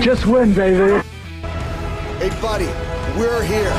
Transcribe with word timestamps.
Just 0.00 0.26
win, 0.26 0.52
baby. 0.52 1.00
Hey, 2.18 2.30
buddy, 2.40 2.66
we're 3.18 3.42
here. 3.44 3.72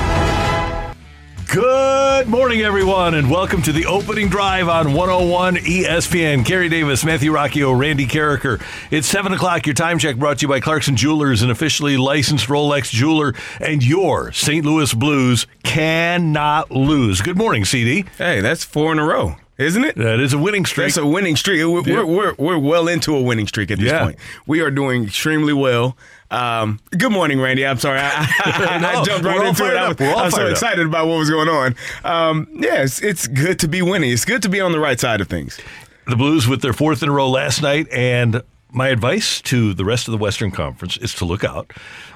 Good 1.53 2.27
morning, 2.27 2.61
everyone, 2.61 3.13
and 3.13 3.29
welcome 3.29 3.61
to 3.61 3.71
the 3.71 3.85
opening 3.85 4.27
drive 4.27 4.67
on 4.69 4.93
101 4.93 5.57
ESPN. 5.57 6.43
Carey 6.43 6.67
Davis, 6.67 7.05
Matthew 7.05 7.31
Rocchio, 7.31 7.77
Randy 7.77 8.07
Karraker. 8.07 8.59
It's 8.89 9.05
7 9.05 9.33
o'clock. 9.33 9.67
Your 9.67 9.75
time 9.75 9.99
check 9.99 10.15
brought 10.15 10.39
to 10.39 10.43
you 10.43 10.47
by 10.47 10.59
Clarkson 10.59 10.95
Jewelers, 10.95 11.43
an 11.43 11.51
officially 11.51 11.95
licensed 11.97 12.47
Rolex 12.47 12.89
jeweler, 12.89 13.35
and 13.59 13.83
your 13.83 14.31
St. 14.31 14.65
Louis 14.65 14.91
Blues 14.95 15.45
cannot 15.63 16.71
lose. 16.71 17.21
Good 17.21 17.37
morning, 17.37 17.65
CD. 17.65 18.05
Hey, 18.17 18.41
that's 18.41 18.63
four 18.63 18.91
in 18.91 18.97
a 18.97 19.03
row. 19.05 19.35
Isn't 19.57 19.83
it? 19.85 19.95
That 19.95 20.19
is 20.19 20.33
a 20.33 20.37
winning 20.37 20.65
streak. 20.65 20.87
That's 20.87 20.97
a 20.97 21.05
winning 21.05 21.35
streak. 21.35 21.59
We're, 21.65 21.81
Yeah. 21.81 22.03
we're, 22.03 22.05
we're, 22.05 22.33
we're 22.37 22.57
well 22.57 22.87
into 22.87 23.15
a 23.15 23.21
winning 23.21 23.47
streak 23.47 23.69
at 23.69 23.77
this 23.79 23.91
Yeah. 23.91 24.03
point. 24.05 24.17
We 24.47 24.61
are 24.61 24.71
doing 24.71 25.03
extremely 25.05 25.53
well. 25.53 25.95
Um, 26.31 26.79
good 26.97 27.11
morning, 27.11 27.39
Randy. 27.39 27.63
I'm 27.65 27.77
sorry. 27.77 27.99
I, 28.01 28.09
I, 28.09 28.77
No, 28.81 28.87
I 28.87 29.03
jumped 29.03 29.25
right 29.25 29.45
into 29.45 29.65
it. 29.65 29.77
I 29.77 29.87
was, 29.89 30.01
I 30.01 30.25
was 30.25 30.33
so 30.33 30.37
fired 30.37 30.45
up. 30.47 30.51
excited 30.53 30.85
about 30.87 31.07
what 31.07 31.19
was 31.19 31.29
going 31.29 31.49
on. 31.49 31.75
Um, 32.03 32.47
yeah, 32.53 32.81
it's, 32.81 33.01
it's 33.03 33.27
good 33.27 33.59
to 33.59 33.67
be 33.67 33.83
winning. 33.83 34.11
It's 34.11 34.25
good 34.25 34.41
to 34.41 34.49
be 34.49 34.59
on 34.59 34.71
the 34.71 34.79
right 34.79 34.99
side 34.99 35.21
of 35.21 35.27
things. 35.27 35.59
the 36.07 36.15
Blues 36.15 36.47
with 36.47 36.61
their 36.63 36.73
fourth 36.73 37.03
in 37.03 37.09
a 37.09 37.11
row 37.11 37.29
last 37.29 37.61
night, 37.61 37.87
and 37.91 38.41
my 38.73 38.89
advice 38.89 39.41
to 39.43 39.73
the 39.73 39.85
rest 39.85 40.07
of 40.07 40.11
the 40.11 40.17
Western 40.17 40.51
Conference 40.51 40.97
is 40.97 41.13
to 41.15 41.25
look 41.25 41.43
out. 41.43 41.71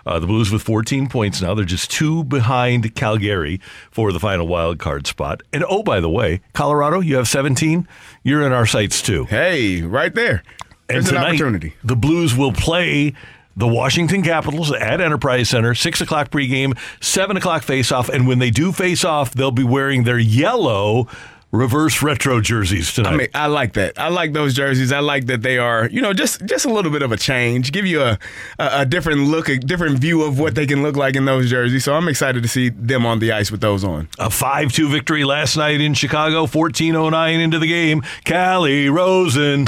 Uh, 0.05 0.19
the 0.19 0.27
Blues 0.27 0.51
with 0.51 0.61
14 0.63 1.07
points 1.07 1.41
now. 1.41 1.53
They're 1.53 1.65
just 1.65 1.91
two 1.91 2.23
behind 2.23 2.95
Calgary 2.95 3.61
for 3.91 4.11
the 4.11 4.19
final 4.19 4.47
wild 4.47 4.79
card 4.79 5.07
spot. 5.07 5.41
And 5.53 5.63
oh, 5.69 5.83
by 5.83 5.99
the 5.99 6.09
way, 6.09 6.41
Colorado, 6.53 6.99
you 6.99 7.15
have 7.17 7.27
17. 7.27 7.87
You're 8.23 8.45
in 8.45 8.51
our 8.51 8.65
sights 8.65 9.01
too. 9.01 9.25
Hey, 9.25 9.81
right 9.81 10.13
there. 10.13 10.43
And 10.89 10.95
There's 10.95 11.09
an 11.09 11.15
tonight, 11.15 11.27
opportunity. 11.29 11.73
the 11.83 11.95
Blues 11.95 12.35
will 12.35 12.53
play 12.53 13.13
the 13.57 13.67
Washington 13.67 14.21
Capitals 14.23 14.71
at 14.71 15.01
Enterprise 15.01 15.49
Center, 15.49 15.73
6 15.73 16.01
o'clock 16.01 16.29
pregame, 16.29 16.77
7 17.01 17.35
o'clock 17.37 17.63
face-off. 17.63 18.07
And 18.07 18.27
when 18.27 18.39
they 18.39 18.51
do 18.51 18.71
face 18.71 19.03
off, 19.03 19.31
they'll 19.31 19.51
be 19.51 19.63
wearing 19.63 20.03
their 20.03 20.19
yellow 20.19 21.07
reverse 21.51 22.01
retro 22.01 22.41
jerseys 22.41 22.93
tonight. 22.93 23.13
I 23.13 23.17
mean, 23.17 23.27
I 23.33 23.47
like 23.47 23.73
that. 23.73 23.97
I 23.97 24.09
like 24.09 24.33
those 24.33 24.53
jerseys. 24.53 24.91
I 24.91 24.99
like 24.99 25.27
that 25.27 25.41
they 25.41 25.57
are, 25.57 25.87
you 25.87 26.01
know, 26.01 26.13
just 26.13 26.45
just 26.45 26.65
a 26.65 26.69
little 26.69 26.91
bit 26.91 27.01
of 27.01 27.11
a 27.11 27.17
change, 27.17 27.71
give 27.71 27.85
you 27.85 28.01
a 28.01 28.19
a, 28.59 28.81
a 28.81 28.85
different 28.85 29.21
look, 29.21 29.49
a 29.49 29.57
different 29.57 29.99
view 29.99 30.23
of 30.23 30.39
what 30.39 30.55
they 30.55 30.65
can 30.65 30.83
look 30.83 30.95
like 30.95 31.15
in 31.15 31.25
those 31.25 31.49
jerseys. 31.49 31.83
So 31.83 31.93
I'm 31.93 32.07
excited 32.07 32.43
to 32.43 32.49
see 32.49 32.69
them 32.69 33.05
on 33.05 33.19
the 33.19 33.31
ice 33.31 33.51
with 33.51 33.61
those 33.61 33.83
on. 33.83 34.09
A 34.19 34.29
5 34.29 34.71
2 34.71 34.89
victory 34.89 35.23
last 35.23 35.57
night 35.57 35.81
in 35.81 35.93
Chicago, 35.93 36.45
14.09 36.45 37.39
into 37.39 37.59
the 37.59 37.67
game. 37.67 38.03
Calle 38.25 38.89
Rosen. 38.89 39.67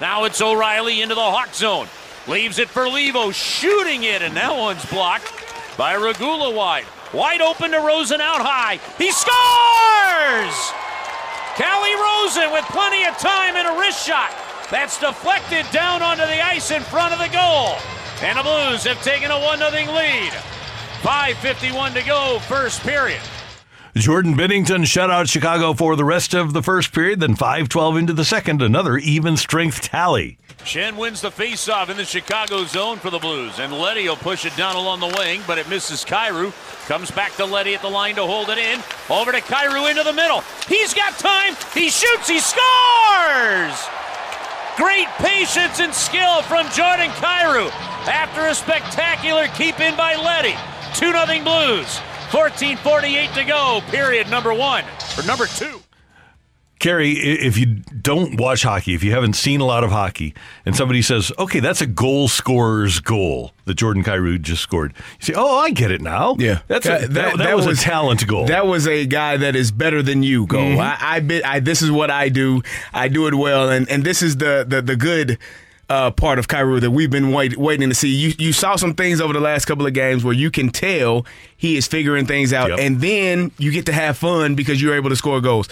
Now 0.00 0.24
it's 0.24 0.40
O'Reilly 0.40 1.02
into 1.02 1.14
the 1.16 1.20
Hawk 1.20 1.52
zone. 1.54 1.88
Leaves 2.28 2.58
it 2.58 2.68
for 2.68 2.82
Levo, 2.84 3.32
shooting 3.32 4.04
it, 4.04 4.22
and 4.22 4.36
that 4.36 4.54
one's 4.54 4.84
blocked 4.86 5.32
by 5.76 5.94
Regula 5.94 6.54
wide. 6.54 6.84
Wide 7.12 7.40
open 7.40 7.70
to 7.70 7.78
Rosen 7.78 8.20
out 8.20 8.42
high. 8.42 8.76
He 8.98 9.10
scores! 9.10 10.56
Calle 11.56 11.96
Rosen 11.96 12.52
with 12.52 12.64
plenty 12.66 13.04
of 13.04 13.16
time 13.18 13.56
and 13.56 13.66
a 13.66 13.80
wrist 13.80 14.06
shot. 14.06 14.30
That's 14.70 15.00
deflected 15.00 15.64
down 15.72 16.02
onto 16.02 16.22
the 16.22 16.44
ice 16.44 16.70
in 16.70 16.82
front 16.82 17.14
of 17.14 17.18
the 17.18 17.32
goal. 17.32 17.76
And 18.20 18.38
the 18.38 18.42
Blues 18.42 18.84
have 18.84 19.02
taken 19.02 19.30
a 19.30 19.40
1 19.40 19.58
0 19.58 19.70
lead. 19.70 20.32
5.51 21.00 21.94
to 21.94 22.02
go, 22.02 22.38
first 22.40 22.80
period. 22.82 23.20
Jordan 23.98 24.36
Binnington 24.36 24.86
shut 24.86 25.10
out 25.10 25.28
Chicago 25.28 25.74
for 25.74 25.96
the 25.96 26.04
rest 26.04 26.32
of 26.34 26.52
the 26.52 26.62
first 26.62 26.92
period, 26.92 27.20
then 27.20 27.34
5 27.34 27.68
12 27.68 27.96
into 27.96 28.12
the 28.12 28.24
second. 28.24 28.62
Another 28.62 28.96
even 28.96 29.36
strength 29.36 29.80
tally. 29.80 30.38
Schenn 30.58 30.96
wins 30.96 31.20
the 31.20 31.30
faceoff 31.30 31.88
in 31.88 31.96
the 31.96 32.04
Chicago 32.04 32.64
zone 32.64 32.98
for 32.98 33.10
the 33.10 33.18
Blues, 33.18 33.58
and 33.58 33.72
Leddy 33.72 34.08
will 34.08 34.16
push 34.16 34.44
it 34.44 34.56
down 34.56 34.76
along 34.76 35.00
the 35.00 35.14
wing, 35.18 35.40
but 35.46 35.58
it 35.58 35.68
misses 35.68 36.04
Kyrou. 36.04 36.52
Comes 36.86 37.10
back 37.10 37.34
to 37.36 37.44
Leddy 37.44 37.74
at 37.74 37.82
the 37.82 37.88
line 37.88 38.14
to 38.16 38.24
hold 38.24 38.50
it 38.50 38.58
in. 38.58 38.80
Over 39.10 39.32
to 39.32 39.40
Kyrou 39.40 39.90
into 39.90 40.02
the 40.02 40.12
middle. 40.12 40.42
He's 40.66 40.94
got 40.94 41.18
time. 41.18 41.54
He 41.74 41.90
shoots. 41.90 42.28
He 42.28 42.40
scores. 42.40 43.88
Great 44.76 45.08
patience 45.18 45.80
and 45.80 45.92
skill 45.92 46.42
from 46.42 46.68
Jordan 46.70 47.10
Kyrou 47.18 47.70
after 48.06 48.46
a 48.46 48.54
spectacular 48.54 49.48
keep 49.48 49.80
in 49.80 49.96
by 49.96 50.14
Leddy. 50.14 50.54
2 50.94 51.12
0 51.12 51.44
Blues. 51.44 52.00
14.48 52.28 53.34
to 53.34 53.44
go, 53.44 53.80
period 53.90 54.30
number 54.30 54.52
one, 54.52 54.84
or 55.16 55.24
number 55.24 55.46
two. 55.46 55.80
Carey, 56.78 57.10
if 57.12 57.58
you 57.58 57.66
don't 57.66 58.38
watch 58.38 58.62
hockey, 58.62 58.94
if 58.94 59.02
you 59.02 59.10
haven't 59.10 59.32
seen 59.32 59.60
a 59.60 59.64
lot 59.64 59.82
of 59.82 59.90
hockey, 59.90 60.32
and 60.64 60.76
somebody 60.76 61.02
says, 61.02 61.32
okay, 61.36 61.58
that's 61.58 61.80
a 61.80 61.86
goal 61.86 62.28
scorer's 62.28 63.00
goal 63.00 63.52
that 63.64 63.74
Jordan 63.74 64.04
Kyrou 64.04 64.40
just 64.40 64.62
scored, 64.62 64.94
you 65.18 65.26
say, 65.26 65.32
oh, 65.36 65.58
I 65.58 65.70
get 65.70 65.90
it 65.90 66.00
now. 66.00 66.36
Yeah, 66.38 66.60
That's 66.68 66.86
a, 66.86 67.08
that, 67.08 67.38
that, 67.38 67.56
was, 67.56 67.66
a 67.66 67.74
talent 67.74 68.24
goal. 68.28 68.46
That 68.46 68.66
was 68.66 68.86
a 68.86 69.06
guy 69.06 69.38
that 69.38 69.56
is 69.56 69.72
better 69.72 70.02
than 70.02 70.22
you. 70.22 70.46
Go. 70.46 70.58
Mm-hmm. 70.58 70.80
I, 70.80 70.98
I, 71.00 71.20
bit, 71.20 71.44
I. 71.44 71.58
This 71.58 71.82
is 71.82 71.90
what 71.90 72.12
I 72.12 72.28
do. 72.28 72.62
I 72.94 73.08
do 73.08 73.26
it 73.26 73.34
well, 73.34 73.68
and 73.68 73.88
and 73.88 74.04
this 74.04 74.22
is 74.22 74.36
the 74.36 74.64
the 74.66 74.80
the 74.80 74.94
good. 74.94 75.38
Uh, 75.90 76.10
part 76.10 76.38
of 76.38 76.48
Kyrou 76.48 76.82
that 76.82 76.90
we've 76.90 77.10
been 77.10 77.32
wait, 77.32 77.56
waiting 77.56 77.88
to 77.88 77.94
see. 77.94 78.08
You 78.10 78.34
you 78.38 78.52
saw 78.52 78.76
some 78.76 78.92
things 78.94 79.22
over 79.22 79.32
the 79.32 79.40
last 79.40 79.64
couple 79.64 79.86
of 79.86 79.94
games 79.94 80.22
where 80.22 80.34
you 80.34 80.50
can 80.50 80.68
tell 80.68 81.24
he 81.56 81.78
is 81.78 81.86
figuring 81.86 82.26
things 82.26 82.52
out, 82.52 82.68
Yep. 82.68 82.78
and 82.78 83.00
then 83.00 83.52
you 83.56 83.72
get 83.72 83.86
to 83.86 83.92
have 83.92 84.18
fun 84.18 84.54
because 84.54 84.82
you're 84.82 84.94
able 84.94 85.08
to 85.08 85.16
score 85.16 85.40
goals. 85.40 85.66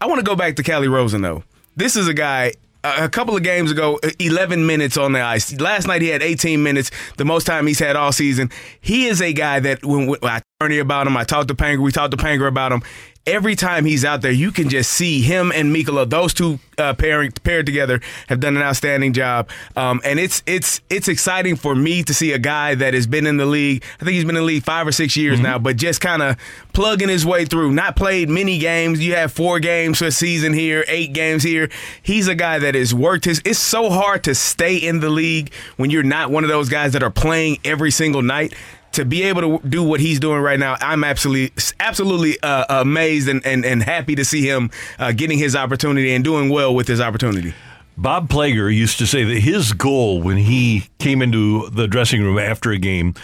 I 0.00 0.06
want 0.06 0.18
to 0.18 0.24
go 0.24 0.34
back 0.34 0.56
to 0.56 0.64
Calle 0.64 0.88
Rosen 0.88 1.22
though. 1.22 1.44
This 1.76 1.94
is 1.94 2.08
a 2.08 2.14
guy. 2.14 2.54
A 2.82 3.04
a 3.04 3.08
couple 3.10 3.36
of 3.36 3.42
games 3.42 3.70
ago, 3.70 4.00
11 4.18 4.66
minutes 4.66 4.96
on 4.96 5.12
the 5.12 5.20
ice. 5.20 5.52
Last 5.60 5.86
night 5.86 6.00
he 6.00 6.08
had 6.08 6.22
18 6.22 6.62
minutes, 6.62 6.90
the 7.18 7.26
most 7.26 7.46
time 7.46 7.66
he's 7.66 7.78
had 7.78 7.94
all 7.94 8.10
season. 8.10 8.50
He 8.80 9.06
is 9.06 9.20
a 9.20 9.34
guy 9.34 9.60
that 9.60 9.84
when, 9.84 10.06
when 10.08 10.18
I 10.24 10.40
Ernie 10.62 10.78
about 10.78 11.06
him, 11.06 11.14
I 11.16 11.24
talked 11.24 11.48
to 11.48 11.54
Panger, 11.54 11.78
we 11.82 11.92
talked 11.92 12.10
to 12.12 12.16
Panger 12.16 12.48
about 12.48 12.72
him. 12.72 12.82
Every 13.30 13.54
time 13.54 13.84
he's 13.84 14.04
out 14.04 14.22
there, 14.22 14.32
you 14.32 14.50
can 14.50 14.68
just 14.68 14.90
see 14.90 15.22
him 15.22 15.52
and 15.54 15.74
Mikkola, 15.74 16.10
those 16.10 16.34
two 16.34 16.58
uh, 16.78 16.94
pairing 16.94 17.30
paired 17.44 17.64
together, 17.64 18.00
have 18.28 18.40
done 18.40 18.56
an 18.56 18.62
outstanding 18.62 19.12
job. 19.12 19.48
Um, 19.76 20.00
and 20.04 20.18
it's 20.18 20.42
it's 20.46 20.80
it's 20.90 21.06
exciting 21.06 21.54
for 21.54 21.76
me 21.76 22.02
to 22.02 22.12
see 22.12 22.32
a 22.32 22.38
guy 22.38 22.74
that 22.74 22.92
has 22.92 23.06
been 23.06 23.26
in 23.26 23.36
the 23.36 23.46
league. 23.46 23.84
I 24.00 24.04
think 24.04 24.14
he's 24.14 24.24
been 24.24 24.36
in 24.36 24.42
the 24.42 24.46
league 24.46 24.64
five 24.64 24.84
or 24.86 24.92
six 24.92 25.16
years 25.16 25.38
now, 25.38 25.58
but 25.58 25.76
just 25.76 26.00
kind 26.00 26.22
of 26.22 26.36
plugging 26.72 27.08
his 27.08 27.24
way 27.24 27.44
through. 27.44 27.70
Not 27.70 27.94
played 27.94 28.28
many 28.28 28.58
games. 28.58 29.04
You 29.04 29.14
have 29.14 29.32
four 29.32 29.60
games 29.60 29.98
for 29.98 30.06
a 30.06 30.10
season 30.10 30.52
here, 30.52 30.84
eight 30.88 31.12
games 31.12 31.44
here. 31.44 31.70
He's 32.02 32.26
a 32.26 32.34
guy 32.34 32.58
that 32.58 32.74
has 32.74 32.92
worked 32.92 33.26
his. 33.26 33.40
It's 33.44 33.60
so 33.60 33.90
hard 33.90 34.24
to 34.24 34.34
stay 34.34 34.76
in 34.76 34.98
the 34.98 35.10
league 35.10 35.52
when 35.76 35.90
you're 35.90 36.02
not 36.02 36.32
one 36.32 36.42
of 36.42 36.50
those 36.50 36.68
guys 36.68 36.94
that 36.94 37.02
are 37.04 37.10
playing 37.10 37.58
every 37.64 37.92
single 37.92 38.22
night 38.22 38.54
to 38.92 39.04
be 39.04 39.22
able 39.22 39.58
to 39.58 39.68
do 39.68 39.82
what 39.82 40.00
he's 40.00 40.18
doing 40.18 40.40
right 40.40 40.58
now, 40.58 40.76
I'm 40.80 41.04
absolutely 41.04 41.52
absolutely 41.78 42.40
uh, 42.40 42.80
amazed 42.80 43.28
and, 43.28 43.44
and, 43.46 43.64
and 43.64 43.82
happy 43.82 44.14
to 44.16 44.24
see 44.24 44.42
him 44.42 44.70
uh, 44.98 45.12
getting 45.12 45.38
his 45.38 45.54
opportunity 45.54 46.12
and 46.12 46.24
doing 46.24 46.48
well 46.48 46.74
with 46.74 46.88
his 46.88 47.00
opportunity. 47.00 47.54
Bob 47.96 48.28
Plager 48.28 48.74
used 48.74 48.98
to 48.98 49.06
say 49.06 49.24
that 49.24 49.40
his 49.40 49.72
goal 49.72 50.22
when 50.22 50.38
he 50.38 50.88
came 50.98 51.20
into 51.22 51.68
the 51.70 51.86
dressing 51.86 52.22
room 52.22 52.38
after 52.38 52.70
a 52.70 52.78
game 52.78 53.14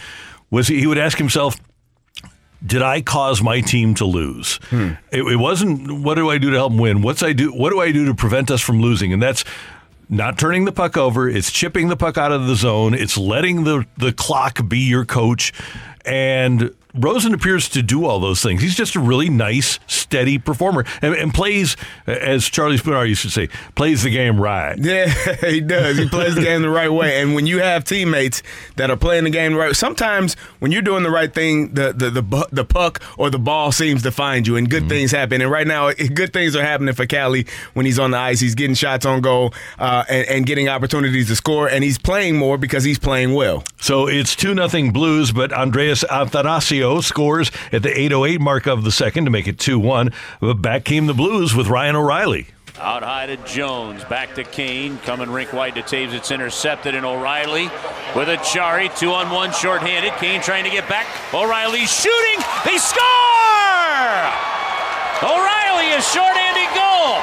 was 0.50 0.68
he 0.68 0.86
would 0.86 0.98
ask 0.98 1.18
himself, 1.18 1.56
did 2.64 2.82
I 2.82 3.00
cause 3.00 3.42
my 3.42 3.60
team 3.60 3.94
to 3.96 4.04
lose? 4.04 4.58
It, 5.10 5.22
it 5.22 5.36
wasn't 5.36 6.02
what 6.02 6.14
do 6.14 6.28
I 6.30 6.38
do 6.38 6.50
to 6.50 6.56
help 6.56 6.72
them 6.72 6.78
win? 6.80 7.02
What's 7.02 7.22
I 7.22 7.32
do? 7.32 7.52
What 7.52 7.70
do 7.70 7.80
I 7.80 7.90
do 7.90 8.06
to 8.06 8.14
prevent 8.14 8.50
us 8.50 8.60
from 8.60 8.80
losing? 8.80 9.12
And 9.12 9.22
that's 9.22 9.44
not 10.08 10.38
turning 10.38 10.64
the 10.64 10.73
puck 10.73 10.97
over. 10.97 11.29
It's 11.29 11.50
chipping 11.50 11.88
the 11.88 11.97
puck 11.97 12.17
out 12.17 12.32
of 12.32 12.47
the 12.47 12.56
zone. 12.56 12.94
It's 12.94 13.17
letting 13.17 13.64
the, 13.64 13.87
the 13.97 14.12
clock 14.12 14.69
be 14.69 14.79
your 14.81 15.05
coach. 15.05 15.53
And 16.05 16.75
Rosen 16.96 17.34
appears 17.34 17.69
to 17.70 17.82
do 17.82 18.04
all 18.04 18.20
those 18.20 18.43
things. 18.43 18.62
He's 18.62 18.75
just 18.75 18.96
a 18.96 19.00
really 19.00 19.28
nice, 19.28 19.78
steady 19.87 20.38
performer 20.38 20.84
and, 21.02 21.14
and 21.14 21.32
plays, 21.32 21.76
as 22.06 22.46
Charlie 22.46 22.76
Spooner 22.78 23.04
used 23.04 23.22
to 23.22 23.31
say, 23.31 23.48
plays 23.75 24.02
the 24.02 24.10
game 24.10 24.40
right. 24.40 24.78
Yeah, 24.78 25.08
he 25.40 25.60
does. 25.60 25.98
He 25.98 26.08
plays 26.08 26.34
the 26.34 26.43
game 26.43 26.62
the 26.62 26.70
right 26.70 26.93
way. 26.93 27.20
And 27.20 27.34
when 27.34 27.46
you 27.46 27.58
have 27.60 27.84
teammates 27.84 28.43
that 28.76 28.90
are 28.90 28.96
playing 28.96 29.25
the 29.25 29.31
game 29.31 29.52
the 29.52 29.58
right, 29.58 29.76
sometimes 29.76 30.34
when 30.58 30.72
you're 30.72 30.82
doing 30.82 31.02
the 31.02 31.10
right 31.10 31.32
thing, 31.32 31.75
the 31.75 31.93
the 31.93 32.10
the, 32.10 32.48
the 32.52 32.64
puck 32.64 33.02
or 33.19 33.31
the 33.31 33.38
ball 33.38 33.72
seems 33.72 34.02
to 34.02 34.10
find 34.10 34.46
you, 34.46 34.56
and 34.56 34.70
good 34.70 34.88
things 34.88 35.10
happen. 35.10 35.40
And 35.40 35.50
right 35.50 35.66
now, 35.66 35.93
good 35.93 36.32
things 36.32 36.56
are 36.56 36.62
happening 36.62 36.94
for 36.94 37.06
Calle 37.06 37.44
when 37.75 37.87
he's 37.87 37.98
on 37.98 38.12
the 38.12 38.19
ice. 38.19 38.40
He's 38.40 38.54
getting 38.54 38.75
shots 38.75 39.04
on 39.04 39.20
goal 39.20 39.52
uh, 39.78 40.04
and, 40.08 40.28
and 40.28 40.46
getting 40.46 40.69
opportunities 40.69 41.28
to 41.28 41.37
score, 41.37 41.69
and 41.69 41.82
he's 41.84 41.98
playing 41.98 42.37
more 42.37 42.58
because 42.58 42.84
he's 42.84 42.98
playing 42.98 43.34
well. 43.34 43.64
So 43.81 44.08
it's 44.08 44.34
2 44.37 44.54
nothing 44.54 44.93
Blues, 44.93 45.32
but 45.32 45.52
Andreas 45.52 46.04
Athanasio 46.04 46.85
scores 47.00 47.50
at 47.72 47.82
the 47.82 47.90
808 47.90 48.40
mark 48.40 48.66
of 48.66 48.84
the 48.84 48.92
second 48.92 49.24
to 49.24 49.30
make 49.30 49.46
it 49.46 49.58
2 49.58 49.78
1. 49.78 50.12
But 50.40 50.54
back 50.54 50.84
came 50.84 51.06
the 51.06 51.14
Blues 51.14 51.54
with 51.54 51.66
Ryan 51.68 51.96
O'Reilly. 51.96 52.48
Out 52.78 53.02
high 53.02 53.26
to 53.26 53.36
Jones. 53.38 54.04
Back 54.04 54.34
to 54.34 54.44
Kane. 54.44 54.98
Coming 54.98 55.30
rink 55.30 55.52
wide 55.52 55.74
to 55.76 55.82
Toews. 55.82 56.12
It's 56.12 56.30
intercepted. 56.30 56.94
And 56.94 57.06
O'Reilly 57.06 57.70
with 58.14 58.28
a 58.28 58.36
Chari. 58.38 58.94
Two 58.98 59.12
on 59.12 59.30
one 59.30 59.50
shorthanded. 59.52 60.12
Kane 60.14 60.42
trying 60.42 60.64
to 60.64 60.70
get 60.70 60.86
back. 60.88 61.06
O'Reilly 61.32 61.86
shooting. 61.86 62.44
They 62.64 62.76
score! 62.76 63.02
O'Reilly 65.24 65.92
a 65.96 66.02
shorthanded 66.02 66.68
goal. 66.76 67.16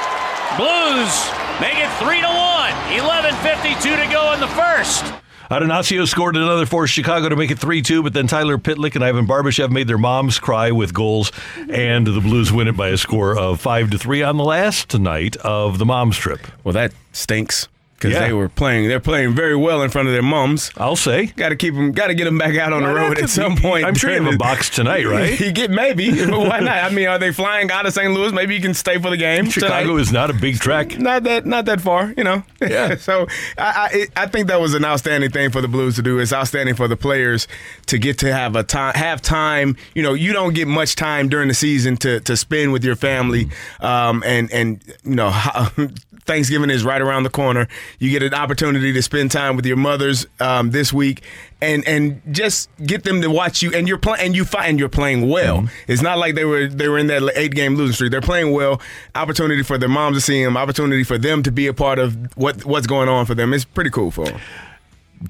Blues 0.57 1.13
make 1.61 1.77
it 1.77 1.89
3 2.01 2.21
to 2.21 2.27
1. 2.27 2.63
11.52 2.97 4.03
to 4.03 4.11
go 4.11 4.33
in 4.33 4.39
the 4.39 4.47
first. 4.47 5.22
Athanasiou 5.53 6.07
scored 6.07 6.35
another 6.35 6.65
for 6.65 6.87
Chicago 6.87 7.29
to 7.29 7.35
make 7.35 7.51
it 7.51 7.59
3 7.59 7.83
2, 7.83 8.01
but 8.01 8.13
then 8.13 8.25
Tyler 8.25 8.57
Pitlick 8.57 8.95
and 8.95 9.03
Ivan 9.03 9.27
Barbashev 9.27 9.69
made 9.69 9.87
their 9.87 9.99
moms 9.99 10.39
cry 10.39 10.71
with 10.71 10.95
goals, 10.95 11.31
and 11.69 12.07
the 12.07 12.21
Blues 12.21 12.51
win 12.51 12.67
it 12.67 12.75
by 12.75 12.87
a 12.87 12.97
score 12.97 13.37
of 13.37 13.61
5 13.61 13.91
to 13.91 13.99
3 13.99 14.23
on 14.23 14.37
the 14.37 14.43
last 14.43 14.97
night 14.97 15.35
of 15.37 15.77
the 15.77 15.85
mom's 15.85 16.17
trip. 16.17 16.47
Well, 16.63 16.73
that 16.73 16.91
stinks 17.11 17.67
because 18.03 18.19
Yeah. 18.19 18.27
they 18.27 18.33
were 18.33 18.49
playing. 18.49 18.87
They're 18.89 18.99
playing 18.99 19.33
very 19.33 19.55
well 19.55 19.81
in 19.81 19.89
front 19.89 20.07
of 20.09 20.13
their 20.13 20.21
mums. 20.21 20.71
I'll 20.77 20.95
say. 20.97 21.27
Got 21.27 21.49
to 21.49 21.55
keep 21.55 21.73
them. 21.73 21.91
Got 21.93 22.07
to 22.07 22.13
get 22.15 22.25
them 22.25 22.37
back 22.37 22.57
out 22.57 22.73
on 22.73 22.83
the 22.83 22.89
Why 22.89 22.93
not? 22.95 23.07
road 23.07 23.19
at 23.19 23.29
some 23.29 23.55
point. 23.55 23.85
I'm 23.85 23.95
sure 23.95 24.11
you 24.13 24.21
have 24.21 24.33
a 24.33 24.37
box 24.37 24.69
tonight, 24.69 25.05
right? 25.07 25.39
You 25.39 25.51
get 25.51 25.71
maybe. 25.71 26.11
Why 26.25 26.59
not? 26.59 26.83
I 26.83 26.89
mean, 26.89 27.07
are 27.07 27.17
they 27.17 27.31
flying 27.31 27.71
out 27.71 27.85
of 27.85 27.93
St. 27.93 28.13
Louis? 28.13 28.31
Maybe 28.33 28.55
you 28.55 28.61
can 28.61 28.73
stay 28.73 28.97
for 28.99 29.09
the 29.09 29.17
game. 29.17 29.49
Chicago 29.49 29.87
tonight. 29.87 30.01
is 30.01 30.11
not 30.11 30.29
a 30.29 30.33
big 30.33 30.59
track. 30.59 30.99
not 30.99 31.23
that 31.23 31.45
not 31.45 31.65
that 31.65 31.79
far, 31.81 32.13
you 32.17 32.23
know. 32.23 32.43
Yeah. 32.61 32.95
so 32.97 33.27
I, 33.57 34.07
I 34.17 34.23
I 34.23 34.27
think 34.27 34.47
that 34.47 34.59
was 34.59 34.73
an 34.73 34.83
outstanding 34.85 35.31
thing 35.31 35.49
for 35.51 35.61
the 35.61 35.67
Blues 35.67 35.95
to 35.95 36.01
do. 36.01 36.19
It's 36.19 36.33
outstanding 36.33 36.75
for 36.75 36.87
the 36.87 36.97
players 36.97 37.47
to 37.87 37.97
get 37.97 38.17
to 38.19 38.33
have 38.33 38.55
a 38.55 38.63
time 38.63 38.93
have 38.95 39.21
time. 39.21 39.75
You 39.95 40.03
know, 40.03 40.13
you 40.13 40.33
don't 40.33 40.53
get 40.53 40.67
much 40.67 40.95
time 40.95 41.29
during 41.29 41.47
the 41.47 41.53
season 41.53 41.95
to 41.97 42.19
to 42.21 42.35
spend 42.35 42.73
with 42.73 42.83
your 42.83 42.95
family, 42.95 43.49
um, 43.79 44.23
and 44.25 44.51
and 44.51 44.83
you 45.05 45.15
know. 45.15 45.31
Thanksgiving 46.25 46.69
is 46.69 46.85
right 46.85 47.01
around 47.01 47.23
the 47.23 47.29
corner. 47.29 47.67
You 47.99 48.09
get 48.11 48.23
an 48.23 48.33
opportunity 48.33 48.93
to 48.93 49.01
spend 49.01 49.31
time 49.31 49.55
with 49.55 49.65
your 49.65 49.77
mothers 49.77 50.25
um, 50.39 50.71
this 50.71 50.91
week, 50.93 51.23
and 51.61 51.87
and 51.87 52.21
just 52.31 52.69
get 52.85 53.03
them 53.03 53.21
to 53.21 53.29
watch 53.29 53.61
you. 53.61 53.71
And 53.73 53.87
you're 53.87 53.97
playing, 53.97 54.25
and 54.25 54.35
you 54.35 54.45
find 54.45 54.79
you're 54.79 54.89
playing 54.89 55.29
well. 55.29 55.67
It's 55.87 56.01
not 56.01 56.17
like 56.17 56.35
they 56.35 56.45
were 56.45 56.67
they 56.67 56.87
were 56.87 56.97
in 56.97 57.07
that 57.07 57.31
eight 57.35 57.53
game 57.53 57.75
losing 57.75 57.93
streak. 57.93 58.11
They're 58.11 58.21
playing 58.21 58.51
well. 58.51 58.81
Opportunity 59.15 59.63
for 59.63 59.77
their 59.77 59.89
moms 59.89 60.17
to 60.17 60.21
see 60.21 60.43
them. 60.43 60.57
Opportunity 60.57 61.03
for 61.03 61.17
them 61.17 61.43
to 61.43 61.51
be 61.51 61.67
a 61.67 61.73
part 61.73 61.99
of 61.99 62.35
what 62.35 62.65
what's 62.65 62.87
going 62.87 63.09
on 63.09 63.25
for 63.25 63.35
them. 63.35 63.53
It's 63.53 63.65
pretty 63.65 63.89
cool 63.89 64.11
for 64.11 64.25
them. 64.25 64.39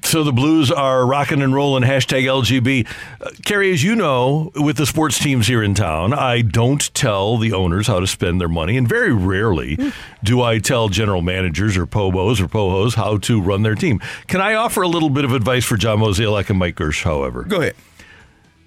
So 0.02 0.24
the 0.24 0.32
Blues 0.32 0.70
are 0.70 1.06
rocking 1.06 1.40
and 1.42 1.54
rolling. 1.54 1.84
Hashtag 1.84 2.24
LGB. 2.24 2.86
Uh, 3.20 3.30
Carey, 3.44 3.72
as 3.72 3.82
you 3.82 3.94
know, 3.94 4.50
with 4.56 4.76
the 4.76 4.86
sports 4.86 5.18
teams 5.18 5.46
here 5.46 5.62
in 5.62 5.74
town, 5.74 6.12
I 6.12 6.40
don't 6.42 6.92
tell 6.94 7.36
the 7.38 7.52
owners 7.52 7.86
how 7.86 8.00
to 8.00 8.06
spend 8.06 8.40
their 8.40 8.48
money, 8.48 8.76
and 8.76 8.88
very 8.88 9.12
rarely 9.12 9.78
do 10.22 10.42
I 10.42 10.58
tell 10.58 10.88
general 10.88 11.22
managers 11.22 11.76
or 11.76 11.86
pobos 11.86 12.40
or 12.40 12.48
pohos 12.48 12.94
how 12.94 13.18
to 13.18 13.40
run 13.40 13.62
their 13.62 13.74
team. 13.74 14.00
Can 14.26 14.40
I 14.40 14.54
offer 14.54 14.82
a 14.82 14.88
little 14.88 15.10
bit 15.10 15.24
of 15.24 15.32
advice 15.32 15.64
for 15.64 15.76
John 15.76 15.98
Mozeliak 15.98 16.50
and 16.50 16.58
Mike 16.58 16.76
Girsch, 16.76 17.02
however? 17.04 17.44
Go 17.44 17.60
ahead. 17.60 17.76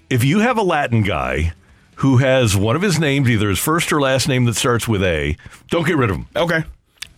If 0.08 0.24
you 0.24 0.38
have 0.38 0.56
a 0.56 0.62
Latin 0.62 1.02
guy 1.02 1.52
who 1.96 2.18
has 2.18 2.56
one 2.56 2.76
of 2.76 2.82
his 2.82 2.98
names, 2.98 3.28
either 3.28 3.48
his 3.48 3.58
first 3.58 3.92
or 3.92 4.00
last 4.00 4.28
name 4.28 4.44
that 4.46 4.54
starts 4.54 4.86
with 4.88 5.02
A, 5.02 5.36
don't 5.68 5.86
get 5.86 5.96
rid 5.96 6.10
of 6.10 6.16
him. 6.16 6.26
Okay. 6.34 6.64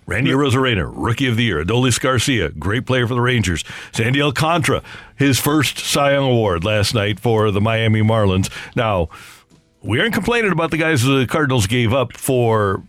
Randy 0.07 0.31
Arozarena, 0.33 0.91
Rookie 0.93 1.27
of 1.27 1.37
the 1.37 1.45
Year. 1.45 1.65
Adolis 1.65 2.01
Garcia, 2.01 2.51
great 2.51 2.87
player 2.87 3.07
for 3.07 3.15
the 3.15 3.21
Rangers. 3.21 3.65
Sandy 3.93 4.21
Alcantara, 4.21 4.83
his 5.17 5.39
first 5.39 5.79
Cy 5.79 6.13
Young 6.13 6.25
Award 6.25 6.65
last 6.65 6.95
night 6.95 7.21
for 7.21 7.51
the 7.51 7.61
Miami 7.61 8.03
Marlins. 8.03 8.51
Now, 8.75 9.09
we 9.83 10.01
aren't 10.01 10.15
complaining 10.15 10.53
about 10.53 10.71
the 10.71 10.77
guys 10.77 11.03
the 11.03 11.27
Cardinals 11.29 11.67
gave 11.67 11.93
up 11.93 12.17
for 12.17 12.83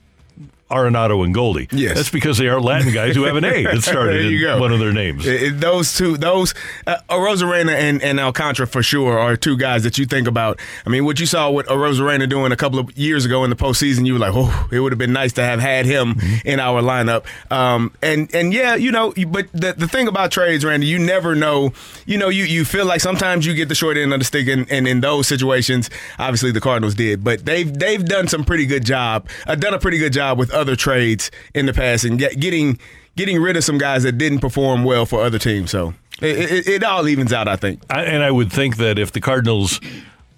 Arenado 0.72 1.24
and 1.24 1.34
Goldie. 1.34 1.68
Yes. 1.72 1.96
That's 1.98 2.10
because 2.10 2.38
they 2.38 2.48
are 2.48 2.60
Latin 2.62 2.94
guys 2.94 3.16
who 3.16 3.24
have 3.24 3.36
an 3.36 3.46
A 3.46 3.64
that 3.64 3.82
started 3.84 4.26
in 4.26 4.42
go. 4.42 4.60
one 4.60 4.72
of 4.72 4.80
their 4.80 4.94
names. 4.94 5.26
It- 5.28 5.44
it- 5.44 5.60
those 5.62 5.96
two, 5.96 6.18
those 6.18 6.54
uh, 6.88 6.96
Arozarena 7.10 7.72
and, 7.74 8.02
and 8.02 8.20
Alcantara 8.20 8.66
for 8.68 8.82
sure 8.82 9.20
are 9.20 9.36
two 9.36 9.58
guys 9.58 9.84
that 9.84 9.98
you 9.98 10.06
think 10.06 10.28
about. 10.28 10.60
I 10.86 10.90
mean, 10.90 11.06
what 11.06 11.20
you 11.20 11.26
saw 11.26 11.52
with 11.52 11.68
Arozarena 11.68 12.28
doing 12.30 12.52
a 12.52 12.56
couple 12.56 12.80
of 12.80 12.98
years 12.98 13.26
ago 13.26 13.44
in 13.44 13.50
the 13.50 13.56
postseason, 13.56 14.06
you 14.06 14.14
were 14.14 14.20
like, 14.20 14.32
oh, 14.34 14.68
it 14.72 14.80
would 14.80 14.92
have 14.92 15.00
been 15.00 15.14
nice 15.14 15.34
to 15.34 15.44
have 15.44 15.60
had 15.60 15.86
him 15.86 16.16
Mm-hmm. 16.16 16.48
in 16.48 16.60
our 16.60 16.82
lineup. 16.82 17.26
Um, 17.52 17.94
and 18.02 18.34
and 18.34 18.54
yeah, 18.54 18.76
you 18.76 18.92
know, 18.92 19.14
but 19.28 19.48
the 19.54 19.74
the 19.74 19.88
thing 19.88 20.08
about 20.08 20.32
trades, 20.32 20.64
Randy, 20.66 20.88
you 20.88 20.98
never 21.00 21.36
know. 21.36 21.74
You 22.06 22.18
know, 22.18 22.30
you 22.30 22.44
you 22.46 22.66
feel 22.66 22.86
like 22.86 23.02
sometimes 23.02 23.46
you 23.46 23.54
get 23.54 23.70
the 23.70 23.76
short 23.76 23.98
end 23.98 24.14
of 24.14 24.20
the 24.20 24.26
stick, 24.26 24.48
and, 24.48 24.70
and 24.72 24.88
in 24.88 25.02
those 25.02 25.28
situations, 25.28 25.90
obviously 26.18 26.52
the 26.52 26.62
Cardinals 26.62 26.96
did, 26.96 27.24
but 27.24 27.46
they've 27.46 27.72
they've 27.72 28.04
done 28.04 28.28
some 28.28 28.44
pretty 28.44 28.66
good 28.66 28.86
job, 28.86 29.28
uh, 29.48 29.56
done 29.56 29.74
a 29.74 29.80
pretty 29.80 29.98
good 29.98 30.14
job 30.14 30.40
with 30.40 30.52
other 30.62 30.76
trades 30.76 31.32
in 31.54 31.66
the 31.66 31.74
past 31.74 32.06
and 32.06 32.20
get, 32.20 32.40
getting 32.40 32.80
getting 33.16 33.42
rid 33.42 33.58
of 33.58 33.64
some 33.64 33.78
guys 33.78 34.04
that 34.04 34.14
didn't 34.14 34.40
perform 34.40 34.84
well 34.84 35.06
for 35.06 35.22
other 35.24 35.40
teams. 35.40 35.72
So 35.72 35.94
it, 36.22 36.38
it, 36.52 36.68
it 36.68 36.84
all 36.84 37.08
evens 37.08 37.34
out, 37.34 37.48
I 37.48 37.56
think. 37.56 37.82
I, 37.90 38.04
and 38.04 38.24
I 38.24 38.32
would 38.32 38.54
think 38.54 38.78
that 38.78 38.98
if 38.98 39.12
the 39.12 39.20
Cardinals 39.20 39.82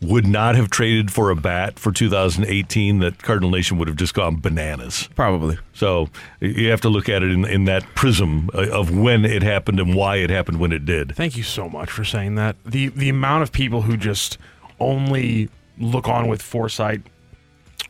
would 0.02 0.26
not 0.26 0.56
have 0.56 0.70
traded 0.70 1.12
for 1.12 1.30
a 1.30 1.36
bat 1.36 1.80
for 1.80 1.92
2018, 1.92 3.00
that 3.00 3.22
Cardinal 3.22 3.52
Nation 3.52 3.78
would 3.78 3.88
have 3.88 3.98
just 3.98 4.14
gone 4.14 4.40
bananas. 4.40 5.08
Probably. 5.16 5.58
So 5.74 6.10
you 6.40 6.70
have 6.70 6.82
to 6.82 6.90
look 6.90 7.10
at 7.10 7.22
it 7.24 7.32
in, 7.32 7.46
in 7.46 7.66
that 7.66 7.84
prism 7.96 8.50
uh, 8.54 8.70
of 8.70 8.96
when 8.96 9.24
it 9.26 9.44
happened 9.44 9.80
and 9.80 9.96
why 9.96 10.18
it 10.18 10.30
happened 10.30 10.60
when 10.60 10.72
it 10.72 10.86
did. 10.86 11.16
Thank 11.16 11.38
you 11.38 11.44
so 11.44 11.70
much 11.70 11.90
for 11.92 12.04
saying 12.04 12.36
that. 12.36 12.56
The 12.66 12.90
the 12.90 13.10
amount 13.10 13.44
of 13.44 13.52
people 13.52 13.84
who 13.84 13.96
just 13.96 14.38
only 14.80 15.50
look 15.78 16.08
on 16.08 16.28
with 16.28 16.42
foresight 16.42 17.02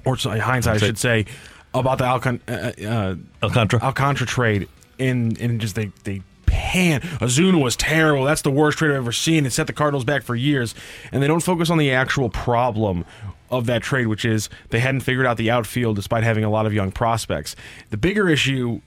or 0.05 0.17
sorry, 0.17 0.39
hindsight, 0.39 0.75
I 0.75 0.85
should 0.85 0.97
say, 0.97 1.25
about 1.73 1.97
the 1.97 2.05
Alcon, 2.05 2.41
uh, 2.47 2.71
uh, 2.85 3.15
Alcantara. 3.41 3.81
Alcantara 3.81 4.27
trade, 4.27 4.67
and 4.99 5.39
and 5.39 5.59
just 5.59 5.75
they 5.75 5.91
they 6.03 6.21
pan. 6.45 7.01
Ozuna 7.01 7.61
was 7.61 7.75
terrible. 7.75 8.23
That's 8.23 8.41
the 8.41 8.51
worst 8.51 8.77
trade 8.77 8.91
I've 8.91 8.97
ever 8.97 9.11
seen. 9.11 9.45
It 9.45 9.51
set 9.51 9.67
the 9.67 9.73
Cardinals 9.73 10.03
back 10.03 10.23
for 10.23 10.35
years, 10.35 10.75
and 11.11 11.21
they 11.21 11.27
don't 11.27 11.41
focus 11.41 11.69
on 11.69 11.77
the 11.77 11.91
actual 11.91 12.29
problem 12.29 13.05
of 13.49 13.65
that 13.67 13.83
trade, 13.83 14.07
which 14.07 14.25
is 14.25 14.49
they 14.69 14.79
hadn't 14.79 15.01
figured 15.01 15.25
out 15.25 15.37
the 15.37 15.51
outfield 15.51 15.95
despite 15.95 16.23
having 16.23 16.43
a 16.43 16.49
lot 16.49 16.65
of 16.65 16.73
young 16.73 16.91
prospects. 16.91 17.55
The 17.89 17.97
bigger 17.97 18.29
issue 18.29 18.81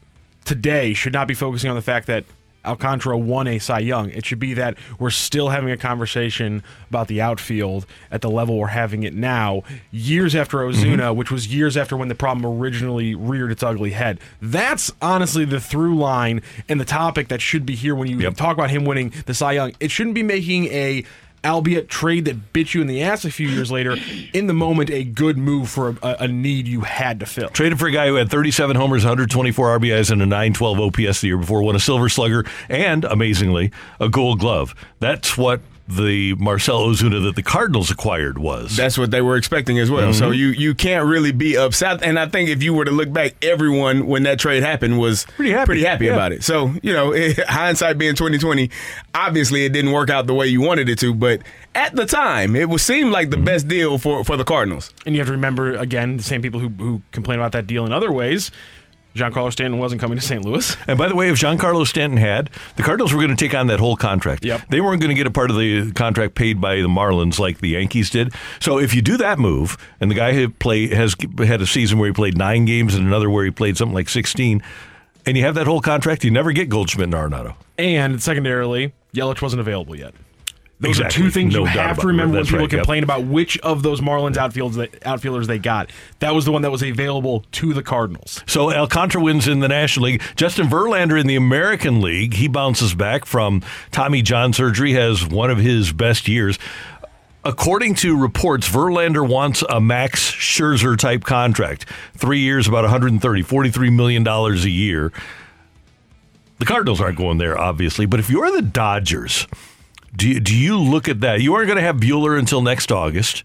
today 0.44 0.94
should 0.94 1.12
not 1.12 1.28
be 1.28 1.34
focusing 1.34 1.70
on 1.70 1.76
the 1.76 1.82
fact 1.82 2.06
that 2.06 2.24
Alcantara 2.66 3.16
won 3.16 3.46
a 3.46 3.58
Cy 3.58 3.80
Young. 3.80 4.10
It 4.10 4.26
should 4.26 4.38
be 4.38 4.54
that 4.54 4.76
we're 4.98 5.10
still 5.10 5.50
having 5.50 5.70
a 5.70 5.76
conversation 5.76 6.62
about 6.88 7.08
the 7.08 7.20
outfield 7.20 7.86
at 8.10 8.20
the 8.20 8.30
level 8.30 8.58
we're 8.58 8.68
having 8.68 9.02
it 9.02 9.14
now, 9.14 9.62
years 9.90 10.34
after 10.34 10.58
mm-hmm. 10.58 10.82
Ozuna, 10.82 11.14
which 11.14 11.30
was 11.30 11.52
years 11.52 11.76
after 11.76 11.96
when 11.96 12.08
the 12.08 12.14
problem 12.14 12.60
originally 12.60 13.14
reared 13.14 13.50
its 13.50 13.62
ugly 13.62 13.90
head. 13.90 14.20
That's 14.40 14.90
honestly 15.00 15.44
the 15.44 15.60
through 15.60 15.96
line 15.96 16.42
and 16.68 16.80
the 16.80 16.84
topic 16.84 17.28
that 17.28 17.40
should 17.40 17.64
be 17.66 17.74
here 17.74 17.94
when 17.94 18.08
you 18.08 18.30
talk 18.32 18.56
about 18.56 18.70
him 18.70 18.84
winning 18.84 19.12
the 19.26 19.34
Cy 19.34 19.52
Young. 19.52 19.72
It 19.80 19.90
shouldn't 19.90 20.14
be 20.14 20.22
making 20.22 20.66
a 20.66 21.04
albeit 21.46 21.88
trade 21.88 22.24
that 22.26 22.52
bit 22.52 22.74
you 22.74 22.80
in 22.80 22.86
the 22.86 23.02
ass 23.02 23.24
a 23.24 23.30
few 23.30 23.48
years 23.48 23.70
later, 23.70 23.96
in 24.32 24.46
the 24.46 24.52
moment, 24.52 24.90
a 24.90 25.04
good 25.04 25.38
move 25.38 25.68
for 25.68 25.96
a, 26.02 26.16
a 26.20 26.28
need 26.28 26.66
you 26.66 26.82
had 26.82 27.20
to 27.20 27.26
fill. 27.26 27.48
Traded 27.50 27.78
for 27.78 27.86
a 27.86 27.92
guy 27.92 28.08
who 28.08 28.14
had 28.14 28.30
37 28.30 28.76
homers, 28.76 29.04
124 29.04 29.78
RBIs, 29.78 30.10
and 30.10 30.22
a 30.22 30.26
912 30.26 30.80
OPS 30.80 31.20
the 31.20 31.28
year 31.28 31.38
before, 31.38 31.62
won 31.62 31.76
a 31.76 31.80
Silver 31.80 32.08
Slugger, 32.08 32.44
and 32.68 33.04
amazingly, 33.04 33.70
a 34.00 34.08
Gold 34.08 34.40
Glove. 34.40 34.74
That's 34.98 35.36
what 35.36 35.60
the 35.88 36.34
Marcell 36.34 36.80
Ozuna 36.86 37.22
that 37.24 37.36
the 37.36 37.42
Cardinals 37.42 37.90
acquired 37.90 38.38
was. 38.38 38.76
That's 38.76 38.98
what 38.98 39.10
they 39.10 39.20
were 39.22 39.36
expecting 39.36 39.78
as 39.78 39.90
well. 39.90 40.12
So 40.12 40.30
Mhm. 40.30 40.36
you 40.36 40.46
you 40.48 40.74
can't 40.74 41.06
really 41.06 41.32
be 41.32 41.56
upset. 41.56 42.02
And 42.02 42.18
I 42.18 42.26
think 42.26 42.48
if 42.50 42.62
you 42.62 42.74
were 42.74 42.84
to 42.84 42.90
look 42.90 43.12
back, 43.12 43.36
everyone 43.42 44.06
when 44.06 44.24
that 44.24 44.38
trade 44.38 44.62
happened 44.62 44.98
was 44.98 45.26
Pretty 45.36 45.52
happy. 45.52 45.78
Yeah. 45.80 45.94
about 46.12 46.32
it. 46.32 46.42
So 46.44 46.74
you 46.82 46.92
know, 46.92 47.14
hindsight 47.48 47.98
being 47.98 48.14
twenty 48.14 48.38
twenty, 48.38 48.70
obviously 49.14 49.64
it 49.64 49.72
didn't 49.72 49.92
work 49.92 50.10
out 50.10 50.26
the 50.26 50.34
way 50.34 50.46
you 50.46 50.60
wanted 50.60 50.88
it 50.88 50.98
to. 51.00 51.14
But 51.14 51.42
at 51.74 51.94
the 51.94 52.06
time, 52.06 52.56
it 52.56 52.68
was 52.68 52.82
seemed 52.82 53.12
like 53.12 53.30
the 53.30 53.36
best 53.36 53.68
deal 53.68 53.98
for 53.98 54.24
for 54.24 54.36
the 54.36 54.44
Cardinals. 54.44 54.92
And 55.06 55.14
you 55.14 55.20
have 55.20 55.28
to 55.28 55.32
remember 55.32 55.72
again 55.76 56.16
the 56.16 56.22
same 56.22 56.42
people 56.42 56.60
who 56.60 56.68
who 56.68 57.02
complain 57.12 57.38
about 57.38 57.52
that 57.52 57.66
deal 57.66 57.86
in 57.86 57.92
other 57.92 58.12
ways. 58.12 58.50
Giancarlo 59.16 59.50
Stanton 59.50 59.78
wasn't 59.78 60.00
coming 60.00 60.18
to 60.18 60.24
St. 60.24 60.44
Louis. 60.44 60.76
And 60.88 60.96
by 60.98 61.08
the 61.08 61.16
way, 61.16 61.28
if 61.28 61.36
Giancarlo 61.38 61.86
Stanton 61.86 62.16
had, 62.16 62.48
the 62.76 62.82
Cardinals 62.82 63.12
were 63.12 63.20
going 63.20 63.34
to 63.34 63.44
take 63.44 63.54
on 63.54 63.66
that 63.66 63.80
whole 63.80 63.96
contract. 63.96 64.44
Yep. 64.44 64.62
They 64.68 64.80
weren't 64.80 65.00
going 65.00 65.08
to 65.08 65.14
get 65.16 65.26
a 65.26 65.30
part 65.30 65.50
of 65.50 65.56
the 65.56 65.90
contract 65.92 66.34
paid 66.36 66.60
by 66.60 66.76
the 66.76 66.88
Marlins 66.88 67.38
like 67.38 67.58
the 67.58 67.70
Yankees 67.70 68.10
did. 68.10 68.32
So 68.60 68.78
if 68.78 68.94
you 68.94 69.02
do 69.02 69.16
that 69.16 69.38
move, 69.38 69.76
and 70.00 70.10
the 70.10 70.14
guy 70.14 70.32
had 70.32 70.58
play 70.58 70.86
has 70.94 71.16
had 71.38 71.60
a 71.60 71.66
season 71.66 71.98
where 71.98 72.08
he 72.08 72.12
played 72.12 72.38
nine 72.38 72.66
games 72.66 72.94
and 72.94 73.06
another 73.06 73.28
where 73.28 73.44
he 73.44 73.50
played 73.50 73.76
something 73.76 73.94
like 73.94 74.08
sixteen, 74.08 74.62
and 75.24 75.36
you 75.36 75.42
have 75.44 75.54
that 75.56 75.66
whole 75.66 75.80
contract, 75.80 76.22
you 76.22 76.30
never 76.30 76.52
get 76.52 76.68
Goldschmidt 76.68 77.12
and 77.12 77.14
Arenado. 77.14 77.56
And 77.78 78.22
secondarily, 78.22 78.92
Yelich 79.14 79.42
wasn't 79.42 79.60
available 79.60 79.96
yet. 79.96 80.14
Those 80.78 80.98
Exactly. 80.98 81.22
are 81.22 81.24
two 81.24 81.30
things 81.30 81.54
No 81.54 81.60
you 81.60 81.66
have 81.66 81.98
to 82.00 82.06
remember 82.06 82.36
when 82.36 82.44
people 82.44 82.58
right, 82.60 82.72
yep. 82.72 82.80
complain 82.80 83.02
about 83.02 83.24
which 83.24 83.58
of 83.60 83.82
those 83.82 84.02
Marlins 84.02 84.34
outfields 84.34 84.76
outfielders 85.06 85.46
they 85.46 85.58
got. 85.58 85.90
That 86.18 86.34
was 86.34 86.44
the 86.44 86.52
one 86.52 86.60
that 86.62 86.70
was 86.70 86.82
available 86.82 87.44
to 87.52 87.72
the 87.72 87.82
Cardinals. 87.82 88.42
So 88.46 88.70
Alcantara 88.70 89.22
wins 89.22 89.48
in 89.48 89.60
the 89.60 89.68
National 89.68 90.06
League. 90.06 90.22
Justin 90.36 90.66
Verlander 90.66 91.18
in 91.18 91.26
the 91.26 91.36
American 91.36 92.02
League, 92.02 92.34
he 92.34 92.46
bounces 92.46 92.94
back 92.94 93.24
from 93.24 93.62
Tommy 93.90 94.20
John 94.20 94.52
surgery, 94.52 94.92
has 94.92 95.26
one 95.26 95.50
of 95.50 95.56
his 95.56 95.92
best 95.92 96.28
years. 96.28 96.58
According 97.42 97.94
to 97.96 98.14
reports, 98.20 98.68
Verlander 98.68 99.26
wants 99.26 99.62
a 99.70 99.80
Max 99.80 100.30
Scherzer 100.30 100.98
type 100.98 101.24
contract. 101.24 101.86
Three 102.18 102.40
years, 102.40 102.66
about 102.68 102.82
130, 102.82 103.42
$43 103.44 103.92
million 103.94 104.26
a 104.26 104.52
year. 104.68 105.12
The 106.58 106.64
Cardinals 106.66 107.00
aren't 107.00 107.16
going 107.16 107.38
there, 107.38 107.56
obviously, 107.56 108.04
but 108.04 108.18
if 108.18 108.28
you're 108.28 108.50
the 108.50 108.62
Dodgers, 108.62 109.46
do 110.16 110.28
you, 110.28 110.40
do 110.40 110.56
you 110.56 110.78
look 110.80 111.08
at 111.08 111.20
that? 111.20 111.40
You 111.40 111.54
aren't 111.54 111.66
going 111.66 111.76
to 111.76 111.82
have 111.82 111.96
Buehler 111.96 112.38
until 112.38 112.62
next 112.62 112.90
August. 112.92 113.44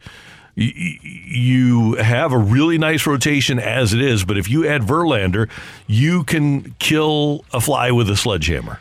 You 0.56 1.96
have 1.96 2.34
a 2.34 2.38
really 2.38 2.78
nice 2.78 3.08
rotation 3.08 3.58
as 3.60 3.94
it 3.94 4.01
is, 4.01 4.24
but 4.25 4.38
if 4.38 4.50
you 4.50 4.68
add 4.68 4.82
Verlander, 4.82 5.50
you 5.88 6.24
can 6.24 6.75
kill 6.80 7.46
a 7.54 7.62
fly 7.62 7.92
with 7.92 8.10
a 8.10 8.16
sledgehammer. 8.18 8.80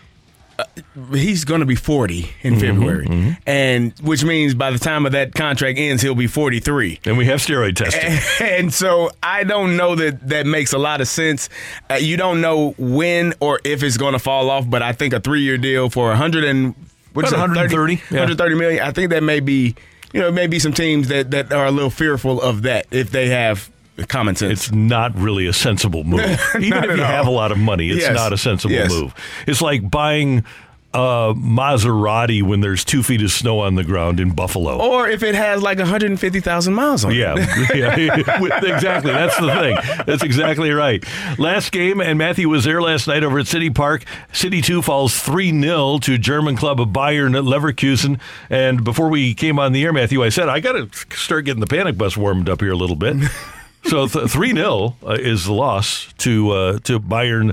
He's 1.12 1.44
going 1.46 1.60
to 1.60 1.66
be 1.66 1.74
40 1.74 2.28
in 2.42 2.54
Mm-hmm, 2.54 2.60
February, 2.60 3.36
and 3.46 3.98
which 4.00 4.24
means 4.24 4.52
by 4.52 4.70
the 4.70 4.78
time 4.78 5.06
of 5.06 5.12
that 5.12 5.34
contract 5.34 5.78
ends, 5.78 6.02
he'll 6.02 6.14
be 6.14 6.26
43. 6.26 7.00
And 7.06 7.16
we 7.16 7.24
have 7.26 7.38
steroid 7.40 7.76
testing. 7.76 8.18
And 8.46 8.74
so 8.74 9.10
I 9.22 9.44
don't 9.44 9.78
know 9.78 9.94
that 9.94 10.28
that 10.28 10.44
makes 10.46 10.74
a 10.74 10.78
lot 10.78 11.00
of 11.00 11.08
sense. 11.08 11.48
Uh, 11.90 11.94
you 11.94 12.18
don't 12.18 12.42
know 12.42 12.74
when 12.76 13.32
or 13.40 13.58
if 13.64 13.82
it's 13.82 13.96
going 13.96 14.12
to 14.12 14.18
fall 14.18 14.50
off, 14.50 14.68
but 14.68 14.82
I 14.82 14.92
think 14.92 15.14
a 15.14 15.20
three-year 15.20 15.56
deal 15.56 15.88
for 15.88 16.08
100 16.08 16.44
and 16.44 16.74
what's 17.12 17.28
is 17.28 17.32
it, 17.34 17.38
130, 17.38 17.94
yeah. 17.94 18.00
130 18.20 18.54
million. 18.54 18.82
I 18.82 18.92
think 18.92 19.10
that 19.10 19.22
may 19.22 19.40
be, 19.40 19.74
you 20.12 20.20
know, 20.20 20.30
maybe 20.30 20.58
some 20.58 20.72
teams 20.72 21.08
that 21.08 21.30
that 21.32 21.52
are 21.52 21.66
a 21.66 21.70
little 21.70 21.90
fearful 21.90 22.40
of 22.40 22.62
that 22.62 22.86
if 22.90 23.10
they 23.10 23.28
have 23.28 23.70
common 24.08 24.34
sense. 24.34 24.52
It's 24.68 24.72
not 24.72 25.14
really 25.16 25.46
a 25.46 25.52
sensible 25.52 26.04
move. 26.04 26.20
Even 26.60 26.84
if 26.84 26.96
you 26.96 27.02
all. 27.02 27.08
have 27.10 27.26
a 27.26 27.30
lot 27.30 27.52
of 27.52 27.58
money, 27.58 27.90
it's 27.90 28.00
Yes. 28.00 28.14
not 28.14 28.32
a 28.32 28.38
sensible 28.38 28.74
Yes. 28.74 28.90
move. 28.90 29.14
It's 29.46 29.60
like 29.60 29.88
buying 29.90 30.44
a 30.92 31.32
Maserati 31.36 32.42
when 32.42 32.60
there's 32.60 32.84
two 32.84 33.02
feet 33.02 33.22
of 33.22 33.30
snow 33.30 33.60
on 33.60 33.76
the 33.76 33.84
ground 33.84 34.18
in 34.18 34.32
Buffalo. 34.32 34.78
or 34.78 35.08
if 35.08 35.22
it 35.22 35.36
has 35.36 35.62
like 35.62 35.78
150,000 35.78 36.74
miles 36.74 37.04
on 37.04 37.12
it. 37.12 37.16
Yeah, 37.16 37.36
yeah, 37.74 37.94
exactly. 38.74 39.12
That's 39.12 39.38
the 39.38 39.52
thing. 39.52 40.04
That's 40.06 40.22
exactly 40.24 40.70
right. 40.72 41.04
Last 41.38 41.70
game, 41.70 42.00
and 42.00 42.18
Matthew 42.18 42.48
was 42.48 42.64
there 42.64 42.82
last 42.82 43.06
night 43.06 43.22
over 43.22 43.38
at 43.38 43.46
City 43.46 43.70
Park. 43.70 44.04
City 44.32 44.60
2 44.60 44.82
falls 44.82 45.18
3 45.20 45.60
0 45.60 45.98
to 45.98 46.18
German 46.18 46.56
club 46.56 46.80
of 46.80 46.92
Bayer 46.92 47.26
at 47.26 47.32
Leverkusen. 47.44 48.18
And 48.48 48.82
before 48.82 49.08
we 49.08 49.32
came 49.34 49.60
on 49.60 49.72
the 49.72 49.84
air, 49.84 49.92
Matthew, 49.92 50.24
I 50.24 50.28
said, 50.28 50.48
I 50.48 50.58
got 50.58 50.72
to 50.72 51.16
start 51.16 51.44
getting 51.44 51.60
the 51.60 51.66
panic 51.66 51.96
bus 51.96 52.16
warmed 52.16 52.48
up 52.48 52.60
here 52.60 52.72
a 52.72 52.76
little 52.76 52.96
bit. 52.96 53.16
so 53.84 54.08
3 54.08 54.54
0 54.54 54.96
is 55.06 55.44
the 55.44 55.52
loss 55.52 56.12
to, 56.18 56.50
uh, 56.50 56.78
to 56.80 56.98
Bayer 56.98 57.52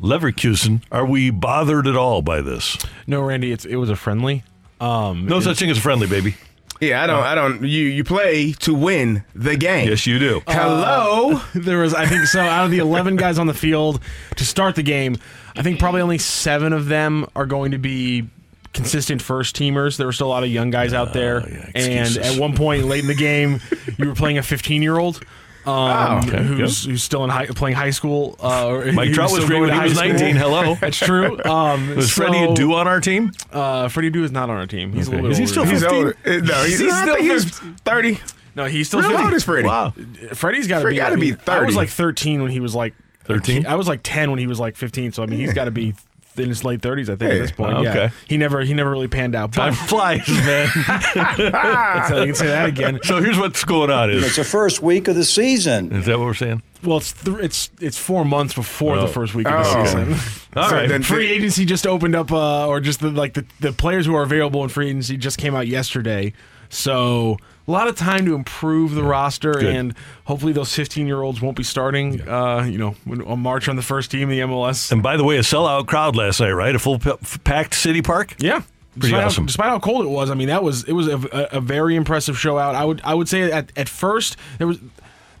Leverkusen. 0.00 0.82
Are 0.92 1.06
we 1.06 1.30
bothered 1.30 1.86
at 1.86 1.96
all 1.96 2.22
by 2.22 2.40
this? 2.40 2.78
No, 3.06 3.20
Randy, 3.22 3.52
it's, 3.52 3.64
it 3.64 3.76
was 3.76 3.90
a 3.90 3.96
friendly. 3.96 4.44
Um, 4.80 5.26
No 5.26 5.40
such 5.40 5.58
thing 5.58 5.70
as 5.70 5.78
friendly, 5.78 6.06
baby. 6.06 6.36
Yeah, 6.80 7.02
I 7.02 7.06
don't. 7.08 7.22
I 7.24 7.34
don't. 7.34 7.62
You 7.62 7.86
you 7.86 8.04
play 8.04 8.52
to 8.60 8.72
win 8.72 9.24
the 9.34 9.56
game. 9.56 9.88
Yes, 9.88 10.06
you 10.06 10.20
do. 10.20 10.42
Hello. 10.46 11.40
there 11.54 11.78
was, 11.78 11.92
I 11.92 12.06
think, 12.06 12.26
so 12.26 12.40
out 12.40 12.66
of 12.66 12.70
the 12.70 12.78
11 12.78 13.16
guys 13.16 13.38
on 13.38 13.48
the 13.48 13.54
field 13.54 14.00
to 14.36 14.44
start 14.44 14.76
the 14.76 14.84
game, 14.84 15.16
I 15.56 15.62
think 15.62 15.80
probably 15.80 16.00
only 16.00 16.18
seven 16.18 16.72
of 16.72 16.86
them 16.86 17.26
are 17.34 17.46
going 17.46 17.72
to 17.72 17.78
be 17.78 18.28
consistent 18.74 19.20
first 19.20 19.56
teamers. 19.56 19.96
There 19.96 20.06
were 20.06 20.12
still 20.12 20.28
a 20.28 20.30
lot 20.30 20.44
of 20.44 20.50
young 20.50 20.70
guys 20.70 20.92
out 20.92 21.12
there. 21.12 21.38
and 21.74 22.16
at 22.16 22.38
one 22.38 22.54
point 22.54 22.84
late 22.84 23.00
in 23.02 23.08
the 23.08 23.14
game, 23.14 23.60
you 23.98 24.06
were 24.06 24.14
playing 24.14 24.38
a 24.38 24.42
15 24.44 24.80
year 24.80 24.98
old. 24.98 25.20
Um, 25.66 26.18
okay, 26.26 26.42
who's, 26.42 26.84
who's 26.84 27.02
still 27.02 27.24
in 27.24 27.30
high, 27.30 27.46
playing 27.46 27.76
high 27.76 27.90
school? 27.90 28.36
Uh, 28.40 28.90
Mike 28.94 29.12
Trout 29.12 29.30
was 29.30 29.42
still 29.42 29.46
free 29.46 29.56
going 29.56 29.60
when 29.62 29.68
to 29.70 29.74
he 29.74 29.78
high 29.80 29.84
was 29.88 29.98
school. 29.98 30.08
19. 30.08 30.36
Hello. 30.36 30.74
That's 30.80 30.96
true. 30.96 31.38
Um, 31.44 31.94
Was 31.96 32.10
Freddie 32.10 32.38
so, 32.38 32.54
Adu 32.54 32.74
on 32.74 32.88
our 32.88 33.00
team? 33.00 33.32
Uh, 33.52 33.88
Freddie 33.88 34.10
Adu 34.10 34.22
is 34.22 34.32
not 34.32 34.48
on 34.50 34.56
our 34.56 34.66
team. 34.66 34.92
He's 34.92 35.08
Okay. 35.08 35.18
a 35.18 35.20
little 35.20 35.30
Is 35.32 35.38
he 35.38 35.46
still. 35.46 35.64
He's 35.64 35.80
15? 35.82 35.98
older. 35.98 36.16
Uh, 36.24 36.30
No, 36.36 36.64
he's, 36.64 36.78
He's 36.78 36.98
still 37.00 37.16
he's 37.16 37.58
thirty. 37.84 38.20
No, 38.54 38.64
he's 38.66 38.86
still 38.88 39.00
How 39.02 39.08
50. 39.10 39.24
old 39.24 39.32
is 39.34 39.44
Freddie? 39.44 39.68
Wow. 39.68 39.92
Freddie's 40.34 40.66
got 40.66 40.82
to 40.82 40.88
be. 40.88 40.96
gotta 40.96 41.16
be 41.16 41.32
mean, 41.32 41.38
I 41.46 41.60
was 41.62 41.76
like 41.76 41.88
13 41.90 42.42
when 42.42 42.50
he 42.50 42.60
was 42.60 42.74
like. 42.74 42.94
Thirteen? 43.24 43.66
I 43.66 43.74
was 43.74 43.86
like 43.86 44.00
10 44.02 44.30
when 44.30 44.38
he 44.38 44.46
was 44.46 44.58
like 44.58 44.74
15. 44.74 45.12
So 45.12 45.22
I 45.22 45.26
mean, 45.26 45.38
he's 45.38 45.52
got 45.52 45.66
to 45.66 45.70
be 45.70 45.94
in 46.38 46.48
his 46.48 46.64
late 46.64 46.80
30s. 46.80 47.02
I 47.08 47.16
think 47.16 47.20
Yeah. 47.22 47.28
at 47.28 47.38
this 47.42 47.50
point. 47.52 47.74
Oh, 47.76 47.82
Yeah. 47.82 48.10
He 48.28 48.36
never 48.36 48.60
he 48.62 48.74
never 48.74 48.90
really 48.90 49.08
panned 49.08 49.34
out. 49.34 49.52
Time 49.52 49.72
But 49.72 49.88
flies, 49.88 50.28
man. 50.28 50.68
that's 50.76 52.08
how 52.10 52.18
you 52.20 52.26
can 52.26 52.34
say 52.34 52.46
that 52.46 52.68
again. 52.68 53.00
so 53.02 53.20
here's 53.20 53.38
what's 53.38 53.64
going 53.64 53.90
on: 53.90 54.10
is 54.10 54.24
It's 54.24 54.36
the 54.36 54.44
first 54.44 54.82
week 54.82 55.08
of 55.08 55.16
the 55.16 55.24
season. 55.24 55.92
is 55.92 56.06
that 56.06 56.18
what 56.18 56.26
we're 56.26 56.34
saying? 56.34 56.62
Well, 56.84 56.98
it's 56.98 57.12
th- 57.12 57.38
it's 57.38 57.70
it's 57.80 57.98
four 57.98 58.24
months 58.24 58.54
before 58.54 58.96
Oh. 58.96 59.00
the 59.02 59.08
first 59.08 59.34
week 59.34 59.48
of 59.48 59.64
the 59.64 59.78
Oh. 59.80 59.84
season. 59.84 60.12
All 60.56 60.68
So 60.68 60.76
right. 60.76 60.88
then- 60.88 61.02
free 61.02 61.28
agency 61.30 61.64
just 61.64 61.86
opened 61.86 62.14
up, 62.14 62.30
uh, 62.32 62.66
or 62.66 62.80
just 62.80 63.00
the 63.00 63.10
like 63.10 63.34
the, 63.34 63.44
the 63.60 63.72
players 63.72 64.06
who 64.06 64.14
are 64.14 64.22
available 64.22 64.62
in 64.62 64.68
free 64.68 64.88
agency 64.88 65.16
just 65.16 65.38
came 65.38 65.54
out 65.54 65.66
yesterday. 65.66 66.32
So 66.68 67.36
a 67.68 67.70
lot 67.70 67.86
of 67.86 67.94
time 67.96 68.24
to 68.24 68.34
improve 68.34 68.94
the 68.94 69.02
roster, 69.04 69.52
Good. 69.52 69.66
and 69.66 69.94
hopefully 70.24 70.52
those 70.54 70.74
15 70.74 71.06
year 71.06 71.20
olds 71.22 71.40
won't 71.42 71.56
be 71.56 71.62
starting. 71.62 72.26
Uh, 72.26 72.64
you 72.64 72.78
know, 72.78 72.94
when, 73.04 73.22
on 73.22 73.40
March 73.40 73.68
on 73.68 73.76
the 73.76 73.82
first 73.82 74.10
team 74.10 74.22
in 74.22 74.28
the 74.30 74.40
MLS. 74.40 74.90
and 74.90 75.02
by 75.02 75.16
the 75.16 75.24
way, 75.24 75.36
a 75.36 75.40
sellout 75.42 75.86
crowd 75.86 76.16
last 76.16 76.40
night, 76.40 76.50
right? 76.52 76.74
A 76.74 76.78
full 76.78 76.98
p- 76.98 77.12
packed 77.44 77.74
City 77.74 78.00
Park. 78.02 78.34
Yeah. 78.38 78.62
Pretty 78.94 79.12
despite 79.12 79.24
awesome. 79.24 79.44
How, 79.44 79.46
despite 79.46 79.68
how 79.68 79.78
cold 79.78 80.04
it 80.06 80.08
was, 80.08 80.30
I 80.30 80.34
mean 80.34 80.48
that 80.48 80.64
was 80.64 80.82
it 80.84 80.92
was 80.92 81.06
a, 81.06 81.16
a, 81.52 81.58
a 81.58 81.60
very 81.60 81.94
impressive 81.94 82.36
show 82.38 82.58
out. 82.58 82.74
I 82.74 82.84
would 82.84 83.00
I 83.04 83.14
would 83.14 83.28
say 83.28 83.42
at 83.52 83.70
at 83.76 83.88
first 83.88 84.36
there 84.56 84.66
was 84.66 84.78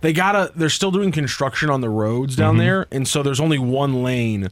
they 0.00 0.12
gotta 0.12 0.52
they're 0.54 0.68
still 0.68 0.92
doing 0.92 1.10
construction 1.10 1.68
on 1.70 1.80
the 1.80 1.88
roads 1.88 2.36
down 2.36 2.54
Mm-hmm. 2.54 2.58
there, 2.60 2.86
and 2.92 3.08
so 3.08 3.22
there's 3.24 3.40
only 3.40 3.58
one 3.58 4.04
lane 4.04 4.48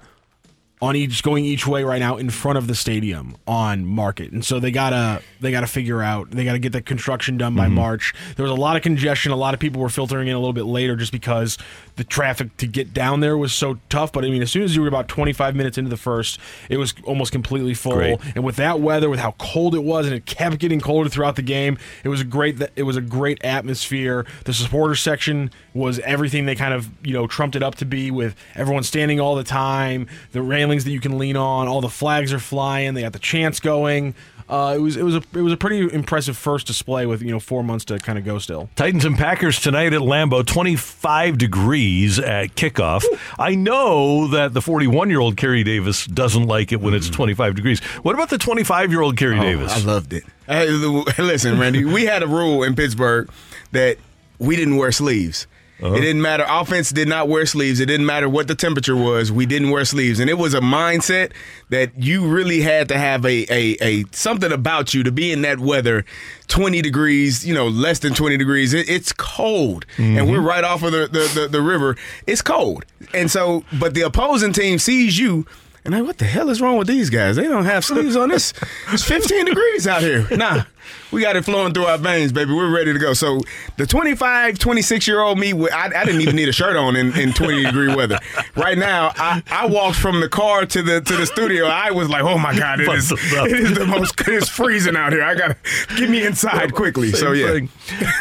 on 0.82 0.94
each 0.94 1.22
going 1.22 1.44
each 1.44 1.66
way 1.66 1.84
right 1.84 2.00
now 2.00 2.16
in 2.18 2.28
front 2.28 2.58
of 2.58 2.66
the 2.66 2.74
stadium 2.74 3.34
on 3.46 3.86
Market, 3.86 4.30
and 4.32 4.44
so 4.44 4.60
they 4.60 4.70
gotta 4.70 5.22
they 5.40 5.50
gotta 5.50 5.66
figure 5.66 6.02
out 6.02 6.30
they 6.30 6.44
gotta 6.44 6.58
get 6.58 6.72
the 6.72 6.82
construction 6.82 7.38
done 7.38 7.46
Mm-hmm. 7.54 7.56
by 7.56 7.68
March. 7.68 8.12
There 8.36 8.42
was 8.42 8.50
a 8.52 8.60
lot 8.60 8.76
of 8.76 8.82
congestion, 8.82 9.32
a 9.32 9.36
lot 9.36 9.54
of 9.54 9.60
people 9.60 9.80
were 9.80 9.88
filtering 9.88 10.28
in 10.28 10.34
a 10.34 10.38
little 10.38 10.52
bit 10.52 10.64
later 10.66 10.96
just 10.96 11.12
because 11.12 11.56
the 11.94 12.04
traffic 12.04 12.54
to 12.58 12.66
get 12.66 12.92
down 12.92 13.20
there 13.20 13.38
was 13.38 13.52
so 13.54 13.78
tough. 13.88 14.12
But 14.12 14.24
I 14.24 14.28
mean, 14.28 14.42
as 14.42 14.50
soon 14.50 14.62
as 14.64 14.74
you 14.76 14.82
were 14.82 14.88
about 14.88 15.08
25 15.08 15.54
minutes 15.56 15.78
into 15.78 15.88
the 15.88 15.96
first, 15.96 16.38
it 16.68 16.76
was 16.76 16.92
almost 17.04 17.32
completely 17.32 17.72
full. 17.72 17.94
Great. 17.94 18.18
And 18.34 18.44
with 18.44 18.56
that 18.56 18.80
weather, 18.80 19.08
with 19.08 19.20
how 19.20 19.30
cold 19.38 19.74
it 19.74 19.82
was, 19.84 20.06
and 20.06 20.14
it 20.14 20.26
kept 20.26 20.58
getting 20.58 20.80
colder 20.80 21.08
throughout 21.08 21.36
the 21.36 21.42
game, 21.42 21.78
it 22.04 22.08
was 22.10 22.20
a 22.20 22.24
great. 22.24 22.60
It 22.76 22.82
was 22.82 22.96
a 22.96 23.00
great 23.00 23.42
atmosphere. 23.42 24.26
The 24.44 24.52
supporter 24.52 24.94
section 24.96 25.50
was 25.72 25.98
everything 26.00 26.44
they 26.46 26.54
kind 26.54 26.74
of 26.74 26.90
you 27.06 27.14
know 27.14 27.26
trumped 27.26 27.56
it 27.56 27.62
up 27.62 27.76
to 27.76 27.86
be, 27.86 28.10
with 28.10 28.34
everyone 28.54 28.82
standing 28.82 29.20
all 29.20 29.34
the 29.36 29.44
time, 29.44 30.06
the 30.32 30.42
railings 30.66 30.84
that 30.84 30.90
you 30.90 31.00
can 31.00 31.18
lean 31.18 31.36
on, 31.36 31.68
all 31.68 31.80
the 31.80 31.88
flags 31.88 32.32
are 32.32 32.38
flying, 32.38 32.94
they 32.94 33.02
got 33.02 33.12
the 33.12 33.18
chants 33.18 33.60
going. 33.60 34.14
Uh, 34.48 34.74
it 34.76 34.80
was 34.80 34.96
it 34.96 35.02
was 35.02 35.16
a 35.16 35.22
it 35.34 35.42
was 35.42 35.52
a 35.52 35.56
pretty 35.56 35.92
impressive 35.92 36.36
first 36.36 36.68
display 36.68 37.04
with 37.04 37.20
you 37.20 37.32
know 37.32 37.40
four 37.40 37.64
months 37.64 37.84
to 37.84 37.98
kind 37.98 38.16
of 38.16 38.24
go 38.24 38.38
still. 38.38 38.68
Titans 38.76 39.04
and 39.04 39.16
Packers 39.16 39.60
tonight 39.60 39.92
at 39.92 40.02
Lambeau, 40.02 40.46
25 40.46 41.36
degrees 41.36 42.20
at 42.20 42.54
kickoff. 42.54 43.04
I 43.40 43.56
know 43.56 44.28
that 44.28 44.54
the 44.54 44.62
41 44.62 45.10
year 45.10 45.18
old 45.18 45.36
Carey 45.36 45.64
Davis 45.64 46.06
doesn't 46.06 46.46
like 46.46 46.70
it 46.70 46.80
when 46.80 46.94
it's 46.94 47.10
25 47.10 47.56
degrees. 47.56 47.80
What 48.04 48.14
about 48.14 48.30
the 48.30 48.38
25 48.38 48.92
year 48.92 49.00
old 49.00 49.16
Carey 49.16 49.40
Davis? 49.40 49.72
I 49.72 49.80
loved 49.80 50.12
it. 50.12 50.22
Hey, 50.46 50.68
listen, 51.18 51.58
Randy, 51.58 51.84
we 51.84 52.04
had 52.04 52.22
a 52.22 52.28
rule 52.28 52.62
in 52.62 52.76
Pittsburgh 52.76 53.28
that 53.72 53.98
we 54.38 54.54
didn't 54.54 54.76
wear 54.76 54.92
sleeves. 54.92 55.48
It 55.78 56.00
didn't 56.00 56.22
matter. 56.22 56.44
Offense 56.48 56.90
did 56.90 57.06
not 57.06 57.28
wear 57.28 57.44
sleeves. 57.44 57.80
It 57.80 57.86
didn't 57.86 58.06
matter 58.06 58.28
what 58.28 58.48
the 58.48 58.54
temperature 58.54 58.96
was. 58.96 59.30
We 59.30 59.44
didn't 59.44 59.70
wear 59.70 59.84
sleeves, 59.84 60.20
and 60.20 60.30
it 60.30 60.38
was 60.38 60.54
a 60.54 60.60
mindset 60.60 61.32
that 61.68 61.90
you 62.02 62.26
really 62.26 62.62
had 62.62 62.88
to 62.88 62.98
have 62.98 63.26
a 63.26 63.46
a, 63.50 63.76
a 63.82 64.04
something 64.12 64.52
about 64.52 64.94
you 64.94 65.02
to 65.02 65.12
be 65.12 65.32
in 65.32 65.42
that 65.42 65.58
weather. 65.58 66.04
Twenty 66.48 66.80
degrees, 66.80 67.46
you 67.46 67.54
know, 67.54 67.68
less 67.68 67.98
than 67.98 68.14
twenty 68.14 68.38
degrees. 68.38 68.72
It, 68.72 68.88
it's 68.88 69.12
cold, 69.12 69.84
and 69.98 70.30
we're 70.30 70.38
mm-hmm. 70.38 70.46
right 70.46 70.64
off 70.64 70.82
of 70.82 70.92
the, 70.92 71.08
the, 71.08 71.40
the 71.40 71.48
the 71.48 71.60
river. 71.60 71.96
It's 72.26 72.40
cold, 72.40 72.86
and 73.12 73.30
so 73.30 73.64
but 73.78 73.94
the 73.94 74.02
opposing 74.02 74.52
team 74.52 74.78
sees 74.78 75.18
you. 75.18 75.46
And 75.86 75.94
like, 75.94 76.04
what 76.04 76.18
the 76.18 76.24
hell 76.24 76.50
is 76.50 76.60
wrong 76.60 76.76
with 76.78 76.88
these 76.88 77.10
guys? 77.10 77.36
They 77.36 77.44
don't 77.44 77.64
have 77.64 77.84
sleeves 77.84 78.16
on 78.16 78.28
this. 78.28 78.52
It's 78.92 79.04
15 79.04 79.44
degrees 79.46 79.86
out 79.86 80.02
here. 80.02 80.26
Nah, 80.36 80.64
We 81.12 81.22
got 81.22 81.36
it 81.36 81.44
flowing 81.44 81.72
through 81.72 81.84
our 81.84 81.98
veins, 81.98 82.32
baby. 82.32 82.52
We're 82.52 82.74
ready 82.74 82.92
to 82.92 82.98
go. 82.98 83.14
So 83.14 83.40
the 83.76 83.86
25, 83.86 84.58
26 84.58 85.06
year 85.06 85.20
old 85.20 85.38
me, 85.38 85.52
I, 85.68 85.86
I 85.86 86.04
didn't 86.04 86.20
even 86.20 86.36
need 86.36 86.48
a 86.48 86.52
shirt 86.52 86.76
on 86.76 86.96
in, 86.96 87.16
in 87.18 87.32
20 87.32 87.62
degree 87.64 87.94
weather. 87.94 88.18
Right 88.56 88.76
now, 88.76 89.12
I, 89.16 89.42
I 89.50 89.66
walked 89.66 89.98
from 89.98 90.20
the 90.20 90.28
car 90.28 90.66
to 90.66 90.82
the 90.82 91.00
to 91.00 91.16
the 91.16 91.26
studio. 91.26 91.66
I 91.66 91.90
was 91.90 92.08
like, 92.08 92.22
oh 92.22 92.38
my 92.38 92.56
god, 92.56 92.80
it 92.80 92.88
is 92.88 93.12
it 93.12 93.60
is 93.60 93.78
the 93.78 93.86
most 93.86 94.20
it's 94.26 94.48
freezing 94.48 94.96
out 94.96 95.12
here. 95.12 95.22
I 95.22 95.34
gotta 95.34 95.56
get 95.96 96.10
me 96.10 96.24
inside 96.26 96.74
quickly. 96.74 97.10
Same 97.12 97.20
so 97.20 97.32
yeah. 97.32 97.46
thing. 97.52 97.68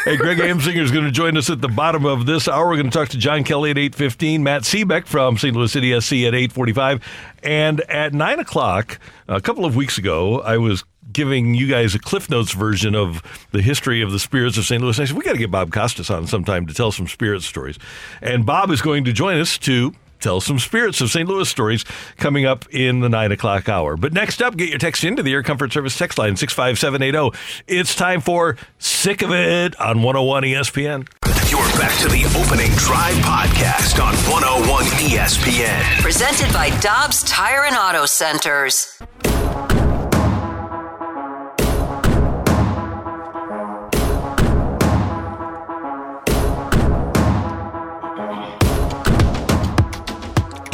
Hey, 0.04 0.16
Greg 0.16 0.38
Amsinger 0.38 0.82
is 0.82 0.92
going 0.92 1.04
to 1.04 1.10
join 1.10 1.36
us 1.36 1.50
at 1.50 1.60
the 1.60 1.68
bottom 1.68 2.06
of 2.06 2.26
this 2.26 2.46
hour. 2.46 2.68
We're 2.68 2.76
going 2.76 2.90
to 2.90 2.96
talk 2.96 3.08
to 3.08 3.18
John 3.18 3.42
Kelly 3.42 3.70
at 3.72 3.78
eight 3.78 3.94
fifteen, 3.94 4.42
Matt 4.42 4.62
Sebek 4.62 5.06
from 5.06 5.36
St. 5.36 5.54
Louis 5.54 5.72
City 5.72 5.98
SC 6.00 6.12
at 6.24 6.34
eight 6.34 6.52
forty 6.52 6.72
five, 6.72 7.02
and 7.46 7.80
at 7.82 8.12
nine 8.12 8.38
o'clock. 8.38 8.98
A 9.28 9.40
couple 9.40 9.64
of 9.64 9.76
weeks 9.76 9.96
ago, 9.96 10.40
I 10.40 10.58
was 10.58 10.84
giving 11.12 11.54
you 11.54 11.68
guys 11.68 11.94
a 11.94 11.98
Cliff 11.98 12.28
Notes 12.28 12.52
version 12.52 12.94
of 12.94 13.22
the 13.52 13.62
history 13.62 14.02
of 14.02 14.10
the 14.10 14.18
spirits 14.18 14.58
of 14.58 14.64
St. 14.64 14.82
Louis. 14.82 14.98
And 14.98 15.04
I 15.04 15.06
said 15.06 15.16
we 15.16 15.24
got 15.24 15.32
to 15.32 15.38
get 15.38 15.50
Bob 15.50 15.72
Costas 15.72 16.10
on 16.10 16.26
sometime 16.26 16.66
to 16.66 16.74
tell 16.74 16.92
some 16.92 17.06
spirit 17.06 17.42
stories, 17.42 17.78
and 18.20 18.44
Bob 18.44 18.70
is 18.70 18.82
going 18.82 19.04
to 19.04 19.12
join 19.12 19.40
us 19.40 19.56
to 19.58 19.94
tell 20.20 20.40
some 20.40 20.58
spirits 20.58 21.00
of 21.00 21.10
St. 21.10 21.28
Louis 21.28 21.48
stories 21.48 21.84
coming 22.16 22.44
up 22.44 22.64
in 22.70 23.00
the 23.00 23.08
nine 23.08 23.32
o'clock 23.32 23.68
hour. 23.68 23.96
But 23.96 24.12
next 24.12 24.42
up, 24.42 24.56
get 24.56 24.68
your 24.68 24.78
text 24.78 25.04
into 25.04 25.22
the 25.22 25.32
Air 25.32 25.42
Comfort 25.42 25.72
Service 25.72 25.96
text 25.96 26.18
line 26.18 26.36
65780. 26.36 27.38
It's 27.66 27.94
time 27.94 28.20
for 28.20 28.56
Sick 28.78 29.22
of 29.22 29.30
It 29.32 29.78
on 29.80 30.02
101 30.02 30.42
ESPN. 30.44 31.08
You're 31.50 31.60
back 31.78 31.96
to 32.00 32.08
the 32.08 32.24
opening 32.36 32.72
drive 32.72 33.14
podcast 33.16 34.02
on 34.02 34.14
101 34.30 34.84
ESPN. 34.84 36.02
Presented 36.02 36.52
by 36.52 36.70
Dobbs 36.80 37.22
Tire 37.24 37.64
and 37.64 37.76
Auto 37.76 38.06
Centers. 38.06 39.00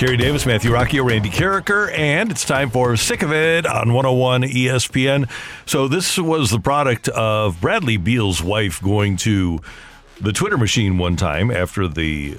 Carey 0.03 0.17
Davis, 0.17 0.45
Matthew 0.47 0.73
Rocchio, 0.73 1.09
Randy 1.09 1.31
Karraker, 1.31 1.97
and 1.97 2.33
it's 2.33 2.45
time 2.45 2.71
for 2.71 2.97
Sick 2.97 3.23
of 3.23 3.33
It 3.33 3.65
on 3.65 3.93
101 3.93 4.43
ESPN. 4.43 5.31
So, 5.65 5.87
this 5.87 6.19
was 6.19 6.51
the 6.51 6.59
product 6.59 7.07
of 7.11 7.61
Bradley 7.61 7.99
Beal's 7.99 8.43
wife 8.43 8.83
going 8.83 9.17
to 9.19 9.61
the 10.21 10.33
Twitter 10.33 10.59
machine 10.59 10.99
one 10.99 11.15
time 11.15 11.53
after 11.53 11.87
the 11.87 12.37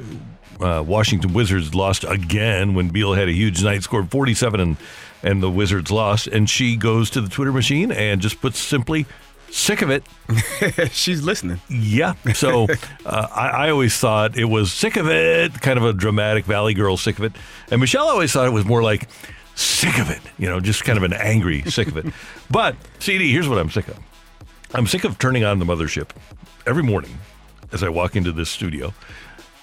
uh, 0.60 0.84
Washington 0.86 1.32
Wizards 1.32 1.74
lost 1.74 2.04
again 2.04 2.74
when 2.74 2.90
Beal 2.90 3.14
had 3.14 3.30
a 3.30 3.34
huge 3.34 3.64
night, 3.64 3.84
scored 3.84 4.12
47, 4.12 4.60
and, 4.60 4.76
and 5.24 5.42
the 5.42 5.50
Wizards 5.50 5.90
lost. 5.90 6.28
And 6.28 6.50
she 6.50 6.76
goes 6.76 7.10
to 7.12 7.22
the 7.22 7.30
Twitter 7.30 7.54
machine 7.54 7.94
and 7.94 8.20
just 8.20 8.42
puts 8.42 8.60
simply, 8.60 9.06
sick 9.54 9.82
of 9.82 9.90
it. 9.90 10.04
She's 10.92 11.22
listening. 11.24 11.62
Yeah. 11.70 12.16
So 12.34 12.68
uh, 13.06 13.28
I, 13.32 13.48
I 13.50 13.70
always 13.70 13.96
thought 13.98 14.38
it 14.38 14.46
was 14.46 14.74
sick 14.74 14.98
of 14.98 15.08
it, 15.08 15.62
kind 15.62 15.78
of 15.78 15.86
a 15.86 15.94
dramatic 15.94 16.46
Valley 16.46 16.74
Girl 16.74 16.98
sick 16.98 17.20
of 17.20 17.24
it. 17.24 17.34
And 17.70 17.80
Michelle 17.80 18.10
always 18.10 18.32
thought 18.32 18.48
it 18.48 18.52
was 18.52 18.66
more 18.66 18.82
like 18.82 19.08
sick 19.56 20.00
of 20.00 20.10
it, 20.10 20.22
you 20.38 20.50
know, 20.50 20.60
just 20.60 20.84
kind 20.84 20.98
of 20.98 21.04
an 21.04 21.14
angry 21.14 21.62
sick 21.64 21.88
of 21.88 21.98
it. 21.98 22.06
But 22.52 22.76
CD, 23.00 23.32
here's 23.32 23.48
what 23.48 23.58
I'm 23.58 23.72
sick 23.72 23.88
of. 23.88 23.98
I'm 24.76 24.86
sick 24.86 25.06
of 25.06 25.18
turning 25.18 25.44
on 25.44 25.58
the 25.58 25.66
mothership 25.66 26.10
every 26.68 26.84
morning 26.84 27.18
as 27.72 27.82
I 27.82 27.90
walk 27.90 28.16
into 28.16 28.32
this 28.32 28.50
studio 28.50 28.94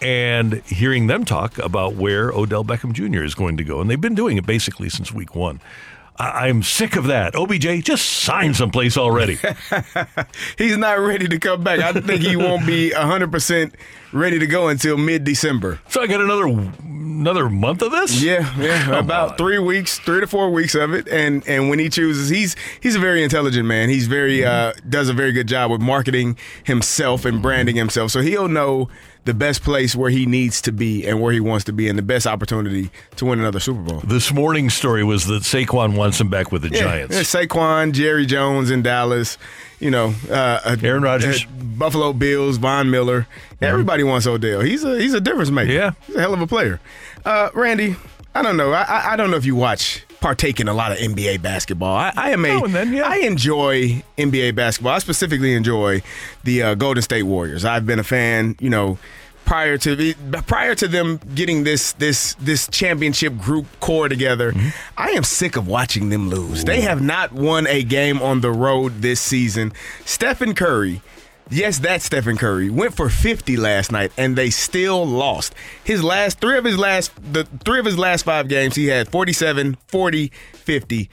and 0.02 0.54
hearing 0.66 1.06
them 1.06 1.24
talk 1.24 1.58
about 1.58 1.94
where 1.94 2.30
Odell 2.32 2.64
Beckham 2.64 2.92
Jr. 2.92 3.22
is 3.22 3.34
going 3.34 3.56
to 3.58 3.64
go. 3.64 3.80
And 3.80 3.88
they've 3.88 4.00
been 4.00 4.14
doing 4.14 4.38
it 4.38 4.46
basically 4.46 4.88
since 4.88 5.12
week 5.12 5.36
one. 5.36 5.60
I- 6.20 6.48
I'm 6.48 6.62
sick 6.62 6.96
of 6.96 7.06
that. 7.06 7.34
OBJ, 7.34 7.82
just 7.84 8.04
sign 8.06 8.54
someplace 8.54 8.96
already. 8.96 9.38
He's 10.58 10.76
not 10.76 10.98
ready 10.98 11.26
to 11.28 11.38
come 11.38 11.62
back. 11.64 11.80
I 11.80 11.92
think 11.92 12.20
he 12.22 12.36
won't 12.36 12.66
be 12.66 12.90
100% 12.90 13.72
ready 14.12 14.38
to 14.38 14.46
go 14.46 14.68
until 14.68 14.96
mid 14.96 15.24
December. 15.24 15.80
So 15.88 16.02
I 16.02 16.06
got 16.06 16.20
another 16.20 16.46
another 16.82 17.48
month 17.48 17.82
of 17.82 17.90
this? 17.92 18.22
Yeah, 18.22 18.54
yeah. 18.58 18.84
Come 18.84 19.04
about 19.04 19.30
on. 19.32 19.36
three 19.36 19.58
weeks, 19.58 19.98
three 19.98 20.20
to 20.20 20.26
four 20.26 20.50
weeks 20.50 20.74
of 20.74 20.92
it. 20.94 21.08
And 21.08 21.46
and 21.48 21.68
when 21.70 21.78
he 21.78 21.88
chooses, 21.88 22.28
he's 22.28 22.56
he's 22.80 22.96
a 22.96 22.98
very 23.00 23.22
intelligent 23.22 23.66
man. 23.66 23.88
He's 23.88 24.06
very 24.06 24.44
uh, 24.44 24.72
does 24.88 25.08
a 25.08 25.12
very 25.12 25.32
good 25.32 25.46
job 25.48 25.70
with 25.70 25.80
marketing 25.80 26.36
himself 26.64 27.24
and 27.24 27.40
branding 27.40 27.76
himself. 27.76 28.10
So 28.10 28.20
he'll 28.20 28.48
know 28.48 28.88
the 29.26 29.34
best 29.34 29.62
place 29.62 29.94
where 29.94 30.10
he 30.10 30.24
needs 30.26 30.62
to 30.62 30.72
be 30.72 31.06
and 31.06 31.20
where 31.20 31.32
he 31.32 31.40
wants 31.40 31.64
to 31.66 31.72
be 31.72 31.88
and 31.88 31.98
the 31.98 32.02
best 32.02 32.26
opportunity 32.26 32.90
to 33.16 33.26
win 33.26 33.38
another 33.38 33.60
Super 33.60 33.80
Bowl. 33.82 34.00
This 34.00 34.32
morning's 34.32 34.74
story 34.74 35.04
was 35.04 35.26
that 35.26 35.42
Saquon 35.42 35.94
wants 35.96 36.20
him 36.20 36.28
back 36.28 36.50
with 36.52 36.62
the 36.62 36.70
Yeah, 36.70 36.80
Giants. 36.80 37.14
yeah, 37.16 37.22
Saquon, 37.22 37.92
Jerry 37.92 38.24
Jones 38.26 38.70
in 38.70 38.82
Dallas, 38.82 39.36
you 39.78 39.90
know, 39.90 40.14
uh, 40.30 40.76
Aaron 40.82 41.02
Rodgers. 41.02 41.44
uh, 41.44 41.48
Buffalo 41.62 42.12
Bills, 42.14 42.56
Von 42.56 42.90
Miller. 42.90 43.26
Everybody 43.60 44.02
wants 44.04 44.26
Odell. 44.26 44.60
He's 44.60 44.84
a 44.84 44.98
he's 44.98 45.14
a 45.14 45.20
difference 45.20 45.50
maker. 45.50 45.72
Yeah. 45.72 45.90
he's 46.06 46.16
a 46.16 46.20
hell 46.20 46.32
of 46.34 46.40
a 46.40 46.46
player. 46.46 46.80
Uh, 47.24 47.50
Randy, 47.54 47.96
I 48.34 48.40
don't 48.42 48.56
know. 48.56 48.72
I, 48.72 48.82
I 48.82 49.12
I 49.12 49.16
don't 49.16 49.30
know 49.30 49.36
if 49.36 49.44
you 49.44 49.54
watch 49.54 50.04
partake 50.20 50.60
in 50.60 50.68
a 50.68 50.74
lot 50.74 50.92
of 50.92 50.98
NBA 50.98 51.42
basketball. 51.42 51.96
I, 51.96 52.12
I 52.16 52.30
am 52.30 52.44
a 52.44 52.48
Now 52.48 52.64
and 52.64 52.74
then, 52.74 52.92
yeah. 52.92 53.08
I 53.08 53.16
enjoy 53.18 54.02
NBA 54.18 54.54
basketball. 54.54 54.94
I 54.94 54.98
specifically 54.98 55.54
enjoy 55.54 56.02
the 56.44 56.62
uh, 56.62 56.74
Golden 56.74 57.02
State 57.02 57.24
Warriors. 57.24 57.64
I've 57.64 57.86
been 57.86 57.98
a 57.98 58.04
fan, 58.04 58.56
you 58.60 58.70
know, 58.70 58.98
prior 59.44 59.76
to 59.78 59.96
the, 59.96 60.14
prior 60.46 60.74
to 60.76 60.86
them 60.86 61.18
getting 61.34 61.64
this 61.64 61.92
this 61.94 62.34
this 62.34 62.68
championship 62.68 63.36
group 63.38 63.66
core 63.80 64.08
together. 64.08 64.52
Mm-hmm. 64.52 64.68
I 64.96 65.10
am 65.10 65.24
sick 65.24 65.56
of 65.56 65.66
watching 65.66 66.10
them 66.10 66.28
lose. 66.28 66.64
They 66.64 66.82
have 66.82 67.02
not 67.02 67.32
won 67.32 67.66
a 67.66 67.82
game 67.82 68.22
on 68.22 68.42
the 68.42 68.52
road 68.52 69.02
this 69.02 69.20
season. 69.20 69.72
Stephen 70.04 70.54
Curry 70.54 71.02
Yes, 71.50 71.80
that's 71.80 72.04
Stephen 72.04 72.36
Curry. 72.36 72.70
Went 72.70 72.94
for 72.94 73.08
50 73.08 73.56
last 73.56 73.90
night 73.90 74.12
and 74.16 74.36
they 74.36 74.50
still 74.50 75.04
lost. 75.04 75.54
His 75.82 76.02
last 76.04 76.40
three 76.40 76.56
of 76.56 76.64
his 76.64 76.78
last 76.78 77.10
the 77.32 77.44
three 77.64 77.80
of 77.80 77.86
his 77.86 77.98
last 77.98 78.24
5 78.24 78.46
games 78.48 78.76
he 78.76 78.86
had 78.86 79.08
47, 79.08 79.76
40, 79.88 80.28
50. 80.52 81.10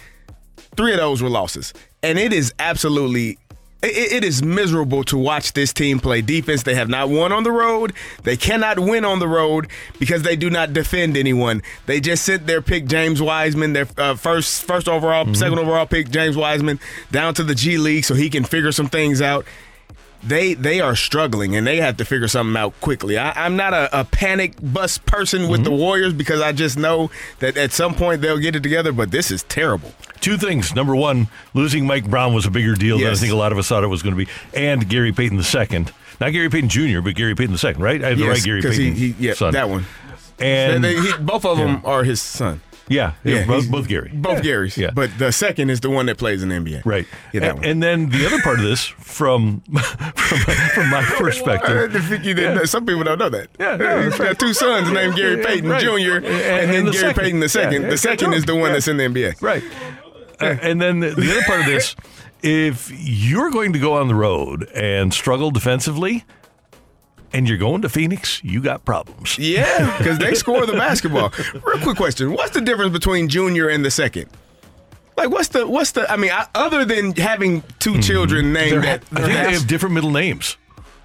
Three 0.75 0.91
of 0.91 0.99
those 0.99 1.23
were 1.23 1.29
losses. 1.29 1.73
And 2.03 2.19
it 2.19 2.33
is 2.33 2.53
absolutely 2.59 3.39
it, 3.81 4.13
it 4.13 4.23
is 4.23 4.43
miserable 4.43 5.03
to 5.05 5.17
watch 5.17 5.53
this 5.53 5.73
team 5.73 5.99
play 5.99 6.21
defense. 6.21 6.61
They 6.61 6.75
have 6.75 6.89
not 6.89 7.09
won 7.09 7.31
on 7.31 7.43
the 7.43 7.51
road. 7.51 7.93
They 8.21 8.37
cannot 8.37 8.79
win 8.79 9.05
on 9.05 9.17
the 9.17 9.27
road 9.27 9.69
because 9.97 10.21
they 10.21 10.35
do 10.35 10.51
not 10.51 10.71
defend 10.71 11.17
anyone. 11.17 11.63
They 11.87 11.99
just 11.99 12.23
sent 12.23 12.45
their 12.45 12.61
pick 12.61 12.85
James 12.85 13.23
Wiseman, 13.23 13.73
their 13.73 13.87
uh, 13.97 14.13
first 14.15 14.65
first 14.65 14.87
overall, 14.87 15.33
second 15.33 15.57
overall 15.57 15.87
pick 15.87 16.09
James 16.11 16.37
Wiseman, 16.37 16.79
down 17.11 17.33
to 17.35 17.43
the 17.43 17.55
G 17.55 17.77
League 17.79 18.05
so 18.05 18.13
he 18.13 18.29
can 18.29 18.43
figure 18.43 18.71
some 18.71 18.87
things 18.87 19.19
out 19.19 19.45
they 20.27 20.53
they 20.53 20.79
are 20.79 20.95
struggling 20.95 21.55
and 21.55 21.65
they 21.65 21.77
have 21.77 21.97
to 21.97 22.05
figure 22.05 22.27
something 22.27 22.55
out 22.55 22.79
quickly. 22.81 23.17
I, 23.17 23.45
I'm 23.45 23.55
not 23.55 23.73
a, 23.73 24.01
a 24.01 24.03
panic 24.03 24.55
bus 24.61 24.97
person 24.97 25.49
with 25.49 25.63
the 25.63 25.69
mm-hmm. 25.69 25.79
Warriors 25.79 26.13
because 26.13 26.41
I 26.41 26.51
just 26.51 26.77
know 26.77 27.09
that 27.39 27.57
at 27.57 27.71
some 27.71 27.95
point 27.95 28.21
they'll 28.21 28.37
get 28.37 28.55
it 28.55 28.63
together. 28.63 28.91
But 28.91 29.11
this 29.11 29.31
is 29.31 29.43
terrible. 29.43 29.93
Two 30.19 30.37
things. 30.37 30.75
Number 30.75 30.95
one, 30.95 31.27
losing 31.53 31.85
Mike 31.85 32.09
Brown 32.09 32.33
was 32.33 32.45
a 32.45 32.51
bigger 32.51 32.75
deal 32.75 32.97
than 32.97 33.07
I 33.07 33.15
think 33.15 33.31
a 33.31 33.35
lot 33.35 33.51
of 33.51 33.57
us 33.57 33.67
thought 33.67 33.83
it 33.83 33.87
was 33.87 34.03
going 34.03 34.17
to 34.17 34.25
be. 34.25 34.31
And 34.53 34.87
Gary 34.89 35.11
Payton 35.11 35.39
II. 35.39 35.85
Not 36.19 36.31
Gary 36.31 36.49
Payton 36.49 36.69
Jr., 36.69 37.01
but 37.01 37.15
Gary 37.15 37.35
Payton 37.35 37.57
II, 37.63 37.73
right? 37.73 38.03
I 38.03 38.09
have 38.09 38.17
the 38.17 38.25
Yes, 38.25 38.37
right 38.37 38.43
Gary 38.43 38.61
Payton. 38.61 38.95
he, 38.95 39.11
he, 39.11 39.27
yeah, 39.27 39.33
son. 39.35 39.53
that 39.53 39.69
one. 39.69 39.85
And 40.39 40.83
They- 40.83 40.99
he- 40.99 41.13
both 41.19 41.45
of 41.45 41.57
them 41.57 41.81
are 41.85 42.03
his 42.03 42.21
son. 42.21 42.61
Yeah, 42.89 43.13
yeah, 43.23 43.45
both, 43.45 43.69
both 43.69 43.87
Gary. 43.87 44.11
Both 44.13 44.41
Garys. 44.43 44.77
Yeah. 44.77 44.91
But 44.91 45.17
the 45.17 45.31
second 45.31 45.69
is 45.69 45.81
the 45.81 45.89
one 45.89 46.05
that 46.07 46.17
plays 46.17 46.43
in 46.43 46.49
the 46.49 46.55
NBA. 46.55 46.85
Right. 46.85 47.05
Yeah, 47.33 47.51
and, 47.51 47.65
and 47.65 47.83
then 47.83 48.09
the 48.09 48.25
other 48.25 48.41
part 48.41 48.59
of 48.59 48.65
this, 48.65 48.85
from 48.85 49.61
from, 49.61 49.79
from 50.15 50.89
my 50.89 51.03
perspective, 51.17 51.91
didn't 51.91 52.07
think 52.07 52.25
you 52.25 52.33
didn't 52.33 52.55
know. 52.55 52.65
Some 52.65 52.85
people 52.85 53.03
don't 53.03 53.19
know 53.19 53.29
that. 53.29 53.49
Yeah, 53.59 53.75
no, 53.75 54.01
he's 54.03 54.17
got 54.17 54.39
two 54.39 54.53
sons 54.53 54.89
named 54.91 55.15
Gary 55.15 55.37
Yeah, 55.39 55.45
Payton 55.45 55.69
right. 55.69 55.81
Jr. 55.81 55.89
And- 55.89 56.25
and, 56.25 56.25
and 56.25 56.71
then 56.73 56.85
the 56.85 56.91
Gary 56.91 57.03
second. 57.07 57.23
Payton 57.23 57.39
the 57.39 57.49
second. 57.49 57.81
Yeah, 57.83 57.89
the 57.89 57.97
second 57.97 58.33
is 58.33 58.45
the 58.45 58.55
one 58.55 58.65
yeah. 58.67 58.73
that's 58.73 58.87
in 58.87 58.97
the 58.97 59.03
NBA. 59.03 59.41
right. 59.41 59.63
Uh, 60.39 60.55
and 60.61 60.79
then 60.79 60.99
the, 60.99 61.09
the 61.09 61.31
other 61.31 61.41
part 61.43 61.61
of 61.61 61.65
this, 61.65 61.95
if 62.43 62.91
you're 62.93 63.49
going 63.49 63.73
to 63.73 63.79
go 63.79 63.93
on 63.93 64.07
the 64.07 64.13
road 64.15 64.67
and 64.75 65.11
struggle 65.11 65.49
defensively, 65.49 66.25
and 67.33 67.47
you're 67.47 67.57
going 67.57 67.81
to 67.81 67.89
Phoenix, 67.89 68.43
you 68.43 68.61
got 68.61 68.85
problems. 68.85 69.37
Yeah, 69.37 69.97
because 69.97 70.17
they 70.19 70.33
score 70.43 70.65
the 70.65 70.73
basketball. 70.73 71.31
Real 71.63 71.79
quick 71.83 71.97
question: 71.97 72.31
What's 72.33 72.51
the 72.51 72.61
difference 72.61 72.91
between 72.93 73.27
junior 73.29 73.67
and 73.67 73.83
the 73.85 73.91
second? 73.91 74.27
Like, 75.17 75.29
what's 75.29 75.47
the 75.49 75.67
what's 75.67 75.91
the? 75.91 76.11
I 76.11 76.15
mean, 76.17 76.31
I, 76.31 76.45
other 76.53 76.85
than 76.85 77.13
having 77.15 77.63
2 77.79 78.01
children 78.01 78.53
named 78.53 78.83
that, 78.83 79.03
I 79.11 79.21
think 79.21 79.33
they 79.33 79.53
have 79.53 79.67
different 79.67 79.95
middle 79.95 80.11
names. 80.11 80.57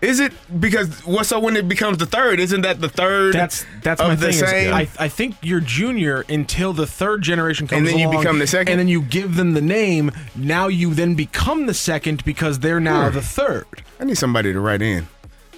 is 0.03 0.21
it 0.21 0.33
because 0.61 1.01
what? 1.07 1.25
So 1.27 1.41
when 1.41 1.57
it 1.57 1.67
becomes 1.67 1.97
the 1.99 2.05
third, 2.07 2.39
isn't 2.39 2.61
that 2.61 2.81
the 2.81 2.91
third? 2.91 3.33
That's 3.35 3.65
that's 3.83 4.01
of 4.03 4.09
my 4.09 4.15
the 4.17 4.33
thing. 4.33 4.67
is? 4.67 4.73
I, 4.73 4.87
I 4.99 5.09
think 5.09 5.37
you're 5.43 5.61
junior 5.61 6.27
until 6.29 6.73
the 6.75 6.87
third 6.87 7.23
generation 7.23 7.67
comes 7.67 7.81
along. 7.83 7.89
And 7.89 7.95
then 7.95 7.99
you 8.01 8.09
along, 8.09 8.23
become 8.23 8.39
the 8.39 8.47
second? 8.47 8.73
and 8.73 8.81
then 8.81 8.89
you 8.89 9.01
give 9.01 9.37
them 9.37 9.55
the 9.55 9.63
name. 9.63 10.11
Now 10.37 10.69
you 10.69 10.93
then 10.93 11.15
become 11.15 11.65
the 11.67 11.75
second 11.75 12.23
because 12.25 12.59
they're 12.59 12.81
now 12.81 13.09
Hmm. 13.09 13.15
the 13.15 13.23
third. 13.23 13.65
I 13.99 14.05
need 14.05 14.19
somebody 14.19 14.53
to 14.53 14.61
write 14.61 14.83
in. 14.83 15.07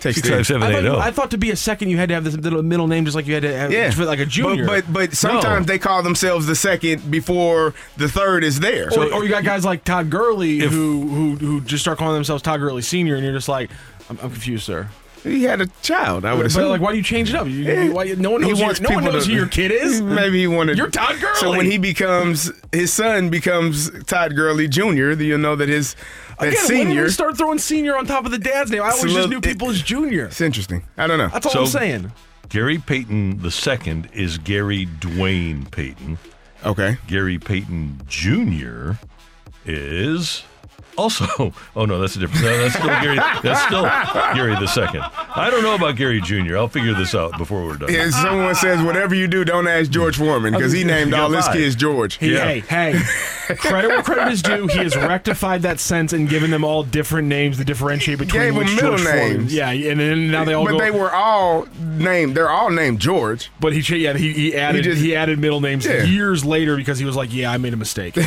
Text 0.05 0.23
Six 0.23 0.29
five 0.29 0.47
seven 0.47 0.63
I 0.63 0.73
thought, 0.73 0.83
you- 0.83 0.89
oh. 0.91 0.99
I 0.99 1.11
thought 1.11 1.31
to 1.31 1.39
be 1.39 1.51
a 1.51 1.57
second 1.57 1.89
you 1.89 1.97
had 1.97 2.11
to 2.11 2.15
have 2.15 2.25
this 2.25 2.37
little 2.37 2.63
middle 2.63 2.87
name 2.87 3.05
just 3.07 3.15
like 3.15 3.27
you 3.27 3.33
had 3.35 3.43
to 3.43 3.57
have 3.57 3.73
Yeah, 3.73 3.91
for 3.91 4.05
like 4.05 4.19
a 4.21 4.27
junior. 4.27 4.67
But 4.67 4.85
but, 4.87 4.93
but 5.11 5.17
sometimes 5.17 5.67
they 5.67 5.79
call 5.79 6.03
themselves 6.03 6.47
the 6.47 6.55
second 6.55 7.11
before 7.11 7.75
the 7.97 8.09
third 8.09 8.45
is 8.45 8.61
there. 8.61 8.91
or, 8.97 9.13
or 9.13 9.25
you 9.25 9.31
got 9.31 9.45
guys 9.45 9.65
like 9.65 9.83
Todd 9.83 10.11
Gurley 10.11 10.59
who, 10.59 11.09
who 11.09 11.37
who 11.37 11.61
just 11.63 11.83
start 11.83 11.97
calling 11.99 12.15
themselves 12.15 12.43
Todd 12.43 12.61
Gurley 12.61 12.83
Senior, 12.83 13.15
and 13.15 13.25
you're 13.25 13.33
just 13.33 13.49
like, 13.49 13.71
I'm, 14.11 14.19
I'm 14.23 14.31
confused, 14.31 14.65
sir. 14.65 14.89
He 15.25 15.43
had 15.45 15.61
a 15.61 15.67
child. 15.83 16.25
I 16.25 16.33
would 16.35 16.41
But 16.43 16.47
assume. 16.47 16.69
like, 16.69 16.81
why 16.81 16.93
do 16.93 16.97
you 16.99 17.03
change 17.03 17.31
it 17.31 17.35
up? 17.37 17.47
You, 17.47 17.53
you- 17.53 17.93
why, 17.93 18.05
no 18.17 18.31
one 18.31 18.43
knows. 18.43 18.59
Who, 18.59 18.65
wants 18.65 18.81
no 18.81 18.91
one 18.95 19.05
knows 19.05 19.25
to- 19.25 19.31
who 19.33 19.37
your 19.37 19.49
kid 19.49 19.71
is. 19.73 20.01
Maybe 20.03 20.41
he 20.41 20.47
wanted. 20.47 20.79
You're 20.79 20.91
Todd 20.91 21.21
Gurley. 21.21 21.35
So 21.41 21.51
when 21.51 21.67
he 21.71 21.79
becomes 21.79 22.53
his 22.73 22.93
son 22.93 23.31
becomes 23.31 23.91
Todd 24.05 24.37
Gurley 24.37 24.69
Jr., 24.69 25.13
you 25.13 25.37
know 25.39 25.57
that 25.57 25.69
his 25.69 25.97
that 26.39 26.49
Again, 26.49 26.53
when 26.53 26.53
did 26.53 26.67
senior. 26.89 27.03
we 27.05 27.11
start 27.11 27.37
throwing 27.39 27.59
senior 27.59 27.97
on 27.97 28.07
top 28.07 28.25
of 28.25 28.31
the 28.31 28.39
dad's 28.39 28.71
name? 28.71 28.83
I 28.83 28.89
It's 28.89 28.97
a 28.97 28.99
always 28.99 29.13
just 29.13 29.15
little- 29.15 29.31
knew 29.31 29.41
people 29.41 29.71
as 29.71 29.81
junior. 29.83 30.27
It's 30.27 30.41
interesting. 30.41 30.85
I 30.97 31.07
don't 31.07 31.19
know. 31.19 31.29
That's 31.29 31.47
all 31.47 31.53
So- 31.53 31.61
I'm 31.63 31.67
saying. 31.67 32.13
Gary 32.51 32.79
Payton 32.79 33.41
the 33.43 33.51
second 33.51 34.09
is 34.13 34.39
Gary 34.39 34.87
Dwayne 35.01 35.71
Payton. 35.71 36.19
Okay. 36.65 36.99
Gary 37.07 37.39
Payton 37.39 38.03
Jr. 38.07 38.93
is 39.65 40.43
also. 40.97 41.53
Oh 41.77 41.87
no, 41.87 42.01
that's 42.01 42.15
a 42.15 42.21
different. 42.21 42.45
No, 42.45 42.59
that's 42.59 42.75
still 42.75 42.87
Gary. 42.87 43.17
That's 43.43 43.63
still 43.65 43.83
Gary 44.35 44.55
the 44.55 44.67
second. 44.67 45.03
I 45.03 45.51
don't 45.51 45.63
know 45.63 45.75
about 45.75 45.97
Gary 45.97 46.21
Jr. 46.21 46.57
I'll 46.57 46.69
figure 46.69 46.95
this 46.95 47.15
out 47.15 47.37
before 47.37 47.65
we're 47.65 47.77
done. 47.77 47.91
If 47.91 48.15
someone 48.15 48.55
says 48.55 48.83
whatever 48.83 49.15
you 49.15 49.27
do, 49.27 49.45
don't 49.45 49.67
ask 49.67 49.91
George 49.91 50.17
Foreman 50.17 50.53
because 50.53 50.73
he 50.73 50.85
oh, 50.85 50.87
named 50.87 51.15
all 51.15 51.31
his 51.31 51.49
kids 51.49 51.75
George. 51.75 52.15
He, 52.17 52.33
Yeah. 52.33 52.45
Hey, 52.45 52.61
hey, 52.61 53.03
credit 53.59 53.89
where 53.89 54.03
credit 54.03 54.33
is 54.33 54.43
due. 54.43 54.67
He 54.69 54.79
has 54.79 54.97
rectified 54.97 55.63
that 55.63 55.81
sense 55.81 56.13
and 56.13 56.29
given 56.29 56.51
them 56.51 56.65
all 56.65 56.83
different 56.83 57.29
names 57.29 57.59
to 57.59 57.65
differentiate 57.65 58.19
between 58.19 58.43
Gave 58.43 58.57
which 58.57 58.67
them 58.69 58.77
middle 58.77 58.91
George 58.97 59.03
Foreman- 59.03 59.37
names. 59.39 59.55
Yeah, 59.55 59.71
and 59.71 60.01
then 60.01 60.31
now 60.31 60.45
they 60.45 60.55
all 60.55 60.65
but 60.65 60.73
go. 60.73 60.79
they 60.79 60.91
were 60.91 61.13
all 61.13 61.67
named. 61.81 62.35
They're 62.37 62.51
all 62.51 62.71
named 62.71 63.01
George. 63.01 63.51
but 63.61 63.73
he, 63.73 63.97
yeah, 63.97 64.15
he, 64.17 64.33
he 64.33 64.55
added 64.57 64.85
he, 64.85 64.91
just- 64.93 65.07
added 65.15 65.39
middle 65.39 65.61
names 65.61 65.85
Yeah. 65.87 66.03
years 66.05 66.45
later 66.45 66.77
because 66.77 66.99
he 66.99 67.05
was 67.05 67.17
like, 67.17 67.33
yeah, 67.33 67.51
I 67.51 67.59
made 67.59 67.73
a 67.73 67.77
mistake. 67.77 68.17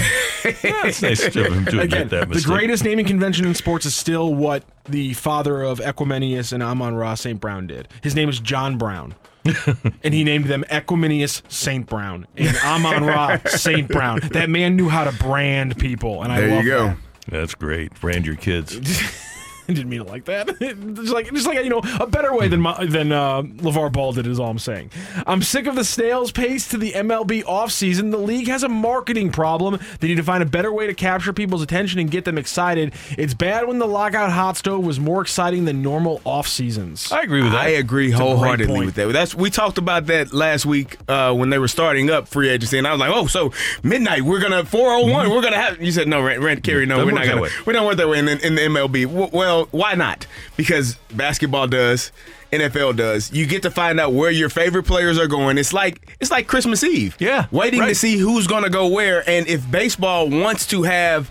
It's 0.50 1.02
nice 1.02 1.24
of 1.26 1.34
him 1.36 1.66
to 1.66 1.82
admit 1.82 1.84
Again, 1.84 2.08
that 2.10 2.30
the 2.30 2.42
greatest 2.42 2.84
naming 2.86 3.06
convention 3.06 3.46
in 3.46 3.54
sports 3.54 3.86
is 3.86 3.94
still 3.96 4.34
what 4.34 4.64
the 4.88 5.14
father 5.14 5.62
of 5.62 5.80
Equanimeous 5.80 6.54
and 6.54 6.64
Amon 6.64 6.96
Ra 6.96 7.16
St. 7.16 7.40
Brown 7.42 7.68
did. 7.68 7.90
His 8.02 8.16
name 8.16 8.30
is 8.30 8.40
John 8.40 8.78
Brown. 8.78 9.16
and 10.04 10.14
he 10.14 10.24
named 10.24 10.46
them 10.46 10.64
Equanimeous 10.70 11.42
St. 11.52 11.86
Brown 11.86 12.28
and 12.38 12.56
Amon 12.64 13.04
Ra 13.04 13.38
St. 13.46 13.88
Brown. 13.88 14.20
That 14.32 14.50
man 14.50 14.76
knew 14.76 14.90
how 14.90 15.04
to 15.04 15.12
brand 15.24 15.78
people, 15.78 16.24
and 16.24 16.32
I 16.32 16.42
There 16.42 16.50
love 16.56 16.64
you 16.64 16.70
go. 16.70 16.88
that. 16.88 16.98
That's 17.30 17.56
great. 17.56 17.94
Brand 18.00 18.26
your 18.26 18.36
kids. 18.36 18.80
I 19.70 19.74
didn't 19.74 19.90
mean 19.90 20.02
it 20.02 20.08
like 20.08 20.26
that. 20.26 20.48
just 20.60 21.14
like, 21.14 21.32
just 21.32 21.48
like 21.48 21.64
you 21.64 21.70
know, 21.70 21.82
a 22.00 22.08
better 22.08 22.34
way 22.36 22.48
than 22.48 22.62
my, 22.62 22.86
than 22.86 23.12
uh, 23.12 23.42
LaVar 23.42 23.92
Ball 23.92 24.14
did 24.14 24.28
is 24.28 24.40
all 24.40 24.50
I'm 24.50 24.60
saying. 24.60 24.92
I'm 25.26 25.42
sick 25.42 25.68
of 25.68 25.76
the 25.76 25.84
snail's 25.84 26.32
pace 26.32 26.68
to 26.70 26.78
the 26.78 26.92
MLB 26.94 27.44
offseason. 27.44 28.12
The 28.12 28.18
league 28.18 28.48
has 28.48 28.64
a 28.64 28.70
marketing 28.70 29.32
problem. 29.32 29.80
They 30.00 30.08
need 30.08 30.16
to 30.16 30.24
find 30.24 30.42
a 30.42 30.46
better 30.46 30.72
way 30.72 30.88
to 30.88 30.94
capture 30.94 31.34
people's 31.34 31.62
attention 31.62 32.00
and 32.00 32.10
get 32.10 32.26
them 32.26 32.38
excited. 32.38 32.94
It's 33.18 33.34
bad 33.34 33.68
when 33.68 33.80
the 33.80 33.88
lockout 33.88 34.32
hot 34.32 34.58
stove 34.58 34.86
was 34.86 35.00
more 35.00 35.22
exciting 35.22 35.66
than 35.66 35.82
normal 35.82 36.22
off 36.24 36.48
seasons. 36.48 37.12
I 37.12 37.22
agree 37.22 37.44
with 37.44 37.52
that. 37.52 37.62
I 37.62 37.70
agree 37.70 38.12
a 38.12 38.18
wholeheartedly 38.18 38.86
with 38.86 38.96
that. 38.96 39.12
That's 39.12 39.36
we 39.36 39.50
talked 39.50 39.78
about 39.78 40.06
that 40.08 40.34
last 40.34 40.66
week 40.66 40.98
uh, 41.08 41.34
when 41.34 41.50
they 41.50 41.60
were 41.60 41.68
starting 41.68 42.10
up 42.10 42.28
free 42.28 42.50
agency, 42.50 42.78
and 42.78 42.88
I 42.88 42.92
was 42.92 43.00
like, 43.00 43.12
"Oh, 43.14 43.28
so 43.28 43.52
midnight 43.84 44.22
we're 44.24 44.40
gonna 44.40 44.64
401, 44.66 45.30
we're 45.30 45.42
gonna 45.42 45.58
have." 45.58 45.82
You 45.82 45.92
said, 45.92 46.08
"No, 46.08 46.22
Rand, 46.22 46.44
Rand 46.44 46.64
Carey, 46.64 46.86
no, 46.86 46.98
Doesn't 46.98 47.14
we're 47.14 47.20
not 47.20 47.28
gonna, 47.28 47.42
way. 47.42 47.50
we 47.66 47.74
don't 47.74 47.86
work 47.86 47.98
that 47.98 48.08
way 48.10 48.20
in, 48.20 48.28
in 48.28 48.56
the 48.56 48.62
MLB." 48.62 49.04
W- 49.08 49.30
why 49.66 49.94
not? 49.96 50.26
Because 50.56 50.96
basketball 51.14 51.68
does. 51.68 52.12
NFL 52.52 52.96
does. 52.96 53.32
You 53.34 53.46
get 53.46 53.64
to 53.64 53.72
find 53.72 54.00
out 54.00 54.14
where 54.14 54.32
your 54.32 54.48
favorite 54.50 54.84
players 54.84 55.20
are 55.20 55.28
going. 55.28 55.58
It's 55.58 55.74
like 55.74 56.16
it's 56.22 56.32
like 56.32 56.48
Christmas 56.48 56.84
Eve. 56.84 57.18
Yeah, 57.20 57.48
waiting 57.52 57.82
to 57.82 57.94
see 57.94 58.18
who's 58.18 58.48
going 58.48 58.64
to 58.64 58.70
go 58.70 58.88
where. 58.88 59.28
And 59.30 59.48
if 59.48 59.70
baseball 59.70 60.30
wants 60.30 60.66
to 60.68 60.84
have 60.84 61.30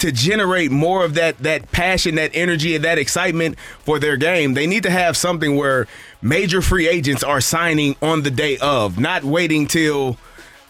to 0.00 0.12
generate 0.12 0.70
more 0.70 1.04
of 1.06 1.14
that 1.14 1.38
that 1.38 1.72
passion, 1.72 2.16
that 2.16 2.32
energy, 2.34 2.74
and 2.76 2.84
that 2.84 2.98
excitement 2.98 3.58
for 3.80 3.98
their 3.98 4.18
game, 4.18 4.52
they 4.54 4.66
need 4.66 4.82
to 4.82 4.90
have 4.90 5.16
something 5.16 5.56
where 5.56 5.86
major 6.20 6.60
free 6.60 6.86
agents 6.86 7.24
are 7.24 7.40
signing 7.40 7.96
on 8.02 8.22
the 8.22 8.30
day 8.30 8.58
of, 8.58 8.98
not 8.98 9.24
waiting 9.24 9.66
till 9.66 10.18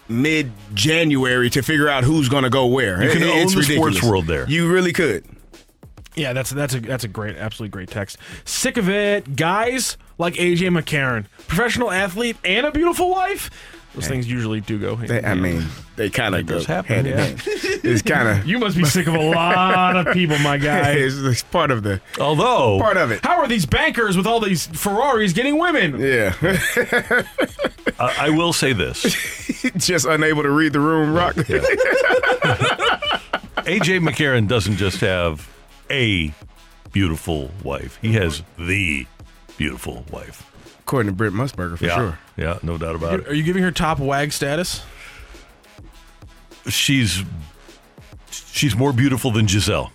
mid 0.09 0.53
January 0.75 1.51
to 1.51 1.61
figure 1.63 1.89
out 1.89 2.05
who's 2.05 2.29
going 2.29 2.45
to 2.45 2.51
go 2.51 2.67
where. 2.67 3.03
You 3.03 3.11
can 3.11 3.23
It- 3.23 3.31
own 3.31 3.39
it's 3.43 3.55
the 3.55 3.63
sports 3.75 4.03
world 4.03 4.27
there. 4.27 4.49
You 4.49 4.71
really 4.73 4.93
could. 4.93 5.25
Yeah, 6.19 6.33
that's 6.33 6.51
that's 6.51 6.75
a 6.75 6.81
that's 6.81 7.05
a 7.05 7.09
great, 7.09 7.37
absolutely 7.37 7.71
great 7.71 7.91
text. 7.91 8.19
Sick 8.45 8.77
of 8.77 8.89
it, 8.89 9.37
guys 9.37 9.97
like 10.19 10.35
AJ 10.35 10.77
McCarron, 10.77 11.27
professional 11.47 11.93
athlete 11.93 12.37
and 12.45 12.67
a 12.67 12.73
beautiful 12.73 13.11
wife. 13.11 13.51
Those 13.95 14.07
things 14.07 14.31
usually 14.31 14.61
do 14.61 14.79
go. 14.79 14.97
hand 14.97 15.09
They, 15.09 15.19
in 15.19 15.25
I 15.25 15.35
mean, 15.35 15.65
they 15.97 16.11
kind 16.11 16.35
of 16.35 16.45
go 16.47 16.57
does 16.57 16.67
happen, 16.67 16.95
hand 16.95 17.07
in 17.07 17.19
yeah. 17.19 17.25
hand. 17.25 17.43
It's 17.85 18.03
kind 18.03 18.29
of 18.29 18.47
You 18.49 18.59
must 18.59 18.77
be 18.77 18.85
sick 18.85 19.07
of 19.07 19.15
a 19.15 19.31
lot 19.31 19.97
of 19.97 20.13
people, 20.13 20.39
my 20.39 20.59
guy. 20.59 20.91
it's, 20.93 21.17
it's 21.17 21.43
part 21.45 21.71
of 21.71 21.83
the 21.83 22.01
Although 22.21 22.79
part 22.81 22.97
of 22.97 23.11
it. 23.11 23.25
How 23.25 23.39
are 23.41 23.49
these 23.49 23.65
bankers 23.67 24.17
with 24.17 24.27
all 24.27 24.41
these 24.41 24.67
Ferraris 24.67 25.33
getting 25.33 25.59
women? 25.59 25.99
Yeah, 26.01 26.35
I, 27.99 28.17
I 28.27 28.31
will 28.31 28.53
say 28.53 28.73
this: 28.73 29.03
just 29.77 30.05
unable 30.05 30.43
to 30.43 30.51
read 30.51 30.73
the 30.73 30.81
room. 30.81 31.15
Rock. 31.15 31.35
AJ 33.65 34.01
McCarron 34.07 34.49
doesn't 34.49 34.77
just 34.77 35.01
have 35.01 35.49
a 35.91 36.33
beautiful 36.93 37.51
wife; 37.63 37.99
he 38.03 38.13
has 38.15 38.43
the 38.59 39.07
beautiful 39.57 40.05
wife. 40.11 40.45
According 40.81 41.13
to 41.13 41.17
Brent 41.17 41.35
Musburger, 41.35 41.77
for 41.79 41.85
yeah, 41.85 41.97
sure. 41.97 42.19
yeah, 42.37 42.59
no 42.63 42.79
doubt 42.79 42.95
about 42.97 43.21
it. 43.21 43.29
Are 43.29 43.35
you 43.35 43.43
giving 43.43 43.63
her 43.63 43.71
top 43.71 43.99
wag 43.99 44.33
status? 44.33 44.83
She's 46.69 47.23
she's 48.31 48.77
more 48.77 48.93
beautiful 48.93 49.31
than 49.31 49.47
Gisele, 49.47 49.91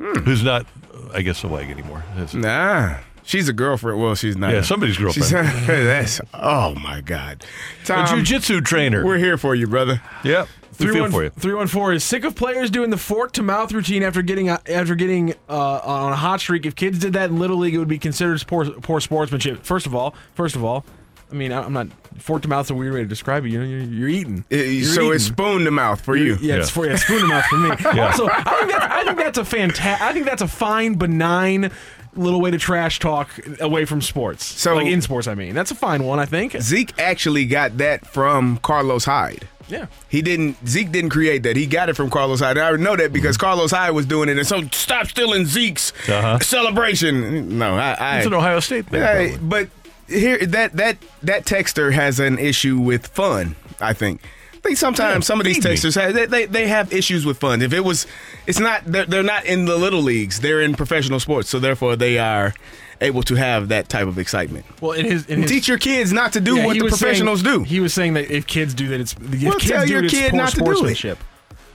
Hmm. 0.00 0.20
who's 0.20 0.42
not, 0.42 0.66
I 1.12 1.22
guess, 1.22 1.42
a 1.44 1.48
wag 1.48 1.70
anymore. 1.70 2.04
Nah, 2.34 2.98
she's 3.22 3.48
a 3.48 3.52
girlfriend. 3.52 4.00
Well, 4.00 4.14
she's 4.14 4.36
not. 4.36 4.52
Yeah, 4.52 4.62
somebody's 4.62 4.96
She's, 4.96 5.30
girlfriend. 5.30 5.48
that's 5.86 6.20
oh 6.34 6.74
my 6.76 7.00
god. 7.02 7.44
a 7.82 7.86
Tom, 7.86 8.06
jujitsu 8.06 8.64
trainer. 8.64 9.04
we're 9.04 9.18
here 9.18 9.36
for 9.38 9.54
you, 9.54 9.66
brother. 9.66 10.00
yeah, 10.24 10.46
we 10.78 10.86
feel 10.88 11.10
for 11.10 11.24
you. 11.24 11.30
314 11.30 11.96
is 11.96 12.04
sick 12.04 12.24
of 12.24 12.34
players 12.34 12.70
doing 12.70 12.90
the 12.90 12.96
fork 12.96 13.32
to 13.32 13.42
mouth 13.42 13.72
routine 13.72 14.02
after 14.02 14.22
getting 14.22 14.48
after 14.48 14.94
getting 14.94 15.34
uh, 15.48 15.80
on 15.84 16.12
a 16.12 16.16
hot 16.16 16.40
streak. 16.40 16.66
If 16.66 16.74
kids 16.74 16.98
did 16.98 17.12
that 17.14 17.30
in 17.30 17.38
little 17.38 17.56
league, 17.58 17.74
it 17.74 17.78
would 17.78 17.88
be 17.88 17.98
considered 17.98 18.42
poor, 18.46 18.64
poor 18.70 19.00
sportsmanship. 19.00 19.64
First 19.64 19.86
of 19.86 19.94
all, 19.94 20.14
first 20.34 20.56
of 20.56 20.64
all, 20.64 20.84
I 21.30 21.34
mean 21.34 21.52
I- 21.52 21.62
I'm 21.62 21.72
not 21.72 21.88
fork 22.18 22.42
to 22.42 22.48
mouth 22.48 22.66
is 22.66 22.70
a 22.70 22.74
weird 22.74 22.94
way 22.94 23.00
to 23.00 23.06
describe 23.06 23.44
it. 23.44 23.50
You 23.50 23.58
know, 23.60 23.66
you're, 23.66 23.80
you're 23.80 24.08
eating. 24.08 24.44
Uh, 24.50 24.56
You're 24.56 24.84
so 24.86 25.10
it's 25.10 25.24
spoon 25.24 25.64
to 25.64 25.70
mouth 25.70 26.00
for 26.00 26.16
you. 26.16 26.36
Yeah, 26.40 26.56
it's 26.56 26.70
for 26.70 26.86
yeah, 26.86 26.96
spoon 26.96 27.20
to 27.20 27.26
mouth 27.26 27.44
for 27.46 27.56
me. 27.58 27.68
Also, 28.00 28.26
I 28.28 28.42
think 28.42 28.70
that's 28.70 28.84
I 28.92 29.04
think 29.04 29.18
that's 29.18 29.38
a 29.38 29.44
fantastic. 29.44 30.06
I 30.06 30.12
think 30.12 30.24
that's 30.26 30.42
a 30.42 30.48
fine, 30.48 30.94
benign 30.94 31.70
little 32.14 32.40
way 32.40 32.50
to 32.50 32.56
trash 32.58 32.98
talk 32.98 33.28
away 33.60 33.84
from 33.84 34.00
sports. 34.00 34.44
So- 34.44 34.74
like 34.76 34.86
in 34.86 35.02
sports, 35.02 35.26
I 35.28 35.34
mean, 35.34 35.54
that's 35.54 35.70
a 35.70 35.74
fine 35.74 36.04
one. 36.04 36.18
I 36.18 36.24
think. 36.26 36.56
Zeke 36.60 36.98
actually 36.98 37.44
got 37.44 37.76
that 37.78 38.06
from 38.06 38.56
Carlos 38.58 39.04
Hyde. 39.04 39.46
Yeah. 39.68 39.86
He 40.08 40.22
didn't. 40.22 40.56
Zeke 40.68 40.92
didn't 40.92 41.10
create 41.10 41.42
that. 41.42 41.56
He 41.56 41.66
got 41.66 41.88
it 41.88 41.94
from 41.96 42.08
Carlos 42.10 42.40
Hyde. 42.40 42.56
I 42.58 42.70
know 42.76 42.94
that 42.96 43.12
because 43.12 43.36
Carlos 43.36 43.70
Hyde 43.72 43.92
was 43.94 44.06
doing 44.06 44.28
it, 44.28 44.38
and 44.38 44.46
so 44.46 44.62
stop 44.72 45.08
stealing 45.08 45.44
Zeke's 45.46 45.92
Uh-huh. 46.08 46.38
celebration. 46.40 47.58
No, 47.58 47.74
I. 47.76 47.96
I 47.98 48.16
It's 48.18 48.26
an 48.26 48.34
Ohio 48.34 48.60
State 48.60 48.86
thing. 48.86 49.00
Probably. 49.02 49.38
but 49.38 49.68
here 50.08 50.38
that 50.46 50.74
that 50.76 50.98
that 51.24 51.44
texter 51.46 51.92
has 51.92 52.20
an 52.20 52.38
issue 52.38 52.78
with 52.78 53.08
fun. 53.08 53.56
I 53.80 53.92
think. 53.92 54.20
I 54.54 54.58
think 54.68 54.78
sometimes 54.78 55.24
Yeah, 55.24 55.26
some 55.26 55.40
of 55.40 55.46
these 55.46 55.58
texters 55.60 56.00
have, 56.00 56.12
they, 56.14 56.26
they 56.26 56.46
they 56.46 56.66
have 56.68 56.92
issues 56.92 57.24
with 57.26 57.38
fun. 57.38 57.62
If 57.62 57.72
it 57.72 57.80
was, 57.84 58.06
it's 58.46 58.58
not 58.58 58.82
they're, 58.84 59.04
they're 59.06 59.22
not 59.22 59.44
in 59.46 59.64
the 59.64 59.76
little 59.76 60.02
leagues. 60.02 60.40
They're 60.40 60.60
in 60.60 60.74
professional 60.74 61.20
sports, 61.20 61.48
so 61.48 61.58
therefore 61.60 61.94
they 61.96 62.18
are 62.18 62.52
able 63.00 63.22
to 63.24 63.34
have 63.34 63.68
that 63.68 63.88
type 63.88 64.06
of 64.06 64.18
excitement. 64.18 64.64
Well, 64.80 64.92
in 64.92 65.04
his, 65.06 65.26
in 65.26 65.42
his 65.42 65.50
Teach 65.50 65.68
your 65.68 65.78
kids 65.78 66.12
not 66.12 66.32
to 66.34 66.40
do 66.40 66.56
Yeah, 66.56 66.66
what 66.66 66.74
the 66.78 66.88
professionals 66.88 67.42
saying, 67.42 67.58
do. 67.58 67.64
He 67.64 67.80
was 67.80 67.92
saying 67.94 68.14
that 68.14 68.30
if 68.30 68.46
kids 68.46 68.74
do 68.74 68.88
that, 68.88 69.00
it's 69.00 69.12
if 69.14 69.42
Well, 69.42 69.52
kids 69.54 69.70
tell 69.70 69.86
do 69.86 69.92
your 69.92 70.04
it, 70.04 70.10
kid 70.10 70.34
not 70.34 70.50
to 70.50 70.60
do 70.64 70.84
it. 70.86 71.18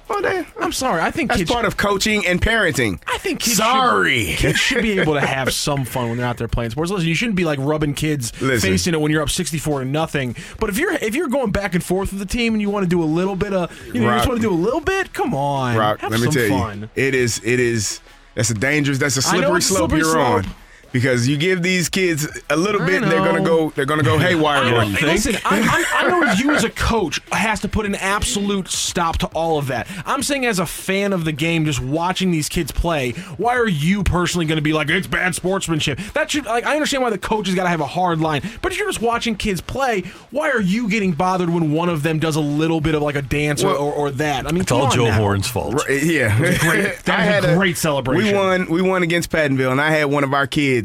Well, 0.10 0.22
they- 0.22 0.40
uh, 0.40 0.44
I'm 0.60 0.74
sorry. 0.74 1.02
I 1.02 1.10
think 1.10 1.32
that's 1.32 1.50
part 1.50 1.64
of 1.64 1.78
coaching 1.78 2.26
and 2.28 2.42
parenting. 2.42 3.00
I 3.08 3.18
think 3.18 3.40
kids 3.40 3.56
Sorry. 3.58 4.26
Should, 4.32 4.40
kids 4.40 4.60
should 4.60 4.82
be 4.82 5.00
able 5.00 5.14
to 5.14 5.22
have 5.22 5.54
some 5.54 5.86
fun 5.86 6.10
when 6.10 6.18
they're 6.18 6.26
out 6.28 6.38
there 6.38 6.50
playing 6.50 6.72
sports. 6.72 6.92
Listen, 6.92 7.08
you 7.08 7.16
shouldn't 7.16 7.38
be 7.38 7.46
like 7.46 7.60
rubbing 7.60 7.94
kids 7.94 8.34
Listen. 8.42 8.72
facing 8.72 8.94
it 8.94 9.00
when 9.00 9.10
you're 9.10 9.22
up 9.22 9.30
64 9.30 9.80
to 9.80 9.86
nothing. 9.86 10.36
But 10.60 10.70
if 10.70 10.78
you're 10.78 10.92
if 10.92 11.16
you're 11.16 11.30
going 11.30 11.52
back 11.52 11.76
and 11.76 11.84
forth 11.84 12.12
with 12.12 12.20
the 12.20 12.26
team 12.26 12.54
and 12.54 12.62
you 12.62 12.70
want 12.70 12.84
to 12.84 12.90
do 12.90 13.02
a 13.02 13.06
little 13.06 13.38
bit 13.38 13.54
of 13.54 13.72
you 13.88 14.02
know 14.02 14.10
you 14.12 14.18
just 14.18 14.28
want 14.28 14.42
to 14.42 14.46
do 14.48 14.54
a 14.54 14.62
little 14.62 14.82
bit, 14.82 15.14
come 15.14 15.34
on, 15.34 15.78
Rock, 15.78 16.04
let 16.04 16.20
me 16.20 16.30
tell 16.30 16.50
fun. 16.50 16.82
you, 16.82 16.90
it 17.02 17.16
is 17.16 17.40
it 17.46 17.62
is 17.62 18.02
that's 18.36 18.50
a 18.50 18.54
dangerous, 18.54 18.98
that's 18.98 19.16
a 19.16 19.22
know 19.22 19.58
slippery 19.58 19.58
a 19.58 19.62
slope 19.62 19.78
slippery 19.92 20.00
you're 20.00 20.12
slope. 20.12 20.46
on. 20.46 20.46
Because 20.92 21.28
you 21.28 21.38
give 21.38 21.62
these 21.62 21.90
kids 21.90 22.28
a 22.50 22.56
little 22.56 22.82
I 22.82 22.86
bit, 22.86 23.02
and 23.04 23.12
they're 23.12 23.20
gonna 23.24 23.40
know. 23.40 23.70
go. 23.70 23.70
They're 23.72 23.86
gonna 23.86 24.04
go 24.04 24.18
haywire 24.18 24.58
I 24.64 24.72
know, 24.72 24.78
on 24.80 24.92
you. 24.92 24.98
listen, 25.02 25.36
I, 25.46 25.86
I, 25.94 26.06
I 26.06 26.08
know 26.10 26.32
you 26.34 26.52
as 26.52 26.64
a 26.64 26.70
coach 26.70 27.20
has 27.32 27.60
to 27.62 27.68
put 27.70 27.86
an 27.86 27.96
absolute 27.96 28.68
stop 28.68 29.18
to 29.20 29.28
all 29.28 29.58
of 29.58 29.68
that. 29.68 29.88
I'm 30.06 30.24
saying 30.24 30.46
as 30.46 30.60
a 30.60 30.66
fan 30.66 31.14
of 31.14 31.26
the 31.26 31.32
game, 31.32 31.66
just 31.66 31.80
watching 31.82 32.32
these 32.32 32.50
kids 32.50 32.72
play, 32.72 33.12
why 33.38 33.58
are 33.58 33.68
you 33.68 34.04
personally 34.04 34.46
going 34.46 34.58
to 34.58 34.62
be 34.62 34.74
like 34.74 34.90
it's 34.90 35.08
bad 35.08 35.36
sportsmanship? 35.36 36.00
That 36.14 36.32
should 36.32 36.46
like 36.46 36.66
I 36.66 36.74
understand 36.74 37.04
why 37.04 37.10
the 37.10 37.18
coach 37.18 37.48
has 37.48 37.56
got 37.56 37.64
to 37.64 37.70
have 37.70 37.82
a 37.82 37.86
hard 37.88 38.20
line, 38.20 38.42
but 38.62 38.72
if 38.72 38.78
you're 38.78 38.88
just 38.90 39.02
watching 39.02 39.36
kids 39.36 39.62
play, 39.62 40.02
why 40.32 40.50
are 40.52 40.62
you 40.62 40.90
getting 40.90 41.12
bothered 41.14 41.50
when 41.50 41.72
one 41.72 41.90
of 41.90 42.04
them 42.04 42.20
does 42.20 42.36
a 42.36 42.42
little 42.42 42.82
bit 42.82 42.96
of 42.96 43.02
like 43.02 43.16
a 43.16 43.22
dance 43.22 43.64
or, 43.64 43.68
Well, 43.68 43.78
or, 43.78 43.94
or 43.94 44.12
that? 44.12 44.48
I 44.48 44.52
mean, 44.52 44.62
It's 44.62 44.72
all 44.72 44.90
Joe 44.90 45.06
now. 45.06 45.18
Horn's 45.18 45.48
fault. 45.48 45.76
Right, 45.76 46.04
yeah, 46.04 46.38
great- 46.38 46.98
that 47.06 47.44
was 47.44 47.52
a 47.52 47.56
great 47.56 47.78
celebration. 47.78 48.34
We 48.34 48.38
won. 48.38 48.70
We 48.70 48.82
won 48.82 49.04
against 49.04 49.30
Pattonville, 49.30 49.72
and 49.72 49.80
I 49.82 49.92
had 49.92 50.06
one 50.06 50.24
of 50.24 50.34
our 50.34 50.48
kids 50.48 50.81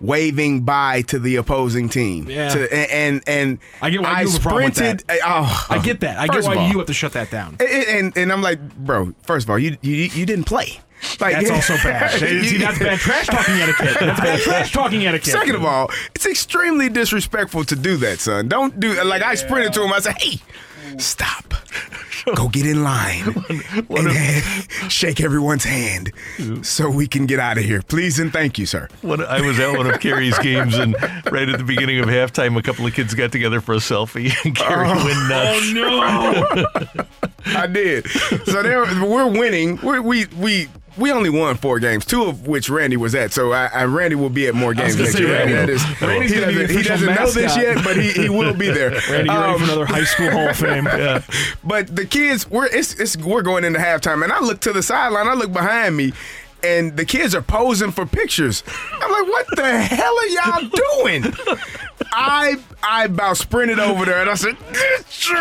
waving 0.00 0.60
bye 0.60 1.02
to 1.02 1.18
the 1.18 1.36
opposing 1.36 1.88
team. 1.88 2.28
Yeah. 2.28 2.48
To- 2.50 2.74
and, 2.74 2.90
and 2.90 3.22
and 3.26 3.58
I 3.80 3.90
get 3.90 4.02
why 4.02 4.20
you 4.20 4.28
have 4.30 4.36
a 4.36 4.40
problem 4.40 4.64
with 4.64 4.74
sprinted. 4.76 5.06
that. 5.08 5.20
Oh, 5.24 5.66
I 5.70 5.78
get 5.78 6.00
that. 6.00 6.18
I 6.18 6.26
get 6.26 6.44
why 6.44 6.56
all- 6.56 6.68
you 6.68 6.78
have 6.78 6.86
to 6.88 6.94
shut 6.94 7.12
that 7.12 7.30
down. 7.30 7.56
And, 7.60 7.70
and 7.88 8.16
and 8.18 8.32
I'm 8.32 8.42
like, 8.42 8.60
bro. 8.76 9.14
First 9.22 9.46
of 9.46 9.50
all, 9.50 9.58
you 9.58 9.76
you 9.82 9.94
you 9.94 10.26
didn't 10.26 10.44
play. 10.44 10.80
Like 11.20 11.34
That's 11.34 11.50
also 11.50 11.74
bad. 11.84 12.10
See, 12.18 12.56
that's 12.56 12.78
bad 12.78 12.98
trash 12.98 13.26
talking 13.26 13.54
etiquette. 13.56 13.96
That's 14.00 14.18
bad 14.20 14.40
trash 14.40 14.72
talking 14.72 15.06
etiquette. 15.06 15.30
Second 15.30 15.54
of 15.56 15.64
all, 15.64 15.90
it's 16.14 16.24
extremely 16.26 16.88
disrespectful 16.88 17.64
to 17.64 17.76
do 17.76 17.96
that, 17.98 18.18
son. 18.18 18.48
Don't 18.48 18.80
do 18.80 19.02
like 19.04 19.22
I 19.22 19.34
sprinted 19.34 19.74
to 19.74 19.84
him. 19.84 19.92
I 19.92 20.00
said, 20.00 20.16
"Hey, 20.18 20.40
stop. 20.98 21.54
Go 22.34 22.48
get 22.48 22.66
in 22.66 22.82
line 22.82 23.44
and 23.88 24.92
shake 24.92 25.20
everyone's 25.20 25.62
hand 25.62 26.10
so 26.62 26.90
we 26.90 27.06
can 27.06 27.26
get 27.26 27.38
out 27.38 27.56
of 27.56 27.64
here, 27.64 27.82
please 27.82 28.18
and 28.18 28.32
thank 28.32 28.58
you, 28.58 28.66
sir." 28.66 28.88
When 29.02 29.22
I 29.22 29.40
was 29.40 29.60
at 29.60 29.76
one 29.76 29.86
of 29.86 30.00
Carey's 30.00 30.36
games, 30.38 30.74
and 30.74 30.96
right 31.30 31.48
at 31.48 31.58
the 31.58 31.64
beginning 31.64 32.00
of 32.00 32.06
halftime, 32.06 32.56
a 32.56 32.62
couple 32.62 32.84
of 32.84 32.94
kids 32.94 33.14
got 33.14 33.30
together 33.30 33.60
for 33.60 33.74
a 33.74 33.78
selfie, 33.78 34.32
and 34.44 34.56
Carey 34.56 34.88
oh. 34.90 35.04
went 35.04 35.28
nuts. 35.28 35.72
Oh 35.76 36.94
no! 36.96 37.04
I 37.46 37.66
did. 37.68 38.08
So 38.08 38.62
there, 38.62 38.82
we're 38.82 39.30
winning. 39.30 39.78
We're, 39.80 40.02
we 40.02 40.26
we 40.26 40.68
we 40.96 41.12
only 41.12 41.30
won 41.30 41.56
four 41.56 41.78
games, 41.78 42.04
two 42.04 42.24
of 42.24 42.46
which 42.46 42.68
Randy 42.70 42.96
was 42.96 43.14
at. 43.14 43.32
So 43.32 43.52
I, 43.52 43.66
I 43.66 43.84
Randy 43.84 44.16
will 44.16 44.30
be 44.30 44.46
at 44.46 44.54
more 44.54 44.74
games 44.74 44.96
next 44.98 45.18
year. 45.18 45.32
Randy- 45.32 45.52
That 45.54 45.68
is- 45.70 46.00
Randy's 46.02 46.30
he 46.32 46.40
doesn't, 46.40 46.70
he 46.70 46.82
doesn't 46.82 47.14
know 47.14 47.30
this 47.30 47.56
yet, 47.56 47.84
but 47.84 47.96
he, 47.96 48.10
he 48.12 48.28
will 48.28 48.54
be 48.54 48.70
there. 48.70 48.90
Randy, 49.10 49.30
you 49.30 49.36
ready 49.38 49.52
Um, 49.52 49.58
for 49.58 49.64
another 49.64 49.86
high 49.86 50.04
school 50.04 50.30
Hall 50.30 50.48
of 50.50 50.56
Fame? 50.56 50.86
Yeah. 50.96 51.22
But 51.64 51.94
the 51.94 52.06
kids, 52.06 52.48
we're 52.48 52.66
it's, 52.66 52.94
it's 52.98 53.16
we're 53.16 53.42
going 53.42 53.64
into 53.64 53.78
halftime, 53.78 54.22
and 54.24 54.32
I 54.32 54.40
look 54.40 54.60
to 54.60 54.72
the 54.72 54.82
sideline. 54.82 55.28
I 55.28 55.34
look 55.34 55.52
behind 55.52 55.96
me, 55.96 56.12
and 56.62 56.96
the 56.96 57.04
kids 57.04 57.34
are 57.34 57.42
posing 57.42 57.92
for 57.92 58.06
pictures. 58.06 58.62
I'm 58.92 59.10
like, 59.12 59.26
what 59.28 59.46
the 59.56 59.78
hell 59.82 60.16
are 60.18 60.26
y'all 60.26 60.70
doing? 61.04 61.34
I 62.12 62.56
I 62.82 63.04
about 63.04 63.36
sprinted 63.36 63.78
over 63.78 64.04
there, 64.04 64.20
and 64.20 64.30
I 64.30 64.34
said, 64.34 64.56
"Get 64.72 65.28
your 65.28 65.36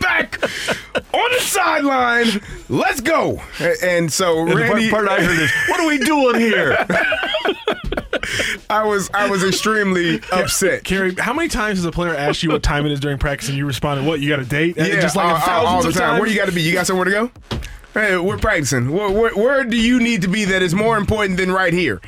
back 0.00 0.42
on 1.12 1.30
the 1.32 1.40
sideline. 1.40 2.40
Let's 2.68 3.00
go. 3.00 3.40
And 3.82 4.12
so 4.12 4.46
And 4.46 4.52
part, 4.68 4.90
part 4.90 5.08
I 5.08 5.22
heard 5.22 5.38
is, 5.38 5.50
"What 5.68 5.80
are 5.80 5.86
we 5.86 5.98
doing 5.98 6.40
here?" 6.40 6.76
I 8.70 8.84
was 8.84 9.10
I 9.14 9.28
was 9.28 9.42
extremely 9.44 10.20
upset. 10.32 10.84
Carey, 10.84 11.14
how 11.18 11.32
many 11.32 11.48
times 11.48 11.78
has 11.78 11.84
a 11.84 11.90
player 11.90 12.14
asked 12.14 12.42
you 12.42 12.50
what 12.50 12.62
time 12.62 12.86
it 12.86 12.92
is 12.92 13.00
during 13.00 13.18
practice 13.18 13.48
and 13.48 13.56
you 13.58 13.66
responded, 13.66 14.06
"What? 14.06 14.20
You 14.20 14.28
got 14.28 14.40
a 14.40 14.44
date?" 14.44 14.76
And 14.76 14.86
Yeah, 14.86 15.00
just 15.00 15.16
like 15.16 15.26
all, 15.26 15.36
thousands 15.40 15.68
all 15.68 15.82
the 15.82 15.88
of 15.88 15.94
time. 15.94 16.02
times. 16.10 16.20
Where 16.20 16.28
you 16.30 16.36
got 16.36 16.46
to 16.46 16.52
be? 16.52 16.62
You 16.62 16.72
got 16.72 16.86
somewhere 16.86 17.04
to 17.06 17.10
go? 17.10 17.30
Hey, 17.94 18.16
we're 18.18 18.38
practicing. 18.38 18.92
Where, 18.92 19.10
where, 19.10 19.34
where 19.34 19.64
do 19.64 19.76
you 19.76 19.98
need 19.98 20.22
to 20.22 20.28
be 20.28 20.44
that 20.44 20.62
is 20.62 20.74
more 20.74 20.96
important 20.96 21.38
than 21.38 21.50
right 21.50 21.72
here? 21.72 22.00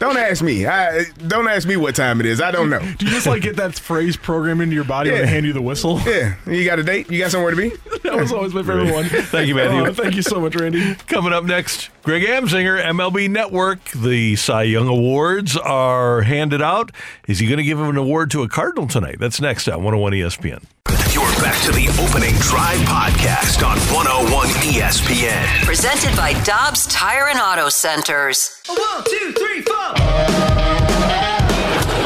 Don't 0.00 0.16
ask 0.16 0.42
me. 0.42 0.64
I, 0.64 1.04
don't 1.28 1.46
ask 1.46 1.68
me 1.68 1.76
what 1.76 1.94
time 1.94 2.20
it 2.20 2.26
is. 2.26 2.40
I 2.40 2.50
don't 2.50 2.70
know. 2.70 2.80
Do 2.80 3.04
you 3.04 3.10
just 3.10 3.26
like 3.26 3.42
get 3.42 3.56
that 3.56 3.74
phrase 3.78 4.16
programmed 4.16 4.62
into 4.62 4.74
your 4.74 4.84
body 4.84 5.10
when 5.10 5.20
they 5.20 5.26
hand 5.26 5.44
you 5.44 5.52
the 5.52 5.60
whistle? 5.60 6.00
Yeah, 6.00 6.36
you 6.46 6.64
got 6.64 6.78
a 6.78 6.82
date? 6.82 7.10
You 7.10 7.18
got 7.18 7.30
somewhere 7.30 7.50
to 7.50 7.56
be? 7.56 7.68
that 8.02 8.16
was 8.16 8.32
always 8.32 8.54
my 8.54 8.62
favorite 8.62 8.92
one. 8.92 9.04
Thank 9.04 9.48
you, 9.48 9.54
Matthew. 9.54 9.86
Oh, 9.86 9.92
thank 9.92 10.16
you 10.16 10.22
so 10.22 10.40
much, 10.40 10.56
Randy. 10.56 10.94
Coming 11.06 11.34
up 11.34 11.44
next, 11.44 11.90
Greg 12.02 12.22
Amsinger, 12.22 12.82
MLB 12.82 13.28
Network. 13.28 13.84
The 13.90 14.36
Cy 14.36 14.62
Young 14.62 14.88
Awards 14.88 15.58
are 15.58 16.22
handed 16.22 16.62
out. 16.62 16.92
Is 17.28 17.38
he 17.38 17.46
going 17.46 17.58
to 17.58 17.64
give 17.64 17.78
him 17.78 17.90
an 17.90 17.98
award 17.98 18.30
to 18.30 18.42
a 18.42 18.48
Cardinal 18.48 18.88
tonight? 18.88 19.18
That's 19.20 19.38
next 19.38 19.68
on 19.68 19.84
101 19.84 20.12
ESPN. 20.12 20.64
You're 21.12 21.29
back 21.40 21.56
to 21.64 21.72
the 21.72 21.88
opening 22.04 22.34
drive 22.36 22.78
podcast 22.84 23.64
on 23.66 23.78
101 23.88 24.48
ESPN. 24.60 25.64
Presented 25.64 26.14
by 26.14 26.34
Dobbs 26.44 26.86
Tire 26.88 27.28
and 27.28 27.40
Auto 27.40 27.70
Centers. 27.70 28.60
One, 28.68 29.04
two, 29.04 29.32
three, 29.32 29.62
four. 29.62 29.94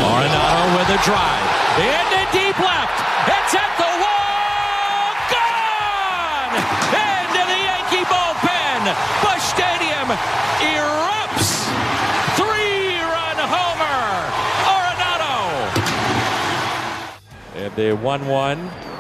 Arenado 0.07 0.79
with 0.79 0.87
a 0.95 1.01
drive. 1.03 1.47
Into 1.83 2.23
deep 2.31 2.55
left. 2.63 2.95
It's 3.27 3.55
at 3.59 3.75
the 3.75 3.91
wall. 4.07 5.19
Gone! 5.35 6.55
Into 6.95 7.43
the 7.51 7.59
Yankee 7.59 8.07
bullpen. 8.07 8.87
Busch 9.19 9.43
Stadium 9.51 10.15
erupts. 10.63 11.67
Three-run 12.39 13.39
homer. 13.51 14.31
Arenado. 14.71 15.75
And 17.57 17.75
a 17.79 17.97
1-1. 17.99 18.94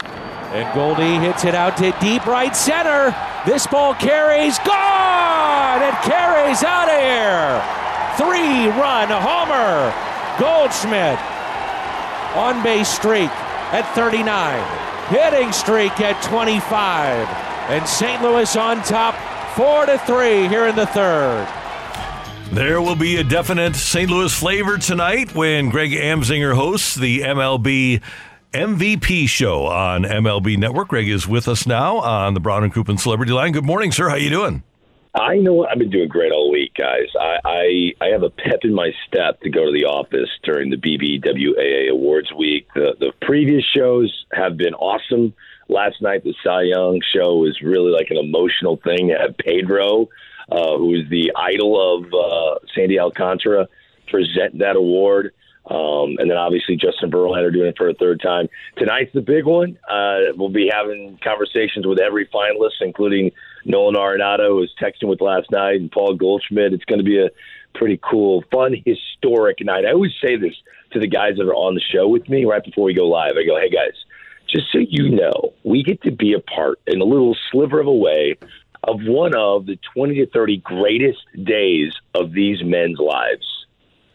And 0.54 0.72
Goldie 0.72 1.18
hits 1.18 1.44
it 1.44 1.56
out 1.56 1.76
to 1.78 1.90
deep 2.00 2.24
right 2.26 2.54
center. 2.54 3.14
This 3.44 3.66
ball 3.66 3.92
carries. 3.94 4.56
Gone! 4.60 5.82
It 5.82 5.94
carries 6.02 6.62
out 6.62 6.88
of 6.88 6.96
here. 6.96 7.60
Three-run 8.16 9.08
homer. 9.10 9.92
Goldschmidt 10.38 11.18
on 12.36 12.62
base 12.62 12.88
streak 12.88 13.30
at 13.72 13.82
39, 13.94 14.62
hitting 15.08 15.52
streak 15.52 16.00
at 16.00 16.20
25, 16.22 17.28
and 17.70 17.86
St. 17.88 18.22
Louis 18.22 18.56
on 18.56 18.82
top, 18.82 19.14
four 19.54 19.86
to 19.86 19.98
three 19.98 20.48
here 20.48 20.66
in 20.66 20.76
the 20.76 20.86
third. 20.86 21.48
There 22.52 22.80
will 22.80 22.96
be 22.96 23.16
a 23.16 23.24
definite 23.24 23.74
St. 23.74 24.10
Louis 24.10 24.32
flavor 24.32 24.78
tonight 24.78 25.34
when 25.34 25.70
Greg 25.70 25.92
Amsinger 25.92 26.54
hosts 26.54 26.94
the 26.94 27.20
MLB 27.20 28.00
MVP 28.54 29.28
show 29.28 29.66
on 29.66 30.04
MLB 30.04 30.56
Network. 30.56 30.88
Greg 30.88 31.08
is 31.08 31.26
with 31.26 31.48
us 31.48 31.66
now 31.66 31.96
on 31.96 32.34
the 32.34 32.40
Brown 32.40 32.62
and 32.62 32.72
Crouppen 32.72 33.00
Celebrity 33.00 33.32
Line. 33.32 33.50
Good 33.50 33.64
morning, 33.64 33.90
sir. 33.90 34.08
How 34.08 34.14
you 34.14 34.30
doing? 34.30 34.62
I 35.12 35.38
know 35.38 35.66
I've 35.66 35.78
been 35.78 35.90
doing 35.90 36.08
great 36.08 36.30
all 36.30 36.52
week, 36.52 36.72
guys. 36.74 37.08
I, 37.20 37.38
I 37.44 37.92
I 38.00 38.08
have 38.10 38.22
a 38.22 38.30
pep 38.30 38.60
in 38.62 38.72
my 38.72 38.92
step 39.08 39.40
to 39.40 39.50
go 39.50 39.64
to 39.64 39.72
the 39.72 39.86
office 39.86 40.28
during 40.44 40.70
the 40.70 40.76
BBWAA 40.76 41.90
Awards 41.90 42.32
week. 42.32 42.68
The 42.76 42.94
the 43.00 43.12
previous 43.22 43.64
shows 43.64 44.24
have 44.32 44.56
been 44.56 44.74
awesome. 44.74 45.34
Last 45.68 46.00
night, 46.00 46.22
the 46.22 46.34
Cy 46.44 46.62
Young 46.62 47.00
show 47.12 47.36
was 47.38 47.60
really 47.60 47.90
like 47.90 48.10
an 48.10 48.18
emotional 48.18 48.76
thing. 48.76 49.08
Had 49.08 49.36
Pedro, 49.36 50.08
uh, 50.50 50.78
who 50.78 50.94
is 50.94 51.08
the 51.10 51.32
idol 51.34 51.74
of 51.96 52.04
uh, 52.14 52.58
Sandy 52.72 53.00
Alcantara, 53.00 53.66
present 54.06 54.58
that 54.58 54.76
award. 54.76 55.32
Um, 55.70 56.16
and 56.18 56.30
then 56.30 56.36
obviously 56.36 56.76
Justin 56.76 57.10
Verlander 57.10 57.52
doing 57.52 57.68
it 57.68 57.78
for 57.78 57.88
a 57.88 57.94
third 57.94 58.20
time. 58.20 58.48
Tonight's 58.76 59.12
the 59.14 59.22
big 59.22 59.46
one. 59.46 59.78
Uh, 59.88 60.32
we'll 60.36 60.50
be 60.50 60.70
having 60.70 61.18
conversations 61.24 61.86
with 61.86 61.98
every 61.98 62.26
finalist, 62.26 62.82
including 62.82 63.30
Nolan 63.64 63.94
Arenado, 63.94 64.48
who 64.48 64.56
was 64.56 64.74
texting 64.80 65.08
with 65.08 65.22
last 65.22 65.50
night, 65.50 65.80
and 65.80 65.90
Paul 65.90 66.14
Goldschmidt. 66.14 66.74
It's 66.74 66.84
going 66.84 66.98
to 66.98 67.04
be 67.04 67.18
a 67.18 67.30
pretty 67.74 67.98
cool, 68.02 68.44
fun, 68.52 68.74
historic 68.84 69.64
night. 69.64 69.86
I 69.86 69.92
always 69.92 70.12
say 70.22 70.36
this 70.36 70.54
to 70.92 71.00
the 71.00 71.06
guys 71.06 71.36
that 71.38 71.46
are 71.46 71.54
on 71.54 71.74
the 71.74 71.80
show 71.80 72.08
with 72.08 72.28
me 72.28 72.44
right 72.44 72.62
before 72.62 72.84
we 72.84 72.94
go 72.94 73.08
live. 73.08 73.32
I 73.38 73.44
go, 73.44 73.58
hey 73.58 73.70
guys, 73.70 73.94
just 74.48 74.70
so 74.70 74.78
you 74.78 75.10
know, 75.10 75.54
we 75.64 75.82
get 75.82 76.02
to 76.02 76.10
be 76.10 76.34
a 76.34 76.40
part 76.40 76.78
in 76.86 77.00
a 77.00 77.04
little 77.04 77.36
sliver 77.50 77.80
of 77.80 77.86
a 77.86 77.92
way 77.92 78.36
of 78.84 79.00
one 79.02 79.34
of 79.34 79.66
the 79.66 79.78
20 79.94 80.14
to 80.16 80.26
30 80.26 80.58
greatest 80.58 81.20
days 81.42 81.92
of 82.14 82.32
these 82.32 82.62
men's 82.62 82.98
lives. 82.98 83.46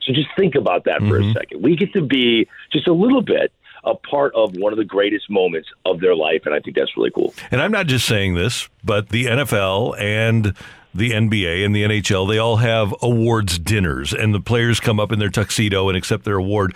So 0.02 0.14
just 0.14 0.30
think 0.38 0.56
about 0.56 0.86
that 0.86 1.00
for 1.00 1.18
a 1.18 1.22
mm-hmm. 1.22 1.34
second. 1.34 1.62
We 1.62 1.76
get 1.76 1.94
to 1.94 2.02
be 2.02 2.48
just 2.72 2.88
a 2.88 2.94
little 2.94 3.22
bit 3.22 3.52
a 3.84 3.96
part 3.96 4.34
of 4.36 4.56
one 4.58 4.74
of 4.74 4.78
the 4.78 4.86
greatest 4.86 5.30
moments 5.30 5.70
of 5.86 6.00
their 6.00 6.16
life, 6.16 6.42
and 6.46 6.54
I 6.54 6.60
think 6.60 6.76
that's 6.76 6.96
really 6.98 7.12
cool. 7.12 7.34
And 7.52 7.62
I'm 7.62 7.72
not 7.72 7.88
just 7.88 8.06
saying 8.06 8.36
this, 8.36 8.68
but 8.84 9.10
the 9.10 9.26
NFL 9.26 10.00
and 10.00 10.54
the 10.94 11.12
NBA 11.12 11.66
and 11.66 11.76
the 11.76 11.84
NHL, 11.84 12.28
they 12.28 12.38
all 12.38 12.58
have 12.58 12.94
awards 13.02 13.60
dinners, 13.60 14.14
and 14.14 14.34
the 14.34 14.42
players 14.42 14.80
come 14.80 15.00
up 15.00 15.12
in 15.12 15.20
their 15.20 15.30
tuxedo 15.30 15.88
and 15.88 15.98
accept 15.98 16.26
their 16.26 16.36
award. 16.36 16.76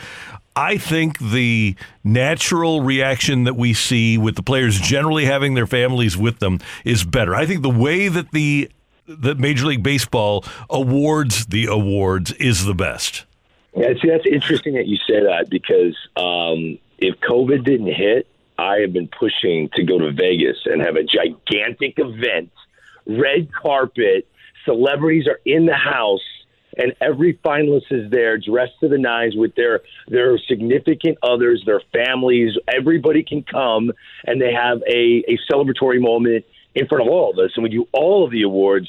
I 0.55 0.77
think 0.77 1.17
the 1.17 1.75
natural 2.03 2.81
reaction 2.81 3.45
that 3.45 3.55
we 3.55 3.73
see 3.73 4.19
with 4.19 4.36
the 4.36 4.43
players 4.43 4.79
generally 4.79 5.25
having 5.25 5.55
their 5.55 5.65
families 5.65 6.15
with 6.15 6.39
them 6.39 6.59
is 6.86 7.03
better. 7.03 7.33
I 7.33 7.47
think 7.47 7.63
the 7.63 7.71
way 7.71 8.07
that 8.07 8.31
the 8.31 8.69
that 9.08 9.38
Major 9.38 9.66
League 9.68 9.84
Baseball 9.84 10.46
awards 10.70 11.48
the 11.48 11.66
awards 11.66 12.32
is 12.34 12.66
the 12.66 12.74
best. 12.74 13.26
Yeah, 13.76 13.94
see, 14.02 14.10
that's 14.10 14.26
interesting 14.26 14.76
that 14.76 14.88
you 14.88 14.98
say 14.98 15.22
that 15.22 15.48
because 15.50 15.98
um, 16.16 16.78
if 17.00 17.20
COVID 17.22 17.63
didn't 17.63 17.94
hit, 17.94 18.28
I 18.58 18.78
have 18.78 18.94
been 18.94 19.08
pushing 19.08 19.70
to 19.76 19.84
go 19.84 19.98
to 19.98 20.12
Vegas 20.12 20.58
and 20.66 20.82
have 20.82 20.96
a 20.96 21.04
gigantic 21.04 21.96
event, 21.98 22.52
red 23.08 23.52
carpet, 23.52 24.28
celebrities 24.63 25.28
are 25.28 25.39
in 25.44 25.66
the 25.66 25.76
house, 25.76 26.22
and 26.78 26.94
every 27.02 27.34
finalist 27.46 27.92
is 27.92 28.10
there 28.12 28.38
dressed 28.38 28.74
to 28.82 28.88
the 28.88 28.98
nines 28.98 29.36
with 29.36 29.56
their 29.56 29.82
their 30.08 30.38
significant 30.38 31.18
others, 31.22 31.63
their 31.66 31.82
families. 31.92 32.54
Everybody 32.68 33.24
can 33.24 33.44
come 33.44 33.92
and 34.26 34.42
they 34.42 34.54
have 34.54 34.82
a, 34.88 35.24
a 35.28 35.38
celebratory 35.52 36.02
moment 36.02 36.46
in 36.75 36.88
front 36.88 37.05
of 37.05 37.12
all 37.12 37.31
of 37.31 37.39
us, 37.39 37.51
and 37.55 37.63
we 37.63 37.69
do 37.69 37.88
all 37.93 38.25
of 38.25 38.31
the 38.31 38.43
awards 38.43 38.88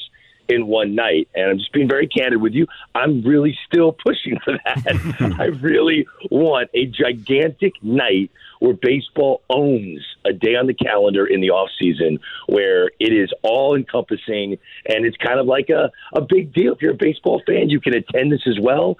in 0.48 0.66
one 0.66 0.94
night. 0.94 1.28
And 1.34 1.50
I'm 1.50 1.58
just 1.58 1.72
being 1.72 1.88
very 1.88 2.06
candid 2.06 2.40
with 2.40 2.52
you. 2.52 2.66
I'm 2.94 3.22
really 3.22 3.56
still 3.66 3.92
pushing 4.06 4.38
for 4.44 4.58
that. 4.64 5.36
I 5.38 5.46
really 5.46 6.06
want 6.30 6.70
a 6.74 6.86
gigantic 6.86 7.82
night 7.82 8.30
where 8.60 8.74
baseball 8.74 9.42
owns 9.50 10.00
a 10.24 10.32
day 10.32 10.54
on 10.54 10.66
the 10.66 10.74
calendar 10.74 11.26
in 11.26 11.40
the 11.40 11.50
off 11.50 11.70
season 11.78 12.18
where 12.46 12.90
it 12.98 13.12
is 13.12 13.30
all 13.42 13.74
encompassing 13.74 14.58
and 14.86 15.04
it's 15.04 15.16
kind 15.16 15.38
of 15.38 15.46
like 15.46 15.68
a, 15.68 15.90
a 16.14 16.20
big 16.20 16.52
deal. 16.52 16.72
If 16.72 16.80
you're 16.80 16.92
a 16.92 16.96
baseball 16.96 17.42
fan, 17.46 17.68
you 17.68 17.80
can 17.80 17.94
attend 17.94 18.32
this 18.32 18.46
as 18.46 18.58
well. 18.60 18.96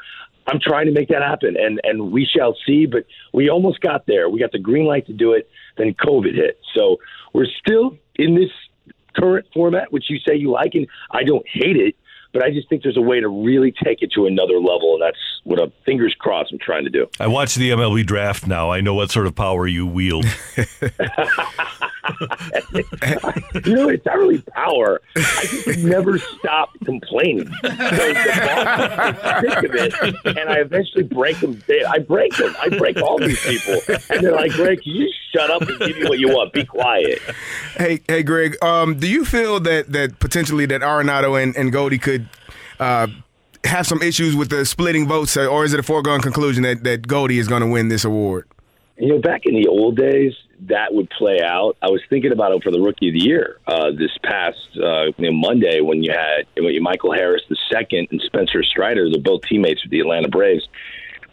I'm 0.47 0.61
trying 0.61 0.87
to 0.87 0.93
make 0.93 1.09
that 1.09 1.23
happen 1.23 1.57
and, 1.59 1.81
and 1.85 2.13
we 2.13 2.27
shall 2.27 2.55
see, 2.67 2.85
but 2.85 3.07
we 3.33 3.49
almost 3.49 3.81
got 3.81 4.07
there. 4.07 4.29
We 4.29 4.41
got 4.41 4.53
the 4.53 4.59
green 4.59 4.85
light 4.85 5.07
to 5.07 5.15
do 5.15 5.33
it, 5.33 5.49
then 5.79 5.95
COVID 5.95 6.35
hit. 6.35 6.61
So 6.75 6.99
we're 7.33 7.47
still 7.47 7.97
in 8.17 8.35
this 8.35 8.51
current 9.17 9.47
format, 9.53 9.93
which 9.93 10.11
you 10.11 10.19
say 10.19 10.35
you 10.37 10.51
like, 10.51 10.75
and 10.75 10.87
I 11.11 11.25
don't 11.25 11.47
hate 11.49 11.77
it, 11.77 11.97
but 12.35 12.43
I 12.43 12.51
just 12.51 12.69
think 12.69 12.83
there's 12.83 12.97
a 12.97 13.03
way 13.03 13.21
to 13.21 13.29
really 13.29 13.73
take 13.85 14.03
it 14.03 14.11
to 14.13 14.27
another 14.27 14.59
level, 14.59 14.95
and 14.95 15.03
that's 15.03 15.17
what 15.45 15.61
I'm 15.61 15.73
fingers 15.85 16.15
crossed 16.19 16.53
I'm 16.53 16.59
trying 16.59 16.85
to 16.85 16.91
do. 16.91 17.09
I 17.21 17.29
watch 17.29 17.55
the 17.55 17.71
MLB 17.71 18.05
draft 18.05 18.47
now. 18.47 18.71
I 18.71 18.81
know 18.81 18.93
what 18.93 19.13
sort 19.13 19.27
of 19.27 19.37
power 19.37 19.69
you 19.69 19.87
wield. 19.87 20.25
you 20.57 20.65
know, 23.75 23.89
it's 23.89 24.05
not 24.05 24.19
really 24.19 24.43
power. 24.43 25.01
I 25.17 25.63
just 25.65 25.85
never 25.85 26.19
stop 26.19 26.71
complaining. 26.85 27.47
So 27.63 27.69
the 27.69 29.41
sick 29.41 29.65
of 29.65 29.75
it, 29.75 29.95
and 30.25 30.51
I 30.51 30.59
eventually 30.59 31.05
break 31.05 31.39
them. 31.39 31.63
I 31.89 32.01
break 32.01 32.37
them. 32.37 32.55
I 32.61 32.69
break 32.69 33.01
all 33.01 33.19
these 33.19 33.41
people, 33.41 33.81
and 34.11 34.25
they're 34.25 34.33
like, 34.33 34.53
"Greg, 34.53 34.83
can 34.83 34.93
you 34.93 35.11
shut 35.33 35.51
up 35.51 35.63
and 35.63 35.79
give 35.79 35.99
me 35.99 36.09
what 36.09 36.19
you 36.19 36.29
want? 36.29 36.53
Be 36.53 36.65
quiet." 36.65 37.21
Hey, 37.77 38.01
hey, 38.09 38.23
Greg. 38.23 38.63
Um, 38.63 38.99
do 38.99 39.09
you 39.09 39.25
feel 39.25 39.61
that 39.61 39.93
that 39.93 40.19
potentially 40.19 40.67
that 40.67 40.81
Arenado 40.81 41.41
and, 41.41 41.57
and 41.57 41.73
Goldie 41.73 41.99
could 41.99 42.24
uh, 42.81 43.07
have 43.65 43.87
some 43.87 44.03
issues 44.03 44.37
with 44.37 44.51
the 44.51 44.65
splitting 44.65 45.09
votes, 45.09 45.37
or 45.37 45.65
is 45.65 45.73
it 45.73 45.81
a 45.81 45.83
foregone 45.83 46.21
conclusion 46.21 46.63
that 46.65 46.85
that 46.85 47.07
Goldie 47.07 47.39
is 47.39 47.49
going 47.49 47.63
to 47.63 47.69
win 47.69 47.89
this 47.89 48.05
award? 48.05 48.47
You 48.97 49.09
know, 49.09 49.19
back 49.19 49.43
in 49.45 49.55
the 49.55 49.67
old 49.67 49.97
days, 49.97 50.35
that 50.69 50.95
would 50.95 51.11
play 51.11 51.41
out. 51.43 51.77
I 51.83 51.91
was 51.91 52.01
thinking 52.09 52.33
about 52.33 52.53
it 52.53 52.63
for 52.63 52.71
the 52.71 52.81
Rookie 52.81 53.09
of 53.09 53.15
the 53.15 53.25
Year 53.25 53.59
uh, 53.67 53.91
this 53.91 54.17
past 54.23 54.59
uh, 54.77 55.07
Monday 55.19 55.81
when 55.81 56.03
you 56.03 56.13
had 56.13 56.47
Michael 56.81 57.13
Harris 57.13 57.43
the 57.49 57.57
second 57.73 58.09
and 58.11 58.21
Spencer 58.25 58.63
Strider, 58.63 59.11
they're 59.11 59.21
both 59.21 59.43
teammates 59.43 59.83
with 59.83 59.91
the 59.91 60.01
Atlanta 60.01 60.29
Braves. 60.29 60.69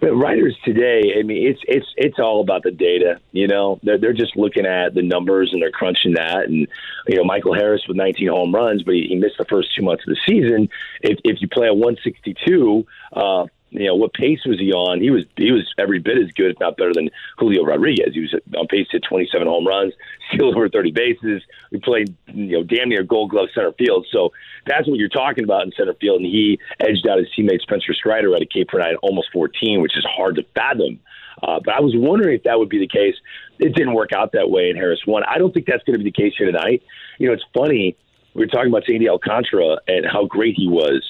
But 0.02 0.16
writers 0.16 0.58
today, 0.66 1.14
I 1.20 1.22
mean, 1.22 1.48
it's 1.48 1.62
it's 1.68 1.86
it's 1.96 2.18
all 2.18 2.42
about 2.42 2.64
the 2.64 2.72
data. 2.72 3.20
You 3.32 3.48
know, 3.48 3.80
they're 3.84 4.00
they're 4.00 4.14
just 4.14 4.36
looking 4.36 4.66
at 4.66 4.96
the 4.96 5.04
numbers 5.04 5.52
and 5.54 5.62
they're 5.62 5.72
crunching 5.72 6.16
that. 6.16 6.46
And 6.48 6.68
you 7.08 7.18
know, 7.18 7.24
Michael 7.24 7.54
Harris 7.54 7.84
with 7.88 7.98
19 7.98 8.28
home 8.28 8.54
runs, 8.54 8.82
but 8.82 8.96
he, 8.96 9.06
he 9.10 9.16
missed 9.16 9.38
the 9.38 9.46
first 9.46 9.70
two 9.76 9.84
months 9.84 10.04
of 10.08 10.16
the 10.16 10.20
season. 10.28 10.70
If 11.02 11.20
if 11.24 11.40
you 11.40 11.48
play 11.48 11.68
a 11.68 11.74
162. 11.74 12.86
Uh, 13.14 13.46
you 13.72 13.88
know 13.88 13.96
what 13.96 14.14
pace 14.14 14.42
was 14.46 14.60
he 14.60 14.74
on? 14.74 15.00
He 15.00 15.10
was 15.10 15.24
he 15.38 15.52
was 15.52 15.74
every 15.78 16.00
bit 16.00 16.18
as 16.18 16.32
good, 16.34 16.52
if 16.52 16.60
not 16.60 16.76
better, 16.76 16.92
than 16.94 17.10
Julio 17.38 17.64
Rodriguez. 17.64 18.14
He 18.14 18.20
was 18.20 18.36
on 18.58 18.68
pace 18.68 18.88
to 18.90 19.00
27 19.00 19.48
home 19.48 19.66
runs, 19.66 19.94
steal 20.34 20.50
over 20.50 20.68
30 20.68 20.92
bases. 20.92 21.42
We 21.72 21.80
played 21.80 22.14
you 22.28 22.58
know 22.58 22.64
damn 22.64 22.90
near 22.90 23.04
Gold 23.04 23.32
Glove 23.32 23.48
center 23.56 23.72
field. 23.72 24.08
So 24.12 24.32
that's 24.68 24.88
what 24.88 25.00
you're 25.00 25.10
talking 25.10 25.46
about 25.46 25.64
in 25.64 25.72
center 25.72 25.94
field. 25.94 26.22
And 26.22 26.26
he 26.26 26.60
edged 26.82 27.08
out 27.08 27.18
his 27.18 27.30
teammate 27.38 27.62
Spencer 27.62 27.94
Strider 27.94 28.36
at 28.36 28.42
a 28.42 28.46
K 28.46 28.66
per 28.66 28.78
nine, 28.78 28.96
almost 29.02 29.30
14, 29.32 29.82
which 29.82 29.98
is 29.98 30.06
hard 30.06 30.36
to 30.36 30.44
fathom. 30.54 31.00
Uh, 31.42 31.60
but 31.64 31.74
I 31.74 31.80
was 31.80 31.94
wondering 31.96 32.36
if 32.36 32.44
that 32.44 32.60
would 32.60 32.70
be 32.70 32.80
the 32.80 32.88
case. 32.88 33.16
It 33.58 33.74
didn't 33.74 33.94
work 33.94 34.12
out 34.12 34.34
that 34.34 34.50
way, 34.50 34.70
and 34.70 34.78
Harris 34.78 35.00
won. 35.08 35.24
I 35.24 35.38
don't 35.38 35.54
think 35.54 35.66
that's 35.66 35.84
going 35.86 35.98
to 35.98 36.04
be 36.04 36.12
the 36.12 36.22
case 36.22 36.34
here 36.38 36.52
tonight. 36.52 36.84
You 37.20 37.28
know, 37.28 37.34
it's 37.34 37.46
funny. 37.54 37.96
We 38.34 38.42
were 38.42 38.48
talking 38.48 38.70
about 38.70 38.84
Sandy 38.86 39.10
Alcantara 39.10 39.78
and 39.88 40.06
how 40.06 40.26
great 40.26 40.56
he 40.58 40.68
was. 40.68 41.04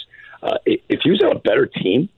Uh, 0.44 0.58
if 0.66 1.02
he 1.04 1.10
was 1.10 1.22
on 1.22 1.36
a 1.36 1.40
better 1.40 1.66
team, 1.66 2.10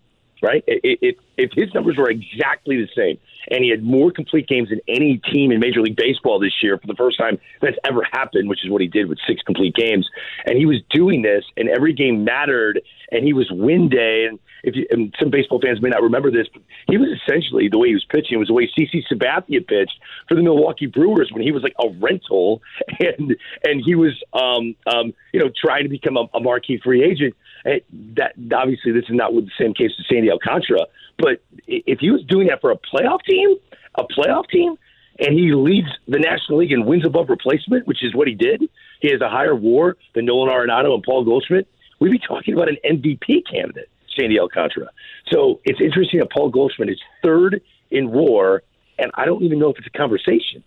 right? 0.44 0.64
If, 0.68 1.16
if 1.38 1.52
his 1.54 1.74
numbers 1.74 1.98
were 1.98 2.10
exactly 2.10 2.76
the 2.76 2.90
same, 2.96 3.18
and 3.50 3.64
he 3.64 3.72
had 3.72 3.82
more 3.82 4.12
complete 4.12 4.48
games 4.48 4.70
than 4.70 4.82
any 4.88 5.18
team 5.18 5.52
in 5.52 5.60
Major 5.60 5.82
League 5.82 5.96
Baseball 5.96 6.40
this 6.40 6.62
year 6.62 6.78
for 6.78 6.86
the 6.88 6.96
first 6.96 7.18
time 7.18 7.40
that's 7.62 7.78
ever 7.86 8.04
happened, 8.12 8.50
which 8.50 8.64
is 8.64 8.70
what 8.70 8.82
he 8.82 8.88
did 8.88 9.08
with 9.08 9.18
six 9.26 9.42
complete 9.42 9.74
games, 9.74 10.08
and 10.46 10.58
he 10.58 10.66
was 10.66 10.78
doing 10.92 11.22
this, 11.22 11.46
and 11.58 11.70
every 11.70 11.94
game 11.94 12.26
mattered, 12.26 12.82
and 13.12 13.26
he 13.26 13.34
was 13.34 13.50
win 13.52 13.90
day, 13.90 14.26
and 14.30 14.40
if 14.64 14.76
you, 14.76 14.86
and 14.92 15.14
some 15.20 15.30
baseball 15.30 15.60
fans 15.62 15.82
may 15.82 15.90
not 15.90 16.02
remember 16.02 16.32
this, 16.32 16.48
but 16.52 16.62
he 16.88 16.98
was 16.98 17.10
essentially 17.10 17.68
the 17.70 17.78
way 17.78 17.90
he 17.90 17.94
was 17.94 18.06
pitching 18.06 18.40
was 18.40 18.48
the 18.48 18.54
way 18.54 18.70
CC 18.78 19.04
Sabathia 19.12 19.66
pitched 19.66 20.00
for 20.28 20.36
the 20.36 20.42
Milwaukee 20.42 20.86
Brewers 20.86 21.30
when 21.32 21.42
he 21.42 21.52
was 21.52 21.64
like 21.64 21.76
a 21.80 21.90
rental, 22.00 22.62
and 23.00 23.36
and 23.64 23.84
he 23.86 23.96
was 23.96 24.14
um 24.34 24.76
um 24.88 25.14
you 25.34 25.40
know 25.40 25.50
trying 25.54 25.84
to 25.84 25.90
become 25.90 26.18
a, 26.18 26.26
a 26.34 26.40
marquee 26.40 26.80
free 26.82 27.04
agent 27.04 27.36
Eh, 27.66 27.80
that 28.16 28.34
obviously 28.54 28.92
this 28.92 29.06
is 29.06 29.16
not 29.16 29.34
with 29.34 29.46
the 29.46 29.52
same 29.58 29.74
case 29.74 29.92
as 29.98 30.06
Sandy 30.08 30.30
Alcantara, 30.30 30.86
but 31.18 31.42
if 31.68 32.00
he 32.00 32.12
was 32.12 32.24
doing 32.26 32.48
that 32.48 32.60
for 32.60 32.72
a 32.72 32.78
playoff 32.78 33.24
team, 33.24 33.56
a 33.96 34.04
playoff 34.04 34.50
team, 34.50 34.76
and 35.20 35.34
he 35.34 35.54
leads 35.54 35.88
the 36.08 36.20
National 36.20 36.58
League 36.58 36.72
and 36.72 36.86
wins 36.86 37.06
above 37.06 37.30
replacement, 37.30 37.88
which 37.88 38.04
is 38.04 38.14
what 38.14 38.28
he 38.28 38.34
did, 38.34 38.70
he 39.00 39.10
has 39.12 39.22
a 39.22 39.30
higher 39.30 39.56
WAR 39.56 39.96
than 40.16 40.26
Nolan 40.26 40.50
Arenado 40.50 40.94
and 40.94 41.04
Paul 41.04 41.24
Goldschmidt. 41.24 41.68
We'd 42.00 42.12
be 42.12 42.20
talking 42.20 42.54
about 42.54 42.68
an 42.68 42.78
MVP 42.84 43.44
candidate, 43.50 43.90
Sandy 44.18 44.40
Alcantara. 44.40 44.90
So 45.32 45.62
it's 45.64 45.80
interesting 45.80 46.20
that 46.20 46.32
Paul 46.32 46.50
Goldschmidt 46.50 46.90
is 46.90 47.00
third 47.22 47.62
in 47.92 48.12
WAR, 48.12 48.64
and 48.98 49.12
I 49.14 49.26
don't 49.26 49.44
even 49.44 49.60
know 49.60 49.70
if 49.70 49.78
it's 49.78 49.88
a 49.88 49.98
conversation. 49.98 50.64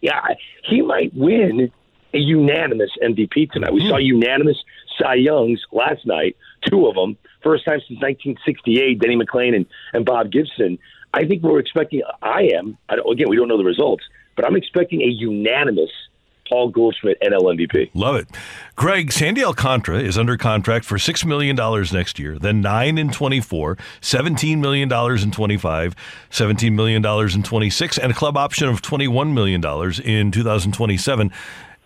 Yeah, 0.00 0.20
he 0.62 0.82
might 0.82 1.12
win 1.14 1.72
a 2.12 2.18
unanimous 2.18 2.90
MVP 3.02 3.50
tonight. 3.50 3.72
We 3.72 3.80
mm-hmm. 3.80 3.90
saw 3.90 3.96
unanimous 3.96 4.62
Cy 4.98 5.14
Youngs 5.14 5.60
last 5.72 6.06
night, 6.06 6.36
two 6.68 6.86
of 6.86 6.94
them, 6.94 7.16
first 7.42 7.64
time 7.64 7.80
since 7.86 8.00
1968, 8.00 8.98
Denny 8.98 9.16
McLain 9.16 9.54
and, 9.54 9.66
and 9.92 10.04
Bob 10.04 10.30
Gibson. 10.30 10.78
I 11.14 11.24
think 11.24 11.42
we're 11.42 11.58
expecting, 11.58 12.02
I 12.22 12.50
am, 12.54 12.76
I 12.88 12.96
again, 13.10 13.28
we 13.28 13.36
don't 13.36 13.48
know 13.48 13.58
the 13.58 13.64
results, 13.64 14.04
but 14.34 14.46
I'm 14.46 14.56
expecting 14.56 15.00
a 15.02 15.06
unanimous 15.06 15.90
Paul 16.48 16.70
Goldschmidt 16.70 17.20
NL 17.20 17.42
MVP. 17.42 17.90
Love 17.94 18.16
it. 18.16 18.28
Greg, 18.76 19.12
Sandy 19.12 19.44
Alcantara 19.44 20.00
is 20.00 20.18
under 20.18 20.36
contract 20.36 20.84
for 20.84 20.96
$6 20.96 21.24
million 21.24 21.56
next 21.92 22.18
year, 22.18 22.38
then 22.38 22.60
9 22.60 22.98
in 22.98 23.10
24, 23.10 23.76
$17 24.00 24.58
million 24.58 24.92
in 24.92 25.30
25, 25.30 25.96
$17 26.30 26.72
million 26.72 27.04
in 27.04 27.42
26, 27.42 27.98
and 27.98 28.12
a 28.12 28.14
club 28.14 28.36
option 28.36 28.68
of 28.68 28.82
$21 28.82 29.32
million 29.32 29.64
in 30.04 30.30
2027. 30.30 31.32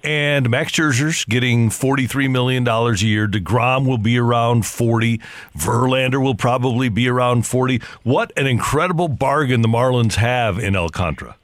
And 0.03 0.49
Max 0.49 0.73
Scherzer's 0.73 1.25
getting 1.25 1.69
$43 1.69 2.31
million 2.31 2.67
a 2.67 2.93
year. 2.95 3.29
DeGrom 3.29 3.87
will 3.87 3.99
be 3.99 4.19
around 4.19 4.65
40. 4.65 5.21
Verlander 5.57 6.23
will 6.23 6.35
probably 6.35 6.89
be 6.89 7.09
around 7.09 7.47
40. 7.47 7.83
What 8.03 8.33
an 8.37 8.47
incredible 8.47 9.09
bargain 9.09 9.61
the 9.61 9.69
Marlins 9.69 10.15
have 10.15 10.59
in 10.59 10.75
Alcantara. 10.75 11.37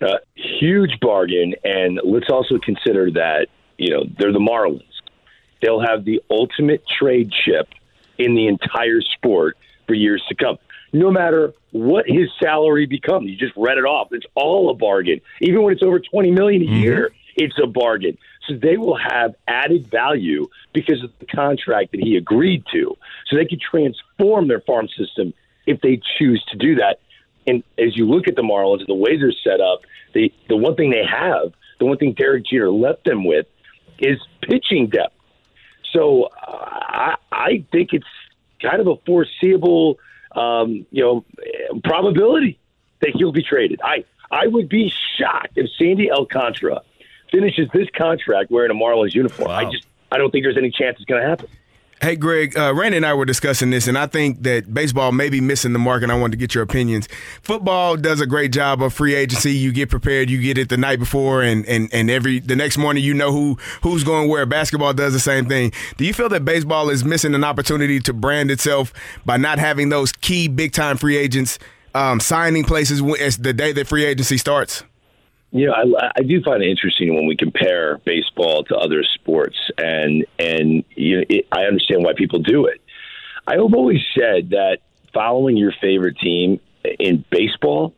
Uh, 0.00 0.16
huge 0.34 1.00
bargain. 1.00 1.54
And 1.64 1.98
let's 2.04 2.28
also 2.28 2.58
consider 2.58 3.10
that, 3.12 3.46
you 3.78 3.90
know, 3.90 4.04
they're 4.18 4.32
the 4.32 4.38
Marlins. 4.38 4.82
They'll 5.62 5.80
have 5.80 6.04
the 6.04 6.22
ultimate 6.30 6.84
trade 6.86 7.32
chip 7.32 7.68
in 8.18 8.34
the 8.34 8.46
entire 8.46 9.00
sport 9.00 9.56
for 9.86 9.94
years 9.94 10.22
to 10.28 10.34
come. 10.34 10.58
No 10.92 11.10
matter 11.10 11.54
what 11.72 12.06
his 12.06 12.28
salary 12.42 12.86
becomes, 12.86 13.30
you 13.30 13.36
just 13.36 13.54
read 13.56 13.78
it 13.78 13.84
off. 13.84 14.08
It's 14.12 14.26
all 14.34 14.70
a 14.70 14.74
bargain. 14.74 15.20
Even 15.40 15.62
when 15.62 15.72
it's 15.72 15.82
over 15.82 15.98
20 15.98 16.30
million 16.30 16.62
a 16.62 16.66
mm-hmm. 16.66 16.74
year 16.74 17.10
it's 17.36 17.58
a 17.62 17.66
bargain. 17.66 18.18
So 18.46 18.54
they 18.56 18.76
will 18.76 18.96
have 18.96 19.34
added 19.46 19.88
value 19.88 20.48
because 20.72 21.02
of 21.02 21.10
the 21.18 21.26
contract 21.26 21.92
that 21.92 22.00
he 22.00 22.16
agreed 22.16 22.64
to. 22.72 22.96
So 23.26 23.36
they 23.36 23.44
could 23.44 23.60
transform 23.60 24.48
their 24.48 24.60
farm 24.60 24.88
system 24.88 25.34
if 25.66 25.80
they 25.80 26.00
choose 26.18 26.44
to 26.50 26.56
do 26.56 26.76
that. 26.76 27.00
And 27.46 27.62
as 27.78 27.96
you 27.96 28.08
look 28.08 28.28
at 28.28 28.36
the 28.36 28.42
Marlins 28.42 28.80
and 28.80 28.88
the 28.88 28.94
way 28.94 29.16
they're 29.16 29.32
set 29.44 29.60
up, 29.60 29.80
the 30.14 30.32
the 30.48 30.56
one 30.56 30.74
thing 30.74 30.90
they 30.90 31.04
have, 31.04 31.52
the 31.78 31.86
one 31.86 31.98
thing 31.98 32.12
Derek 32.12 32.46
Jeter 32.46 32.70
left 32.70 33.04
them 33.04 33.24
with, 33.24 33.46
is 33.98 34.18
pitching 34.42 34.88
depth. 34.88 35.14
So 35.92 36.24
uh, 36.24 36.30
I, 36.48 37.14
I 37.30 37.64
think 37.70 37.92
it's 37.92 38.06
kind 38.60 38.80
of 38.80 38.86
a 38.86 38.96
foreseeable, 39.06 39.98
um, 40.34 40.86
you 40.90 41.02
know, 41.02 41.24
probability 41.84 42.58
that 43.00 43.10
he'll 43.14 43.32
be 43.32 43.42
traded. 43.42 43.80
I 43.82 44.04
I 44.30 44.46
would 44.48 44.68
be 44.68 44.92
shocked 45.18 45.52
if 45.56 45.70
Sandy 45.78 46.10
Alcantara 46.10 46.82
finishes 47.30 47.68
this 47.72 47.88
contract 47.96 48.50
wearing 48.50 48.70
a 48.70 48.74
Marlins 48.74 49.14
uniform. 49.14 49.50
Wow. 49.50 49.56
I 49.56 49.64
just 49.70 49.86
I 50.10 50.18
don't 50.18 50.30
think 50.30 50.44
there's 50.44 50.58
any 50.58 50.70
chance 50.70 50.96
it's 50.96 51.04
going 51.04 51.22
to 51.22 51.28
happen. 51.28 51.48
Hey, 52.02 52.14
Greg, 52.14 52.56
uh, 52.58 52.74
Randy 52.74 52.98
and 52.98 53.06
I 53.06 53.14
were 53.14 53.24
discussing 53.24 53.70
this, 53.70 53.88
and 53.88 53.96
I 53.96 54.06
think 54.06 54.42
that 54.42 54.72
baseball 54.72 55.12
may 55.12 55.30
be 55.30 55.40
missing 55.40 55.72
the 55.72 55.78
mark, 55.78 56.02
and 56.02 56.12
I 56.12 56.14
wanted 56.14 56.32
to 56.32 56.36
get 56.36 56.54
your 56.54 56.62
opinions. 56.62 57.08
Football 57.40 57.96
does 57.96 58.20
a 58.20 58.26
great 58.26 58.52
job 58.52 58.82
of 58.82 58.92
free 58.92 59.14
agency. 59.14 59.52
You 59.52 59.72
get 59.72 59.88
prepared, 59.88 60.28
you 60.28 60.40
get 60.42 60.58
it 60.58 60.68
the 60.68 60.76
night 60.76 60.98
before, 60.98 61.42
and, 61.42 61.64
and, 61.64 61.88
and 61.94 62.10
every 62.10 62.38
the 62.38 62.54
next 62.54 62.76
morning 62.76 63.02
you 63.02 63.14
know 63.14 63.32
who 63.32 63.56
who's 63.80 64.04
going 64.04 64.28
where. 64.28 64.44
Basketball 64.44 64.92
does 64.92 65.14
the 65.14 65.18
same 65.18 65.46
thing. 65.46 65.72
Do 65.96 66.04
you 66.04 66.12
feel 66.12 66.28
that 66.28 66.44
baseball 66.44 66.90
is 66.90 67.02
missing 67.02 67.34
an 67.34 67.44
opportunity 67.44 67.98
to 68.00 68.12
brand 68.12 68.50
itself 68.50 68.92
by 69.24 69.38
not 69.38 69.58
having 69.58 69.88
those 69.88 70.12
key 70.12 70.48
big 70.48 70.72
time 70.72 70.98
free 70.98 71.16
agents 71.16 71.58
um, 71.94 72.20
signing 72.20 72.64
places 72.64 73.02
as 73.18 73.38
the 73.38 73.54
day 73.54 73.72
that 73.72 73.86
free 73.86 74.04
agency 74.04 74.36
starts? 74.36 74.84
You 75.56 75.66
know, 75.66 75.74
I, 75.74 76.10
I 76.16 76.22
do 76.22 76.42
find 76.42 76.62
it 76.62 76.68
interesting 76.68 77.14
when 77.14 77.26
we 77.26 77.36
compare 77.36 77.98
baseball 77.98 78.64
to 78.64 78.76
other 78.76 79.02
sports, 79.02 79.56
and 79.78 80.24
and 80.38 80.84
you 80.94 81.18
know, 81.18 81.24
it, 81.28 81.46
I 81.52 81.62
understand 81.62 82.04
why 82.04 82.12
people 82.14 82.40
do 82.40 82.66
it. 82.66 82.80
I've 83.46 83.60
always 83.60 84.00
said 84.14 84.50
that 84.50 84.78
following 85.14 85.56
your 85.56 85.72
favorite 85.80 86.18
team 86.18 86.60
in 86.98 87.24
baseball 87.30 87.94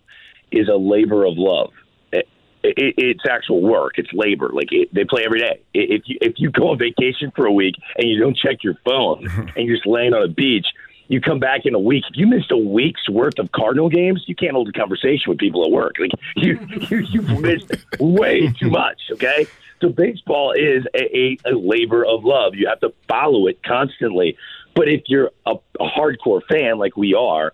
is 0.50 0.68
a 0.68 0.76
labor 0.76 1.24
of 1.24 1.34
love. 1.36 1.72
It, 2.12 2.28
it, 2.62 2.94
it's 2.96 3.24
actual 3.28 3.62
work. 3.62 3.98
It's 3.98 4.12
labor. 4.12 4.50
Like 4.52 4.72
it, 4.72 4.92
they 4.92 5.04
play 5.04 5.22
every 5.24 5.40
day. 5.40 5.60
If 5.74 6.02
you 6.06 6.18
if 6.20 6.34
you 6.36 6.50
go 6.50 6.70
on 6.70 6.78
vacation 6.78 7.32
for 7.34 7.46
a 7.46 7.52
week 7.52 7.74
and 7.96 8.08
you 8.08 8.20
don't 8.20 8.36
check 8.36 8.62
your 8.62 8.74
phone 8.84 9.26
and 9.56 9.66
you're 9.66 9.76
just 9.76 9.86
laying 9.86 10.12
on 10.12 10.22
a 10.22 10.28
beach, 10.28 10.66
you 11.08 11.20
come 11.20 11.38
back 11.38 11.62
in 11.64 11.74
a 11.74 11.78
week. 11.78 12.04
If 12.10 12.16
you 12.16 12.26
missed 12.26 12.50
a 12.50 12.56
week's 12.56 13.08
worth 13.08 13.38
of 13.38 13.50
Cardinal 13.52 13.88
games, 13.88 14.24
you 14.26 14.36
can't 14.36 14.52
hold 14.52 14.68
a 14.68 14.72
conversation 14.72 15.24
with 15.28 15.38
people 15.38 15.64
at 15.64 15.70
work. 15.70 15.96
Like 15.98 16.10
you, 16.36 16.58
you 16.90 16.98
you've 16.98 17.40
missed 17.40 17.74
way 17.98 18.52
too 18.60 18.70
much. 18.70 19.00
Okay, 19.12 19.46
so 19.80 19.88
baseball 19.88 20.52
is 20.52 20.84
a, 20.94 21.16
a, 21.16 21.38
a 21.46 21.54
labor 21.54 22.04
of 22.04 22.24
love. 22.24 22.54
You 22.54 22.68
have 22.68 22.80
to 22.80 22.92
follow 23.08 23.46
it 23.46 23.62
constantly. 23.62 24.36
But 24.74 24.88
if 24.88 25.02
you're 25.06 25.30
a, 25.44 25.54
a 25.80 25.88
hardcore 25.88 26.42
fan 26.48 26.78
like 26.78 26.96
we 26.96 27.14
are, 27.14 27.52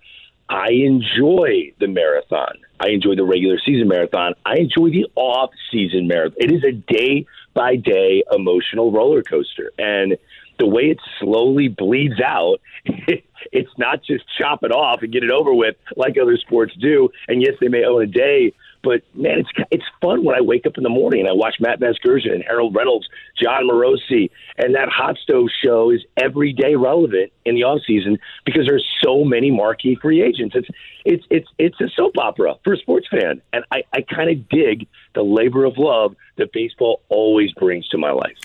I 0.49 0.73
enjoy 0.73 1.73
the 1.79 1.87
marathon. 1.87 2.59
I 2.81 2.91
enjoy 2.91 3.15
the 3.15 3.25
regular 3.25 3.59
season 3.65 3.89
marathon. 3.89 4.35
I 4.45 4.57
enjoy 4.57 4.91
the 4.91 5.07
off 5.15 5.51
season 5.71 6.07
marathon. 6.07 6.37
It 6.39 6.53
is 6.53 6.65
a 6.65 6.73
day 6.73 7.27
by 7.55 7.77
day 7.77 8.25
emotional 8.31 8.93
roller 8.93 9.23
coaster. 9.23 9.71
And 9.79 10.19
the 10.59 10.67
way 10.67 10.91
it 10.91 10.99
slowly 11.19 11.69
bleeds 11.69 12.21
out, 12.21 12.61
it's 13.53 13.71
not 13.79 14.03
just 14.03 14.25
chop 14.39 14.63
it 14.63 14.73
off 14.73 15.03
and 15.03 15.13
get 15.13 15.23
it 15.23 15.31
over 15.31 15.55
with 15.55 15.77
like 15.97 16.17
other 16.21 16.37
sports 16.37 16.75
do. 16.81 17.09
And 17.29 17.43
yes, 17.43 17.55
they 17.61 17.69
may 17.69 17.85
own 17.85 18.03
a 18.03 18.07
day, 18.07 18.53
but 18.85 19.03
man, 19.15 19.41
it's 19.41 19.49
it's 19.71 19.85
fun 20.01 20.25
when 20.25 20.37
I 20.37 20.43
wake 20.43 20.67
up 20.67 20.77
in 20.77 20.83
the 20.83 20.91
morning 20.91 21.21
and 21.21 21.29
I 21.29 21.33
watch 21.33 21.57
Matt 21.59 21.81
Vasgersian 21.81 22.33
and 22.33 22.45
Harold 22.45 22.75
Reynolds, 22.75 23.09
Jon 23.43 23.65
Morosi, 23.65 24.31
and 24.59 24.75
that 24.75 24.89
hot 24.91 25.17
stove 25.23 25.49
show 25.65 25.91
is 25.91 26.03
every 26.17 26.53
day 26.53 26.75
relevant 26.75 27.33
in 27.45 27.55
the 27.55 27.65
off 27.65 27.81
season 27.87 28.19
because 28.45 28.67
there's 28.67 28.87
so 29.03 29.25
many 29.25 29.51
marquee 29.51 29.97
free 30.01 30.23
agents. 30.23 30.55
It's 30.55 30.69
it's 31.05 31.25
it's 31.31 31.49
it's 31.59 31.81
a 31.81 31.89
soap 31.97 32.19
opera 32.19 32.57
for 32.63 32.75
a 32.75 32.77
sports 32.77 33.09
fan, 33.11 33.41
and 33.53 33.65
I 33.73 33.85
I 33.93 34.03
kind 34.03 34.31
of 34.31 34.49
dig 34.49 34.87
the 35.15 35.23
labor 35.23 35.65
of 35.65 35.79
love 35.79 36.15
that 36.37 36.53
baseball 36.53 37.01
always 37.09 37.53
brings 37.53 37.89
to 37.89 37.99
my 37.99 38.11
life. 38.11 38.37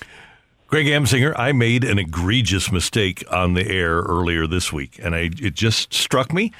Greg 0.70 0.86
Amsinger, 0.86 1.34
I 1.36 1.52
made 1.52 1.84
an 1.84 1.98
egregious 1.98 2.72
mistake 2.72 3.24
on 3.32 3.56
the 3.56 3.68
air 3.68 4.02
earlier 4.02 4.46
this 4.46 4.72
week, 4.72 5.00
and 5.02 5.16
I, 5.16 5.32
it 5.42 5.56
just 5.56 5.96
struck 5.96 6.32
me, 6.32 6.52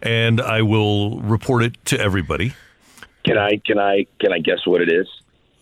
and 0.00 0.40
I 0.40 0.62
will 0.62 1.20
report 1.20 1.62
it 1.62 1.84
to 1.86 2.00
everybody. 2.00 2.54
Can 3.26 3.36
I 3.36 3.60
can 3.66 3.78
I 3.78 4.06
can 4.20 4.32
I 4.32 4.38
guess 4.38 4.66
what 4.66 4.80
it 4.80 4.90
is? 4.90 5.06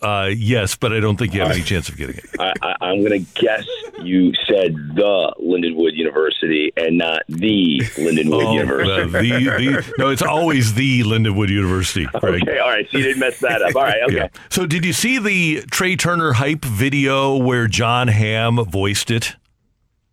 Uh, 0.03 0.31
yes, 0.37 0.77
but 0.77 0.93
I 0.93 1.01
don't 1.01 1.17
think 1.17 1.33
you 1.35 1.41
have 1.41 1.51
any 1.51 1.63
chance 1.63 1.89
of 1.89 1.97
getting 1.97 2.17
it. 2.17 2.25
I, 2.39 2.53
I, 2.63 2.77
I'm 2.83 3.03
going 3.05 3.25
to 3.25 3.41
guess 3.41 3.67
you 4.03 4.33
said 4.47 4.75
the 4.95 5.35
Lindenwood 5.41 5.95
University 5.95 6.71
and 6.77 6.99
not 6.99 7.23
the 7.29 7.79
Lindenwood 7.97 8.45
Oh, 8.47 8.53
University. 8.55 9.33
uh, 9.33 9.57
the, 9.57 9.65
the, 9.65 9.95
no, 9.99 10.11
it's 10.11 10.21
always 10.23 10.75
the 10.75 11.01
Lindenwood 11.03 11.49
University, 11.49 12.05
Greg. 12.21 12.43
Okay, 12.43 12.59
all 12.59 12.69
right. 12.69 12.87
So 12.91 12.99
you 12.99 13.05
didn't 13.05 13.21
mess 13.21 13.41
that 13.41 13.63
up. 13.63 13.75
All 13.75 13.83
right, 13.83 14.03
okay. 14.05 14.17
Yeah. 14.17 14.29
So, 14.51 14.67
did 14.67 14.85
you 14.85 14.93
see 14.93 15.19
the 15.19 15.63
Trey 15.71 15.97
Turner 15.97 16.35
hype 16.35 16.65
video 16.65 17.37
where 17.37 17.67
Jon 17.67 18.09
Hamm 18.09 18.57
voiced 18.65 19.11
it? 19.11 19.35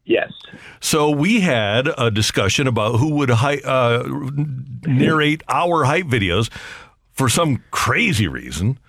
Yes. 0.06 0.32
So 0.80 1.10
we 1.10 1.42
had 1.42 1.90
a 1.98 2.10
discussion 2.12 2.68
about 2.68 2.98
who 3.00 3.16
would 3.16 3.30
hy- 3.30 3.62
uh, 3.64 4.04
narrate 4.86 5.44
our 5.48 5.84
hype 5.86 6.08
videos 6.08 6.50
for 7.12 7.30
some 7.30 7.64
crazy 7.72 8.28
reason. 8.28 8.80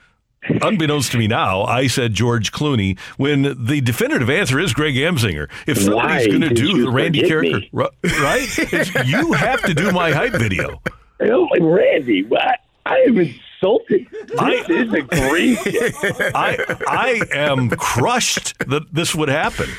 Unbeknownst 0.63 1.13
to 1.13 1.19
me 1.19 1.27
now, 1.27 1.63
I 1.63 1.87
said 1.87 2.15
George 2.15 2.53
Clooney 2.53 2.99
when 3.17 3.43
the 3.65 3.81
definitive 3.81 4.29
answer 4.29 4.59
is 4.61 4.73
Greg 4.73 4.95
Amsinger. 4.95 5.51
If 5.67 5.79
somebody's 5.79 6.27
going 6.27 6.43
to 6.43 6.51
do 6.55 6.85
the 6.85 6.91
Randy 6.91 7.23
character, 7.23 7.61
me? 7.61 7.71
right? 7.73 9.07
You 9.07 9.33
have 9.33 9.63
to 9.63 9.75
do 9.75 9.91
my 9.93 10.13
hype 10.13 10.33
video. 10.35 10.81
Oh, 11.21 11.49
Randy, 11.61 12.25
what? 12.25 12.59
I 12.85 12.97
am 13.07 13.17
insulted. 13.19 14.07
This 14.27 14.69
is 14.69 14.93
egregious. 14.93 15.97
I 16.35 16.59
I 16.89 17.23
am 17.33 17.71
crushed 17.71 18.59
that 18.69 18.93
this 18.93 19.15
would 19.15 19.29
happen. 19.29 19.71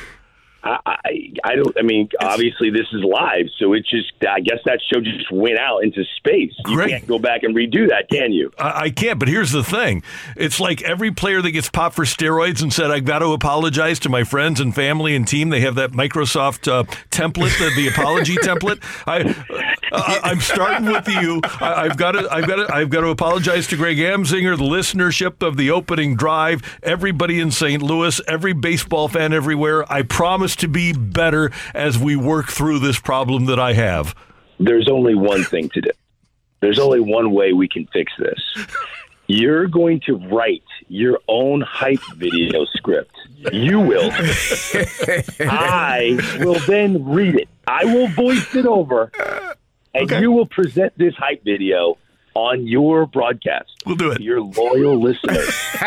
I, 0.66 0.80
I, 0.86 1.34
I 1.43 1.55
don't. 1.55 1.78
I 1.78 1.84
mean, 1.84 2.09
obviously 2.20 2.72
this 2.72 2.88
is 2.91 3.03
live, 3.03 3.45
so 3.59 3.74
it 3.74 3.86
just. 3.86 4.11
I 4.28 4.39
guess 4.39 4.57
that 4.66 4.80
show 4.91 4.99
just 4.99 5.32
went 5.32 5.59
out 5.59 5.84
into 5.84 6.03
space. 6.18 6.51
You 6.66 6.76
Great. 6.76 6.89
can't 6.89 7.07
go 7.07 7.20
back 7.20 7.43
and 7.43 7.55
redo 7.55 7.88
that, 7.89 8.09
can 8.09 8.32
you? 8.32 8.51
I 8.57 8.86
I 8.86 8.89
can't, 8.89 9.20
but 9.20 9.28
here's 9.28 9.51
the 9.51 9.63
thing. 9.63 10.03
It's 10.36 10.59
like 10.59 10.82
every 10.82 11.11
player 11.11 11.41
that 11.41 11.51
gets 11.51 11.70
popped 11.70 11.95
for 11.95 12.05
steroids 12.05 12.61
and 12.61 12.72
said, 12.74 12.91
I've 12.91 13.05
got 13.05 13.20
to 13.20 13.34
apologize 13.34 13.99
to 13.99 14.09
my 14.09 14.24
friends 14.24 14.59
and 14.59 14.74
family 14.74 15.16
and 15.16 15.28
team. 15.28 15.49
They 15.49 15.61
have 15.61 15.76
that 15.76 15.91
Microsoft 15.91 16.72
uh, 16.72 16.84
template, 17.11 17.57
the, 17.59 17.72
the 17.76 17.88
apology 17.88 18.36
template. 18.43 18.80
I, 19.07 19.36
I, 19.91 20.20
I'm 20.24 20.39
starting 20.39 20.88
with 20.88 21.07
you. 21.07 21.41
I, 21.59 21.86
I've 21.86 21.97
got 21.97 22.13
to, 22.13 22.28
I've 22.32 22.47
got 22.47 22.55
to, 22.57 22.74
I've 22.74 22.89
got 22.89 23.01
to 23.01 23.07
apologize 23.09 23.68
to 23.68 23.78
Greg 23.78 23.97
Amsinger, 23.97 24.57
the 24.57 24.63
listenership 24.63 25.45
of 25.45 25.57
the 25.57 25.72
opening 25.72 26.16
drive, 26.16 26.80
everybody 26.84 27.39
in 27.39 27.51
St. 27.51 27.82
Louis, 27.82 28.20
every 28.28 28.53
baseball 28.53 29.07
fan 29.07 29.34
everywhere. 29.34 29.91
I 29.91 30.03
promise 30.03 30.55
to 30.58 30.68
be 30.68 30.93
better 30.93 31.51
as 31.74 31.97
we 31.97 32.16
work 32.16 32.47
through 32.47 32.80
this 32.80 32.99
problem 32.99 33.45
that 33.45 33.60
I 33.60 33.74
have. 33.74 34.16
There's 34.60 34.89
only 34.89 35.16
one 35.16 35.43
thing 35.43 35.70
to 35.70 35.82
do. 35.82 35.91
There's 36.62 36.80
only 36.80 36.99
one 36.99 37.32
way 37.32 37.53
we 37.53 37.68
can 37.68 37.86
fix 37.88 38.14
this. 38.18 38.68
You're 39.28 39.68
going 39.68 40.01
to 40.01 40.18
write 40.18 40.64
your 40.88 41.20
own 41.28 41.62
hype 41.62 41.99
video 42.16 42.66
script. 42.66 43.16
You 43.51 43.80
will. 43.80 44.12
I 45.39 46.18
will 46.39 46.60
then 46.68 47.06
read 47.06 47.36
it. 47.36 47.49
I 47.68 47.86
will 47.86 48.08
voice 48.08 48.56
it 48.56 48.66
over, 48.66 49.12
and 49.93 50.10
you 50.12 50.32
will 50.32 50.45
present 50.45 50.93
this 50.97 51.16
hype 51.16 51.43
video 51.43 51.97
on 52.36 52.68
your 52.68 53.08
broadcast. 53.08 53.72
We'll 53.86 53.95
do 53.95 54.12
it. 54.12 54.18
to 54.18 54.24
Your 54.24 54.41
loyal 54.41 55.01
listeners. 55.01 55.49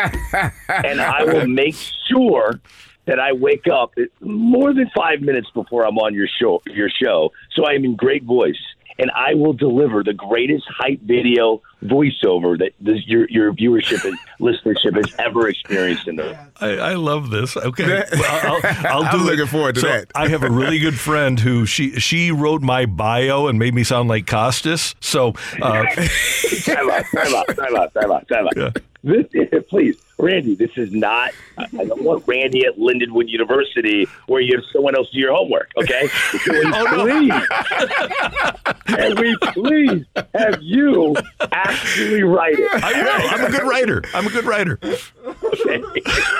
and 0.67 0.99
I 0.99 1.23
will 1.23 1.47
make 1.47 1.75
sure 2.07 2.59
that 3.05 3.19
I 3.19 3.31
wake 3.33 3.67
up 3.67 3.91
more 4.21 4.73
than 4.73 4.89
five 4.95 5.21
minutes 5.21 5.49
before 5.53 5.85
I'm 5.85 5.97
on 5.97 6.13
your 6.13 6.27
show. 6.39 6.61
Your 6.67 6.89
show, 6.89 7.31
so 7.55 7.65
I 7.65 7.73
am 7.73 7.83
in 7.85 7.95
great 7.95 8.23
voice, 8.23 8.59
and 8.99 9.09
I 9.15 9.33
will 9.33 9.53
deliver 9.53 10.03
the 10.03 10.13
greatest 10.13 10.65
hype 10.69 11.01
video 11.01 11.61
voiceover 11.83 12.57
that 12.59 12.71
this, 12.81 12.99
your 13.07 13.25
your 13.29 13.53
viewership 13.53 14.03
and 14.03 14.17
listenership 14.41 14.95
has 14.95 15.15
ever 15.17 15.47
experienced 15.47 16.07
in 16.07 16.17
the. 16.17 16.37
I, 16.59 16.71
I 16.77 16.93
love 16.95 17.29
this. 17.29 17.55
Okay, 17.57 18.03
Well, 18.11 18.23
I'll, 18.25 18.59
I'll 18.87 19.03
I'm 19.05 19.17
do 19.19 19.27
it. 19.27 19.31
looking 19.31 19.47
forward 19.47 19.75
to 19.75 19.81
So 19.81 19.87
that. 19.87 20.11
I 20.13 20.27
have 20.27 20.43
a 20.43 20.49
really 20.51 20.77
good 20.79 20.99
friend 20.99 21.39
who 21.39 21.65
she 21.65 21.99
she 21.99 22.31
wrote 22.31 22.61
my 22.61 22.85
bio 22.85 23.47
and 23.47 23.57
made 23.57 23.73
me 23.73 23.83
sound 23.85 24.09
like 24.09 24.27
Costas. 24.27 24.93
So 24.99 25.33
uh, 25.61 25.85
time 25.85 26.89
out, 26.91 27.05
time 27.15 27.35
out, 27.35 27.47
time 27.55 27.75
out, 27.75 27.93
time 27.93 28.11
out, 28.11 28.27
time 28.27 28.47
out. 28.57 28.81
This, 29.01 29.25
please, 29.69 29.95
Randy, 30.17 30.55
this 30.55 30.71
is 30.75 30.91
not. 30.91 31.31
I 31.57 31.67
don't 31.85 32.01
want 32.03 32.25
Randy 32.27 32.65
at 32.65 32.77
Lindenwood 32.77 33.29
University 33.29 34.05
where 34.27 34.41
you 34.41 34.57
have 34.57 34.65
someone 34.73 34.95
else 34.95 35.09
do 35.11 35.19
your 35.19 35.33
homework. 35.33 35.71
Okay, 35.77 36.09
Can 36.43 36.53
we 36.55 36.71
please, 36.71 37.31
oh, 37.51 38.73
can 38.85 39.15
we 39.15 39.37
please 39.53 40.05
have 40.33 40.61
you 40.61 41.15
actually 41.51 42.23
write 42.23 42.59
it? 42.59 42.83
I 42.83 43.01
will. 43.01 43.29
I'm 43.29 43.45
a 43.45 43.57
good 43.57 43.67
writer. 43.67 44.03
I'm 44.13 44.27
a 44.27 44.31
good 44.31 44.45
writer. 44.45 44.77
Okay, 44.83 45.81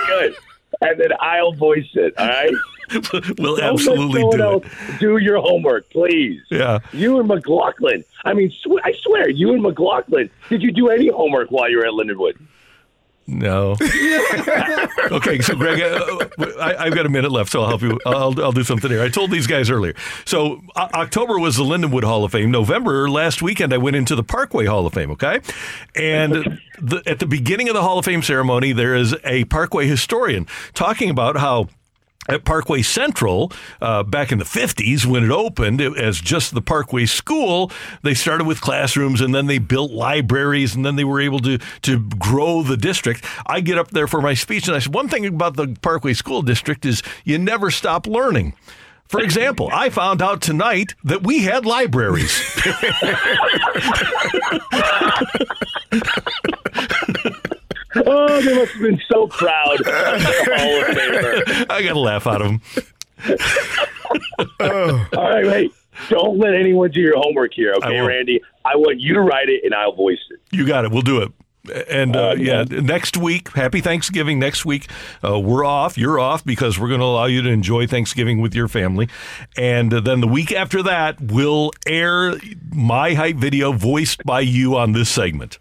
good. 0.07 0.35
And 0.81 0.99
then 0.99 1.11
I'll 1.19 1.53
voice 1.53 1.89
it. 1.93 2.13
All 2.17 2.27
right. 2.27 2.53
We'll 3.37 3.57
Don't 3.57 3.73
absolutely 3.73 4.21
do 4.23 4.31
someone 4.31 4.63
it. 4.63 4.99
Do 4.99 5.17
your 5.17 5.39
homework, 5.39 5.89
please. 5.89 6.41
Yeah. 6.49 6.79
You 6.91 7.19
and 7.19 7.27
McLaughlin. 7.27 8.03
I 8.25 8.33
mean, 8.33 8.51
sw- 8.51 8.81
I 8.83 8.93
swear, 9.01 9.29
you 9.29 9.53
and 9.53 9.61
McLaughlin. 9.61 10.29
Did 10.49 10.61
you 10.61 10.71
do 10.71 10.89
any 10.89 11.09
homework 11.09 11.49
while 11.51 11.69
you 11.69 11.77
were 11.77 11.85
at 11.85 11.93
Lindenwood? 11.93 12.39
No. 13.31 13.73
okay, 15.11 15.39
so 15.39 15.55
Greg, 15.55 15.79
uh, 15.81 16.25
I, 16.59 16.75
I've 16.79 16.95
got 16.95 17.05
a 17.05 17.09
minute 17.09 17.31
left, 17.31 17.51
so 17.51 17.61
I'll 17.61 17.67
help 17.67 17.83
you. 17.83 17.99
I'll, 18.03 18.41
I'll 18.41 18.51
do 18.51 18.63
something 18.63 18.89
here. 18.89 19.03
I 19.03 19.09
told 19.09 19.29
these 19.29 19.45
guys 19.45 19.69
earlier. 19.69 19.93
So 20.25 20.61
o- 20.75 20.89
October 20.95 21.37
was 21.37 21.55
the 21.55 21.63
Lindenwood 21.63 22.03
Hall 22.03 22.23
of 22.23 22.31
Fame. 22.31 22.49
November 22.49 23.07
last 23.07 23.43
weekend, 23.43 23.71
I 23.71 23.77
went 23.77 23.95
into 23.95 24.15
the 24.15 24.23
Parkway 24.23 24.65
Hall 24.65 24.87
of 24.87 24.93
Fame. 24.93 25.11
Okay, 25.11 25.41
and 25.95 26.59
the, 26.81 27.03
at 27.05 27.19
the 27.19 27.27
beginning 27.27 27.69
of 27.69 27.75
the 27.75 27.83
Hall 27.83 27.99
of 27.99 28.05
Fame 28.05 28.23
ceremony, 28.23 28.71
there 28.71 28.95
is 28.95 29.15
a 29.23 29.43
Parkway 29.45 29.85
historian 29.85 30.47
talking 30.73 31.11
about 31.11 31.37
how 31.37 31.67
at 32.29 32.45
Parkway 32.45 32.81
Central 32.81 33.51
uh, 33.81 34.03
back 34.03 34.31
in 34.31 34.37
the 34.37 34.45
50s 34.45 35.05
when 35.05 35.23
it 35.23 35.31
opened 35.31 35.81
it, 35.81 35.97
as 35.97 36.19
just 36.19 36.53
the 36.53 36.61
Parkway 36.61 37.05
School. 37.05 37.71
They 38.03 38.13
started 38.13 38.47
with 38.47 38.61
classrooms 38.61 39.21
and 39.21 39.33
then 39.33 39.47
they 39.47 39.57
built 39.57 39.91
libraries 39.91 40.75
and 40.75 40.85
then 40.85 40.95
they 40.95 41.03
were 41.03 41.21
able 41.21 41.39
to, 41.39 41.57
to 41.81 41.99
grow 41.99 42.63
the 42.63 42.77
district. 42.77 43.25
I 43.45 43.61
get 43.61 43.77
up 43.77 43.91
there 43.91 44.07
for 44.07 44.21
my 44.21 44.33
speech 44.33 44.67
and 44.67 44.75
I 44.75 44.79
said, 44.79 44.93
one 44.93 45.09
thing 45.09 45.25
about 45.25 45.55
the 45.55 45.75
Parkway 45.81 46.13
School 46.13 46.41
District 46.41 46.85
is 46.85 47.01
you 47.23 47.37
never 47.37 47.71
stop 47.71 48.07
learning. 48.07 48.53
For 49.07 49.21
example, 49.21 49.69
I 49.73 49.89
found 49.89 50.21
out 50.21 50.39
tonight 50.39 50.93
that 51.03 51.23
we 51.23 51.39
had 51.39 51.65
libraries. 51.65 52.39
oh, 57.95 58.41
they 58.41 58.55
must 58.55 58.71
have 58.73 58.81
been 58.81 59.01
so 59.09 59.27
proud. 59.27 59.77
Hall 59.85 60.81
of 60.81 60.87
Famer. 60.87 61.65
I 61.69 61.81
got 61.81 61.95
a 61.95 61.99
laugh 61.99 62.27
out 62.27 62.41
of 62.41 62.47
them. 62.47 62.61
All 65.17 65.29
right, 65.29 65.45
wait. 65.45 65.73
Don't 66.07 66.37
let 66.37 66.53
anyone 66.53 66.91
do 66.91 67.01
your 67.01 67.17
homework 67.17 67.53
here, 67.53 67.73
okay, 67.73 67.99
won't. 67.99 68.07
Randy? 68.07 68.41
I 68.63 68.75
want 68.77 68.99
you 68.99 69.13
to 69.15 69.21
write 69.21 69.49
it 69.49 69.63
and 69.65 69.73
I'll 69.73 69.91
voice 69.91 70.19
it. 70.29 70.39
You 70.51 70.65
got 70.65 70.85
it. 70.85 70.91
We'll 70.91 71.01
do 71.01 71.21
it. 71.21 71.31
And 71.89 72.15
uh, 72.15 72.35
yeah, 72.37 72.63
next 72.63 73.17
week, 73.17 73.49
happy 73.49 73.81
Thanksgiving. 73.81 74.39
Next 74.39 74.65
week, 74.65 74.89
uh, 75.23 75.39
we're 75.39 75.65
off. 75.65 75.97
You're 75.97 76.19
off 76.19 76.43
because 76.45 76.79
we're 76.79 76.87
going 76.87 77.01
to 77.01 77.05
allow 77.05 77.25
you 77.25 77.41
to 77.41 77.49
enjoy 77.49 77.85
Thanksgiving 77.85 78.41
with 78.41 78.55
your 78.55 78.67
family. 78.67 79.09
And 79.57 79.93
uh, 79.93 79.99
then 79.99 80.21
the 80.21 80.27
week 80.27 80.51
after 80.51 80.81
that, 80.83 81.19
we'll 81.19 81.71
air 81.85 82.35
my 82.71 83.13
hype 83.13 83.35
video 83.35 83.73
voiced 83.73 84.23
by 84.23 84.39
you 84.39 84.77
on 84.77 84.93
this 84.93 85.09
segment. 85.09 85.59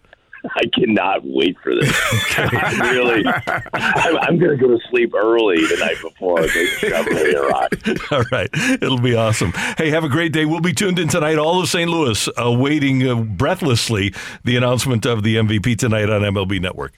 I 0.55 0.63
cannot 0.75 1.21
wait 1.25 1.57
for 1.63 1.75
this. 1.75 1.89
Really, 2.89 3.25
I'm, 3.27 4.17
I'm 4.19 4.39
going 4.39 4.51
to 4.51 4.57
go 4.57 4.69
to 4.69 4.79
sleep 4.89 5.13
early 5.15 5.57
the 5.67 5.77
night 5.79 5.97
before. 6.01 6.41
I 6.41 6.47
go 6.47 6.49
Chevrolet 6.49 8.11
or. 8.11 8.15
All 8.15 8.25
right. 8.33 8.49
It'll 8.83 9.01
be 9.01 9.15
awesome. 9.15 9.53
Hey, 9.77 9.91
have 9.91 10.05
a 10.05 10.09
great 10.09 10.33
day. 10.33 10.45
We'll 10.45 10.61
be 10.61 10.73
tuned 10.73 10.99
in 10.99 11.09
tonight. 11.09 11.39
All 11.39 11.61
of 11.61 11.69
St. 11.69 11.91
Louis 11.91 12.29
awaiting 12.37 13.07
uh, 13.07 13.15
breathlessly 13.17 14.15
the 14.45 14.57
announcement 14.57 15.07
of 15.07 15.23
the 15.23 15.37
MVP 15.37 15.79
tonight 15.79 16.09
on 16.09 16.23
MLB 16.23 16.61
Network. 16.61 16.95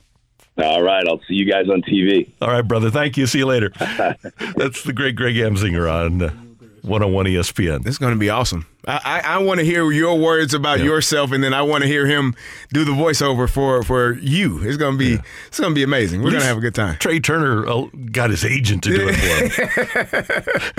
All 0.59 0.82
right, 0.82 1.05
I'll 1.09 1.20
see 1.28 1.34
you 1.34 1.51
guys 1.51 1.68
on 1.68 1.82
TV. 1.82 2.30
All 2.40 2.51
right, 2.51 2.66
brother. 2.66 2.90
Thank 2.90 3.16
you. 3.16 3.26
See 3.26 3.38
you 3.38 3.46
later. 3.46 3.72
That's 4.57 4.82
the 4.82 4.92
great 4.94 5.16
Greg 5.16 5.36
Amsinger 5.36 5.90
on 5.90 6.22
uh, 6.22 6.32
101 6.83 7.26
ESPN. 7.26 7.87
It's 7.87 7.99
going 7.99 8.12
to 8.14 8.18
be 8.18 8.31
awesome. 8.31 8.66
I, 8.87 9.01
I, 9.05 9.35
I 9.35 9.39
want 9.39 9.61
to 9.61 9.64
hear 9.66 9.91
your 9.93 10.18
words 10.18 10.55
about 10.55 10.78
Yeah. 10.78 10.87
yourself, 10.87 11.33
and 11.33 11.45
then 11.45 11.53
I 11.53 11.61
want 11.62 11.83
to 11.83 11.87
hear 11.89 12.07
him 12.07 12.35
do 12.72 12.83
the 12.85 12.93
voiceover 12.93 13.49
for 13.49 13.83
for 13.83 14.14
you. 14.14 14.61
It's 14.62 14.78
going 14.78 14.93
to 14.95 14.99
be 14.99 15.18
it's 15.49 15.61
going 15.61 15.70
to 15.72 15.74
be 15.74 15.83
amazing. 15.83 16.22
We're 16.22 16.31
going 16.31 16.41
to 16.41 16.47
have 16.49 16.57
a 16.57 16.61
good 16.62 16.74
time. 16.74 16.97
Trey 16.99 17.20
Turner 17.20 17.66
uh, 17.68 17.83
got 18.11 18.31
his 18.31 18.43
agent 18.45 18.83
to 18.85 18.91
do 18.97 19.09
it 19.11 19.16
for 19.16 19.26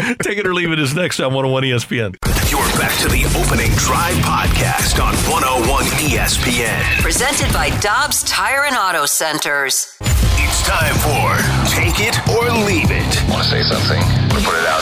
him. 0.08 0.16
Take 0.24 0.40
it 0.40 0.48
or 0.48 0.54
leave 0.56 0.72
it 0.72 0.80
is 0.80 0.96
next 0.96 1.20
on 1.20 1.34
101 1.34 1.64
ESPN. 1.64 2.16
You're 2.50 2.60
back 2.82 2.98
to 3.02 3.08
the 3.08 3.24
opening 3.38 3.72
drive 3.78 4.16
podcast 4.26 4.98
on 5.04 5.14
101 5.30 5.86
ESPN. 6.10 6.82
Presented 7.02 7.54
by 7.54 7.70
Dobbs 7.82 8.24
Tire 8.24 8.66
and 8.66 8.76
Auto 8.76 9.06
Centers. 9.06 9.96
It's 10.02 10.66
time 10.68 10.96
for 11.06 11.38
Take 11.70 12.00
It 12.02 12.18
or 12.30 12.50
Leave 12.66 12.90
It. 12.90 13.30
Want 13.30 13.44
to 13.44 13.50
say 13.50 13.62
something? 13.62 14.02
Want 14.02 14.42
to 14.42 14.50
put 14.50 14.58
it 14.58 14.66
out 14.66 14.82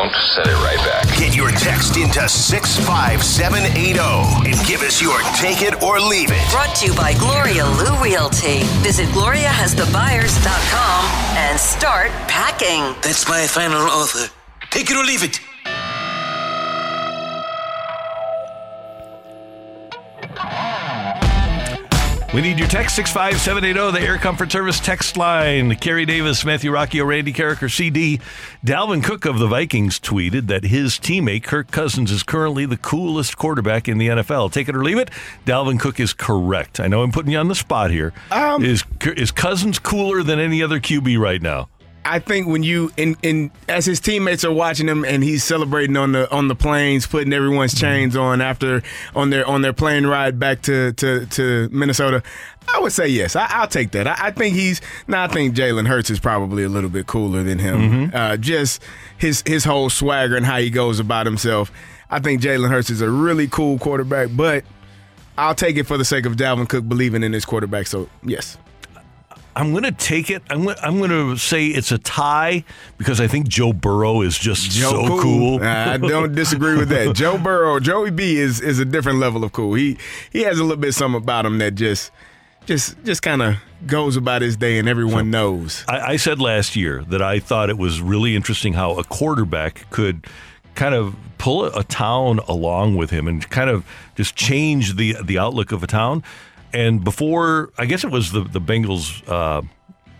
don't, 0.00 0.14
send 0.34 0.48
it 0.48 0.56
right 0.64 0.78
back. 0.78 1.04
Get 1.18 1.36
your 1.36 1.50
text 1.50 1.96
into 1.96 2.28
65780 2.28 4.48
and 4.48 4.66
give 4.66 4.82
us 4.82 5.00
your 5.00 5.18
Take 5.36 5.62
It 5.62 5.80
or 5.82 6.00
Leave 6.00 6.30
It. 6.30 6.50
Brought 6.50 6.74
to 6.76 6.86
you 6.86 6.94
by 6.94 7.14
Gloria 7.14 7.66
Lou 7.66 7.96
Realty. 8.02 8.64
Visit 8.82 9.08
GloriaHasTheBuyers.com 9.10 11.04
and 11.36 11.58
start 11.58 12.10
packing. 12.28 12.94
That's 13.02 13.28
my 13.28 13.46
final 13.46 13.82
offer. 13.82 14.30
Take 14.70 14.90
it 14.90 14.96
or 14.96 15.04
leave 15.04 15.22
it. 15.22 15.40
We 22.32 22.42
need 22.42 22.60
your 22.60 22.68
text 22.68 22.94
65780, 22.94 23.98
the 23.98 24.06
Air 24.06 24.16
Comfort 24.16 24.52
Service 24.52 24.78
text 24.78 25.16
line. 25.16 25.74
Carey 25.74 26.06
Davis, 26.06 26.44
Matthew 26.44 26.70
Rocchio, 26.70 27.04
Randy 27.04 27.32
Karraker, 27.32 27.68
CD. 27.68 28.20
Dalvin 28.64 29.02
Cook 29.02 29.24
of 29.24 29.40
the 29.40 29.48
Vikings 29.48 29.98
tweeted 29.98 30.46
that 30.46 30.62
his 30.62 30.92
teammate, 30.92 31.42
Kirk 31.42 31.72
Cousins, 31.72 32.12
is 32.12 32.22
currently 32.22 32.66
the 32.66 32.76
coolest 32.76 33.36
quarterback 33.36 33.88
in 33.88 33.98
the 33.98 34.06
NFL. 34.06 34.52
Take 34.52 34.68
it 34.68 34.76
or 34.76 34.84
leave 34.84 34.98
it. 34.98 35.10
Dalvin 35.44 35.80
Cook 35.80 35.98
is 35.98 36.12
correct. 36.12 36.78
I 36.78 36.86
know 36.86 37.02
I'm 37.02 37.10
putting 37.10 37.32
you 37.32 37.38
on 37.38 37.48
the 37.48 37.56
spot 37.56 37.90
here. 37.90 38.12
Um, 38.30 38.64
is, 38.64 38.84
is 39.04 39.32
Cousins 39.32 39.80
cooler 39.80 40.22
than 40.22 40.38
any 40.38 40.62
other 40.62 40.78
QB 40.78 41.18
right 41.18 41.42
now? 41.42 41.68
I 42.04 42.18
think 42.18 42.46
when 42.46 42.62
you 42.62 42.90
in 42.96 43.16
in 43.22 43.50
as 43.68 43.84
his 43.84 44.00
teammates 44.00 44.44
are 44.44 44.52
watching 44.52 44.88
him 44.88 45.04
and 45.04 45.22
he's 45.22 45.44
celebrating 45.44 45.96
on 45.96 46.12
the 46.12 46.30
on 46.30 46.48
the 46.48 46.54
planes, 46.54 47.06
putting 47.06 47.32
everyone's 47.32 47.78
chains 47.78 48.16
on 48.16 48.40
after 48.40 48.82
on 49.14 49.30
their 49.30 49.46
on 49.46 49.62
their 49.62 49.72
plane 49.72 50.06
ride 50.06 50.38
back 50.38 50.62
to 50.62 50.92
to, 50.94 51.26
to 51.26 51.68
Minnesota, 51.70 52.22
I 52.74 52.80
would 52.80 52.92
say 52.92 53.06
yes. 53.08 53.36
I, 53.36 53.46
I'll 53.50 53.68
take 53.68 53.90
that. 53.92 54.06
I, 54.06 54.16
I 54.18 54.30
think 54.30 54.54
he's. 54.54 54.80
Now 55.08 55.24
I 55.24 55.28
think 55.28 55.54
Jalen 55.54 55.86
Hurts 55.86 56.10
is 56.10 56.18
probably 56.20 56.64
a 56.64 56.68
little 56.68 56.90
bit 56.90 57.06
cooler 57.06 57.42
than 57.42 57.58
him. 57.58 58.10
Uh, 58.14 58.36
just 58.36 58.82
his 59.18 59.42
his 59.46 59.64
whole 59.64 59.90
swagger 59.90 60.36
and 60.36 60.46
how 60.46 60.58
he 60.58 60.70
goes 60.70 61.00
about 61.00 61.26
himself. 61.26 61.70
I 62.10 62.18
think 62.18 62.40
Jalen 62.40 62.70
Hurts 62.70 62.90
is 62.90 63.02
a 63.02 63.10
really 63.10 63.46
cool 63.46 63.78
quarterback, 63.78 64.28
but 64.34 64.64
I'll 65.38 65.54
take 65.54 65.76
it 65.76 65.84
for 65.84 65.96
the 65.96 66.04
sake 66.04 66.26
of 66.26 66.36
Dalvin 66.36 66.68
Cook 66.68 66.88
believing 66.88 67.22
in 67.22 67.32
his 67.32 67.44
quarterback. 67.44 67.86
So 67.86 68.08
yes. 68.22 68.56
I'm 69.56 69.72
going 69.72 69.84
to 69.84 69.92
take 69.92 70.30
it. 70.30 70.42
I'm 70.48 70.64
going 70.64 70.76
I'm 70.82 70.98
going 70.98 71.10
to 71.10 71.36
say 71.36 71.66
it's 71.66 71.92
a 71.92 71.98
tie 71.98 72.64
because 72.98 73.20
I 73.20 73.26
think 73.26 73.48
Joe 73.48 73.72
Burrow 73.72 74.22
is 74.22 74.38
just 74.38 74.70
Joe 74.70 74.90
so 74.90 75.20
cool. 75.20 75.62
I 75.62 75.96
don't 75.96 76.34
disagree 76.34 76.76
with 76.76 76.88
that. 76.90 77.14
Joe 77.16 77.36
Burrow, 77.36 77.80
Joey 77.80 78.10
B 78.10 78.36
is 78.36 78.60
is 78.60 78.78
a 78.78 78.84
different 78.84 79.18
level 79.18 79.44
of 79.44 79.52
cool. 79.52 79.74
He 79.74 79.98
he 80.30 80.42
has 80.42 80.58
a 80.58 80.62
little 80.62 80.76
bit 80.76 80.94
something 80.94 81.20
about 81.20 81.46
him 81.46 81.58
that 81.58 81.74
just 81.74 82.12
just 82.66 83.02
just 83.04 83.22
kind 83.22 83.42
of 83.42 83.56
goes 83.86 84.16
about 84.16 84.42
his 84.42 84.56
day 84.56 84.78
and 84.78 84.88
everyone 84.88 85.30
knows. 85.30 85.84
I, 85.88 86.12
I 86.12 86.16
said 86.16 86.40
last 86.40 86.76
year 86.76 87.02
that 87.08 87.22
I 87.22 87.40
thought 87.40 87.70
it 87.70 87.78
was 87.78 88.00
really 88.00 88.36
interesting 88.36 88.74
how 88.74 88.98
a 88.98 89.04
quarterback 89.04 89.88
could 89.90 90.26
kind 90.74 90.94
of 90.94 91.16
pull 91.38 91.64
a, 91.64 91.80
a 91.80 91.84
town 91.84 92.38
along 92.46 92.96
with 92.96 93.10
him 93.10 93.26
and 93.26 93.48
kind 93.50 93.70
of 93.70 93.84
just 94.14 94.36
change 94.36 94.94
the 94.96 95.16
the 95.22 95.38
outlook 95.38 95.72
of 95.72 95.82
a 95.82 95.86
town. 95.86 96.22
And 96.72 97.02
before, 97.02 97.70
I 97.78 97.86
guess 97.86 98.04
it 98.04 98.10
was 98.10 98.32
the 98.32 98.42
the 98.42 98.60
Bengals 98.60 99.26
uh, 99.28 99.62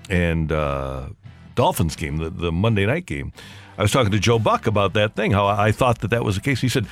and 0.09 0.51
uh, 0.51 1.09
Dolphins 1.55 1.97
game, 1.97 2.17
the, 2.19 2.31
the 2.31 2.53
Monday 2.53 2.87
night 2.87 3.07
game. 3.07 3.33
I 3.79 3.83
was 3.83 3.93
talking 3.93 4.13
to 4.13 4.19
Joe 4.19 4.39
Buck 4.39 4.67
about 4.67 4.93
that 4.95 5.15
thing, 5.15 5.31
how 5.33 5.47
I 5.47 5.73
thought 5.73 6.01
that 6.01 6.09
that 6.11 6.25
was 6.25 6.35
the 6.37 6.41
case. 6.43 6.61
He 6.61 6.69
said. 6.69 6.87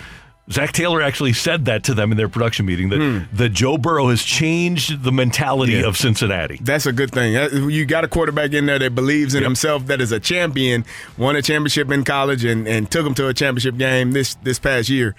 Zac 0.51 0.73
Taylor 0.73 1.03
actually 1.03 1.35
said 1.35 1.67
that 1.67 1.85
to 1.85 1.93
them 1.93 2.11
in 2.11 2.17
their 2.17 2.31
production 2.31 2.65
meeting 2.65 2.89
that, 2.89 3.27
that 3.35 3.51
Joe 3.51 3.77
Burrow 3.77 4.09
has 4.09 4.23
changed 4.23 5.03
the 5.03 5.13
mentality 5.13 5.75
Hmm. 5.75 5.81
Yeah. 5.83 5.89
of 5.89 5.99
Cincinnati. 5.99 6.59
That's 6.63 6.87
a 6.87 6.93
good 6.95 7.11
thing. 7.11 7.35
You 7.71 7.85
got 7.85 8.03
a 8.03 8.09
quarterback 8.09 8.55
in 8.55 8.65
there 8.65 8.79
that 8.79 8.95
believes 8.95 9.35
in 9.35 9.43
himself, 9.43 9.85
that 9.89 10.01
is 10.01 10.11
a 10.11 10.19
champion, 10.19 10.87
won 11.19 11.37
a 11.37 11.43
championship 11.43 11.91
in 11.93 12.03
college, 12.03 12.47
and, 12.47 12.67
and 12.67 12.91
took 12.91 13.05
him 13.07 13.13
to 13.17 13.29
a 13.29 13.35
championship 13.35 13.77
game 13.77 14.13
this 14.13 14.37
this 14.37 14.59
past 14.59 14.89
year. 14.89 15.15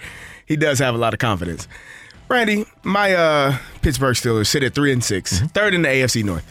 He 0.46 0.56
does 0.56 0.80
have 0.80 0.96
a 0.96 0.98
lot 0.98 1.12
of 1.14 1.20
confidence. 1.20 1.68
Randy, 2.30 2.64
my 2.84 3.12
uh, 3.12 3.58
Pittsburgh 3.82 4.14
Steelers 4.14 4.46
sit 4.46 4.62
at 4.62 4.74
three 4.74 4.92
and 4.92 5.02
6 5.02 5.32
Mm-hmm. 5.38 5.46
third 5.48 5.74
in 5.74 5.82
the 5.82 5.88
AFC 5.88 6.22
North. 6.24 6.46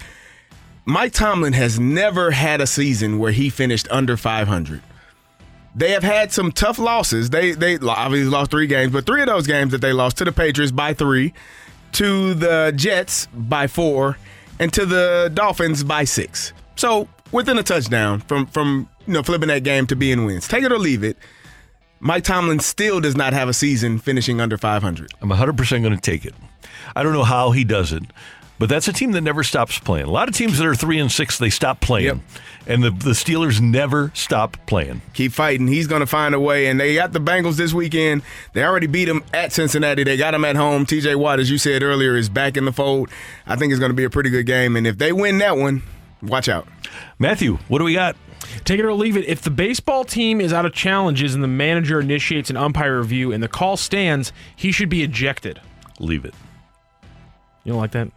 Mike 0.86 1.14
Tomlin 1.14 1.54
has 1.54 1.80
never 1.80 2.32
had 2.32 2.62
a 2.62 2.68
season 2.68 3.18
where 3.20 3.32
he 3.32 3.50
finished 3.50 3.88
under 3.92 4.18
500. 4.18 4.82
They 5.76 5.92
have 5.92 6.04
had 6.04 6.32
some 6.32 6.52
tough 6.52 6.80
losses. 6.80 7.30
They 7.30 7.52
they 7.52 7.78
obviously 7.78 8.30
lost 8.30 8.50
three 8.52 8.66
games, 8.68 8.92
but 8.92 9.06
three 9.06 9.22
of 9.22 9.28
those 9.28 9.46
games 9.48 9.72
that 9.72 9.82
they 9.82 9.94
lost 9.94 10.18
to 10.18 10.26
the 10.26 10.32
Patriots 10.32 10.72
by 10.72 10.94
three, 10.94 11.32
to 11.94 12.34
the 12.34 12.74
Jets 12.76 13.28
by 13.34 13.68
four, 13.68 14.18
and 14.60 14.74
to 14.74 14.86
the 14.86 15.32
Dolphins 15.34 15.84
by 15.84 16.04
six. 16.06 16.54
So 16.76 17.08
within 17.32 17.58
a 17.60 17.64
touchdown 17.64 18.20
from 18.22 18.48
from 18.48 18.90
you 19.06 19.14
know 19.14 19.22
flipping 19.24 19.48
that 19.50 19.64
game 19.64 19.86
to 19.88 19.96
being 19.96 20.26
wins. 20.26 20.48
Take 20.48 20.64
it 20.64 20.72
or 20.72 20.80
leave 20.80 21.04
it. 21.04 21.18
Mike 22.00 22.24
Tomlin 22.24 22.60
still 22.60 23.02
does 23.02 23.16
not 23.16 23.34
have 23.34 23.50
a 23.50 23.54
season 23.54 24.00
finishing 24.00 24.40
under 24.40 24.58
500. 24.58 25.12
I'm 25.22 25.30
100% 25.30 25.82
going 25.82 25.96
to 25.96 26.02
take 26.02 26.26
it. 26.26 26.34
I 26.96 27.04
don't 27.04 27.14
know 27.14 27.24
how 27.24 27.52
he 27.52 27.64
does 27.64 27.92
it, 27.92 28.04
but 28.58 28.70
that's 28.70 28.88
a 28.88 28.94
team 28.94 29.12
that 29.12 29.22
never 29.22 29.44
stops 29.44 29.80
playing. 29.80 30.06
A 30.06 30.12
lot 30.12 30.30
of 30.30 30.36
teams 30.36 30.58
that 30.58 30.66
are 30.66 30.76
3 30.76 31.00
and 31.00 31.12
6, 31.12 31.38
they 31.38 31.50
stop 31.50 31.82
playing. 31.82 32.22
And 32.68 32.84
the, 32.84 32.92
the 32.92 33.12
Steelers 33.12 33.60
never 33.60 34.12
stop 34.14 34.58
playing. 34.66 35.02
Keep 35.14 35.32
fighting. 35.32 35.68
He's 35.68 35.88
going 35.88 36.02
to 36.02 36.06
find 36.06 36.36
a 36.36 36.40
way. 36.40 36.68
And 36.68 36.80
they 36.80 36.94
got 36.94 37.14
the 37.14 37.20
Bengals 37.20 37.56
this 37.56 37.74
weekend. 37.74 38.22
They 38.54 38.64
already 38.64 38.88
beat 38.88 39.06
them 39.06 39.24
at 39.34 39.52
Cincinnati. 39.52 40.04
They 40.04 40.18
got 40.18 40.32
them 40.32 40.46
at 40.46 40.56
home. 40.56 40.86
TJ 40.86 41.16
Watt, 41.16 41.40
as 41.40 41.50
you 41.50 41.58
said 41.58 41.84
earlier, 41.84 42.16
is 42.16 42.30
back 42.30 42.58
in 42.58 42.66
the 42.66 42.72
fold. 42.72 43.10
I 43.48 43.56
think 43.56 43.72
it's 43.72 43.80
going 43.80 43.92
to 43.92 43.96
be 43.96 44.04
a 44.04 44.10
pretty 44.10 44.30
good 44.30 44.46
game. 44.46 44.76
And 44.76 44.86
if 44.86 44.98
they 44.98 45.12
win 45.12 45.40
that 45.40 45.58
one, 45.58 45.84
watch 46.22 46.48
out. 46.48 46.68
Matthew, 47.18 47.58
what 47.70 47.80
do 47.80 47.86
we 47.86 47.94
got? 47.94 48.16
Take 48.66 48.80
it 48.80 48.86
or 48.86 48.94
leave 48.94 49.16
it. 49.18 49.26
If 49.28 49.42
the 49.42 49.50
baseball 49.50 50.04
team 50.04 50.40
is 50.42 50.52
out 50.54 50.66
of 50.66 50.74
challenges 50.74 51.36
and 51.36 51.44
the 51.44 51.48
manager 51.48 52.00
initiates 52.00 52.50
an 52.50 52.58
umpire 52.58 52.98
review 53.00 53.32
and 53.32 53.42
the 53.44 53.48
call 53.48 53.78
stands, 53.78 54.32
he 54.56 54.72
should 54.72 54.90
be 54.90 55.04
ejected. 55.04 55.60
Leave 56.00 56.26
it. 56.26 56.34
You 57.64 57.74
don't 57.74 57.82
like 57.82 57.92
that? 57.92 58.10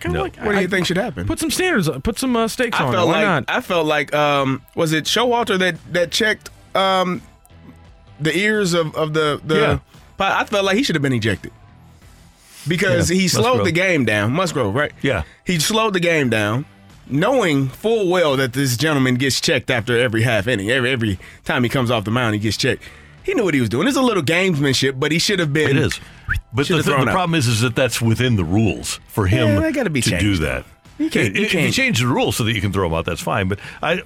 kind 0.00 0.16
of 0.16 0.22
like. 0.22 0.36
What 0.36 0.52
do 0.52 0.58
I- 0.58 0.60
you 0.62 0.68
think 0.68 0.86
should 0.86 0.96
happen? 0.98 1.26
Put 1.26 1.38
some 1.38 1.50
standards. 1.50 1.88
On, 1.88 2.00
put 2.02 2.18
some 2.18 2.36
uh, 2.36 2.48
stakes 2.48 2.78
I 2.78 2.84
on 2.84 2.88
it. 2.90 2.96
felt 2.96 3.08
Why 3.08 3.14
like 3.14 3.24
not? 3.24 3.44
I 3.48 3.60
felt 3.60 3.86
like 3.86 4.14
um 4.14 4.62
was 4.74 4.92
it 4.92 5.04
Showalter 5.04 5.58
that 5.58 5.76
that 5.92 6.10
checked 6.10 6.50
um 6.76 7.22
the 8.20 8.36
ears 8.36 8.74
of 8.74 8.94
of 8.96 9.14
the 9.14 9.40
the 9.44 9.54
Yeah. 9.60 9.78
but 10.16 10.32
I 10.32 10.44
felt 10.44 10.64
like 10.64 10.76
he 10.76 10.82
should 10.82 10.94
have 10.94 11.02
been 11.02 11.12
ejected. 11.14 11.52
Because 12.66 13.10
Yeah, 13.10 13.16
he 13.18 13.28
slowed 13.28 13.44
Musgrove. 13.58 13.64
the 13.66 13.72
game 13.72 14.04
down. 14.04 14.32
Musgrove, 14.32 14.74
right? 14.74 14.92
Yeah. 15.02 15.24
He 15.44 15.58
slowed 15.58 15.92
the 15.92 16.00
game 16.00 16.30
down, 16.30 16.64
knowing 17.08 17.68
full 17.68 18.08
well 18.08 18.36
that 18.36 18.52
this 18.52 18.76
gentleman 18.76 19.16
gets 19.16 19.40
checked 19.40 19.70
after 19.70 19.98
every 19.98 20.22
half 20.22 20.46
inning. 20.48 20.70
Every 20.70 20.90
every 20.90 21.18
time 21.44 21.62
he 21.62 21.68
comes 21.68 21.90
off 21.90 22.04
the 22.04 22.10
mound, 22.10 22.34
he 22.34 22.40
gets 22.40 22.56
checked. 22.56 22.82
He 23.22 23.32
knew 23.34 23.44
what 23.44 23.54
he 23.54 23.60
was 23.60 23.70
doing. 23.70 23.88
It's 23.88 23.96
a 23.96 24.02
little 24.02 24.22
gamesmanship, 24.22 25.00
but 25.00 25.10
he 25.10 25.18
should 25.18 25.38
have 25.38 25.52
been. 25.52 25.70
It 25.70 25.76
is. 25.78 25.98
But 26.52 26.68
the, 26.68 26.76
the, 26.76 26.82
problem 27.06 27.34
is, 27.34 27.46
is 27.46 27.62
that 27.62 27.74
that's 27.74 28.00
within 28.00 28.36
the 28.36 28.44
rules 28.44 29.00
for 29.08 29.26
him 29.26 29.48
Yeah, 29.48 29.60
they 29.60 29.72
gotta 29.72 29.88
be 29.90 30.02
to 30.02 30.10
do 30.10 30.18
changed. 30.18 30.42
that. 30.42 30.64
You 30.98 31.08
can't- 31.10 31.34
you 31.34 31.42
if 31.44 31.52
you 31.54 31.60
can't- 31.60 31.74
change 31.74 32.00
the 32.00 32.06
rules 32.06 32.36
so 32.36 32.44
that 32.44 32.52
you 32.52 32.60
can 32.60 32.72
throw 32.72 32.86
him 32.86 32.92
out, 32.94 33.06
that's 33.06 33.22
fine. 33.22 33.48
But 33.48 33.60
I, 33.82 34.02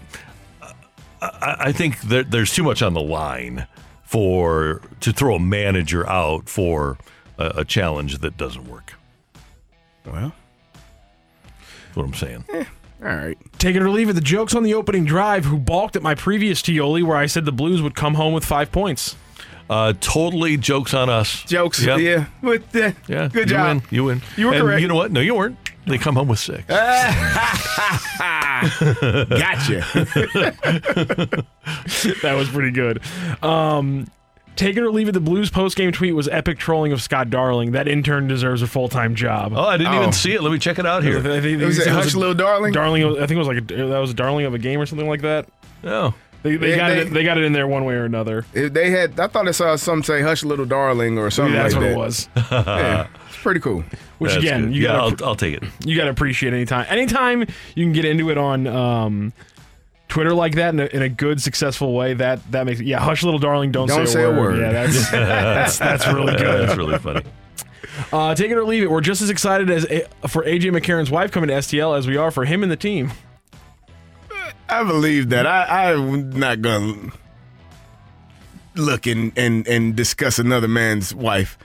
I, 1.20 1.57
I 1.61 1.72
think 1.72 2.01
there's 2.03 2.53
too 2.55 2.62
much 2.62 2.80
on 2.80 2.94
the 2.94 3.01
line 3.01 3.66
for 4.05 4.80
to 5.01 5.12
throw 5.12 5.34
a 5.34 5.40
manager 5.40 6.09
out 6.09 6.49
for 6.49 6.96
a, 7.38 7.46
a 7.57 7.64
challenge 7.64 8.18
that 8.18 8.36
doesn't 8.36 8.68
work. 8.68 8.94
Well, 10.07 10.32
that's 11.86 11.96
what 11.96 12.05
I'm 12.07 12.14
saying. 12.14 12.44
Eh. 12.53 12.64
All 13.01 13.09
right. 13.09 13.38
Take 13.59 13.76
it 13.76 13.82
or 13.82 13.90
leave 13.90 14.09
it. 14.09 14.14
The 14.14 14.20
joke's 14.20 14.55
on 14.55 14.62
the 14.64 14.74
opening 14.74 15.05
drive. 15.05 15.44
Who 15.44 15.59
balked 15.59 15.94
at 15.96 16.03
my 16.03 16.14
previous 16.14 16.61
Tioli, 16.62 17.03
where 17.05 17.16
I 17.16 17.26
said 17.26 17.44
the 17.44 17.53
Blues 17.53 17.80
would 17.82 17.94
come 17.94 18.14
home 18.14 18.32
with 18.34 18.44
five 18.44 18.72
points. 18.72 19.14
Uh, 19.70 19.92
totally 20.01 20.57
jokes 20.57 20.94
on 20.94 21.09
us. 21.11 21.42
Jokes, 21.44 21.84
Yep. 21.84 21.99
yeah. 22.01 22.24
With 22.42 22.72
the, 22.72 22.96
Yeah, 23.07 23.28
good 23.28 23.51
you 23.51 23.57
job. 23.57 23.68
Win, 23.68 23.82
you 23.90 24.05
win. 24.05 24.22
You 24.36 24.46
were 24.46 24.53
and 24.55 24.62
correct. 24.62 24.80
You 24.82 24.88
know 24.88 24.94
what? 24.94 25.12
No, 25.12 25.20
you 25.20 25.34
weren't. 25.34 25.57
They 25.86 25.99
come 25.99 26.16
home 26.16 26.28
with 26.28 26.38
six. 26.38 26.64
gotcha. 26.68 26.74
that 32.22 32.34
was 32.36 32.49
pretty 32.49 32.70
good. 32.72 33.01
Um, 33.42 34.07
take 34.59 34.77
it 34.77 34.83
or 34.83 34.91
leave 34.91 35.09
it. 35.09 35.13
The 35.13 35.21
Blues 35.21 35.49
post 35.49 35.77
game 35.77 35.93
tweet 35.93 36.15
was 36.15 36.29
epic 36.29 36.59
trolling 36.59 36.93
of 36.93 37.01
Scott 37.01 37.31
Darling. 37.31 37.73
That 37.73 37.89
intern 37.89 38.29
deserves 38.29 38.61
a 38.61 38.67
full 38.67 38.89
time 38.89 39.15
job. 39.15 39.53
Oh, 39.55 39.63
I 39.65 39.77
didn't 39.79 39.95
Oh. 39.95 40.01
even 40.01 40.13
see 40.13 40.35
it. 40.35 40.43
Let 40.43 40.53
me 40.53 40.59
check 40.59 40.79
it 40.79 40.85
out 40.87 41.03
here. 41.03 41.19
I 41.19 41.41
think- 41.41 41.63
Was 41.63 41.79
it 41.79 41.87
it 41.87 41.91
Hush 41.93 42.13
a- 42.15 42.19
Little 42.19 42.35
Darling? 42.35 42.73
Darling. 42.73 43.05
I 43.17 43.21
think 43.27 43.33
it 43.33 43.39
was 43.39 43.49
like 43.49 43.59
a, 43.59 43.87
that 43.89 43.99
was 43.99 44.11
a 44.11 44.15
darling 44.15 44.45
of 44.45 44.53
a 44.55 44.59
game 44.59 44.81
or 44.81 44.87
something 44.87 45.09
like 45.09 45.23
that. 45.23 45.47
Oh, 45.85 46.13
They, 46.43 46.57
they 46.57 46.71
They- 46.71 46.77
got 46.77 46.89
they- 46.91 46.99
it. 47.01 47.13
They 47.15 47.25
got 47.25 47.39
it 47.39 47.45
in 47.45 47.53
there 47.53 47.67
one 47.67 47.85
way 47.85 47.95
or 47.95 48.05
another. 48.05 48.45
If 48.55 48.73
they 48.73 48.91
had, 48.91 49.19
I 49.19 49.27
thought 49.27 49.49
I 49.49 49.51
saw 49.53 49.75
some 49.77 50.03
say 50.05 50.23
"Hush, 50.23 50.45
little 50.45 50.67
darling" 50.67 51.19
or 51.19 51.31
something 51.31 51.53
Maybe 51.55 51.63
that's 51.63 51.75
like 51.75 51.83
what 51.83 51.89
that. 51.89 51.93
it 51.95 51.99
was. 51.99 52.29
Yeah, 52.69 53.07
it's 53.29 53.39
pretty 53.39 53.61
cool. 53.61 53.83
Which 54.19 54.33
That's 54.33 54.45
again, 54.45 54.67
good. 54.67 54.75
you 54.77 54.83
yeah, 54.83 54.89
gotta, 54.89 55.23
I'll, 55.25 55.29
I'll 55.31 55.35
take 55.37 55.55
it. 55.55 55.63
you 55.85 55.97
got 55.97 56.05
to 56.05 56.11
appreciate 56.11 56.53
anytime. 56.53 56.87
Anytime 56.89 57.41
you 57.75 57.85
can 57.85 57.93
get 57.93 58.05
into 58.05 58.31
it 58.31 58.39
on 58.39 58.67
um, 58.67 59.33
Twitter 60.09 60.33
like 60.35 60.55
that 60.55 60.75
in 60.75 60.81
a, 60.81 60.87
in 60.87 61.03
a 61.03 61.09
good, 61.09 61.41
successful 61.41 61.95
way, 61.95 62.15
that 62.15 62.41
that 62.51 62.65
makes 62.67 62.81
yeah. 62.81 62.99
Hush, 62.99 63.23
little 63.23 63.39
darling, 63.39 63.71
don't, 63.73 63.89
Don't 63.89 64.07
say, 64.07 64.15
say 64.15 64.23
a 64.23 64.31
a 64.31 64.31
word. 64.31 64.57
word. 64.57 64.61
Yeah, 64.61 64.73
that's 64.73 65.11
that's 65.11 65.79
that's 65.79 66.07
really 66.09 66.37
good. 66.37 66.69
That's 66.69 66.77
really 66.79 66.99
funny. 66.99 67.23
Uh, 68.13 68.35
take 68.35 68.51
it 68.51 68.55
or 68.55 68.65
leave 68.65 68.83
it. 68.83 68.91
We're 68.91 69.01
just 69.01 69.23
as 69.23 69.31
excited 69.31 69.71
as 69.71 69.85
a, 69.91 70.07
for 70.29 70.45
AJ 70.45 70.71
McCarron's 70.77 71.11
wife 71.11 71.31
coming 71.33 71.49
to 71.49 71.55
STL 71.55 71.97
as 71.99 72.07
we 72.07 72.17
are 72.17 72.31
for 72.31 72.45
him 72.45 72.63
and 72.63 72.71
the 72.73 72.77
team. 72.77 73.11
I 74.69 74.85
believe 74.85 75.31
that. 75.31 75.47
I, 75.47 75.93
I'm 75.93 76.31
not 76.31 76.61
gonna 76.63 77.13
look 78.77 79.07
and, 79.07 79.33
and 79.37 79.67
and 79.67 79.97
discuss 79.97 80.39
another 80.39 80.69
man's 80.69 81.15
wife. 81.15 81.59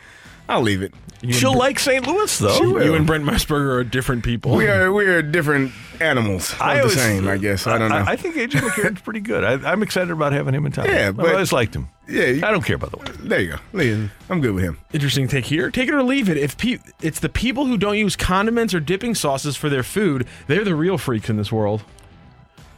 I'll 0.49 0.61
leave 0.61 0.81
it. 0.81 0.93
She'll 1.31 1.57
like 1.57 1.79
St. 1.79 2.05
Louis 2.05 2.37
though. 2.39 2.57
She 2.57 2.65
will. 2.65 2.83
You 2.83 2.95
and 2.95 3.07
Brent 3.07 3.23
Musburger 3.23 3.75
are 3.77 3.83
different 3.83 4.23
people. 4.23 4.55
We 4.55 4.67
are 4.67 4.91
we 4.91 5.05
are 5.05 5.21
different 5.21 5.71
animals. 6.01 6.53
I 6.59 6.71
I 6.71 6.73
the 6.75 6.79
always- 6.81 6.95
same, 7.01 7.27
I 7.27 7.37
guess. 7.37 7.65
I 7.65 7.77
don't 7.77 7.89
know. 7.89 7.95
I, 7.95 8.11
I 8.11 8.15
think 8.17 8.35
AJ 8.35 8.59
McCarron's 8.59 9.01
pretty 9.01 9.21
good. 9.21 9.43
I, 9.43 9.53
I'm 9.71 9.81
excited 9.83 10.11
about 10.11 10.33
having 10.33 10.53
him 10.53 10.65
in 10.65 10.71
town. 10.73 10.85
Yeah, 10.87 11.11
but, 11.11 11.25
I've 11.27 11.31
always 11.33 11.53
liked 11.53 11.75
him. 11.75 11.87
yeah, 12.09 12.25
you- 12.25 12.45
I 12.45 12.51
don't 12.51 12.63
care 12.65 12.75
about 12.75 12.91
the 12.91 12.97
weather. 12.97 13.13
there 13.13 13.39
you 13.39 13.57
go. 13.73 14.09
I'm 14.29 14.41
good 14.41 14.53
with 14.53 14.63
him. 14.63 14.79
Interesting 14.91 15.27
take 15.29 15.45
here. 15.45 15.71
Take 15.71 15.87
it 15.87 15.93
or 15.95 16.03
leave 16.03 16.27
it. 16.29 16.35
If 16.37 16.57
pe- 16.57 16.79
it's 17.01 17.19
the 17.21 17.29
people 17.29 17.65
who 17.67 17.77
don't 17.77 17.97
use 17.97 18.15
condiments 18.15 18.73
or 18.73 18.79
dipping 18.81 19.15
sauces 19.15 19.55
for 19.55 19.69
their 19.69 19.83
food, 19.83 20.27
they're 20.47 20.65
the 20.65 20.75
real 20.75 20.97
freaks 20.97 21.29
in 21.29 21.37
this 21.37 21.51
world. 21.51 21.83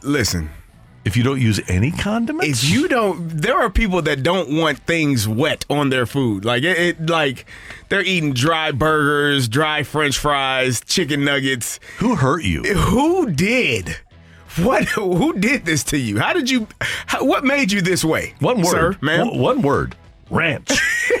Listen, 0.02 0.50
If 1.06 1.16
you 1.16 1.22
don't 1.22 1.40
use 1.40 1.60
any 1.68 1.92
condiments, 1.92 2.64
if 2.64 2.68
you 2.68 2.88
don't, 2.88 3.28
there 3.28 3.56
are 3.56 3.70
people 3.70 4.02
that 4.02 4.22
don't 4.24 4.50
want 4.60 4.80
things 4.80 5.28
wet 5.28 5.64
on 5.70 5.88
their 5.90 6.04
food. 6.04 6.44
Like 6.44 6.64
it, 6.64 6.76
it 6.78 7.06
like 7.08 7.46
they're 7.88 8.02
eating 8.02 8.32
dry 8.34 8.72
burgers, 8.72 9.46
dry 9.48 9.84
French 9.84 10.18
fries, 10.18 10.80
chicken 10.84 11.24
nuggets. 11.24 11.78
who 11.98 12.16
hurt 12.16 12.42
you? 12.42 12.64
Who 12.64 13.30
did? 13.30 13.96
What? 14.56 14.86
Who 14.88 15.32
did 15.34 15.64
this 15.64 15.84
to 15.84 15.96
you? 15.98 16.18
How 16.18 16.32
did 16.32 16.50
you? 16.50 16.66
How, 17.06 17.24
what 17.24 17.44
made 17.44 17.70
you 17.70 17.82
this 17.82 18.04
way? 18.04 18.34
One 18.40 18.58
word, 18.62 18.66
sir. 18.66 18.96
One- 19.00 19.38
One 19.38 19.62
word. 19.62 19.94
Ranch. 20.30 20.70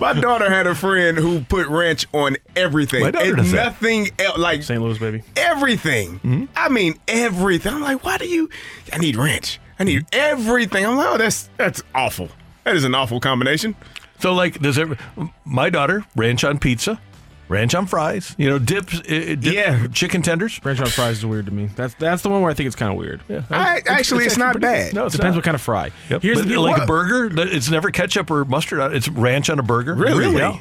My 0.00 0.12
daughter 0.14 0.48
had 0.50 0.66
a 0.66 0.74
friend 0.74 1.18
who 1.18 1.42
put 1.42 1.66
ranch 1.68 2.06
on 2.12 2.36
everything. 2.56 3.02
My 3.02 3.10
daughter 3.10 3.26
and 3.28 3.36
does 3.36 3.52
that. 3.52 3.64
nothing 3.66 4.08
else. 4.18 4.38
Like 4.38 4.62
St. 4.62 4.80
Louis, 4.82 4.98
baby. 4.98 5.22
everything. 5.36 6.18
Mm-hmm. 6.20 6.44
I 6.56 6.68
mean 6.68 6.94
everything. 7.08 7.74
I'm 7.74 7.80
like, 7.82 8.02
why 8.04 8.18
do 8.18 8.26
you? 8.26 8.48
I 8.92 8.98
need 8.98 9.16
ranch. 9.16 9.60
I 9.78 9.84
need 9.84 10.06
everything. 10.12 10.86
I'm 10.86 10.96
like, 10.96 11.06
oh, 11.08 11.18
that's 11.18 11.48
that's 11.56 11.82
awful. 11.94 12.28
That 12.64 12.76
is 12.76 12.84
an 12.84 12.94
awful 12.94 13.20
combination. 13.20 13.74
so, 14.20 14.32
like, 14.32 14.60
does 14.60 14.78
every, 14.78 14.96
my 15.44 15.68
daughter 15.68 16.04
ranch 16.14 16.44
on 16.44 16.58
pizza, 16.60 17.00
ranch 17.48 17.74
on 17.74 17.86
fries? 17.86 18.34
You 18.38 18.50
know, 18.50 18.58
dips, 18.58 18.98
uh, 19.00 19.02
dip 19.38 19.44
Yeah. 19.44 19.86
chicken 19.88 20.22
tenders. 20.22 20.60
Ranch 20.64 20.80
on 20.80 20.86
fries 20.86 21.18
is 21.18 21.26
weird 21.26 21.46
to 21.46 21.52
me. 21.52 21.68
That's 21.76 21.94
that's 21.94 22.22
the 22.22 22.28
one 22.30 22.42
where 22.42 22.50
I 22.50 22.54
think 22.54 22.66
it's 22.66 22.76
kind 22.76 22.90
of 22.92 22.98
weird. 22.98 23.20
Yeah, 23.28 23.42
I, 23.50 23.82
actually, 23.86 24.24
it's, 24.24 24.36
not 24.36 24.52
pretty 24.52 24.66
bad. 24.66 24.90
good. 24.90 24.94
No, 24.96 25.06
it 25.06 25.12
Depends 25.12 25.34
not. 25.34 25.38
what 25.38 25.44
kind 25.44 25.54
of 25.54 25.60
fry. 25.60 25.90
Yep. 26.10 26.22
Here's 26.22 26.38
But 26.38 26.48
the 26.48 26.56
like 26.58 26.72
what- 26.78 26.82
a 26.84 26.86
burger, 26.86 27.30
it's 27.48 27.70
never 27.70 27.90
ketchup 27.90 28.30
or 28.30 28.44
mustard. 28.44 28.80
on 28.80 28.92
it. 28.92 28.96
It's 28.96 29.08
ranch 29.08 29.50
on 29.50 29.58
a 29.58 29.62
burger. 29.62 29.94
Really? 29.94 30.34
Yeah. 30.36 30.58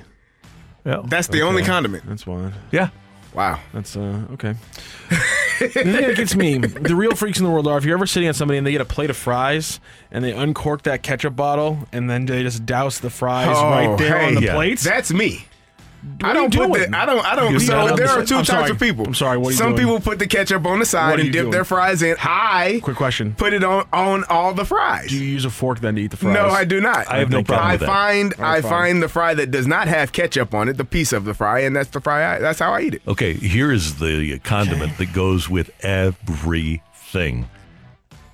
Yeah. 0.85 1.01
That's 1.05 1.27
the 1.27 1.41
only 1.43 1.63
condiment. 1.63 2.05
That's 2.07 2.25
one. 2.25 2.53
yeah. 2.71 2.89
Wow. 3.33 3.59
That's 3.71 3.95
uh 3.95 4.23
okay. 4.33 4.55
the 5.59 5.67
thing 5.69 5.91
that 5.93 6.15
gets 6.17 6.35
me, 6.35 6.57
the 6.57 6.95
real 6.95 7.15
freaks 7.15 7.37
in 7.39 7.45
the 7.45 7.49
world 7.51 7.65
are 7.65 7.77
if 7.77 7.85
you're 7.85 7.95
ever 7.95 8.05
sitting 8.05 8.27
on 8.27 8.33
somebody 8.33 8.57
and 8.57 8.67
they 8.67 8.73
get 8.73 8.81
a 8.81 8.85
plate 8.85 9.09
of 9.09 9.15
fries 9.15 9.79
and 10.11 10.21
they 10.21 10.33
uncork 10.33 10.83
that 10.83 11.01
ketchup 11.01 11.33
bottle 11.35 11.87
and 11.93 12.09
then 12.09 12.25
they 12.25 12.43
just 12.43 12.65
douse 12.65 12.99
the 12.99 13.09
fries 13.09 13.47
right 13.47 13.95
there 13.97 14.21
on 14.21 14.35
Oh, 14.35 14.39
the 14.41 14.45
yeah. 14.47 14.53
plates. 14.55 14.83
That's 14.83 15.13
me. 15.13 15.45
What 16.01 16.25
I 16.31 16.33
don't 16.33 16.51
you 16.53 16.61
put 16.61 16.73
doing? 16.73 16.89
the. 16.91 16.97
I 16.97 17.05
don't. 17.05 17.23
I 17.25 17.35
don't. 17.35 17.51
You're 17.51 17.59
So 17.59 17.95
there 17.95 18.07
the- 18.07 18.13
are 18.13 18.25
2 18.25 18.35
I'm 18.37 18.43
types 18.43 18.47
sorry. 18.47 18.71
of 18.71 18.79
people. 18.79 19.05
I'm 19.05 19.13
sorry, 19.13 19.37
what 19.37 19.49
are 19.49 19.51
you 19.51 19.57
Some 19.57 19.75
doing? 19.75 19.79
people 19.87 19.99
put 19.99 20.17
the 20.17 20.25
ketchup 20.25 20.65
on 20.65 20.79
the 20.79 20.85
side 20.85 21.19
and 21.19 21.31
dip 21.31 21.41
doing? 21.43 21.51
their 21.51 21.63
fries 21.63 22.01
in. 22.01 22.15
I 22.19 22.79
Quick 22.81 22.97
question. 22.97 23.33
put 23.37 23.53
it 23.53 23.63
on 23.63 23.87
on 23.93 24.23
all 24.25 24.53
the 24.55 24.65
fries. 24.65 25.09
Do 25.09 25.15
you 25.17 25.23
use 25.31 25.45
a 25.45 25.51
fork 25.51 25.79
then 25.79 25.95
to 25.95 26.01
eat 26.01 26.09
the 26.11 26.17
fries? 26.17 26.33
No, 26.33 26.47
I 26.49 26.63
do 26.65 26.81
not. 26.81 27.07
I 27.07 27.19
have 27.19 27.29
no 27.29 27.43
problem 27.43 27.67
I 27.67 27.71
with 27.73 27.79
that. 27.81 27.85
find 27.85 28.33
I 28.39 28.61
find 28.61 29.03
the 29.03 29.09
fry 29.09 29.35
that 29.35 29.51
does 29.51 29.67
not 29.67 29.87
have 29.87 30.11
ketchup 30.11 30.55
on 30.55 30.69
it, 30.69 30.77
the 30.77 30.85
piece 30.85 31.13
of 31.13 31.23
the 31.25 31.35
fry, 31.35 31.59
and 31.59 31.75
that's 31.75 31.89
the 31.91 32.01
fry. 32.01 32.35
I, 32.35 32.39
that's 32.39 32.57
how 32.59 32.73
I 32.73 32.81
eat 32.81 32.95
it. 32.95 33.03
Okay, 33.07 33.33
here 33.33 33.71
is 33.71 33.99
the 33.99 34.39
condiment 34.39 34.97
that 34.97 35.13
goes 35.13 35.49
with 35.49 35.69
everything 35.83 37.47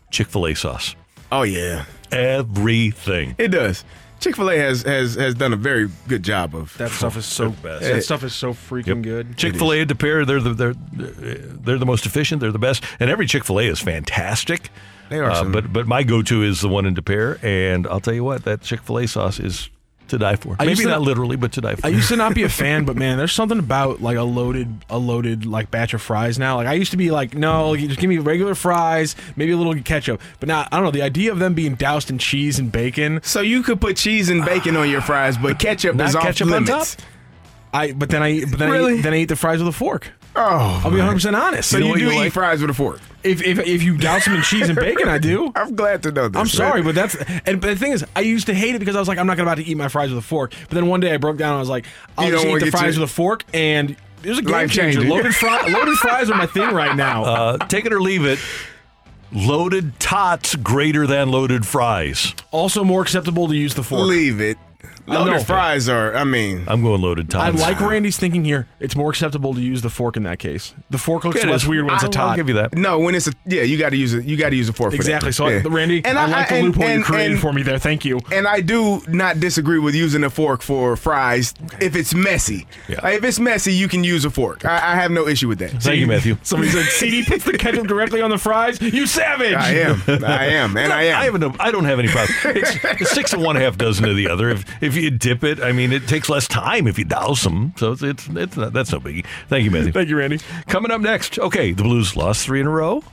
Chick 0.09 0.27
fil 0.27 0.47
A 0.47 0.53
sauce. 0.55 0.95
Oh 1.33 1.43
yeah, 1.43 1.83
Everything. 2.13 3.35
it 3.37 3.49
does. 3.49 3.83
Chick 4.19 4.35
Fil 4.35 4.49
A 4.49 4.57
has 4.57 4.81
has 4.83 5.15
has 5.15 5.35
done 5.35 5.53
a 5.53 5.55
very 5.55 5.89
good 6.07 6.23
job 6.23 6.55
of 6.55 6.75
That 6.77 6.91
stuff 6.91 7.15
is 7.17 7.25
so 7.25 7.49
best. 7.63 7.83
that 7.83 8.03
stuff 8.03 8.23
is 8.23 8.33
so 8.33 8.53
freaking 8.53 9.01
good. 9.03 9.37
Chick 9.37 9.55
Fil 9.55 9.73
A 9.73 9.81
at 9.81 9.87
DePere, 9.87 10.25
they're 10.25 10.39
the 10.41 10.53
they're 10.53 10.73
they're 10.73 11.77
the 11.77 11.85
most 11.85 12.05
efficient. 12.05 12.41
They're 12.41 12.51
the 12.51 12.59
best, 12.59 12.83
and 12.99 13.09
every 13.09 13.27
Chick 13.27 13.43
Fil 13.43 13.59
A 13.59 13.63
is 13.63 13.79
fantastic. 13.79 14.69
They 15.09 15.19
are 15.19 15.31
Uh, 15.31 15.35
some- 15.35 15.51
but 15.51 15.71
but 15.71 15.87
my 15.87 16.03
go 16.03 16.21
to 16.23 16.43
is 16.43 16.61
the 16.61 16.67
one 16.67 16.85
in 16.85 16.95
DePere, 16.95 17.41
and 17.43 17.85
I'll 17.87 17.99
tell 18.01 18.13
you 18.13 18.23
what, 18.23 18.43
that 18.45 18.61
Chick 18.61 18.81
Fil 18.81 18.99
A 18.99 19.07
sauce 19.07 19.39
is 19.39 19.69
to 20.09 20.17
die 20.17 20.35
for. 20.35 20.55
I 20.59 20.65
Maybe 20.65 20.83
to- 20.83 20.89
not 20.89 21.01
literally, 21.01 21.35
but 21.35 21.51
to 21.53 21.61
die 21.61 21.75
for. 21.75 21.85
I 21.85 21.89
used 21.89 22.09
to 22.09 22.15
not 22.15 22.33
be 22.35 22.43
a 22.43 22.49
fan, 22.61 22.85
but 22.85 22.95
man, 22.95 23.17
there's 23.17 23.31
something 23.33 23.59
about 23.59 24.01
like 24.01 24.17
a 24.17 24.23
loaded, 24.23 24.83
a 24.89 24.97
loaded 24.97 25.45
like 25.45 25.71
batch 25.71 25.93
of 25.93 26.01
fries 26.01 26.37
now. 26.39 26.55
Like 26.57 26.67
I 26.67 26.73
used 26.73 26.91
to 26.91 26.97
be 26.97 27.11
like, 27.11 27.35
no, 27.35 27.75
just 27.75 27.99
give 27.99 28.09
me 28.09 28.17
regular 28.17 28.55
fries, 28.55 29.15
maybe 29.35 29.51
a 29.51 29.57
little 29.57 29.75
ketchup. 29.83 30.21
But 30.39 30.47
now 30.47 30.61
I 30.71 30.75
don't 30.77 30.83
know. 30.85 30.91
The 30.91 31.01
idea 31.01 31.31
of 31.31 31.39
them 31.39 31.53
being 31.53 31.75
doused 31.75 32.09
in 32.09 32.17
cheese 32.17 32.59
and 32.59 32.71
bacon, 32.71 33.19
So 33.23 33.41
you 33.41 33.63
could 33.63 33.79
put 33.81 33.97
cheese 33.97 34.29
and 34.29 34.43
bacon 34.45 34.75
on 34.77 34.89
your 34.89 35.01
fries, 35.01 35.37
but 35.37 35.59
ketchup 35.59 35.95
Not 35.95 36.09
is 36.09 36.15
off 36.15 36.23
ketchup 36.23 36.47
on 36.47 36.65
limits. 36.65 36.95
top? 36.95 37.05
I 37.73 37.91
but 37.91 38.09
then 38.09 38.23
I 38.23 38.45
but 38.45 38.59
then 38.59 38.69
I 38.69 38.71
Really? 38.73 38.97
eat, 38.99 39.01
then 39.01 39.13
I 39.13 39.17
eat 39.17 39.25
the 39.29 39.35
fries 39.35 39.59
with 39.59 39.67
a 39.67 39.71
fork. 39.77 40.11
Oh, 40.39 40.81
I'll 40.85 40.91
be 40.91 40.97
100 40.97 41.13
percent 41.15 41.35
honest. 41.35 41.69
so 41.71 41.77
You 41.79 41.83
know 41.85 41.89
you, 41.95 41.95
do 41.99 42.05
you 42.05 42.11
eat 42.11 42.17
like? 42.25 42.33
fries 42.33 42.61
with 42.61 42.69
a 42.69 42.73
fork. 42.73 42.99
if, 43.23 43.41
if 43.41 43.57
if 43.59 43.81
you 43.81 43.97
douse 43.97 44.25
them 44.25 44.35
in 44.35 44.43
cheese 44.43 44.69
and 44.69 44.77
bacon, 44.77 45.09
I 45.09 45.17
do. 45.17 45.51
I'm 45.55 45.75
glad 45.75 46.03
to 46.03 46.11
know 46.11 46.27
this. 46.27 46.37
I'm 46.39 46.43
man. 46.43 46.47
sorry, 46.47 46.81
but 46.83 46.93
that's 46.95 47.15
and 47.45 47.59
but 47.59 47.67
the 47.69 47.75
thing 47.75 47.91
is, 47.91 48.05
I 48.15 48.19
used 48.21 48.45
to 48.47 48.53
hate 48.53 48.75
it 48.75 48.79
because 48.79 48.95
I 48.95 48.99
was 48.99 49.07
like, 49.07 49.17
I'm 49.17 49.25
not 49.27 49.35
gonna 49.37 49.49
about 49.49 49.57
to 49.63 49.65
eat 49.65 49.75
my 49.75 49.87
fries 49.87 50.09
with 50.11 50.19
a 50.19 50.27
fork. 50.27 50.53
But 50.69 50.75
then 50.75 50.87
one 50.87 50.99
day 50.99 51.13
I 51.13 51.17
broke 51.17 51.37
down. 51.37 51.49
and 51.51 51.57
I 51.57 51.59
was 51.59 51.69
like, 51.69 51.85
I'll 52.17 52.25
You 52.27 52.31
just 52.33 52.45
eat 52.45 52.59
the 52.59 52.71
fries 52.71 52.95
your- 52.95 53.03
with 53.03 53.09
a 53.11 53.13
fork, 53.13 53.45
and 53.53 53.95
there's 54.21 54.37
a 54.37 54.41
game 54.43 54.51
Life 54.51 54.71
changer. 54.71 54.99
changing. 54.99 55.09
Loaded, 55.09 55.33
fri- 55.35 55.71
loaded 55.73 55.95
fries 55.97 56.29
are 56.29 56.35
my 56.37 56.45
thing 56.45 56.69
right 56.73 56.95
now. 56.95 57.23
uh, 57.23 57.57
take 57.67 57.85
it 57.85 57.93
or 57.93 57.99
leave 58.01 58.23
it. 58.25 58.37
Loaded 59.31 59.99
tots 59.99 60.55
greater 60.55 61.05
than 61.05 61.29
loaded 61.31 61.65
fries. 61.65 62.33
also, 62.51 62.83
more 62.83 63.01
acceptable 63.01 63.47
to 63.49 63.55
use 63.55 63.73
the 63.75 63.83
fork. 63.83 64.07
Leave 64.07 64.39
it. 64.39 64.57
Loaded 65.07 65.31
no. 65.31 65.39
fries 65.39 65.87
are. 65.87 66.13
I 66.15 66.23
mean, 66.25 66.65
I'm 66.67 66.81
going 66.83 67.01
loaded 67.01 67.33
I 67.33 67.49
tots. 67.51 67.61
like 67.61 67.79
Randy's 67.79 68.17
thinking 68.17 68.43
here. 68.43 68.67
It's 68.79 68.95
more 68.95 69.09
acceptable 69.09 69.53
to 69.53 69.61
use 69.61 69.81
the 69.81 69.89
fork 69.89 70.17
in 70.17 70.23
that 70.23 70.39
case. 70.39 70.73
The 70.89 70.97
fork 70.97 71.23
looks 71.23 71.41
It 71.43 71.47
less 71.47 71.63
is. 71.63 71.67
weird 71.69 71.85
when 71.85 71.93
it's 71.95 72.03
a 72.03 72.07
I'll- 72.07 72.11
tot. 72.11 72.29
I'll 72.31 72.35
give 72.35 72.49
you 72.49 72.55
that. 72.55 72.75
No, 72.75 72.99
when 72.99 73.15
it's 73.15 73.27
a 73.27 73.31
yeah, 73.45 73.61
you 73.61 73.77
got 73.77 73.89
to 73.89 73.97
use 73.97 74.13
it. 74.13 74.25
You 74.25 74.35
got 74.37 74.49
to 74.49 74.55
use 74.55 74.67
a 74.69 74.73
fork. 74.73 74.91
for 74.91 74.97
that. 74.97 75.01
Exactly. 75.03 75.31
So, 75.31 75.47
Yeah. 75.47 75.61
Randy, 75.65 76.03
And 76.03 76.17
I, 76.19 76.23
I- 76.23 76.29
like 76.29 76.49
the 76.49 76.55
and- 76.55 76.65
loophole 76.67 76.83
and- 76.83 76.99
you 76.99 77.05
created 77.05 77.31
and- 77.33 77.41
for 77.41 77.53
me 77.53 77.63
there. 77.63 77.77
Thank 77.79 78.03
you. 78.05 78.19
And 78.33 78.47
I 78.47 78.61
do 78.61 79.01
not 79.07 79.39
disagree 79.39 79.79
with 79.79 79.95
using 79.95 80.23
a 80.25 80.29
fork 80.29 80.61
for 80.61 80.95
fries 80.97 81.53
if 81.79 81.95
it's 81.95 82.13
messy. 82.13 82.67
Yeah. 82.89 82.99
Like, 83.01 83.19
if 83.19 83.23
it's 83.23 83.39
messy, 83.39 83.73
you 83.73 83.87
can 83.87 84.03
use 84.03 84.25
a 84.25 84.29
fork. 84.29 84.65
I, 84.65 84.75
I 84.75 84.95
have 84.95 85.11
no 85.11 85.27
issue 85.27 85.47
with 85.47 85.59
that. 85.59 85.71
Thank 85.81 85.99
you, 85.99 86.07
Matthew. 86.07 86.37
Somebody 86.43 86.71
said 86.71 86.85
CD 86.85 87.23
puts 87.23 87.45
the 87.45 87.57
ketchup 87.57 87.87
directly 87.87 88.21
on 88.21 88.29
the 88.29 88.37
fries. 88.37 88.81
You 88.81 89.07
savage. 89.07 89.53
I 89.53 89.69
am. 89.75 90.03
I 90.07 90.45
am. 90.47 90.75
And 90.77 90.91
I 90.93 91.03
am. 91.03 91.17
I 91.17 91.23
have 91.25 91.39
no, 91.39 91.55
I 91.59 91.71
don't 91.71 91.85
have 91.85 91.99
any 91.99 92.09
problem. 92.09 92.35
It's, 92.57 92.77
it's 93.01 93.11
six 93.11 93.31
of 93.33 93.39
one, 93.41 93.55
half 93.55 93.77
dozen 93.77 94.05
of 94.05 94.15
the 94.17 94.27
other. 94.29 94.49
If 94.49 94.65
if 94.81 94.96
you 95.01 95.11
dip 95.11 95.43
it, 95.43 95.61
I 95.61 95.71
mean, 95.71 95.91
it 95.91 96.07
takes 96.07 96.29
less 96.29 96.47
time 96.47 96.87
if 96.87 96.97
you 96.97 97.05
douse 97.05 97.43
them. 97.43 97.73
So 97.77 97.91
it's 97.93 98.03
it's, 98.03 98.27
it's 98.29 98.57
not, 98.57 98.73
that's 98.73 98.91
no 98.91 98.99
biggie. 98.99 99.25
Thank 99.47 99.63
you, 99.65 99.71
Matthew. 99.71 99.91
Thank 99.91 100.09
you, 100.09 100.17
Randy. 100.17 100.39
Coming 100.67 100.91
up 100.91 101.01
next, 101.01 101.39
okay, 101.39 101.71
the 101.71 101.83
Blues 101.83 102.15
lost 102.15 102.45
three 102.45 102.59
in 102.59 102.67
a 102.67 102.71
row, 102.71 103.03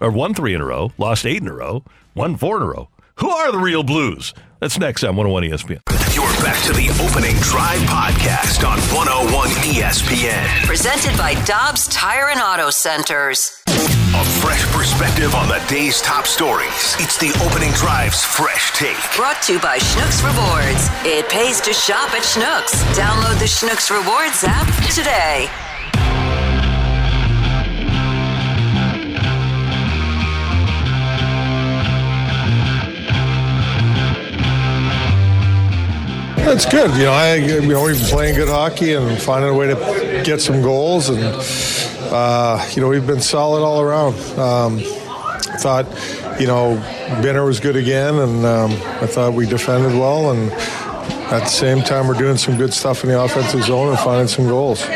or 0.00 0.10
won 0.10 0.34
three 0.34 0.54
in 0.54 0.60
a 0.60 0.64
row, 0.64 0.92
lost 0.98 1.26
eight 1.26 1.42
in 1.42 1.48
a 1.48 1.54
row, 1.54 1.84
won 2.14 2.36
four 2.36 2.56
in 2.56 2.62
a 2.62 2.66
row. 2.66 2.88
Who 3.16 3.30
are 3.30 3.50
the 3.50 3.58
real 3.58 3.82
Blues? 3.82 4.32
That's 4.60 4.78
next 4.78 5.04
on 5.04 5.16
101 5.16 5.44
ESPN. 5.44 5.80
You're 6.14 6.42
back 6.42 6.62
to 6.64 6.72
the 6.72 6.88
opening 7.04 7.36
drive 7.42 7.80
podcast 7.80 8.66
on 8.66 8.78
101 8.94 9.48
ESPN. 9.48 10.66
Presented 10.66 11.16
by 11.16 11.34
Dobbs 11.44 11.86
Tire 11.88 12.28
and 12.28 12.40
Auto 12.40 12.70
Centers. 12.70 13.62
A 14.18 14.24
fresh 14.24 14.66
perspective 14.72 15.36
on 15.36 15.46
the 15.46 15.62
day's 15.68 16.00
top 16.00 16.26
stories. 16.26 16.96
It's 16.98 17.16
the 17.18 17.30
opening 17.40 17.70
drive's 17.74 18.24
fresh 18.24 18.72
take. 18.72 18.98
Brought 19.14 19.40
to 19.42 19.52
you 19.52 19.60
by 19.60 19.78
Schnucks 19.78 20.24
Rewards. 20.26 20.88
It 21.06 21.28
pays 21.28 21.60
to 21.60 21.72
shop 21.72 22.12
at 22.14 22.24
Schnucks. 22.24 22.82
Download 22.98 23.38
the 23.38 23.44
Schnucks 23.44 23.92
Rewards 23.92 24.42
app 24.42 24.66
today. 24.92 25.48
That's 36.48 36.64
good. 36.64 36.90
You 36.96 37.04
know, 37.04 37.12
I 37.12 37.34
you 37.34 37.60
know 37.60 37.84
we've 37.84 37.98
been 37.98 38.08
playing 38.08 38.34
good 38.34 38.48
hockey 38.48 38.94
and 38.94 39.20
finding 39.20 39.50
a 39.50 39.54
way 39.54 39.66
to 39.66 40.22
get 40.24 40.40
some 40.40 40.62
goals, 40.62 41.10
and 41.10 41.22
uh, 42.10 42.66
you 42.74 42.80
know 42.80 42.88
we've 42.88 43.06
been 43.06 43.20
solid 43.20 43.62
all 43.62 43.82
around. 43.82 44.14
Um, 44.38 44.78
I 44.78 45.58
thought, 45.58 46.40
you 46.40 46.46
know, 46.46 46.82
Binner 47.20 47.44
was 47.44 47.60
good 47.60 47.76
again, 47.76 48.14
and 48.14 48.46
um, 48.46 48.70
I 48.72 49.06
thought 49.06 49.34
we 49.34 49.44
defended 49.44 49.92
well, 49.92 50.30
and 50.30 50.50
at 51.30 51.40
the 51.40 51.46
same 51.46 51.82
time 51.82 52.08
we're 52.08 52.14
doing 52.14 52.38
some 52.38 52.56
good 52.56 52.72
stuff 52.72 53.04
in 53.04 53.10
the 53.10 53.22
offensive 53.22 53.64
zone 53.64 53.90
and 53.90 53.98
finding 53.98 54.28
some 54.28 54.48
goals. 54.48 54.88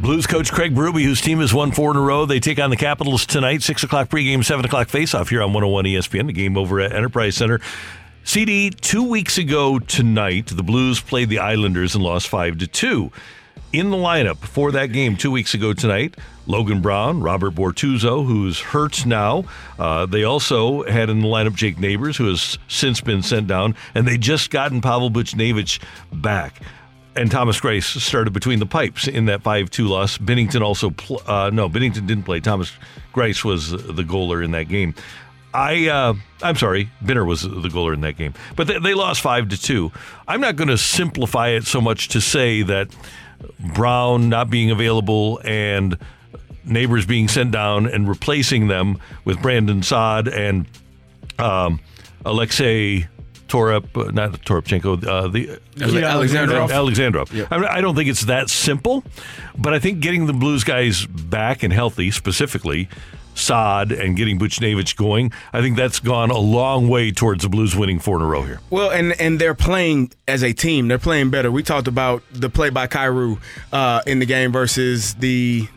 Blues 0.00 0.26
coach 0.26 0.52
Craig 0.52 0.74
Berube, 0.74 1.02
whose 1.02 1.20
team 1.20 1.40
has 1.40 1.52
won 1.52 1.70
four 1.70 1.90
in 1.90 1.98
a 1.98 2.00
row, 2.00 2.24
they 2.24 2.40
take 2.40 2.58
on 2.58 2.70
the 2.70 2.76
Capitals 2.76 3.26
tonight, 3.26 3.62
6 3.62 3.82
o'clock 3.82 4.08
pregame, 4.08 4.42
7 4.42 4.64
o'clock 4.64 4.88
faceoff 4.88 5.28
here 5.28 5.42
on 5.42 5.52
101 5.52 5.84
ESPN, 5.84 6.28
the 6.28 6.32
game 6.32 6.56
over 6.56 6.80
at 6.80 6.94
Enterprise 6.94 7.34
Center. 7.36 7.60
CD, 8.26 8.70
two 8.70 9.04
weeks 9.04 9.38
ago 9.38 9.78
tonight, 9.78 10.48
the 10.48 10.64
Blues 10.64 11.00
played 11.00 11.28
the 11.28 11.38
Islanders 11.38 11.94
and 11.94 12.02
lost 12.02 12.26
5 12.26 12.58
to 12.58 12.66
2. 12.66 13.12
In 13.72 13.90
the 13.90 13.96
lineup 13.96 14.38
for 14.38 14.72
that 14.72 14.86
game 14.86 15.16
two 15.16 15.30
weeks 15.30 15.54
ago 15.54 15.72
tonight, 15.72 16.16
Logan 16.44 16.80
Brown, 16.80 17.22
Robert 17.22 17.54
Bortuzzo, 17.54 18.26
who's 18.26 18.58
hurt 18.58 19.06
now. 19.06 19.44
Uh, 19.78 20.06
they 20.06 20.24
also 20.24 20.82
had 20.82 21.08
in 21.08 21.20
the 21.20 21.28
lineup 21.28 21.54
Jake 21.54 21.78
Neighbors, 21.78 22.16
who 22.16 22.26
has 22.26 22.58
since 22.66 23.00
been 23.00 23.22
sent 23.22 23.46
down, 23.46 23.76
and 23.94 24.08
they 24.08 24.18
just 24.18 24.50
gotten 24.50 24.80
Pavel 24.80 25.08
Buchnevich 25.08 25.80
back 26.12 26.60
and 27.14 27.30
Thomas 27.30 27.58
Greiss 27.58 27.98
started 28.00 28.32
between 28.34 28.58
the 28.58 28.66
pipes 28.66 29.08
in 29.08 29.24
that 29.26 29.42
5-2 29.42 29.88
loss. 29.88 30.18
Binnington 30.18 30.60
also, 30.60 30.90
pl- 30.90 31.22
uh, 31.26 31.50
no, 31.50 31.68
Binnington 31.68 32.06
didn't 32.06 32.24
play. 32.24 32.40
Thomas 32.40 32.72
Greiss 33.14 33.42
was 33.42 33.70
the 33.70 34.02
goaler 34.02 34.44
in 34.44 34.50
that 34.50 34.68
game. 34.68 34.94
I, 35.56 35.88
uh, 35.88 36.14
I'm 36.42 36.56
sorry, 36.56 36.90
Binner 37.02 37.26
was 37.26 37.40
the 37.40 37.48
goaler 37.48 37.94
in 37.94 38.02
that 38.02 38.18
game, 38.18 38.34
but 38.56 38.66
they, 38.66 38.78
they 38.78 38.92
lost 38.92 39.22
five 39.22 39.48
to 39.48 39.60
two. 39.60 39.90
I'm 40.28 40.42
not 40.42 40.56
going 40.56 40.68
to 40.68 40.76
simplify 40.76 41.48
it 41.48 41.64
so 41.64 41.80
much 41.80 42.08
to 42.08 42.20
say 42.20 42.60
that 42.62 42.94
Brown 43.58 44.28
not 44.28 44.50
being 44.50 44.70
available 44.70 45.40
and 45.44 45.96
neighbors 46.62 47.06
being 47.06 47.26
sent 47.28 47.52
down 47.52 47.86
and 47.86 48.06
replacing 48.06 48.68
them 48.68 48.98
with 49.24 49.40
Brandon 49.40 49.82
Saad 49.82 50.28
and 50.28 50.66
um, 51.38 51.80
Alexei 52.26 53.08
Torep, 53.48 53.96
uh, 53.96 54.10
not 54.10 54.32
Toropchenko, 54.32 55.06
uh, 55.06 55.28
the 55.28 55.58
Nikita 55.76 56.06
Alexandrov. 56.06 56.68
Alexandrov. 56.68 57.32
Yep. 57.32 57.48
I, 57.50 57.56
mean, 57.56 57.68
I 57.68 57.80
don't 57.80 57.94
think 57.94 58.10
it's 58.10 58.26
that 58.26 58.50
simple, 58.50 59.04
but 59.56 59.72
I 59.72 59.78
think 59.78 60.00
getting 60.00 60.26
the 60.26 60.34
Blues 60.34 60.64
guys 60.64 61.06
back 61.06 61.62
and 61.62 61.72
healthy, 61.72 62.10
specifically 62.10 62.90
Saad 63.36 63.92
and 63.92 64.16
getting 64.16 64.38
Buchnevich 64.38 64.96
going, 64.96 65.30
I 65.52 65.60
think 65.60 65.76
that's 65.76 66.00
gone 66.00 66.30
a 66.30 66.38
long 66.38 66.88
way 66.88 67.12
towards 67.12 67.42
the 67.42 67.48
Blues 67.48 67.76
winning 67.76 67.98
four 67.98 68.16
in 68.16 68.22
a 68.22 68.26
row 68.26 68.42
here. 68.42 68.60
Well, 68.70 68.90
and 68.90 69.18
and 69.20 69.38
they're 69.38 69.54
playing 69.54 70.12
as 70.26 70.42
a 70.42 70.52
team. 70.52 70.88
They're 70.88 70.98
playing 70.98 71.30
better. 71.30 71.52
We 71.52 71.62
talked 71.62 71.86
about 71.86 72.22
the 72.32 72.48
play 72.48 72.70
by 72.70 72.86
Kyrou 72.86 73.38
uh, 73.72 74.02
in 74.06 74.18
the 74.18 74.26
game 74.26 74.52
versus 74.52 75.14
the 75.14 75.68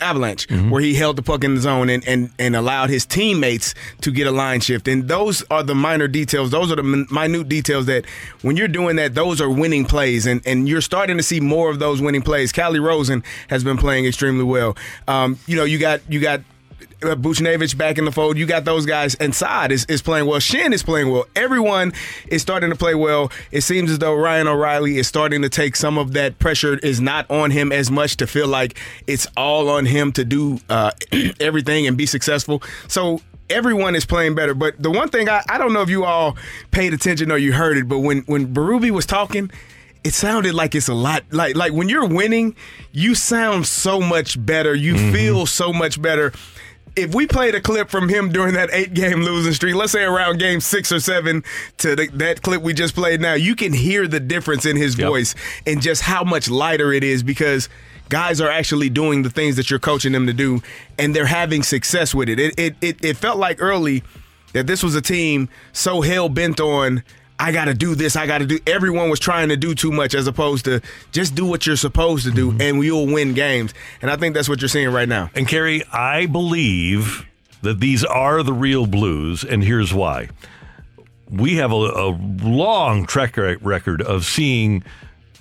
Avalanche, 0.00 0.48
where 0.70 0.80
he 0.80 0.94
held 0.94 1.16
the 1.16 1.22
puck 1.22 1.44
in 1.44 1.54
the 1.56 1.60
zone 1.60 1.90
and, 1.90 2.06
and 2.08 2.30
and 2.38 2.56
allowed 2.56 2.88
his 2.88 3.04
teammates 3.04 3.74
to 4.00 4.10
get 4.10 4.26
a 4.26 4.30
line 4.30 4.60
shift. 4.60 4.88
And 4.88 5.08
those 5.08 5.44
are 5.50 5.62
the 5.62 5.74
minor 5.74 6.08
details. 6.08 6.50
Those 6.50 6.72
are 6.72 6.76
the 6.76 6.82
min- 6.82 7.06
minute 7.10 7.48
details 7.48 7.86
that 7.86 8.06
when 8.40 8.56
you're 8.56 8.68
doing 8.68 8.96
that, 8.96 9.14
those 9.14 9.40
are 9.42 9.50
winning 9.50 9.84
plays. 9.84 10.26
And 10.26 10.40
and 10.46 10.68
you're 10.68 10.80
starting 10.80 11.16
to 11.18 11.22
see 11.22 11.40
more 11.40 11.70
of 11.70 11.80
those 11.80 12.00
winning 12.00 12.22
plays. 12.22 12.50
Calle 12.50 12.78
Rosen 12.80 13.22
has 13.48 13.62
been 13.62 13.76
playing 13.76 14.06
extremely 14.06 14.44
well. 14.44 14.76
Um, 15.06 15.38
you 15.46 15.56
know, 15.56 15.64
you 15.64 15.78
got 15.78 16.00
you 16.08 16.20
got 16.20 16.40
uh, 17.02 17.14
Buchnevich 17.14 17.76
back 17.76 17.98
in 17.98 18.04
the 18.04 18.12
fold. 18.12 18.36
You 18.36 18.46
got 18.46 18.64
those 18.64 18.86
guys, 18.86 19.14
and 19.16 19.34
Saad 19.34 19.72
is, 19.72 19.84
is 19.86 20.02
playing 20.02 20.26
well. 20.26 20.40
Schenn 20.40 20.72
is 20.72 20.82
playing 20.82 21.10
well. 21.10 21.26
Everyone 21.36 21.92
is 22.28 22.42
starting 22.42 22.70
to 22.70 22.76
play 22.76 22.94
well. 22.94 23.30
It 23.50 23.62
seems 23.62 23.90
as 23.90 23.98
though 23.98 24.14
Ryan 24.14 24.48
O'Reilly 24.48 24.98
is 24.98 25.06
starting 25.06 25.42
to 25.42 25.48
take 25.48 25.76
some 25.76 25.98
of 25.98 26.12
that 26.12 26.38
pressure 26.38 26.78
is 26.78 27.00
not 27.00 27.30
on 27.30 27.50
him 27.50 27.72
as 27.72 27.90
much 27.90 28.16
to 28.18 28.26
feel 28.26 28.48
like 28.48 28.78
it's 29.06 29.26
all 29.36 29.68
on 29.68 29.86
him 29.86 30.12
to 30.12 30.24
do 30.24 30.60
uh, 30.68 30.92
everything 31.40 31.86
and 31.86 31.96
be 31.96 32.06
successful. 32.06 32.62
So 32.88 33.20
everyone 33.48 33.94
is 33.94 34.04
playing 34.04 34.34
better. 34.34 34.54
But 34.54 34.82
the 34.82 34.90
one 34.90 35.08
thing 35.08 35.28
I, 35.28 35.42
I 35.48 35.58
don't 35.58 35.72
know 35.72 35.82
if 35.82 35.90
you 35.90 36.04
all 36.04 36.36
paid 36.70 36.94
attention 36.94 37.30
or 37.30 37.38
you 37.38 37.52
heard 37.52 37.76
it, 37.76 37.88
but 37.88 38.00
when 38.00 38.20
when 38.22 38.52
Berube 38.54 38.90
was 38.90 39.06
talking 39.06 39.50
it 40.04 40.14
sounded 40.14 40.54
like 40.54 40.74
it's 40.74 40.88
a 40.88 40.94
lot 40.94 41.24
like 41.30 41.56
like 41.56 41.72
when 41.72 41.88
you're 41.88 42.06
winning, 42.06 42.56
you 42.92 43.14
sound 43.14 43.66
so 43.66 44.00
much 44.00 44.44
better. 44.44 44.74
You 44.74 45.12
feel 45.12 45.46
so 45.46 45.72
much 45.72 46.00
better. 46.00 46.32
If 46.96 47.14
we 47.14 47.26
played 47.26 47.54
a 47.54 47.60
clip 47.60 47.88
from 47.88 48.08
him 48.08 48.30
during 48.30 48.54
that 48.54 48.68
eight 48.72 48.94
game 48.94 49.22
losing 49.22 49.52
streak, 49.52 49.74
let's 49.74 49.92
say 49.92 50.02
around 50.02 50.38
game 50.38 50.60
six 50.60 50.90
or 50.90 51.00
seven 51.00 51.44
to 51.78 51.94
the, 51.96 52.08
that 52.14 52.42
clip 52.42 52.62
we 52.62 52.72
just 52.72 52.94
played 52.94 53.20
now, 53.20 53.34
you 53.34 53.54
can 53.54 53.72
hear 53.72 54.08
the 54.08 54.20
difference 54.20 54.66
in 54.66 54.76
his 54.76 54.94
voice 54.94 55.34
and 55.66 55.80
just 55.80 56.02
how 56.02 56.24
much 56.24 56.50
lighter 56.50 56.92
it 56.92 57.04
is 57.04 57.22
because 57.22 57.68
guys 58.08 58.40
are 58.40 58.50
actually 58.50 58.90
doing 58.90 59.22
the 59.22 59.30
things 59.30 59.56
that 59.56 59.70
you're 59.70 59.78
coaching 59.78 60.12
them 60.12 60.26
to 60.26 60.32
do 60.32 60.60
and 60.98 61.14
they're 61.14 61.26
having 61.26 61.62
success 61.62 62.14
with 62.14 62.28
it. 62.28 62.40
It, 62.40 62.58
it, 62.58 62.76
it, 62.80 63.04
it 63.04 63.16
felt 63.16 63.38
like 63.38 63.62
early 63.62 64.02
that 64.52 64.66
this 64.66 64.82
was 64.82 64.94
a 64.94 65.00
team 65.00 65.48
so 65.72 66.00
hell 66.00 66.28
bent 66.28 66.60
on 66.60 67.04
I 67.40 67.52
got 67.52 67.64
to 67.64 67.74
do 67.74 67.94
this. 67.94 68.16
I 68.16 68.26
got 68.26 68.38
to 68.38 68.46
do. 68.46 68.58
Everyone 68.66 69.08
was 69.08 69.18
trying 69.18 69.48
to 69.48 69.56
do 69.56 69.74
too 69.74 69.90
much 69.90 70.14
as 70.14 70.26
opposed 70.26 70.66
to 70.66 70.82
just 71.10 71.34
do 71.34 71.46
what 71.46 71.66
you're 71.66 71.74
supposed 71.74 72.24
to 72.26 72.30
do, 72.30 72.50
mm-hmm. 72.50 72.60
and 72.60 72.84
you'll 72.84 73.06
win 73.06 73.32
games. 73.32 73.72
And 74.02 74.10
I 74.10 74.16
think 74.16 74.34
that's 74.34 74.48
what 74.48 74.60
you're 74.60 74.68
seeing 74.68 74.90
right 74.90 75.08
now. 75.08 75.30
And 75.34 75.48
Carey, 75.48 75.82
I 75.90 76.26
believe 76.26 77.26
that 77.62 77.80
these 77.80 78.04
are 78.04 78.42
the 78.42 78.52
real 78.52 78.86
Blues, 78.86 79.42
and 79.42 79.64
here's 79.64 79.92
why. 79.94 80.28
We 81.30 81.56
have 81.56 81.72
a, 81.72 81.76
a 81.76 82.10
long 82.42 83.06
track 83.06 83.38
record 83.38 84.02
of 84.02 84.26
seeing 84.26 84.84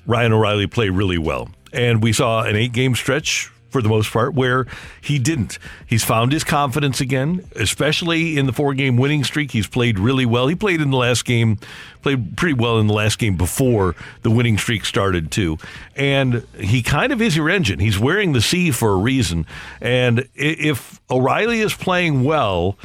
Ryan 0.05 0.31
O'Reilly 0.33 0.67
play 0.67 0.89
really 0.89 1.17
well. 1.17 1.49
And 1.73 2.01
we 2.01 2.13
saw 2.13 2.43
an 2.43 2.55
eight 2.55 2.71
game 2.71 2.95
stretch 2.95 3.51
for 3.69 3.81
the 3.81 3.89
most 3.89 4.11
part 4.11 4.33
where 4.33 4.65
he 5.01 5.19
didn't. 5.19 5.59
He's 5.85 6.03
found 6.03 6.31
his 6.31 6.43
confidence 6.43 7.01
again, 7.01 7.45
especially 7.55 8.37
in 8.37 8.45
the 8.45 8.53
four 8.53 8.73
game 8.73 8.97
winning 8.97 9.23
streak. 9.23 9.51
He's 9.51 9.67
played 9.67 9.99
really 9.99 10.25
well. 10.25 10.47
He 10.47 10.55
played 10.55 10.81
in 10.81 10.91
the 10.91 10.97
last 10.97 11.25
game, 11.25 11.57
played 12.01 12.37
pretty 12.37 12.53
well 12.53 12.79
in 12.79 12.87
the 12.87 12.93
last 12.93 13.19
game 13.19 13.37
before 13.37 13.95
the 14.21 14.31
winning 14.31 14.57
streak 14.57 14.85
started, 14.85 15.31
too. 15.31 15.57
And 15.95 16.45
he 16.57 16.81
kind 16.81 17.11
of 17.11 17.21
is 17.21 17.35
your 17.35 17.49
engine. 17.49 17.79
He's 17.79 17.99
wearing 17.99 18.33
the 18.33 18.41
C 18.41 18.71
for 18.71 18.91
a 18.91 18.97
reason. 18.97 19.45
And 19.81 20.27
if 20.35 20.99
O'Reilly 21.09 21.61
is 21.61 21.73
playing 21.73 22.23
well, 22.23 22.77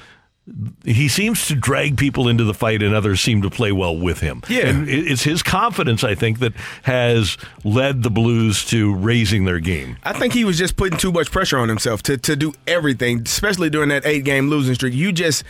he 0.84 1.08
seems 1.08 1.46
to 1.48 1.54
drag 1.54 1.96
people 1.96 2.28
into 2.28 2.44
the 2.44 2.52
fight, 2.52 2.82
and 2.82 2.94
others 2.94 3.20
seem 3.20 3.40
to 3.42 3.50
play 3.50 3.72
well 3.72 3.96
with 3.96 4.20
him. 4.20 4.42
Yeah. 4.48 4.68
and 4.68 4.88
it's 4.88 5.22
his 5.22 5.42
confidence, 5.42 6.04
I 6.04 6.14
think, 6.14 6.40
that 6.40 6.52
has 6.82 7.38
led 7.64 8.02
the 8.02 8.10
Blues 8.10 8.64
to 8.66 8.94
raising 8.94 9.46
their 9.46 9.58
game. 9.58 9.96
I 10.04 10.12
think 10.12 10.34
he 10.34 10.44
was 10.44 10.58
just 10.58 10.76
putting 10.76 10.98
too 10.98 11.12
much 11.12 11.30
pressure 11.30 11.58
on 11.58 11.68
himself 11.70 12.02
to, 12.04 12.18
to 12.18 12.36
do 12.36 12.52
everything, 12.66 13.22
especially 13.24 13.70
during 13.70 13.88
that 13.88 14.04
eight 14.04 14.24
game 14.24 14.50
losing 14.50 14.74
streak. 14.74 14.92
You 14.92 15.12
just 15.12 15.44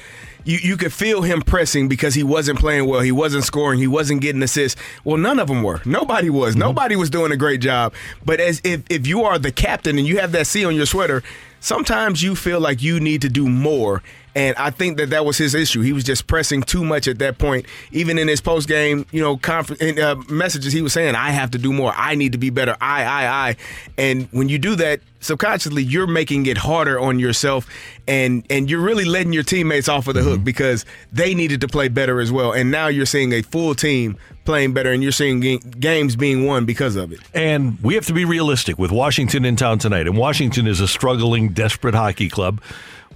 you, 0.44 0.58
you 0.58 0.76
could 0.76 0.92
feel 0.92 1.22
him 1.22 1.42
pressing 1.42 1.88
because 1.88 2.14
he 2.14 2.22
wasn't 2.22 2.58
playing 2.58 2.86
well. 2.86 3.00
He 3.00 3.12
wasn't 3.12 3.44
scoring. 3.44 3.80
He 3.80 3.86
wasn't 3.86 4.20
getting 4.20 4.42
assists. 4.42 4.80
Well, 5.02 5.16
none 5.16 5.38
of 5.38 5.48
them 5.48 5.62
were. 5.62 5.80
Nobody 5.84 6.30
was. 6.30 6.52
Mm-hmm. 6.52 6.60
Nobody 6.60 6.96
was 6.96 7.10
doing 7.10 7.32
a 7.32 7.36
great 7.36 7.60
job. 7.60 7.94
But 8.24 8.40
as 8.40 8.60
if, 8.62 8.82
if 8.88 9.06
you 9.06 9.24
are 9.24 9.38
the 9.38 9.52
captain 9.52 9.98
and 9.98 10.06
you 10.06 10.18
have 10.20 10.32
that 10.32 10.46
C 10.46 10.64
on 10.64 10.74
your 10.76 10.86
sweater, 10.86 11.22
sometimes 11.60 12.22
you 12.22 12.36
feel 12.36 12.60
like 12.60 12.82
you 12.82 13.00
need 13.00 13.22
to 13.22 13.28
do 13.28 13.48
more. 13.48 14.02
And 14.34 14.56
I 14.56 14.70
think 14.70 14.96
that 14.98 15.10
that 15.10 15.24
was 15.24 15.38
his 15.38 15.54
issue. 15.54 15.80
He 15.80 15.92
was 15.92 16.02
just 16.02 16.26
pressing 16.26 16.62
too 16.62 16.84
much 16.84 17.06
at 17.06 17.18
that 17.20 17.38
point. 17.38 17.66
Even 17.92 18.18
in 18.18 18.26
his 18.26 18.40
post 18.40 18.68
game, 18.68 19.06
you 19.12 19.22
know, 19.22 19.36
conference 19.36 19.80
uh, 19.98 20.16
messages, 20.28 20.72
he 20.72 20.82
was 20.82 20.92
saying, 20.92 21.14
"I 21.14 21.30
have 21.30 21.52
to 21.52 21.58
do 21.58 21.72
more. 21.72 21.92
I 21.94 22.14
need 22.14 22.32
to 22.32 22.38
be 22.38 22.50
better. 22.50 22.76
I, 22.80 23.04
I, 23.04 23.48
I." 23.48 23.56
And 23.96 24.28
when 24.32 24.48
you 24.48 24.58
do 24.58 24.74
that 24.76 25.00
subconsciously, 25.20 25.82
you're 25.82 26.06
making 26.06 26.46
it 26.46 26.58
harder 26.58 26.98
on 26.98 27.18
yourself, 27.18 27.68
and 28.08 28.44
and 28.50 28.68
you're 28.68 28.82
really 28.82 29.04
letting 29.04 29.32
your 29.32 29.44
teammates 29.44 29.88
off 29.88 30.08
of 30.08 30.14
the 30.14 30.22
hook 30.22 30.42
because 30.42 30.84
they 31.12 31.34
needed 31.34 31.60
to 31.60 31.68
play 31.68 31.88
better 31.88 32.20
as 32.20 32.32
well. 32.32 32.52
And 32.52 32.70
now 32.70 32.88
you're 32.88 33.06
seeing 33.06 33.32
a 33.32 33.42
full 33.42 33.74
team 33.74 34.16
playing 34.44 34.72
better, 34.74 34.90
and 34.90 35.02
you're 35.02 35.12
seeing 35.12 35.40
ga- 35.40 35.58
games 35.58 36.16
being 36.16 36.44
won 36.44 36.64
because 36.64 36.96
of 36.96 37.12
it. 37.12 37.20
And 37.32 37.80
we 37.82 37.94
have 37.94 38.06
to 38.06 38.12
be 38.12 38.24
realistic 38.24 38.78
with 38.78 38.90
Washington 38.90 39.44
in 39.44 39.54
town 39.54 39.78
tonight. 39.78 40.06
And 40.06 40.16
Washington 40.16 40.66
is 40.66 40.80
a 40.80 40.88
struggling, 40.88 41.50
desperate 41.50 41.94
hockey 41.94 42.28
club 42.28 42.60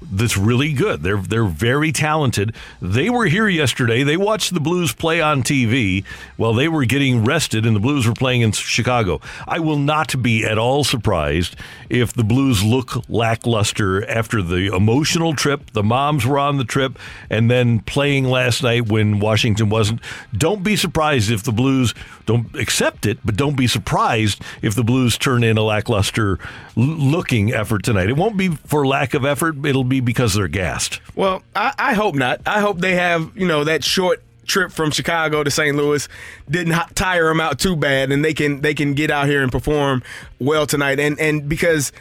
that's 0.02 0.36
really 0.36 0.72
good. 0.72 1.02
They're 1.02 1.18
they're 1.18 1.44
very 1.44 1.92
talented. 1.92 2.54
They 2.80 3.10
were 3.10 3.26
here 3.26 3.48
yesterday. 3.48 4.02
They 4.02 4.16
watched 4.16 4.54
the 4.54 4.60
Blues 4.60 4.92
play 4.92 5.20
on 5.20 5.42
TV 5.42 6.04
while 6.36 6.54
they 6.54 6.68
were 6.68 6.84
getting 6.84 7.24
rested 7.24 7.66
and 7.66 7.74
the 7.74 7.80
Blues 7.80 8.06
were 8.06 8.14
playing 8.14 8.42
in 8.42 8.52
Chicago. 8.52 9.20
I 9.46 9.58
will 9.58 9.78
not 9.78 10.22
be 10.22 10.44
at 10.44 10.58
all 10.58 10.84
surprised 10.84 11.56
if 11.88 12.12
the 12.12 12.24
Blues 12.24 12.62
look 12.62 13.08
lackluster 13.08 14.08
after 14.08 14.42
the 14.42 14.74
emotional 14.74 15.34
trip. 15.34 15.70
The 15.72 15.82
moms 15.82 16.26
were 16.26 16.38
on 16.38 16.58
the 16.58 16.64
trip 16.64 16.98
and 17.30 17.50
then 17.50 17.80
playing 17.80 18.24
last 18.24 18.62
night 18.62 18.88
when 18.88 19.20
Washington 19.20 19.68
wasn't. 19.68 20.00
Don't 20.36 20.62
be 20.62 20.76
surprised 20.76 21.30
if 21.30 21.42
the 21.42 21.52
Blues 21.52 21.94
don't 22.28 22.54
accept 22.56 23.06
it, 23.06 23.18
but 23.24 23.36
don't 23.36 23.56
be 23.56 23.66
surprised 23.66 24.42
if 24.60 24.74
the 24.74 24.84
Blues 24.84 25.16
turn 25.16 25.42
in 25.42 25.56
a 25.56 25.62
lackluster 25.62 26.38
looking 26.76 27.54
effort 27.54 27.82
tonight. 27.82 28.10
It 28.10 28.18
won't 28.18 28.36
be 28.36 28.50
for 28.50 28.86
lack 28.86 29.14
of 29.14 29.24
effort. 29.24 29.64
It'll 29.64 29.82
be 29.82 30.00
because 30.00 30.34
they're 30.34 30.46
gassed. 30.46 31.00
Well, 31.16 31.42
I, 31.56 31.72
I 31.78 31.94
hope 31.94 32.14
not. 32.14 32.42
I 32.46 32.60
hope 32.60 32.80
they 32.80 32.96
have 32.96 33.32
you 33.34 33.48
know 33.48 33.64
that 33.64 33.82
short 33.82 34.22
trip 34.44 34.72
from 34.72 34.90
Chicago 34.90 35.42
to 35.42 35.50
St. 35.50 35.74
Louis 35.74 36.06
didn't 36.50 36.74
tire 36.94 37.28
them 37.28 37.40
out 37.40 37.58
too 37.58 37.76
bad, 37.76 38.12
and 38.12 38.22
they 38.22 38.34
can 38.34 38.60
they 38.60 38.74
can 38.74 38.92
get 38.92 39.10
out 39.10 39.26
here 39.26 39.42
and 39.42 39.50
perform 39.50 40.02
well 40.38 40.66
tonight. 40.66 41.00
And 41.00 41.18
and 41.18 41.48
because 41.48 41.92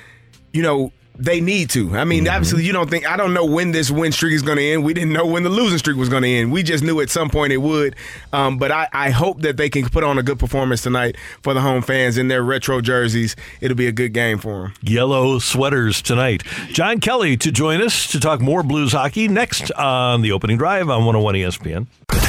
you 0.51 0.61
know 0.61 0.91
they 1.17 1.41
need 1.41 1.69
to. 1.71 1.97
I 1.97 2.03
mean, 2.03 2.27
obviously, 2.27 2.63
you 2.63 2.73
don't 2.73 2.89
think 2.89 3.09
I 3.09 3.17
don't 3.17 3.33
know 3.33 3.45
when 3.45 3.71
this 3.71 3.89
win 3.89 4.11
streak 4.11 4.33
is 4.33 4.41
going 4.41 4.57
to 4.57 4.63
end. 4.63 4.83
We 4.83 4.93
didn't 4.93 5.13
know 5.13 5.25
when 5.25 5.43
the 5.43 5.49
losing 5.49 5.77
streak 5.77 5.97
was 5.97 6.09
going 6.09 6.23
to 6.23 6.29
end. 6.29 6.51
We 6.51 6.63
just 6.63 6.83
knew 6.83 7.01
at 7.01 7.09
some 7.09 7.29
point 7.29 7.53
it 7.53 7.57
would. 7.57 7.95
Um, 8.33 8.57
but 8.57 8.71
I, 8.71 8.87
I 8.93 9.09
hope 9.09 9.41
that 9.41 9.57
they 9.57 9.69
can 9.69 9.87
put 9.89 10.03
on 10.03 10.17
a 10.17 10.23
good 10.23 10.39
performance 10.39 10.81
tonight 10.81 11.17
for 11.41 11.53
the 11.53 11.61
home 11.61 11.81
fans 11.81 12.17
in 12.17 12.27
their 12.27 12.43
retro 12.43 12.81
jerseys. 12.81 13.35
It'll 13.61 13.77
be 13.77 13.87
a 13.87 13.91
good 13.91 14.13
game 14.13 14.37
for 14.37 14.63
them. 14.63 14.73
Yellow 14.81 15.39
sweaters 15.39 16.01
tonight. 16.01 16.43
John 16.69 16.99
Kelly 16.99 17.37
to 17.37 17.51
join 17.51 17.81
us 17.81 18.07
to 18.11 18.19
talk 18.19 18.39
more 18.39 18.63
Blues 18.63 18.91
hockey 18.91 19.27
next 19.27 19.71
on 19.71 20.21
the 20.21 20.31
opening 20.31 20.57
drive 20.57 20.89
on 20.89 21.05
101 21.05 21.35
ESPN. 21.35 21.87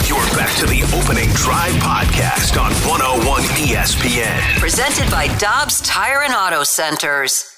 You're 0.09 0.19
back 0.37 0.57
to 0.59 0.67
the 0.67 0.83
opening 0.97 1.29
drive 1.35 1.73
podcast 1.75 2.59
on 2.61 2.73
101 2.89 3.43
ESPN. 3.43 4.59
Presented 4.59 5.11
by 5.11 5.29
Dobbs 5.39 5.83
Tire 5.83 6.23
and 6.23 6.35
Auto 6.35 6.65
Centers. 6.65 7.58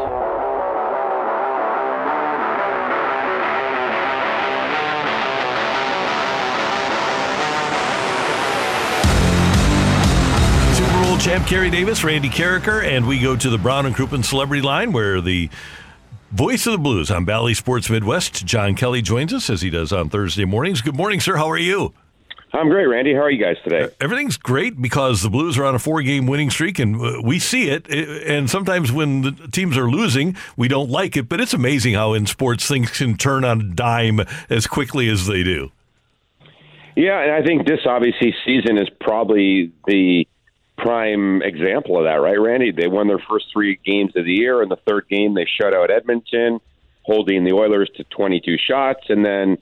champ 11.21 11.45
Carey 11.45 11.69
Davis, 11.69 12.03
Randy 12.03 12.29
Karraker, 12.29 12.83
and 12.83 13.07
we 13.07 13.19
go 13.19 13.35
to 13.35 13.49
the 13.51 13.59
Brown 13.59 13.85
and 13.85 13.95
Crouppen 13.95 14.25
Celebrity 14.25 14.63
Line 14.63 14.91
where 14.91 15.21
the 15.21 15.51
voice 16.31 16.65
of 16.65 16.71
the 16.71 16.79
blues 16.79 17.11
on 17.11 17.25
Bally 17.25 17.53
Sports 17.53 17.91
Midwest, 17.91 18.43
John 18.43 18.73
Kelly, 18.75 19.03
joins 19.03 19.31
us 19.31 19.47
as 19.47 19.61
he 19.61 19.69
does 19.69 19.93
on 19.93 20.09
Thursday 20.09 20.45
mornings. 20.45 20.81
Good 20.81 20.95
morning, 20.95 21.19
sir. 21.19 21.35
How 21.35 21.47
are 21.47 21.59
you? 21.59 21.93
I'm 22.53 22.69
great, 22.69 22.87
Randy. 22.87 23.13
How 23.13 23.21
are 23.21 23.29
you 23.29 23.43
guys 23.43 23.57
today? 23.63 23.93
Everything's 24.01 24.35
great 24.35 24.81
because 24.81 25.21
the 25.21 25.29
Blues 25.29 25.59
are 25.59 25.65
on 25.65 25.75
a 25.75 25.79
four-game 25.79 26.25
winning 26.25 26.49
streak, 26.49 26.79
and 26.79 26.99
uh, 26.99 27.21
we 27.23 27.37
see 27.37 27.69
it. 27.69 27.87
And 27.87 28.49
sometimes 28.49 28.91
when 28.91 29.21
the 29.21 29.31
teams 29.51 29.77
are 29.77 29.91
losing, 29.91 30.35
we 30.57 30.67
don't 30.67 30.89
like 30.89 31.15
it. 31.15 31.29
But 31.29 31.39
it's 31.39 31.53
amazing 31.53 31.93
how 31.93 32.13
in 32.13 32.25
sports 32.25 32.67
things 32.67 32.89
can 32.89 33.15
turn 33.15 33.45
on 33.45 33.61
a 33.61 33.63
dime 33.65 34.21
as 34.49 34.65
quickly 34.65 35.07
as 35.07 35.27
they 35.27 35.43
do. 35.43 35.71
Yeah, 36.95 37.21
and 37.21 37.31
I 37.31 37.43
think 37.43 37.67
this 37.67 37.81
obviously 37.85 38.33
season 38.43 38.79
is 38.79 38.89
probably 38.99 39.71
the 39.85 40.27
prime 40.81 41.41
example 41.41 41.97
of 41.97 42.05
that, 42.05 42.21
right, 42.21 42.39
Randy? 42.39 42.71
They 42.71 42.87
won 42.87 43.07
their 43.07 43.21
first 43.29 43.45
three 43.53 43.79
games 43.85 44.15
of 44.15 44.25
the 44.25 44.33
year. 44.33 44.61
In 44.61 44.69
the 44.69 44.77
third 44.87 45.07
game, 45.09 45.33
they 45.33 45.45
shut 45.45 45.73
out 45.73 45.91
Edmonton, 45.91 46.59
holding 47.03 47.43
the 47.43 47.53
Oilers 47.53 47.89
to 47.97 48.03
22 48.05 48.57
shots, 48.57 49.01
and 49.09 49.23
then 49.23 49.57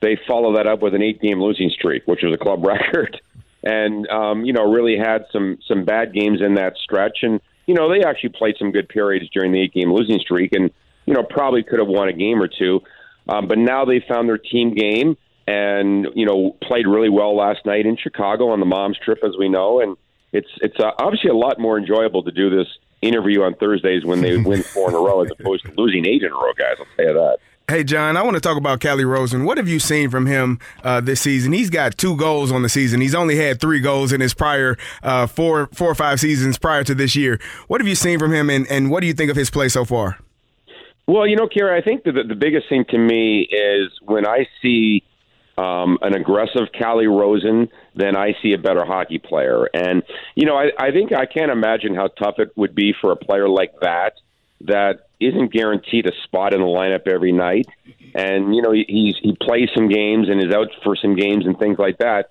they 0.00 0.18
follow 0.26 0.56
that 0.56 0.66
up 0.66 0.82
with 0.82 0.94
an 0.94 1.02
eight-game 1.02 1.40
losing 1.40 1.70
streak, 1.70 2.06
which 2.06 2.22
was 2.22 2.34
a 2.34 2.38
club 2.38 2.64
record, 2.66 3.20
and 3.62 4.08
um, 4.08 4.44
you 4.44 4.52
know 4.52 4.70
really 4.70 4.96
had 4.96 5.26
some 5.32 5.58
some 5.66 5.84
bad 5.84 6.12
games 6.12 6.40
in 6.40 6.54
that 6.54 6.76
stretch, 6.82 7.18
and 7.22 7.40
you 7.66 7.74
know 7.74 7.90
they 7.90 8.04
actually 8.04 8.30
played 8.30 8.56
some 8.58 8.72
good 8.72 8.88
periods 8.88 9.28
during 9.32 9.52
the 9.52 9.60
eight-game 9.60 9.92
losing 9.92 10.18
streak, 10.18 10.52
and 10.52 10.70
you 11.06 11.14
know 11.14 11.22
probably 11.22 11.62
could 11.62 11.78
have 11.78 11.88
won 11.88 12.08
a 12.08 12.12
game 12.12 12.42
or 12.42 12.48
two, 12.48 12.80
um, 13.28 13.48
but 13.48 13.58
now 13.58 13.84
they 13.84 14.04
found 14.06 14.28
their 14.28 14.38
team 14.38 14.74
game 14.74 15.16
and 15.46 16.08
you 16.14 16.24
know 16.24 16.56
played 16.62 16.86
really 16.86 17.10
well 17.10 17.36
last 17.36 17.66
night 17.66 17.84
in 17.84 17.96
Chicago 17.96 18.48
on 18.48 18.60
the 18.60 18.66
mom's 18.66 18.98
trip, 18.98 19.18
as 19.24 19.36
we 19.38 19.48
know, 19.48 19.80
and 19.80 19.96
it's 20.34 20.50
it's 20.60 20.78
uh, 20.78 20.90
obviously 20.98 21.30
a 21.30 21.34
lot 21.34 21.58
more 21.58 21.78
enjoyable 21.78 22.22
to 22.24 22.30
do 22.30 22.50
this 22.50 22.66
interview 23.00 23.42
on 23.42 23.54
Thursdays 23.54 24.04
when 24.04 24.20
they 24.20 24.36
win 24.36 24.62
four 24.74 24.90
in 24.90 24.94
a 24.94 24.98
row 24.98 25.22
as 25.22 25.30
opposed 25.30 25.64
to 25.64 25.72
losing 25.76 26.04
eight 26.06 26.22
in 26.22 26.30
a 26.30 26.34
row, 26.34 26.52
guys. 26.58 26.76
I'll 26.78 26.86
tell 26.96 27.06
you 27.06 27.14
that. 27.14 27.38
Hey, 27.66 27.82
John, 27.82 28.18
I 28.18 28.22
want 28.22 28.34
to 28.34 28.42
talk 28.42 28.58
about 28.58 28.80
Calle 28.80 29.02
Rosen. 29.04 29.46
What 29.46 29.56
have 29.56 29.68
you 29.68 29.80
seen 29.80 30.10
from 30.10 30.26
him 30.26 30.58
uh, 30.82 31.00
this 31.00 31.22
season? 31.22 31.54
He's 31.54 31.70
got 31.70 31.96
two 31.96 32.14
goals 32.14 32.52
on 32.52 32.60
the 32.60 32.68
season. 32.68 33.00
He's 33.00 33.14
only 33.14 33.36
had 33.36 33.58
three 33.58 33.80
goals 33.80 34.12
in 34.12 34.20
his 34.20 34.34
prior 34.34 34.76
uh, 35.02 35.26
four, 35.26 35.68
four 35.72 35.90
or 35.90 35.94
five 35.94 36.20
seasons 36.20 36.58
prior 36.58 36.84
to 36.84 36.94
this 36.94 37.16
year. 37.16 37.40
What 37.66 37.80
have 37.80 37.88
you 37.88 37.94
seen 37.94 38.18
from 38.18 38.34
him, 38.34 38.50
and, 38.50 38.66
and 38.70 38.90
what 38.90 39.00
do 39.00 39.06
you 39.06 39.14
think 39.14 39.30
of 39.30 39.36
his 39.36 39.48
play 39.48 39.70
so 39.70 39.86
far? 39.86 40.18
Well, 41.06 41.26
you 41.26 41.36
know, 41.36 41.48
Carey, 41.48 41.78
I 41.78 41.82
think 41.82 42.04
that 42.04 42.12
the, 42.28 42.34
biggest 42.34 42.68
thing 42.68 42.84
to 42.90 42.98
me 42.98 43.48
is 43.50 43.90
when 44.02 44.26
I 44.26 44.46
see 44.60 45.02
um, 45.56 45.96
an 46.02 46.14
aggressive 46.14 46.68
Calle 46.78 47.06
Rosen, 47.06 47.68
then 47.94 48.16
I 48.16 48.34
see 48.42 48.52
a 48.52 48.58
better 48.58 48.84
hockey 48.84 49.18
player. 49.18 49.68
And, 49.72 50.02
you 50.34 50.46
know, 50.46 50.56
I, 50.56 50.70
I 50.78 50.90
think 50.90 51.12
I 51.12 51.26
can't 51.26 51.50
imagine 51.50 51.94
how 51.94 52.08
tough 52.08 52.38
it 52.38 52.56
would 52.56 52.74
be 52.74 52.94
for 53.00 53.12
a 53.12 53.16
player 53.16 53.48
like 53.48 53.80
that 53.80 54.14
that 54.62 55.08
isn't 55.20 55.52
guaranteed 55.52 56.06
a 56.06 56.12
spot 56.24 56.54
in 56.54 56.60
the 56.60 56.66
lineup 56.66 57.06
every 57.06 57.32
night. 57.32 57.66
And, 58.14 58.54
you 58.54 58.62
know, 58.62 58.72
he, 58.72 58.84
he's, 58.88 59.16
he 59.22 59.36
plays 59.40 59.68
some 59.74 59.88
games 59.88 60.28
and 60.28 60.42
is 60.42 60.54
out 60.54 60.68
for 60.82 60.96
some 60.96 61.14
games 61.14 61.46
and 61.46 61.58
things 61.58 61.78
like 61.78 61.98
that. 61.98 62.30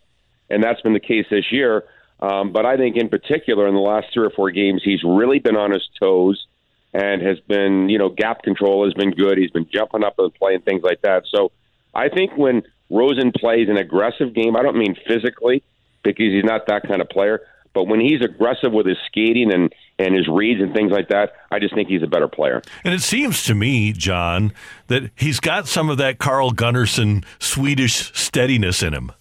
And 0.50 0.64
that's 0.64 0.82
been 0.82 0.94
the 0.94 1.00
case 1.00 1.26
this 1.30 1.52
year. 1.52 1.84
Um, 2.20 2.52
but 2.52 2.66
I 2.66 2.78
think 2.78 2.96
in 2.96 3.10
particular 3.10 3.68
in 3.68 3.74
the 3.74 3.82
last 3.82 4.08
three 4.14 4.26
or 4.26 4.30
four 4.30 4.52
games, 4.52 4.82
he's 4.84 5.04
really 5.04 5.40
been 5.40 5.58
on 5.58 5.72
his 5.72 5.88
toes 6.00 6.46
and 6.94 7.22
has 7.22 7.40
been, 7.42 7.90
you 7.90 7.98
know, 7.98 8.10
gap 8.10 8.44
control 8.44 8.86
has 8.86 8.94
been 8.94 9.12
good. 9.12 9.38
He's 9.38 9.52
been 9.52 9.68
jumping 9.74 10.04
up 10.04 10.16
and 10.20 10.34
playing 10.34 10.62
things 10.62 10.84
like 10.84 11.02
that. 11.02 11.24
So 11.34 11.52
I 11.94 12.10
think 12.10 12.38
when 12.38 12.64
Rosen 12.94 13.32
plays 13.32 13.70
an 13.70 13.78
aggressive 13.78 14.34
game, 14.34 14.56
I 14.56 14.62
don't 14.62 14.78
mean 14.78 14.96
physically 15.08 15.64
because 16.04 16.28
he's 16.28 16.44
not 16.44 16.68
that 16.68 16.88
kind 16.88 17.02
of 17.02 17.10
player, 17.10 17.42
but 17.74 17.86
when 17.86 18.00
he's 18.00 18.22
aggressive 18.22 18.72
with 18.72 18.86
his 18.86 18.98
skating 19.08 19.52
and, 19.52 19.74
and 19.98 20.14
his 20.16 20.28
reads 20.28 20.62
and 20.62 20.74
things 20.76 20.92
like 20.92 21.10
that, 21.10 21.34
I 21.52 21.60
just 21.60 21.74
think 21.74 21.90
he's 21.90 22.04
a 22.04 22.08
better 22.08 22.28
player. 22.28 22.62
And 22.84 22.94
it 22.94 23.02
seems 23.02 23.44
to 23.46 23.56
me, 23.56 23.94
John, 23.94 24.54
that 24.88 25.10
he's 25.16 25.40
got 25.40 25.68
some 25.68 25.90
of 25.90 25.98
that 25.98 26.20
Carl 26.20 26.52
Gunnarsson 26.52 27.26
Swedish 27.40 28.14
steadiness 28.14 28.84
in 28.84 28.94
him. 28.94 29.12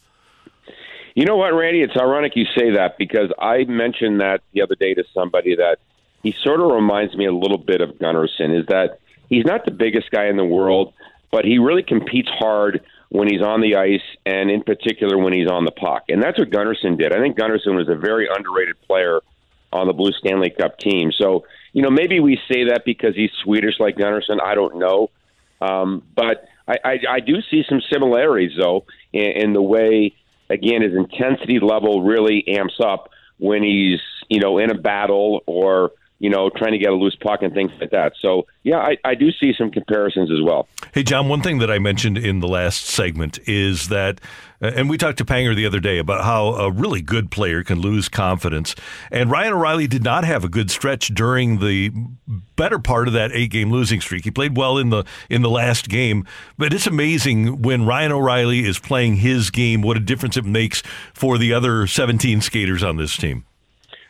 You 1.15 1.25
know 1.25 1.37
what, 1.37 1.55
Randy? 1.55 1.83
It's 1.83 1.97
ironic 1.97 2.37
you 2.37 2.45
say 2.57 2.71
that 2.73 2.99
because 2.99 3.31
I 3.39 3.65
mentioned 3.65 4.21
that 4.21 4.43
the 4.53 4.63
other 4.63 4.75
day 4.75 4.95
to 4.95 5.05
somebody 5.15 5.57
that 5.57 5.79
he 6.23 6.35
sort 6.43 6.61
of 6.61 6.71
reminds 6.71 7.17
me 7.17 7.27
a 7.27 7.33
little 7.33 7.59
bit 7.59 7.81
of 7.81 7.91
Gunnarsson. 7.91 8.59
Is 8.59 8.67
that 8.67 8.99
he's 9.29 9.45
not 9.45 9.65
the 9.65 9.71
biggest 9.71 10.11
guy 10.11 10.27
in 10.27 10.37
the 10.37 10.45
world, 10.45 10.95
but 11.31 11.45
he 11.45 11.59
really 11.59 11.83
competes 11.83 12.29
hard 12.29 12.83
when 13.13 13.29
he's 13.29 13.43
on 13.43 13.61
the 13.61 13.77
ice, 13.77 14.01
and 14.25 14.51
in 14.51 14.63
particular 14.63 15.19
when 15.19 15.35
he's 15.35 15.47
on 15.47 15.67
the 15.67 15.71
puck. 15.71 16.05
And 16.09 16.23
that's 16.23 16.39
what 16.39 16.49
Gunnarsson 16.49 16.97
did. 16.97 17.13
I 17.15 17.21
think 17.21 17.37
Gunnarsson 17.37 17.77
was 17.77 17.87
a 17.91 17.95
very 17.95 18.27
underrated 18.27 18.81
player 18.83 19.21
on 19.71 19.87
the 19.87 19.93
Blue 19.93 20.13
Stanley 20.13 20.49
Cup 20.49 20.79
team. 20.79 21.13
So, 21.13 21.45
you 21.75 21.83
know, 21.83 21.91
maybe 21.91 22.21
we 22.21 22.41
say 22.51 22.65
that 22.69 22.87
because 22.87 23.15
he's 23.15 23.31
Swedish 23.45 23.79
like 23.79 23.97
Gunnarsson. 23.97 24.41
I 24.43 24.55
don't 24.55 24.79
know. 24.79 25.11
Um, 25.61 26.03
but 26.17 26.49
I, 26.67 26.77
I, 26.83 26.99
I 27.11 27.21
do 27.21 27.43
see 27.51 27.65
some 27.69 27.83
similarities, 27.93 28.53
though, 28.59 28.87
in, 29.13 29.43
in 29.43 29.53
the 29.53 29.63
way, 29.63 30.15
again, 30.49 30.81
his 30.81 30.95
intensity 30.95 31.61
level 31.61 32.03
really 32.03 32.49
amps 32.49 32.81
up 32.81 33.11
when 33.39 33.63
he's, 33.63 34.01
you 34.31 34.41
know, 34.41 34.57
in 34.57 34.71
a 34.71 34.79
battle 34.79 35.43
or 35.45 35.93
you 36.23 36.31
know, 36.31 36.49
trying 36.51 36.71
to 36.71 36.79
get 36.79 36.91
a 36.91 36.95
loose 36.95 37.17
puck 37.21 37.43
and 37.43 37.53
things 37.53 37.73
like 37.81 37.91
that. 37.91 38.13
So, 38.21 38.47
yeah, 38.63 38.79
I, 38.79 38.97
I 39.05 39.17
do 39.17 39.33
see 39.33 39.53
some 39.59 39.73
comparisons 39.73 40.31
as 40.31 40.41
well. 40.41 40.69
Hey, 40.95 41.03
John, 41.03 41.29
one 41.29 41.43
thing 41.43 41.59
that 41.59 41.69
I 41.69 41.81
mentioned 41.81 42.17
in 42.17 42.39
the 42.39 42.47
last 42.47 42.87
segment 42.87 43.41
is 43.49 43.89
that, 43.89 44.21
uh, 44.63 44.71
and 44.77 44.89
we 44.89 44.97
talked 44.97 45.19
to 45.19 45.25
Panger 45.25 45.57
the 45.57 45.67
other 45.67 45.81
day 45.81 45.99
about 45.99 46.25
how 46.25 46.55
a 46.55 46.71
really 46.71 47.03
good 47.03 47.33
player 47.33 47.65
can 47.65 47.81
lose 47.81 48.09
confidence. 48.09 48.77
And 49.11 49.33
Ryan 49.33 49.55
O'Reilly 49.55 49.89
did 49.89 50.05
not 50.05 50.23
have 50.23 50.45
a 50.45 50.49
good 50.49 50.71
stretch 50.71 51.09
during 51.09 51.59
the 51.59 51.91
better 52.55 52.79
part 52.79 53.09
of 53.09 53.15
that 53.15 53.33
eight 53.33 53.51
game 53.51 53.73
losing 53.73 54.01
streak. 54.01 54.23
He 54.23 54.31
played 54.31 54.57
well 54.57 54.79
in 54.79 54.91
the 54.91 55.03
in 55.29 55.43
the 55.43 55.51
last 55.51 55.89
game, 55.89 56.25
but 56.57 56.73
it's 56.73 56.87
amazing 56.87 57.63
when 57.63 57.85
Ryan 57.85 58.13
O'Reilly 58.13 58.65
is 58.65 58.79
playing 58.79 59.17
his 59.17 59.51
game, 59.51 59.83
what 59.83 59.97
a 59.97 60.01
difference 60.01 60.37
it 60.37 60.45
makes 60.45 60.85
for 61.13 61.37
the 61.37 61.53
other 61.53 61.89
17 61.89 62.41
skaters 62.43 62.85
on 62.85 62.97
this 62.97 63.17
team. 63.17 63.45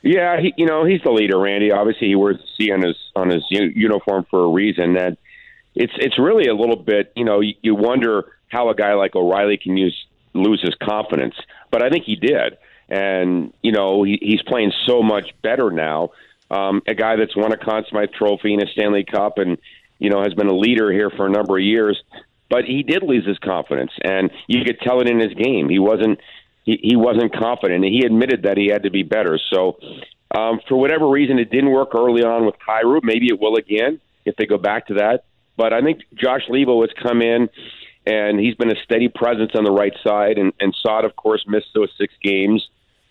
Yeah, 0.02 0.40
he, 0.40 0.52
you 0.56 0.66
know 0.66 0.84
he's 0.84 1.00
the 1.02 1.12
leader, 1.12 1.38
Randy. 1.38 1.70
Obviously, 1.70 2.08
he 2.08 2.16
wears 2.16 2.38
the 2.38 2.46
C 2.56 2.72
on 2.72 2.82
his 2.82 2.96
on 3.14 3.30
his 3.30 3.44
uniform 3.48 4.26
for 4.30 4.44
a 4.44 4.48
reason. 4.48 4.94
That 4.94 5.16
it's 5.74 5.92
it's 5.96 6.18
really 6.18 6.48
a 6.48 6.54
little 6.54 6.76
bit. 6.76 7.12
You 7.14 7.24
know, 7.24 7.40
you, 7.40 7.54
you 7.62 7.74
wonder 7.74 8.32
how 8.48 8.68
a 8.68 8.74
guy 8.74 8.94
like 8.94 9.14
O'Reilly 9.14 9.58
can 9.58 9.76
use 9.76 9.96
lose 10.34 10.60
his 10.60 10.74
confidence, 10.82 11.34
but 11.70 11.82
I 11.82 11.90
think 11.90 12.04
he 12.04 12.16
did. 12.16 12.58
And 12.88 13.52
you 13.62 13.72
know, 13.72 14.02
he, 14.02 14.18
he's 14.20 14.42
playing 14.42 14.72
so 14.86 15.02
much 15.02 15.30
better 15.40 15.70
now. 15.70 16.10
Um, 16.50 16.82
a 16.86 16.94
guy 16.94 17.16
that's 17.16 17.36
won 17.36 17.52
a 17.52 17.56
Conn 17.56 17.84
Smythe 17.88 18.10
Trophy 18.12 18.54
and 18.54 18.62
a 18.62 18.66
Stanley 18.72 19.04
Cup, 19.04 19.38
and 19.38 19.56
you 19.98 20.10
know 20.10 20.20
has 20.22 20.34
been 20.34 20.48
a 20.48 20.56
leader 20.56 20.92
here 20.92 21.10
for 21.10 21.26
a 21.26 21.30
number 21.30 21.56
of 21.56 21.64
years. 21.64 22.02
But 22.50 22.64
he 22.64 22.82
did 22.82 23.02
lose 23.02 23.26
his 23.26 23.38
confidence, 23.38 23.92
and 24.02 24.30
you 24.46 24.62
could 24.64 24.78
tell 24.80 25.00
it 25.00 25.08
in 25.08 25.18
his 25.20 25.32
game. 25.32 25.70
He 25.70 25.78
wasn't 25.78 26.18
he, 26.64 26.78
he 26.82 26.96
wasn't 26.96 27.34
confident. 27.34 27.84
And 27.84 27.92
he 27.92 28.04
admitted 28.04 28.42
that 28.44 28.56
he 28.56 28.68
had 28.68 28.84
to 28.84 28.90
be 28.90 29.02
better. 29.02 29.38
So, 29.52 29.78
um, 30.34 30.60
for 30.68 30.76
whatever 30.76 31.08
reason, 31.08 31.38
it 31.38 31.50
didn't 31.50 31.70
work 31.70 31.94
early 31.94 32.22
on 32.22 32.46
with 32.46 32.54
Kyrou. 32.66 33.00
Maybe 33.02 33.26
it 33.26 33.38
will 33.38 33.56
again 33.56 34.00
if 34.24 34.36
they 34.36 34.46
go 34.46 34.58
back 34.58 34.86
to 34.86 34.94
that. 34.94 35.24
But 35.56 35.72
I 35.72 35.82
think 35.82 36.00
Josh 36.14 36.42
Leivo 36.48 36.80
has 36.80 36.90
come 37.02 37.20
in, 37.20 37.50
and 38.06 38.40
he's 38.40 38.54
been 38.54 38.70
a 38.70 38.82
steady 38.84 39.08
presence 39.08 39.52
on 39.54 39.64
the 39.64 39.70
right 39.70 39.92
side. 40.02 40.38
And, 40.38 40.52
and 40.58 40.74
Saad, 40.82 41.04
of 41.04 41.14
course, 41.16 41.44
missed 41.46 41.68
those 41.74 41.90
six 41.98 42.14
games, 42.22 42.66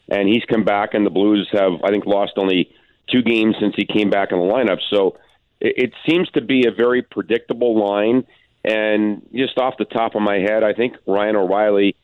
and 0.09 0.27
he's 0.27 0.43
come 0.45 0.63
back. 0.63 0.93
And 0.93 1.05
the 1.05 1.11
Blues 1.11 1.47
have, 1.51 1.73
I 1.83 1.91
think, 1.91 2.05
lost 2.05 2.33
only 2.37 2.73
two 3.11 3.21
games 3.21 3.55
since 3.59 3.75
he 3.75 3.85
came 3.85 4.09
back 4.09 4.31
in 4.31 4.39
the 4.39 4.45
lineup. 4.45 4.79
So 4.89 5.17
it, 5.59 5.75
it 5.77 5.93
seems 6.09 6.29
to 6.31 6.41
be 6.41 6.65
a 6.67 6.71
very 6.71 7.03
predictable 7.03 7.79
line. 7.79 8.25
And 8.63 9.27
just 9.33 9.57
off 9.57 9.75
the 9.77 9.85
top 9.85 10.15
of 10.15 10.21
my 10.21 10.37
head, 10.37 10.63
I 10.63 10.73
think 10.73 10.95
Ryan 11.07 11.35
O'Reilly 11.35 11.95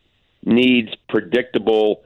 needs 0.48 0.90
predictable, 1.10 2.04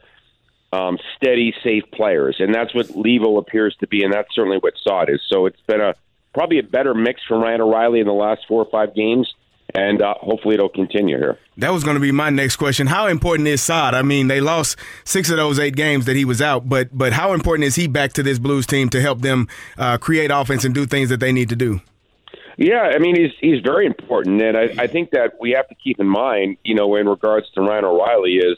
um, 0.73 0.97
steady, 1.15 1.53
safe 1.63 1.83
players, 1.93 2.37
and 2.39 2.53
that's 2.53 2.73
what 2.73 2.87
Levo 2.87 3.37
appears 3.37 3.75
to 3.79 3.87
be, 3.87 4.03
and 4.03 4.11
that's 4.11 4.33
certainly 4.33 4.57
what 4.57 4.73
Saad 4.83 5.09
is. 5.09 5.21
So 5.29 5.45
it's 5.45 5.61
been 5.67 5.81
a 5.81 5.93
probably 6.33 6.59
a 6.59 6.63
better 6.63 6.93
mix 6.93 7.21
from 7.27 7.41
Ryan 7.41 7.61
O'Reilly 7.61 7.99
in 7.99 8.07
the 8.07 8.13
last 8.13 8.41
four 8.47 8.61
or 8.63 8.69
five 8.71 8.95
games, 8.95 9.31
and 9.75 10.01
uh, 10.01 10.15
hopefully 10.19 10.55
it'll 10.55 10.69
continue 10.69 11.17
here. 11.17 11.37
That 11.57 11.71
was 11.71 11.83
going 11.83 11.95
to 11.95 12.01
be 12.01 12.11
my 12.11 12.29
next 12.29 12.55
question. 12.55 12.87
How 12.87 13.07
important 13.07 13.47
is 13.47 13.61
Saad? 13.61 13.93
I 13.93 14.01
mean, 14.01 14.27
they 14.27 14.41
lost 14.41 14.77
six 15.03 15.29
of 15.29 15.37
those 15.37 15.59
eight 15.59 15.75
games 15.75 16.05
that 16.05 16.15
he 16.15 16.25
was 16.25 16.41
out, 16.41 16.67
but 16.67 16.89
but 16.91 17.13
how 17.13 17.33
important 17.33 17.65
is 17.65 17.75
he 17.75 17.87
back 17.87 18.13
to 18.13 18.23
this 18.23 18.39
Blues 18.39 18.65
team 18.65 18.89
to 18.89 19.01
help 19.01 19.21
them 19.21 19.47
uh, 19.77 19.97
create 19.97 20.31
offense 20.31 20.65
and 20.65 20.73
do 20.73 20.85
things 20.85 21.09
that 21.09 21.19
they 21.19 21.31
need 21.31 21.49
to 21.49 21.55
do? 21.55 21.81
Yeah, 22.61 22.91
I 22.93 22.99
mean 22.99 23.15
he's 23.15 23.31
he's 23.39 23.59
very 23.61 23.87
important, 23.87 24.39
and 24.39 24.55
I, 24.55 24.83
I 24.83 24.85
think 24.85 25.09
that 25.11 25.39
we 25.39 25.51
have 25.51 25.67
to 25.69 25.75
keep 25.75 25.99
in 25.99 26.05
mind, 26.05 26.57
you 26.63 26.75
know, 26.75 26.95
in 26.95 27.09
regards 27.09 27.49
to 27.55 27.61
Ryan 27.61 27.85
O'Reilly 27.85 28.35
is 28.35 28.55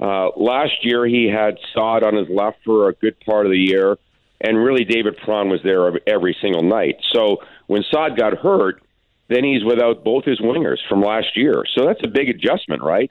uh, 0.00 0.30
last 0.36 0.72
year 0.80 1.04
he 1.04 1.28
had 1.28 1.58
Saad 1.74 2.02
on 2.02 2.16
his 2.16 2.30
left 2.30 2.56
for 2.64 2.88
a 2.88 2.94
good 2.94 3.20
part 3.20 3.44
of 3.44 3.52
the 3.52 3.58
year, 3.58 3.98
and 4.40 4.56
really 4.56 4.84
David 4.84 5.18
Perron 5.18 5.50
was 5.50 5.60
there 5.62 5.86
every 6.08 6.34
single 6.40 6.62
night. 6.62 6.96
So 7.12 7.42
when 7.66 7.84
Saad 7.90 8.16
got 8.16 8.38
hurt, 8.38 8.82
then 9.28 9.44
he's 9.44 9.62
without 9.62 10.02
both 10.02 10.24
his 10.24 10.40
wingers 10.40 10.78
from 10.88 11.02
last 11.02 11.36
year. 11.36 11.62
So 11.76 11.84
that's 11.84 12.00
a 12.02 12.08
big 12.08 12.30
adjustment, 12.30 12.82
right? 12.82 13.10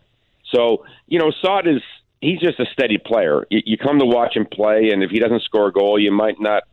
So 0.52 0.88
you 1.06 1.20
know, 1.20 1.32
Saad 1.40 1.68
is 1.68 1.84
he's 2.20 2.40
just 2.40 2.60
a 2.60 2.66
steady 2.74 2.98
player. 2.98 3.46
You, 3.52 3.62
you 3.64 3.78
come 3.78 4.00
to 4.00 4.08
watch 4.08 4.36
him 4.36 4.48
play, 4.52 4.90
and 4.92 5.04
if 5.04 5.12
he 5.12 5.20
doesn't 5.20 5.44
score 5.44 5.68
a 5.68 5.72
goal, 5.72 6.00
you 6.00 6.12
might 6.12 6.40
not 6.40 6.64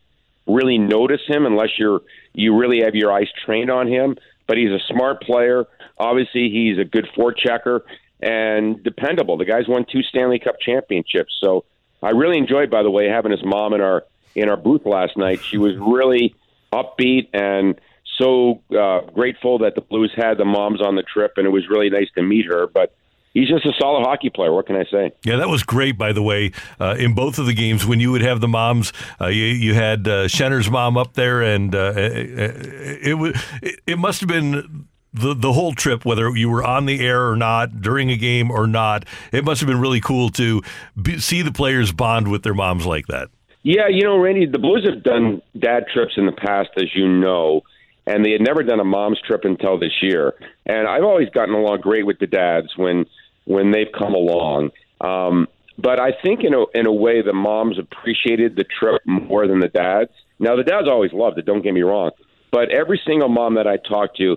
really 0.47 0.79
notice 0.79 1.21
him 1.27 1.47
unless 1.47 1.79
you're 1.79 2.01
you 2.35 2.57
really 2.57 2.83
have 2.83 2.95
your 2.95 3.13
eyes 3.13 3.29
trained 3.45 3.71
on 3.71 3.89
him. 3.89 4.17
But 4.47 4.59
he's 4.59 4.71
a 4.71 4.81
smart 4.89 5.23
player. 5.23 5.67
Obviously, 5.99 6.51
he's 6.51 6.79
a 6.79 6.85
good 6.85 7.09
forechecker 7.17 7.81
and 8.21 8.83
dependable. 8.83 9.37
The 9.37 9.45
guy's 9.45 9.69
won 9.69 9.87
two 9.91 10.03
Stanley 10.03 10.39
Cup 10.39 10.57
championships. 10.61 11.37
So 11.41 11.65
I 12.03 12.11
really 12.11 12.39
enjoyed, 12.39 12.71
by 12.71 12.83
the 12.83 12.91
way, 12.91 13.09
having 13.09 13.33
his 13.33 13.45
mom 13.45 13.73
in 13.73 13.81
our 13.81 14.05
in 14.35 14.49
our 14.49 14.57
booth 14.57 14.85
last 14.85 15.17
night. 15.17 15.41
She 15.43 15.59
was 15.59 15.77
really 15.79 16.35
upbeat 16.73 17.29
and 17.33 17.79
so 18.19 18.63
uh, 18.79 19.01
grateful 19.13 19.59
that 19.59 19.75
the 19.75 19.81
Blues 19.81 20.13
had 20.15 20.39
the 20.39 20.45
moms 20.45 20.81
on 20.83 20.97
the 20.97 21.03
trip, 21.03 21.33
and 21.37 21.47
it 21.47 21.51
was 21.51 21.69
really 21.69 21.91
nice 21.91 22.09
to 22.15 22.23
meet 22.23 22.47
her. 22.47 22.67
But 22.67 22.95
he's 23.35 23.49
just 23.49 23.65
a 23.67 23.73
solid 23.79 24.05
hockey 24.05 24.31
player. 24.31 24.53
What 24.53 24.67
can 24.67 24.77
I 24.77 24.85
say? 24.85 25.13
Yeah, 25.25 25.37
that 25.37 25.49
was 25.49 25.63
great. 25.63 25.99
By 25.99 26.13
the 26.13 26.23
way, 26.23 26.53
uh, 26.81 26.97
in 26.99 27.15
both 27.15 27.39
of 27.39 27.47
the 27.47 27.55
games, 27.55 27.87
when 27.87 28.01
you 28.01 28.13
would 28.13 28.23
have 28.23 28.41
the 28.41 28.49
moms, 28.49 28.93
uh, 29.21 29.27
you, 29.27 29.45
you, 29.45 29.75
had 29.75 30.07
uh, 30.07 30.29
Schenner's 30.29 30.71
mom 30.71 30.97
up 30.97 31.15
there, 31.15 31.43
and 31.43 31.75
uh, 31.75 31.93
it, 31.97 33.19
was 33.19 33.43
it, 33.63 33.81
it 33.87 33.99
must 33.99 34.21
have 34.21 34.29
been. 34.29 34.89
The, 35.15 35.35
the 35.35 35.53
whole 35.53 35.75
trip, 35.75 36.07
whether 36.07 36.35
you 36.35 36.49
were 36.49 36.65
on 36.65 36.87
the 36.87 37.07
air 37.07 37.29
or 37.29 37.37
not, 37.37 37.83
during 37.83 38.11
a 38.11 38.17
game 38.17 38.51
or 38.51 38.67
not, 38.67 39.05
it 39.31 39.45
must 39.45 39.61
have 39.61 39.69
been 39.69 39.79
really 39.79 40.01
cool 40.01 40.31
to 40.31 40.63
be, 41.03 41.19
see 41.19 41.43
the 41.43 41.53
players 41.53 41.93
bond 41.93 42.29
with 42.29 42.45
their 42.45 42.55
moms 42.55 42.87
like 42.87 43.09
that. 43.09 43.29
Yeah, 43.63 43.89
you 43.91 44.05
know, 44.05 44.17
Randy, 44.17 44.47
the 44.47 44.59
Blues 44.59 44.89
have 44.89 45.03
done 45.03 45.43
dad 45.59 45.85
trips 45.93 46.15
in 46.17 46.25
the 46.25 46.33
past, 46.33 46.71
as 46.79 46.87
you 46.95 47.07
know, 47.07 47.61
and 48.07 48.25
they 48.25 48.33
had 48.33 48.41
never 48.41 48.63
done 48.63 48.81
a 48.81 48.85
mom's 48.85 49.21
trip 49.21 49.43
until 49.45 49.79
this 49.79 49.93
year. 50.01 50.33
And 50.65 50.89
I've 50.89 51.05
always 51.05 51.29
gotten 51.29 51.55
along 51.55 51.83
great 51.83 52.07
with 52.07 52.19
the 52.19 52.27
dads 52.27 52.69
when 52.77 53.05
when 53.45 53.71
they've 53.71 53.93
come 53.97 54.15
along. 54.15 54.71
Um, 55.01 55.49
but 55.79 56.01
I 56.01 56.13
think 56.23 56.45
in 56.45 56.55
a 56.55 56.65
in 56.75 56.87
a 56.87 56.93
way 56.93 57.23
the 57.23 57.33
moms 57.33 57.79
appreciated 57.79 58.57
the 58.57 58.65
trip 58.65 59.03
more 59.07 59.47
than 59.47 59.61
the 59.61 59.69
dads. 59.69 60.11
Now 60.39 60.57
the 60.57 60.65
dads 60.65 60.89
always 60.89 61.13
loved 61.13 61.39
it. 61.39 61.47
Don't 61.47 61.63
get 61.63 61.75
me 61.75 61.83
wrong, 61.83 62.11
but 62.51 62.71
every 62.71 63.01
single 63.07 63.29
mom 63.29 63.55
that 63.55 63.67
I 63.67 63.79
talked 63.79 64.17
to 64.19 64.37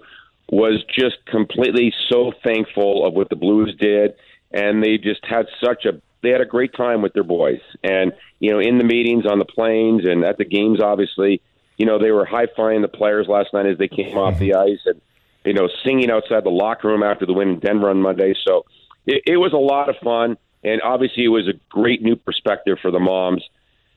was 0.49 0.83
just 0.97 1.17
completely 1.25 1.93
so 2.09 2.31
thankful 2.43 3.05
of 3.05 3.13
what 3.13 3.29
the 3.29 3.35
Blues 3.35 3.75
did, 3.79 4.13
and 4.51 4.83
they 4.83 4.97
just 4.97 5.25
had 5.25 5.47
such 5.63 5.85
a 5.85 6.01
they 6.23 6.29
had 6.29 6.41
a 6.41 6.45
great 6.45 6.73
time 6.73 7.01
with 7.01 7.13
their 7.13 7.23
boys. 7.23 7.61
And 7.83 8.13
you 8.39 8.51
know, 8.51 8.59
in 8.59 8.77
the 8.77 8.83
meetings 8.83 9.25
on 9.25 9.39
the 9.39 9.45
planes 9.45 10.03
and 10.05 10.23
at 10.23 10.37
the 10.37 10.45
games, 10.45 10.81
obviously, 10.81 11.41
you 11.77 11.85
know, 11.85 11.99
they 11.99 12.11
were 12.11 12.25
high 12.25 12.47
fiving 12.47 12.81
the 12.81 12.87
players 12.87 13.27
last 13.27 13.53
night 13.53 13.65
as 13.65 13.77
they 13.77 13.87
came 13.87 14.17
off 14.17 14.39
the 14.39 14.55
ice, 14.55 14.79
and 14.85 15.01
you 15.45 15.53
know, 15.53 15.69
singing 15.83 16.09
outside 16.09 16.43
the 16.43 16.49
locker 16.49 16.87
room 16.87 17.03
after 17.03 17.25
the 17.25 17.33
win 17.33 17.49
in 17.49 17.59
Denver 17.59 17.89
on 17.89 18.01
Monday. 18.01 18.33
So 18.45 18.65
it, 19.05 19.23
it 19.25 19.37
was 19.37 19.53
a 19.53 19.57
lot 19.57 19.89
of 19.89 19.95
fun, 20.03 20.37
and 20.63 20.81
obviously 20.81 21.23
it 21.25 21.29
was 21.29 21.47
a 21.47 21.53
great 21.69 22.01
new 22.01 22.15
perspective 22.15 22.77
for 22.81 22.91
the 22.91 22.99
moms 22.99 23.43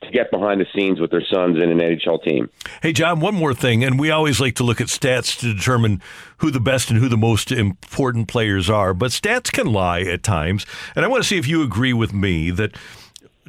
to 0.01 0.11
get 0.11 0.31
behind 0.31 0.61
the 0.61 0.65
scenes 0.73 0.99
with 0.99 1.11
their 1.11 1.23
sons 1.25 1.57
in 1.57 1.69
an 1.69 1.79
NHL 1.79 2.23
team. 2.23 2.49
Hey, 2.81 2.93
John, 2.93 3.19
one 3.19 3.35
more 3.35 3.53
thing, 3.53 3.83
and 3.83 3.99
we 3.99 4.11
always 4.11 4.39
like 4.39 4.55
to 4.55 4.63
look 4.63 4.79
at 4.79 4.87
stats 4.87 5.37
to 5.39 5.53
determine 5.53 6.01
who 6.37 6.51
the 6.51 6.59
best 6.59 6.89
and 6.89 6.99
who 6.99 7.09
the 7.09 7.17
most 7.17 7.51
important 7.51 8.27
players 8.27 8.69
are, 8.69 8.93
but 8.93 9.11
stats 9.11 9.51
can 9.51 9.67
lie 9.67 10.01
at 10.01 10.23
times. 10.23 10.65
And 10.95 11.03
I 11.03 11.07
want 11.09 11.23
to 11.23 11.27
see 11.27 11.37
if 11.37 11.47
you 11.47 11.63
agree 11.63 11.93
with 11.93 12.13
me 12.13 12.49
that 12.51 12.75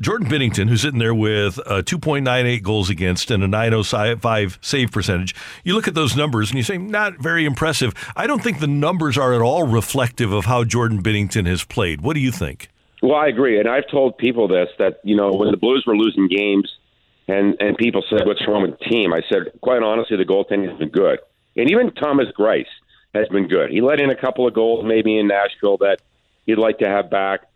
Jordan 0.00 0.28
Binnington, 0.28 0.68
who's 0.68 0.80
sitting 0.80 0.98
there 0.98 1.14
with 1.14 1.58
uh, 1.66 1.82
2.98 1.82 2.62
goals 2.62 2.88
against 2.88 3.30
and 3.30 3.42
a 3.42 3.48
905 3.48 4.58
save 4.62 4.90
percentage, 4.90 5.34
you 5.62 5.74
look 5.74 5.86
at 5.86 5.94
those 5.94 6.16
numbers 6.16 6.50
and 6.50 6.56
you 6.56 6.62
say, 6.62 6.78
not 6.78 7.18
very 7.18 7.44
impressive. 7.44 7.92
I 8.16 8.26
don't 8.26 8.42
think 8.42 8.60
the 8.60 8.66
numbers 8.66 9.18
are 9.18 9.34
at 9.34 9.42
all 9.42 9.66
reflective 9.66 10.32
of 10.32 10.46
how 10.46 10.64
Jordan 10.64 11.02
Binnington 11.02 11.46
has 11.46 11.64
played. 11.64 12.00
What 12.00 12.14
do 12.14 12.20
you 12.20 12.32
think? 12.32 12.68
Well, 13.02 13.14
I 13.14 13.28
agree. 13.28 13.60
And 13.60 13.68
I've 13.68 13.88
told 13.90 14.16
people 14.16 14.48
this 14.48 14.68
that, 14.78 15.00
you 15.04 15.16
know, 15.16 15.32
when 15.32 15.50
the 15.50 15.58
Blues 15.58 15.84
were 15.86 15.96
losing 15.96 16.28
games 16.28 16.70
and, 17.28 17.56
and 17.60 17.76
people 17.76 18.02
said, 18.08 18.26
what's 18.26 18.46
wrong 18.48 18.62
with 18.62 18.78
the 18.78 18.84
team? 18.86 19.12
I 19.12 19.20
said, 19.28 19.52
quite 19.60 19.82
honestly, 19.82 20.16
the 20.16 20.24
goaltending 20.24 20.68
has 20.68 20.78
been 20.78 20.88
good. 20.88 21.18
And 21.56 21.70
even 21.70 21.92
Thomas 21.92 22.28
Greiss 22.38 22.66
has 23.14 23.28
been 23.28 23.48
good. 23.48 23.70
He 23.70 23.82
let 23.82 24.00
in 24.00 24.08
a 24.08 24.16
couple 24.16 24.46
of 24.46 24.54
goals 24.54 24.84
maybe 24.86 25.18
in 25.18 25.28
Nashville 25.28 25.76
that 25.78 26.00
he'd 26.46 26.58
like 26.58 26.78
to 26.78 26.88
have 26.88 27.10
back. 27.10 27.49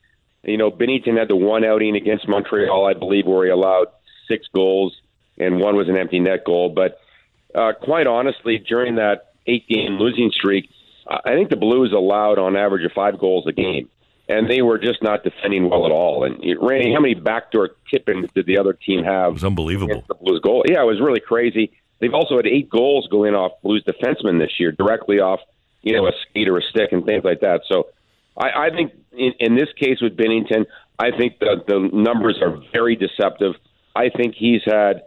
You 0.44 0.56
know, 0.56 0.70
Binnington 0.70 1.18
had 1.18 1.28
the 1.28 1.36
one 1.36 1.64
outing 1.64 1.96
against 1.96 2.28
Montreal, 2.28 2.86
I 2.86 2.94
believe, 2.94 3.26
where 3.26 3.44
he 3.44 3.50
allowed 3.50 3.88
six 4.28 4.46
goals, 4.54 4.94
and 5.38 5.60
one 5.60 5.76
was 5.76 5.88
an 5.88 5.96
empty 5.96 6.20
net 6.20 6.44
goal. 6.44 6.68
But 6.68 7.00
uh, 7.54 7.72
quite 7.80 8.06
honestly, 8.06 8.58
during 8.58 8.96
that 8.96 9.32
eight 9.46 9.66
game 9.68 9.98
losing 9.98 10.30
streak, 10.30 10.70
I 11.06 11.34
think 11.34 11.50
the 11.50 11.56
Blues 11.56 11.92
allowed 11.92 12.38
on 12.38 12.56
average 12.56 12.84
of 12.84 12.92
five 12.92 13.18
goals 13.18 13.46
a 13.46 13.52
game, 13.52 13.88
and 14.28 14.48
they 14.48 14.62
were 14.62 14.78
just 14.78 15.02
not 15.02 15.22
defending 15.22 15.68
well 15.68 15.86
at 15.86 15.92
all. 15.92 16.24
And 16.24 16.38
Randy, 16.60 16.92
how 16.92 17.00
many 17.00 17.14
backdoor 17.14 17.70
tip-ins 17.90 18.30
did 18.34 18.46
the 18.46 18.58
other 18.58 18.72
team 18.72 19.04
have? 19.04 19.30
It 19.30 19.34
was 19.34 19.44
unbelievable. 19.44 20.04
The 20.08 20.14
Blues 20.14 20.40
goal, 20.40 20.64
yeah, 20.66 20.82
it 20.82 20.86
was 20.86 21.00
really 21.00 21.20
crazy. 21.20 21.72
They've 22.00 22.14
also 22.14 22.36
had 22.36 22.46
eight 22.46 22.68
goals 22.68 23.06
go 23.10 23.24
in 23.24 23.34
off 23.34 23.52
Blues 23.62 23.84
defensemen 23.84 24.38
this 24.38 24.58
year, 24.58 24.72
directly 24.72 25.20
off 25.20 25.40
you 25.84 25.92
know 25.92 26.06
a 26.06 26.12
skate 26.28 26.48
or 26.48 26.58
a 26.58 26.62
stick 26.62 26.92
and 26.92 27.04
things 27.04 27.24
like 27.24 27.40
that. 27.40 27.60
So 27.68 27.88
I, 28.36 28.66
I 28.66 28.70
think 28.70 28.92
in, 29.12 29.32
in 29.40 29.56
this 29.56 29.68
case 29.78 30.00
with 30.00 30.16
Binnington, 30.16 30.66
I 30.98 31.10
think 31.16 31.38
the 31.38 31.62
the 31.66 31.90
numbers 31.92 32.38
are 32.42 32.58
very 32.72 32.96
deceptive. 32.96 33.54
I 33.96 34.10
think 34.10 34.34
he's 34.36 34.62
had, 34.64 35.02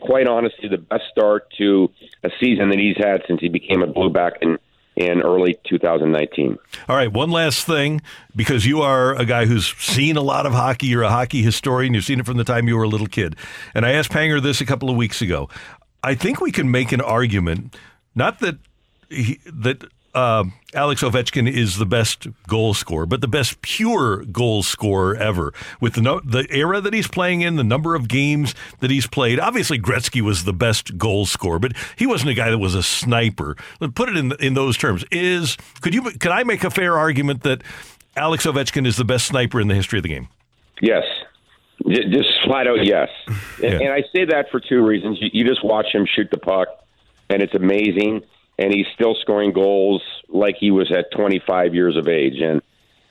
quite 0.00 0.26
honestly, 0.26 0.68
the 0.68 0.78
best 0.78 1.04
start 1.10 1.52
to 1.58 1.90
a 2.24 2.30
season 2.40 2.70
that 2.70 2.78
he's 2.78 2.96
had 2.96 3.22
since 3.26 3.40
he 3.40 3.48
became 3.48 3.82
a 3.82 3.86
Blue 3.86 4.10
back 4.10 4.34
in 4.42 4.58
in 4.96 5.22
early 5.22 5.58
2019. 5.68 6.58
All 6.88 6.96
right, 6.96 7.10
one 7.10 7.30
last 7.30 7.66
thing, 7.66 8.02
because 8.36 8.66
you 8.66 8.82
are 8.82 9.14
a 9.14 9.24
guy 9.24 9.46
who's 9.46 9.74
seen 9.78 10.16
a 10.16 10.20
lot 10.20 10.46
of 10.46 10.52
hockey. 10.52 10.88
You're 10.88 11.04
a 11.04 11.10
hockey 11.10 11.42
historian. 11.42 11.94
You've 11.94 12.04
seen 12.04 12.20
it 12.20 12.26
from 12.26 12.36
the 12.36 12.44
time 12.44 12.68
you 12.68 12.76
were 12.76 12.82
a 12.82 12.88
little 12.88 13.06
kid. 13.06 13.36
And 13.74 13.86
I 13.86 13.92
asked 13.92 14.10
Panger 14.10 14.42
this 14.42 14.60
a 14.60 14.66
couple 14.66 14.90
of 14.90 14.96
weeks 14.96 15.22
ago. 15.22 15.48
I 16.02 16.14
think 16.14 16.40
we 16.40 16.52
can 16.52 16.70
make 16.70 16.92
an 16.92 17.00
argument, 17.00 17.76
not 18.14 18.40
that 18.40 18.58
he, 19.08 19.40
that 19.46 19.84
uh, 20.14 20.44
Alex 20.74 21.02
Ovechkin 21.02 21.50
is 21.50 21.76
the 21.76 21.86
best 21.86 22.26
goal 22.48 22.74
scorer, 22.74 23.06
but 23.06 23.20
the 23.20 23.28
best 23.28 23.62
pure 23.62 24.24
goal 24.24 24.62
scorer 24.62 25.16
ever. 25.16 25.52
With 25.80 25.94
the 25.94 26.02
no, 26.02 26.20
the 26.20 26.46
era 26.50 26.80
that 26.80 26.92
he's 26.92 27.08
playing 27.08 27.42
in, 27.42 27.56
the 27.56 27.64
number 27.64 27.94
of 27.94 28.08
games 28.08 28.54
that 28.80 28.90
he's 28.90 29.06
played. 29.06 29.38
Obviously, 29.38 29.78
Gretzky 29.78 30.20
was 30.20 30.44
the 30.44 30.52
best 30.52 30.98
goal 30.98 31.26
scorer, 31.26 31.58
but 31.58 31.72
he 31.96 32.06
wasn't 32.06 32.30
a 32.30 32.34
guy 32.34 32.50
that 32.50 32.58
was 32.58 32.74
a 32.74 32.82
sniper. 32.82 33.56
Put 33.94 34.08
it 34.08 34.16
in 34.16 34.32
in 34.40 34.54
those 34.54 34.76
terms. 34.76 35.04
Is 35.10 35.56
could 35.80 35.94
you 35.94 36.02
can 36.02 36.32
I 36.32 36.44
make 36.44 36.64
a 36.64 36.70
fair 36.70 36.98
argument 36.98 37.42
that 37.42 37.62
Alex 38.16 38.46
Ovechkin 38.46 38.86
is 38.86 38.96
the 38.96 39.04
best 39.04 39.26
sniper 39.26 39.60
in 39.60 39.68
the 39.68 39.74
history 39.74 39.98
of 39.98 40.02
the 40.02 40.08
game? 40.08 40.28
Yes. 40.80 41.04
Just 41.88 42.28
flat 42.44 42.66
out 42.66 42.84
yes. 42.84 43.08
Yeah. 43.60 43.72
And 43.72 43.92
I 43.92 44.02
say 44.14 44.24
that 44.24 44.50
for 44.50 44.58
two 44.58 44.84
reasons. 44.84 45.18
You, 45.20 45.28
you 45.32 45.44
just 45.46 45.62
watch 45.62 45.86
him 45.92 46.06
shoot 46.06 46.30
the 46.30 46.38
puck, 46.38 46.68
and 47.28 47.42
it's 47.42 47.54
amazing. 47.54 48.22
And 48.60 48.72
he's 48.72 48.86
still 48.94 49.16
scoring 49.20 49.52
goals 49.52 50.02
like 50.28 50.56
he 50.60 50.70
was 50.70 50.92
at 50.92 51.10
25 51.12 51.74
years 51.74 51.96
of 51.96 52.06
age. 52.06 52.40
And 52.40 52.60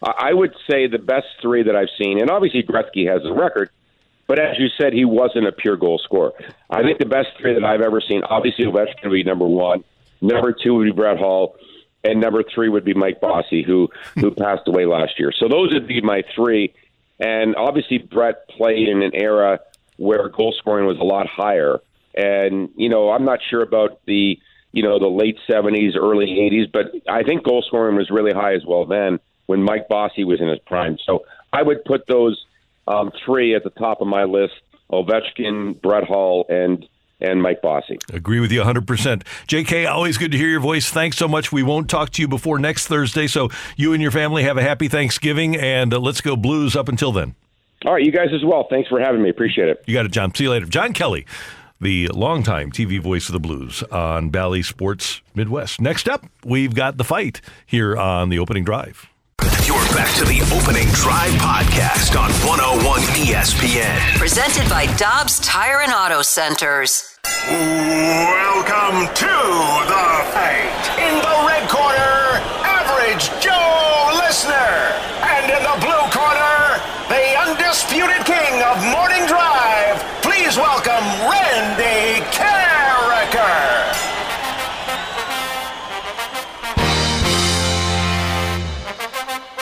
I 0.01 0.31
would 0.31 0.53
say 0.69 0.87
the 0.87 0.99
best 0.99 1.27
three 1.41 1.63
that 1.63 1.75
I've 1.75 1.89
seen, 1.97 2.21
and 2.21 2.29
obviously 2.29 2.63
Gretzky 2.63 3.11
has 3.11 3.25
a 3.25 3.33
record, 3.33 3.69
but 4.27 4.39
as 4.39 4.59
you 4.59 4.67
said, 4.79 4.93
he 4.93 5.05
wasn't 5.05 5.47
a 5.47 5.51
pure 5.51 5.75
goal 5.75 5.99
scorer. 6.03 6.33
I 6.69 6.83
think 6.83 6.99
the 6.99 7.07
best 7.07 7.29
three 7.39 7.55
that 7.55 7.65
I've 7.65 7.81
ever 7.81 7.99
seen, 7.99 8.23
obviously 8.23 8.65
Ovechkin 8.65 9.05
would 9.05 9.11
be 9.11 9.23
number 9.23 9.47
one, 9.47 9.83
number 10.21 10.53
two 10.53 10.75
would 10.75 10.85
be 10.85 10.91
Brett 10.91 11.17
Hull, 11.17 11.55
and 12.03 12.21
number 12.21 12.43
three 12.43 12.69
would 12.69 12.85
be 12.85 12.93
Mike 12.93 13.19
Bossy, 13.19 13.63
who 13.63 13.89
who 14.15 14.31
passed 14.31 14.67
away 14.67 14.85
last 14.85 15.19
year. 15.19 15.33
So 15.37 15.47
those 15.49 15.73
would 15.73 15.87
be 15.87 15.99
my 16.01 16.23
three. 16.35 16.73
And 17.19 17.55
obviously 17.55 17.97
Brett 17.97 18.47
played 18.47 18.87
in 18.87 19.01
an 19.01 19.11
era 19.13 19.59
where 19.97 20.29
goal 20.29 20.55
scoring 20.57 20.85
was 20.85 20.97
a 20.99 21.03
lot 21.03 21.27
higher. 21.27 21.79
And 22.15 22.69
you 22.75 22.87
know, 22.87 23.11
I'm 23.11 23.25
not 23.25 23.39
sure 23.49 23.61
about 23.61 23.99
the 24.05 24.39
you 24.72 24.84
know 24.84 24.99
the 24.99 25.07
late 25.07 25.38
70s, 25.49 25.95
early 25.95 26.28
80s, 26.28 26.72
but 26.72 26.91
I 27.11 27.24
think 27.24 27.43
goal 27.43 27.63
scoring 27.65 27.95
was 27.95 28.09
really 28.09 28.32
high 28.32 28.53
as 28.53 28.65
well 28.65 28.86
then 28.86 29.20
when 29.47 29.63
Mike 29.63 29.88
Bossy 29.88 30.24
was 30.24 30.39
in 30.39 30.47
his 30.47 30.59
prime. 30.59 30.97
So 31.05 31.26
I 31.51 31.63
would 31.63 31.84
put 31.84 32.05
those 32.07 32.43
um, 32.88 33.11
three 33.26 33.55
at 33.55 33.63
the 33.63 33.72
top 33.72 34.01
of 34.01 34.07
my 34.07 34.26
list: 34.26 34.53
Ovechkin, 34.91 35.82
Brett 35.82 36.03
Hull, 36.03 36.45
and 36.49 36.86
and 37.22 37.41
Mike 37.41 37.61
Bossy. 37.61 37.97
Agree 38.13 38.39
with 38.39 38.51
you 38.51 38.61
100%. 38.61 39.24
JK, 39.47 39.89
always 39.89 40.17
good 40.17 40.32
to 40.32 40.38
hear 40.38 40.47
your 40.47 40.61
voice. 40.61 40.89
Thanks 40.89 41.17
so 41.17 41.28
much. 41.28 41.51
We 41.51 41.63
won't 41.63 41.89
talk 41.89 42.11
to 42.11 42.22
you 42.22 42.28
before 42.28 42.59
next 42.59 42.88
Thursday, 42.88 43.28
so 43.28 43.49
you 43.76 43.91
and 43.93 44.01
your 44.01 44.11
family 44.11 44.43
have 44.43 44.57
a 44.57 44.61
happy 44.61 44.88
Thanksgiving, 44.88 45.55
and 45.57 45.93
uh, 45.93 45.99
let's 45.99 46.22
go 46.22 46.36
Blues 46.36 46.76
up 46.76 46.88
until 46.88 47.11
then. 47.11 47.36
All 47.86 47.93
right, 47.93 48.03
you 48.03 48.11
guys 48.11 48.30
as 48.34 48.43
well. 48.43 48.67
Thanks 48.70 48.89
for 48.89 48.99
having 48.99 49.22
me. 49.22 49.30
Appreciate 49.30 49.70
it. 49.70 49.84
You 49.86 49.93
got 49.93 50.05
it, 50.05 50.11
John. 50.11 50.34
See 50.36 50.43
you 50.43 50.49
later. 50.49 50.65
John 50.65 50.93
Kelly, 50.93 51.26
the 51.82 52.09
longtime 52.09 52.71
TV 52.71 52.99
voice 52.99 53.30
of 53.30 53.34
the 53.34 53.39
Blues 53.39 53.84
on 53.84 54.30
Bally 54.30 54.61
Sports 54.61 55.21
Midwest. 55.34 55.80
Next 55.80 56.09
up, 56.09 56.25
we've 56.43 56.75
got 56.75 56.97
the 56.97 57.03
fight 57.03 57.41
here 57.65 57.95
on 57.95 58.30
the 58.30 58.39
opening 58.39 58.63
drive. 58.65 59.07
You're 59.63 59.77
back 59.95 60.13
to 60.17 60.25
the 60.25 60.41
opening 60.51 60.88
drive 60.91 61.32
podcast 61.39 62.19
on 62.19 62.32
101 62.45 62.99
ESPN. 63.23 64.17
Presented 64.17 64.67
by 64.69 64.88
Dobbs 64.97 65.39
Tire 65.39 65.82
and 65.82 65.93
Auto 65.93 66.21
Centers. 66.21 67.17
Welcome 67.47 69.07
to 69.15 69.36
the 69.88 70.07
fight. 70.36 70.84
In 70.99 71.15
the 71.15 71.36
red 71.47 71.69
corner, 71.69 72.43
Average 72.65 73.30
Joe 73.39 74.19
Listener. 74.19 74.99
And 75.23 75.47
in 75.47 75.63
the 75.63 75.77
blue 75.80 76.05
corner, 76.11 76.82
the 77.07 77.23
undisputed 77.47 78.25
king 78.25 78.61
of 78.67 78.75
morning 78.91 79.25
drive. 79.27 80.03
Please 80.21 80.57
welcome 80.57 81.05
Randy 81.30 81.48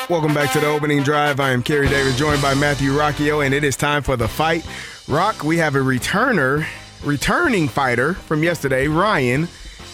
Welcome 0.09 0.33
back 0.33 0.53
to 0.53 0.59
the 0.61 0.67
opening 0.67 1.03
drive. 1.03 1.41
I 1.41 1.51
am 1.51 1.61
Carey 1.61 1.89
Davis, 1.89 2.17
joined 2.17 2.41
by 2.41 2.53
Matthew 2.53 2.91
Rocchio, 2.91 3.45
and 3.45 3.53
it 3.53 3.65
is 3.65 3.75
time 3.75 4.03
for 4.03 4.15
the 4.15 4.27
fight. 4.27 4.65
Rock, 5.09 5.43
we 5.43 5.57
have 5.57 5.75
a 5.75 5.79
returner, 5.79 6.65
returning 7.03 7.67
fighter 7.67 8.13
from 8.13 8.41
yesterday, 8.41 8.87
Ryan. 8.87 9.49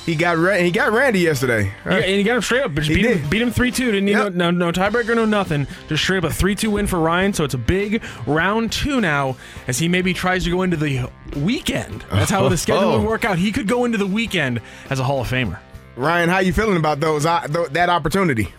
He 0.06 0.14
got 0.16 0.38
he 0.60 0.70
got 0.70 0.92
Randy 0.92 1.20
yesterday. 1.22 1.74
Yeah, 1.86 1.94
and 1.94 2.06
he 2.06 2.22
got 2.24 2.36
him 2.36 2.42
straight 2.44 2.62
up. 2.64 2.76
Beat, 2.76 2.88
did. 2.90 3.18
him, 3.18 3.30
beat 3.30 3.42
him 3.42 3.50
3 3.52 3.72
2. 3.72 3.86
Didn't 3.86 4.06
need 4.06 4.12
Yep. 4.12 4.34
no, 4.34 4.52
no, 4.52 4.70
no 4.70 4.72
tiebreaker, 4.72 5.16
no 5.16 5.26
nothing. 5.26 5.66
Just 5.88 6.04
straight 6.04 6.24
up 6.24 6.30
a 6.30 6.34
3 6.34 6.54
2 6.56 6.70
win 6.70 6.86
for 6.88 7.00
Ryan. 7.00 7.34
So 7.34 7.44
it's 7.46 7.54
a 7.56 7.58
big 7.60 8.04
round 8.28 8.72
two 8.72 9.02
now 9.02 9.38
as 9.68 9.80
he 9.80 9.88
maybe 9.88 10.14
tries 10.14 10.44
to 10.44 10.52
go 10.52 10.62
into 10.62 10.78
the 10.78 11.10
weekend. 11.38 12.04
That's 12.12 12.30
how 12.30 12.48
the 12.50 12.58
schedule 12.58 12.84
Oh. 12.92 13.00
would 13.00 13.08
work 13.08 13.26
out. 13.26 13.38
He 13.40 13.52
could 13.52 13.68
go 13.68 13.86
into 13.86 13.98
the 13.98 14.06
weekend 14.08 14.62
as 14.92 15.00
a 15.00 15.04
Hall 15.06 15.22
of 15.22 15.28
Famer. 15.30 15.58
Ryan, 15.96 16.28
how 16.30 16.40
you 16.40 16.54
feeling 16.54 16.78
about 16.78 17.00
those 17.00 17.26
uh, 17.26 17.48
th- 17.48 17.70
that 17.70 17.90
opportunity? 17.90 18.54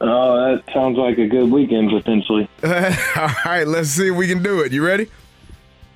Oh, 0.00 0.56
that 0.56 0.64
sounds 0.72 0.96
like 0.96 1.18
a 1.18 1.26
good 1.26 1.50
weekend 1.50 1.90
potentially. 1.90 2.48
All 2.64 3.30
right, 3.44 3.66
let's 3.66 3.90
see 3.90 4.08
if 4.08 4.16
we 4.16 4.26
can 4.26 4.42
do 4.42 4.60
it. 4.60 4.72
You 4.72 4.84
ready? 4.84 5.08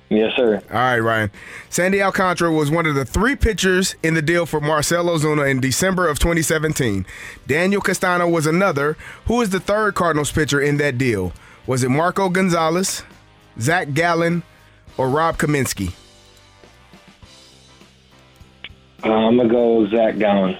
Yes, 0.09 0.33
sir. 0.35 0.61
All 0.69 0.77
right, 0.77 0.99
Ryan. 0.99 1.31
Sandy 1.69 2.01
Alcantara 2.01 2.51
was 2.51 2.69
one 2.69 2.85
of 2.85 2.93
the 2.93 3.05
three 3.05 3.35
pitchers 3.35 3.95
in 4.03 4.13
the 4.13 4.21
deal 4.21 4.45
for 4.45 4.61
Marcell 4.61 5.05
Ozuna 5.05 5.49
in 5.49 5.59
December 5.59 6.07
of 6.07 6.19
2017. 6.19 7.05
Daniel 7.47 7.81
Castano 7.81 8.27
was 8.29 8.45
another. 8.45 8.95
Who 9.25 9.41
is 9.41 9.49
the 9.49 9.59
third 9.59 9.95
Cardinals 9.95 10.31
pitcher 10.31 10.61
in 10.61 10.77
that 10.77 10.99
deal? 10.99 11.33
Was 11.65 11.83
it 11.83 11.89
Marco 11.89 12.29
Gonzalez, 12.29 13.01
Zach 13.59 13.93
Gallen, 13.95 14.43
or 14.97 15.09
Rob 15.09 15.39
Kaminsky? 15.39 15.93
Uh, 19.03 19.09
I'm 19.11 19.37
gonna 19.37 19.49
go 19.49 19.87
Zach 19.89 20.19
Gallen. 20.19 20.55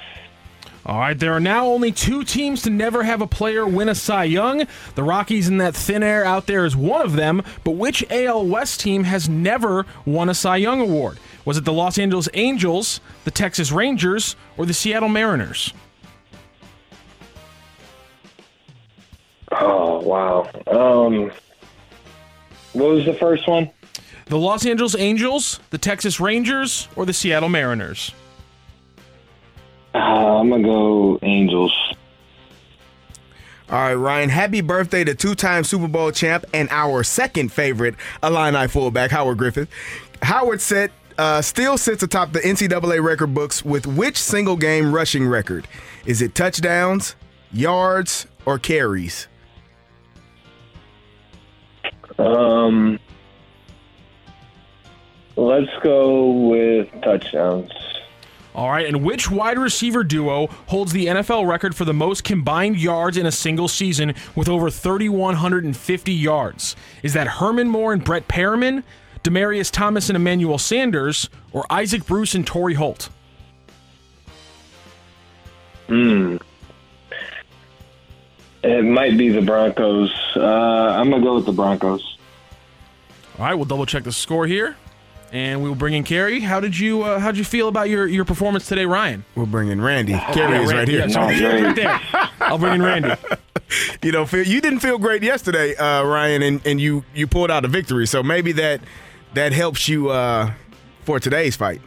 All 0.85 0.99
right, 0.99 1.17
there 1.17 1.33
are 1.33 1.39
now 1.39 1.65
only 1.65 1.91
two 1.91 2.23
teams 2.23 2.61
to 2.61 2.69
never 2.69 3.03
have 3.03 3.19
a 3.19 3.25
player 3.25 3.65
win 3.65 3.89
a 3.89 3.95
Cy 3.95 4.25
Young. 4.25 4.67
The 4.93 5.01
Rockies 5.01 5.47
in 5.47 5.57
that 5.57 5.75
thin 5.75 6.03
air 6.03 6.23
out 6.23 6.45
there 6.45 6.63
is 6.63 6.75
one 6.75 7.01
of 7.01 7.13
them, 7.13 7.41
but 7.63 7.71
which 7.71 8.05
AL 8.11 8.45
West 8.45 8.81
team 8.81 9.03
has 9.05 9.27
never 9.27 9.87
won 10.05 10.29
a 10.29 10.35
Cy 10.35 10.57
Young 10.57 10.79
award? 10.79 11.17
Was 11.43 11.57
it 11.57 11.65
the 11.65 11.73
Los 11.73 11.97
Angeles 11.97 12.29
Angels, 12.35 13.01
the 13.23 13.31
Texas 13.31 13.71
Rangers, 13.71 14.35
or 14.57 14.67
the 14.67 14.75
Seattle 14.75 15.09
Mariners? 15.09 15.73
Oh 19.51 20.01
wow. 20.01 20.47
Um, 20.67 21.31
what 22.73 22.89
was 22.89 23.05
the 23.05 23.15
first 23.15 23.47
one? 23.47 23.71
The 24.27 24.37
Los 24.37 24.67
Angeles 24.67 24.95
Angels, 24.95 25.59
the 25.71 25.77
Texas 25.79 26.19
Rangers, 26.19 26.87
or 26.95 27.07
the 27.07 27.13
Seattle 27.13 27.49
Mariners? 27.49 28.11
Uh, 29.95 30.39
I'm 30.39 30.49
gonna 30.49 30.61
go 30.61 31.17
Angels. 31.21 31.73
All 33.69 33.79
right, 33.79 33.93
Ryan, 33.93 34.29
happy 34.29 34.59
birthday 34.59 35.05
to 35.05 35.15
two 35.15 35.35
time 35.35 35.63
Super 35.63 35.87
Bowl 35.87 36.11
champ 36.11 36.43
and 36.53 36.67
our 36.69 37.01
second 37.03 37.51
favorite 37.53 37.95
Illini 38.21 38.67
fullback, 38.67 39.11
Howard 39.11 39.37
Griffith. 39.37 39.69
Howard 40.21 40.59
set, 40.59 40.91
uh, 41.17 41.41
still 41.41 41.77
sits 41.77 42.03
atop 42.03 42.33
the 42.33 42.41
NCAA 42.41 43.01
record 43.01 43.33
books 43.33 43.63
with 43.63 43.87
which 43.87 44.17
single 44.17 44.57
game 44.57 44.93
rushing 44.93 45.25
record? 45.25 45.65
Is 46.05 46.21
it 46.21 46.35
touchdowns, 46.35 47.15
yards, 47.53 48.27
or 48.45 48.59
carries? 48.59 49.29
Um, 52.19 52.99
let's 55.37 55.71
go 55.81 56.31
with 56.49 56.89
touchdowns. 57.01 57.71
All 58.55 58.69
right, 58.69 58.87
and 58.87 59.03
which 59.03 59.29
wide 59.29 59.59
receiver 59.59 60.01
duo 60.01 60.47
holds 60.67 60.93
the 60.93 61.07
NFL 61.07 61.45
record 61.45 61.75
for 61.75 61.83
the 61.83 61.93
most 61.93 62.23
combined 62.23 62.77
yards 62.77 63.17
in 63.17 63.25
a 63.25 63.31
single 63.31 63.67
season 63.67 64.15
with 64.33 64.47
over 64.47 64.69
3,150 64.69 66.13
yards? 66.13 66.77
Is 67.03 67.11
that 67.13 67.27
Herman 67.27 67.67
Moore 67.67 67.91
and 67.91 68.01
Brett 68.01 68.29
Perriman, 68.29 68.83
Demaryius 69.25 69.69
Thomas 69.71 70.09
and 70.09 70.15
Emmanuel 70.15 70.57
Sanders, 70.57 71.29
or 71.51 71.65
Isaac 71.69 72.05
Bruce 72.05 72.33
and 72.33 72.47
Torry 72.47 72.75
Holt? 72.75 73.09
Hmm. 75.87 76.37
It 78.63 78.85
might 78.85 79.17
be 79.17 79.29
the 79.29 79.41
Broncos. 79.41 80.13
Uh, 80.33 80.41
I'm 80.41 81.09
gonna 81.09 81.21
go 81.21 81.35
with 81.35 81.45
the 81.45 81.51
Broncos. 81.51 82.17
All 83.37 83.45
right, 83.45 83.53
we'll 83.53 83.65
double 83.65 83.85
check 83.85 84.05
the 84.05 84.13
score 84.13 84.47
here, 84.47 84.77
and 85.31 85.61
we 85.61 85.69
will 85.69 85.75
bring 85.75 85.93
in 85.93 86.03
Carey. 86.03 86.39
How 86.39 86.59
did 86.59 86.77
you 86.77 87.03
uh, 87.03 87.19
How 87.19 87.31
did 87.31 87.37
you 87.37 87.43
feel 87.43 87.67
about 87.67 87.89
your, 87.89 88.07
your 88.07 88.25
performance 88.25 88.67
today, 88.67 88.85
Ryan? 88.85 89.25
We'll 89.35 89.45
bring 89.45 89.69
in 89.69 89.81
Randy. 89.81 90.13
Oh, 90.13 90.33
Carey 90.33 90.53
yeah, 90.53 90.61
is 90.61 90.69
right 90.69 90.77
Randy. 90.77 90.91
here. 90.93 91.01
Yeah, 91.01 91.07
sorry, 91.07 91.37
Carey's 91.37 91.63
right 91.63 91.75
there. 91.75 92.29
I'll 92.39 92.57
bring 92.57 92.75
in 92.75 92.81
Randy. 92.81 93.13
you 94.03 94.11
know, 94.11 94.25
feel, 94.25 94.45
you 94.45 94.61
didn't 94.61 94.79
feel 94.79 94.97
great 94.97 95.23
yesterday, 95.23 95.75
uh, 95.75 96.03
Ryan, 96.03 96.41
and, 96.41 96.65
and 96.65 96.79
you 96.79 97.03
you 97.13 97.27
pulled 97.27 97.51
out 97.51 97.65
a 97.65 97.67
victory. 97.67 98.07
So 98.07 98.23
maybe 98.23 98.51
that 98.53 98.81
that 99.33 99.51
helps 99.51 99.87
you 99.87 100.09
uh, 100.09 100.53
for 101.03 101.19
today's 101.19 101.55
fight. 101.55 101.81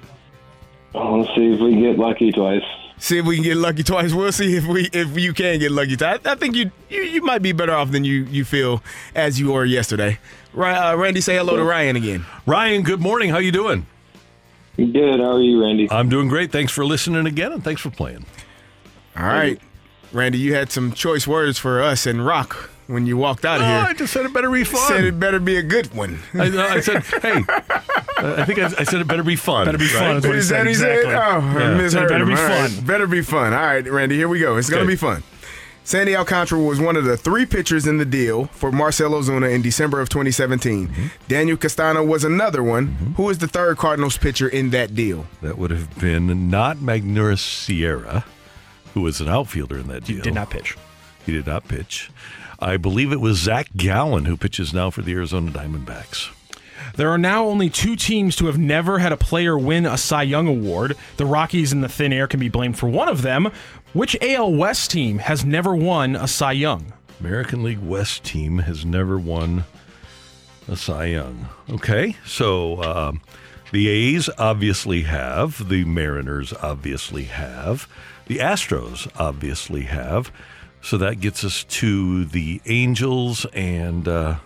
Well, 0.95 1.21
let's 1.21 1.35
see 1.35 1.53
if 1.53 1.61
we 1.61 1.77
get 1.81 1.99
lucky 1.99 2.33
twice. 2.33 2.63
See 3.01 3.19
if 3.19 3.27
we 3.27 3.37
can 3.37 3.45
get 3.45 3.57
lucky 3.57 3.85
twice. 3.85 4.13
We'll 4.13 4.33
see 4.33 4.57
if 4.57 4.67
we 4.67 4.89
if 4.93 5.17
you 5.17 5.33
can 5.33 5.61
get 5.61 5.71
lucky 5.71 5.97
twice. 5.97 6.19
I, 6.25 6.33
I 6.33 6.35
think 6.35 6.57
you, 6.57 6.71
you 6.89 7.03
you 7.03 7.23
might 7.23 7.43
be 7.43 7.53
better 7.53 7.73
off 7.73 7.93
than 7.93 8.05
you 8.05 8.25
you 8.25 8.45
feel 8.45 8.83
as 9.15 9.39
you 9.39 9.53
were 9.53 9.65
yesterday. 9.65 10.19
Right, 10.59 10.75
uh, 10.93 10.97
Randy, 10.97 11.21
say 11.21 11.37
hello 11.37 11.57
to 11.57 11.63
Ryan 11.63 11.95
again. 11.95 12.27
Ryan, 12.45 12.83
good 12.83 13.01
morning. 13.01 13.31
How 13.31 13.39
you 13.39 13.53
doing? 13.53 13.87
Good. 14.77 15.21
How 15.21 15.37
are 15.37 15.41
you, 15.41 15.63
Randy? 15.63 15.89
I'm 15.89 16.09
doing 16.09 16.27
great. 16.27 16.51
Thanks 16.51 16.73
for 16.73 16.85
listening 16.85 17.27
again, 17.27 17.53
and 17.53 17.63
thanks 17.63 17.81
for 17.81 17.91
playing. 17.91 18.27
All 19.17 19.23
right, 19.25 19.61
Randy, 20.13 20.39
you 20.39 20.55
had 20.55 20.73
some 20.73 20.91
choice 20.91 21.29
words 21.29 21.59
for 21.59 21.81
us 21.81 22.07
and 22.07 22.27
Rock 22.27 22.71
when 22.89 23.07
you 23.07 23.17
walked 23.17 23.45
out 23.45 23.61
of 23.61 23.63
Oh, 23.63 23.67
here. 23.69 23.79
I 23.89 23.93
just 23.93 24.13
said 24.13 24.27
it 24.27 24.33
better 24.33 24.51
be 24.51 24.65
fun. 24.65 24.89
Said 24.89 25.05
it 25.05 25.21
better 25.21 25.39
be 25.39 25.57
a 25.59 25.63
good 25.63 25.95
one. 25.95 26.19
I, 26.35 26.47
I 26.77 26.81
said, 26.81 27.05
hey, 27.05 27.43
I 28.19 28.45
think 28.45 28.59
I, 28.59 28.65
I 28.79 28.83
said 28.83 29.01
it 29.01 29.07
better 29.07 29.23
be 29.23 29.37
fun. 29.37 29.65
Better 29.67 29.79
be 29.79 29.87
fun 29.87 30.17
is 30.17 30.25
what 30.27 30.33
he 30.33 30.39
Is 30.41 30.49
said, 30.49 30.59
that 30.59 30.67
he 30.67 30.71
exactly. 30.73 31.05
said? 31.05 31.15
Oh, 31.15 31.39
Yeah. 31.39 31.71
I 31.71 31.75
misheard 31.75 31.91
Said 31.93 32.03
it 32.03 32.09
better 32.09 32.23
him. 32.25 32.29
be 32.31 32.35
All 32.35 32.49
right. 32.49 32.71
fun. 32.71 32.85
Better 32.85 33.07
be 33.07 33.23
fun. 33.23 33.53
All 33.53 33.61
right, 33.61 33.87
Randy, 33.89 34.17
here 34.17 34.27
we 34.29 34.41
go. 34.41 34.57
It's 34.57 34.69
going 34.71 34.83
to 34.83 34.89
be 34.89 34.97
fun. 34.97 35.23
Sandy 35.89 36.15
Alcantara 36.15 36.61
was 36.61 36.79
one 36.79 36.97
of 36.97 37.07
the 37.07 37.17
three 37.17 37.47
pitchers 37.47 37.87
in 37.87 37.97
the 37.97 38.05
deal 38.05 38.45
for 38.49 38.71
Marcell 38.71 39.13
Ozuna 39.13 39.51
in 39.51 39.63
December 39.63 40.03
of 40.03 40.11
2017. 40.11 40.89
Mm-hmm. 40.89 41.07
Daniel 41.29 41.57
Castano 41.57 42.05
was 42.05 42.25
another 42.25 42.63
one. 42.63 42.89
Who 43.17 43.31
is 43.31 43.39
the 43.39 43.49
third 43.49 43.79
Cardinals 43.79 44.19
pitcher 44.19 44.47
in 44.47 44.69
that 44.69 44.95
deal? 44.95 45.27
That 45.41 45.57
would 45.57 45.71
have 45.71 45.99
been 45.99 46.51
not 46.51 46.77
Magneuris 46.77 47.39
Sierra, 47.39 48.27
who 48.93 49.01
was 49.01 49.23
an 49.23 49.31
outfielder 49.31 49.79
in 49.79 49.89
that 49.89 50.05
deal. 50.05 50.17
He 50.17 50.23
did 50.23 50.35
not 50.35 50.51
pitch. 50.51 50.77
He 51.25 51.33
did 51.33 51.47
not 51.47 51.67
pitch. 51.69 52.11
I 52.59 52.77
believe 52.77 53.11
it 53.11 53.21
was 53.23 53.39
Zach 53.39 53.71
Gallen 53.75 54.27
who 54.27 54.37
pitches 54.37 54.75
now 54.75 54.91
for 54.91 55.01
the 55.01 55.15
Arizona 55.15 55.51
Diamondbacks. 55.51 56.29
There 56.97 57.11
are 57.11 57.19
now 57.19 57.45
only 57.45 57.71
two 57.71 57.97
teams 57.97 58.37
to 58.37 58.47
have 58.47 58.59
never 58.59 58.99
had 58.99 59.13
a 59.13 59.17
player 59.17 59.59
win 59.59 59.87
a 59.87 59.97
Cy 59.97 60.23
Young 60.23 60.49
award. 60.49 60.97
The 61.17 61.27
Rockies 61.27 61.73
and 61.73 61.83
the 61.83 61.89
Thin 61.89 62.13
Air 62.13 62.27
can 62.27 62.41
be 62.41 62.49
blamed 62.49 62.79
for 62.79 62.89
one 62.89 63.09
of 63.09 63.23
them. 63.23 63.51
Which 63.95 64.17
AL 64.21 64.53
West 64.53 64.91
team 64.91 65.19
has 65.19 65.47
never 65.47 65.75
won 65.75 66.15
a 66.15 66.29
Cy 66.29 66.53
Young? 66.53 66.93
American 67.21 67.63
League 67.63 67.81
West 67.81 68.23
team 68.23 68.59
has 68.59 68.85
never 68.85 69.19
won 69.19 69.65
a 70.69 70.77
Cy 70.77 71.07
Young. 71.07 71.49
Okay, 71.71 72.15
so 72.27 72.83
um, 72.83 73.23
the 73.73 73.89
A's 73.89 74.29
obviously 74.37 75.03
have, 75.03 75.71
the 75.71 75.85
Mariners 75.87 76.53
obviously 76.53 77.25
have, 77.25 77.89
the 78.27 78.37
Astros 78.39 79.11
obviously 79.19 79.85
have. 79.85 80.31
So 80.83 80.99
that 80.99 81.21
gets 81.21 81.43
us 81.43 81.65
to 81.65 82.27
the 82.27 82.61
Angels 82.67 83.47
and 83.55 84.07
uh, 84.07 84.37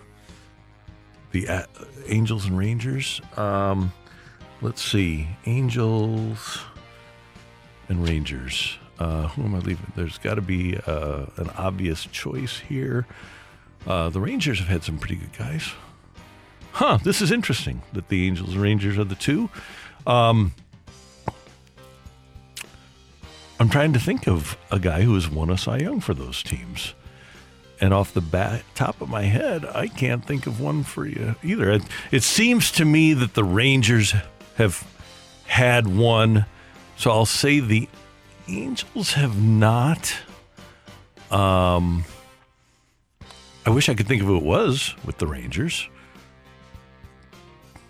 the 1.31 1.49
uh, 1.49 1.65
Angels 2.07 2.45
and 2.45 2.57
Rangers. 2.57 3.21
Um, 3.35 3.91
let's 4.61 4.81
see, 4.81 5.27
Angels 5.45 6.59
and 7.89 8.07
Rangers. 8.07 8.77
Uh, 8.99 9.27
who 9.29 9.43
am 9.43 9.55
I 9.55 9.59
leaving? 9.59 9.91
There's 9.95 10.17
got 10.17 10.35
to 10.35 10.41
be 10.41 10.77
uh, 10.85 11.25
an 11.37 11.49
obvious 11.57 12.05
choice 12.05 12.59
here. 12.59 13.05
Uh, 13.87 14.09
the 14.09 14.19
Rangers 14.19 14.59
have 14.59 14.67
had 14.67 14.83
some 14.83 14.97
pretty 14.97 15.15
good 15.15 15.37
guys. 15.37 15.69
Huh, 16.73 16.97
this 17.03 17.21
is 17.21 17.31
interesting 17.31 17.81
that 17.93 18.09
the 18.09 18.27
Angels 18.27 18.53
and 18.53 18.61
Rangers 18.61 18.97
are 18.97 19.03
the 19.03 19.15
two. 19.15 19.49
Um, 20.07 20.53
I'm 23.59 23.69
trying 23.69 23.93
to 23.93 23.99
think 23.99 24.27
of 24.27 24.57
a 24.71 24.79
guy 24.79 25.01
who 25.01 25.13
has 25.15 25.29
won 25.29 25.49
a 25.49 25.57
Cy 25.57 25.77
Young 25.77 25.99
for 25.99 26.13
those 26.13 26.41
teams. 26.41 26.93
And 27.79 27.93
off 27.93 28.13
the 28.13 28.21
bat, 28.21 28.63
top 28.75 29.01
of 29.01 29.09
my 29.09 29.23
head, 29.23 29.65
I 29.65 29.87
can't 29.87 30.25
think 30.25 30.47
of 30.47 30.59
one 30.59 30.83
for 30.83 31.05
you 31.05 31.35
either. 31.43 31.71
It, 31.71 31.83
it 32.11 32.23
seems 32.23 32.71
to 32.73 32.85
me 32.85 33.13
that 33.13 33.33
the 33.33 33.43
Rangers 33.43 34.13
have 34.55 34.87
had 35.45 35.87
one, 35.87 36.45
so 36.95 37.11
I'll 37.11 37.25
say 37.25 37.59
the 37.59 37.89
Angels 38.47 39.13
have 39.13 39.41
not. 39.41 40.15
Um, 41.31 42.03
I 43.65 43.69
wish 43.69 43.89
I 43.89 43.93
could 43.93 44.07
think 44.07 44.21
of 44.21 44.27
who 44.27 44.37
it 44.37 44.43
was 44.43 44.93
with 45.05 45.17
the 45.17 45.27
Rangers. 45.27 45.87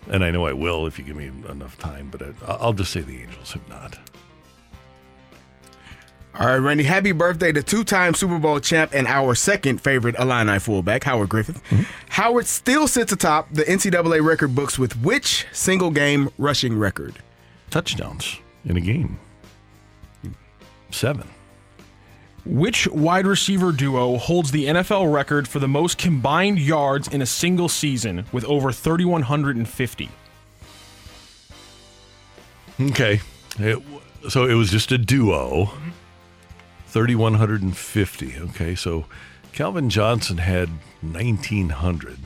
And 0.08 0.24
I 0.24 0.30
know 0.30 0.46
I 0.46 0.52
will 0.52 0.86
if 0.86 0.98
you 0.98 1.04
give 1.04 1.16
me 1.16 1.30
enough 1.48 1.78
time, 1.78 2.08
but 2.10 2.22
I, 2.22 2.32
I'll 2.46 2.72
just 2.72 2.92
say 2.92 3.00
the 3.00 3.22
Angels 3.22 3.52
have 3.52 3.68
not. 3.68 3.98
All 6.38 6.46
right, 6.48 6.56
Randy, 6.56 6.82
happy 6.82 7.12
birthday 7.12 7.52
to 7.52 7.62
two 7.62 7.84
time 7.84 8.12
Super 8.12 8.38
Bowl 8.40 8.58
champ 8.58 8.90
and 8.92 9.06
our 9.06 9.36
second 9.36 9.80
favorite 9.80 10.16
Illini 10.18 10.58
fullback, 10.58 11.04
Howard 11.04 11.28
Griffith. 11.28 11.62
Howard 12.08 12.46
still 12.46 12.88
sits 12.88 13.12
atop 13.12 13.48
the 13.52 13.62
NCAA 13.62 14.24
record 14.24 14.52
books 14.54 14.76
with 14.76 15.00
which 15.00 15.46
single 15.52 15.90
game 15.92 16.28
rushing 16.36 16.76
record? 16.76 17.20
Touchdowns 17.70 18.40
in 18.64 18.76
a 18.76 18.80
game. 18.80 19.18
Seven. 20.94 21.28
Which 22.46 22.86
wide 22.86 23.26
receiver 23.26 23.72
duo 23.72 24.16
holds 24.16 24.52
the 24.52 24.66
NFL 24.66 25.12
record 25.12 25.48
for 25.48 25.58
the 25.58 25.66
most 25.66 25.98
combined 25.98 26.60
yards 26.60 27.08
in 27.08 27.20
a 27.20 27.26
single 27.26 27.68
season 27.68 28.26
with 28.30 28.44
over 28.44 28.70
3,150? 28.70 30.08
Okay. 32.80 33.20
It, 33.58 33.82
so 34.28 34.46
it 34.46 34.54
was 34.54 34.70
just 34.70 34.92
a 34.92 34.98
duo. 34.98 35.72
3,150. 36.86 38.38
Okay. 38.38 38.76
So 38.76 39.06
Calvin 39.52 39.90
Johnson 39.90 40.38
had 40.38 40.68
1,900. 41.00 42.18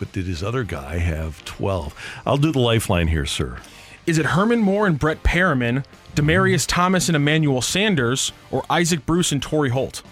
But 0.00 0.10
did 0.10 0.26
his 0.26 0.42
other 0.42 0.64
guy 0.64 0.98
have 0.98 1.44
12? 1.44 2.22
I'll 2.26 2.36
do 2.36 2.50
the 2.50 2.58
lifeline 2.58 3.06
here, 3.06 3.26
sir. 3.26 3.58
Is 4.06 4.18
it 4.18 4.26
Herman 4.26 4.60
Moore 4.60 4.86
and 4.86 4.98
Brett 4.98 5.22
Perriman, 5.22 5.84
Demaryius 6.14 6.66
Thomas 6.66 7.08
and 7.08 7.16
Emmanuel 7.16 7.62
Sanders, 7.62 8.32
or 8.50 8.64
Isaac 8.68 9.06
Bruce 9.06 9.30
and 9.30 9.40
Torry 9.40 9.70
Holt? 9.70 10.02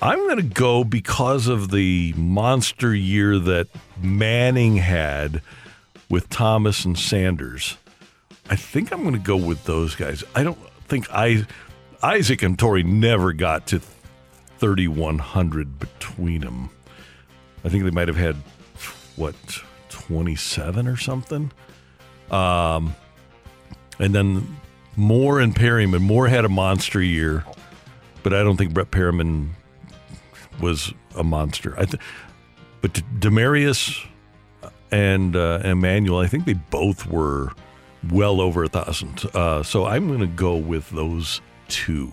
I'm 0.00 0.18
going 0.18 0.38
to 0.38 0.42
go 0.42 0.82
because 0.82 1.46
of 1.46 1.70
the 1.70 2.12
monster 2.16 2.94
year 2.94 3.38
that 3.38 3.68
Manning 4.00 4.76
had 4.76 5.42
with 6.08 6.28
Thomas 6.28 6.84
and 6.84 6.98
Sanders. 6.98 7.76
I 8.50 8.56
think 8.56 8.90
I'm 8.90 9.02
going 9.02 9.14
to 9.14 9.20
go 9.20 9.36
with 9.36 9.64
those 9.64 9.94
guys. 9.94 10.24
I 10.34 10.42
don't 10.42 10.58
think 10.88 11.06
I 11.12 11.46
Isaac 12.02 12.42
and 12.42 12.58
Torry 12.58 12.82
never 12.82 13.32
got 13.32 13.68
to 13.68 13.80
3100 14.58 15.78
between 15.78 16.40
them. 16.40 16.70
I 17.64 17.68
think 17.68 17.84
they 17.84 17.90
might 17.90 18.08
have 18.08 18.16
had 18.16 18.34
what 19.14 19.36
27 19.90 20.88
or 20.88 20.96
something. 20.96 21.52
Um, 22.32 22.96
and 23.98 24.14
then 24.14 24.56
Moore 24.96 25.40
and 25.40 25.54
Perriman. 25.54 26.00
Moore 26.00 26.28
had 26.28 26.44
a 26.44 26.48
monster 26.48 27.02
year, 27.02 27.44
but 28.22 28.32
I 28.32 28.42
don't 28.42 28.56
think 28.56 28.72
Brett 28.74 28.90
Perriman 28.90 29.50
was 30.60 30.92
a 31.16 31.24
monster. 31.24 31.78
I 31.78 31.84
th- 31.84 32.02
but 32.80 32.94
Demaryius 33.18 34.04
and 34.90 35.36
uh, 35.36 35.60
Emmanuel, 35.64 36.18
I 36.18 36.26
think 36.26 36.44
they 36.44 36.54
both 36.54 37.06
were 37.06 37.52
well 38.10 38.40
over 38.40 38.64
a 38.64 38.68
thousand. 38.68 39.24
Uh, 39.34 39.62
so 39.62 39.86
I'm 39.86 40.08
going 40.08 40.20
to 40.20 40.26
go 40.26 40.56
with 40.56 40.90
those 40.90 41.40
two. 41.68 42.10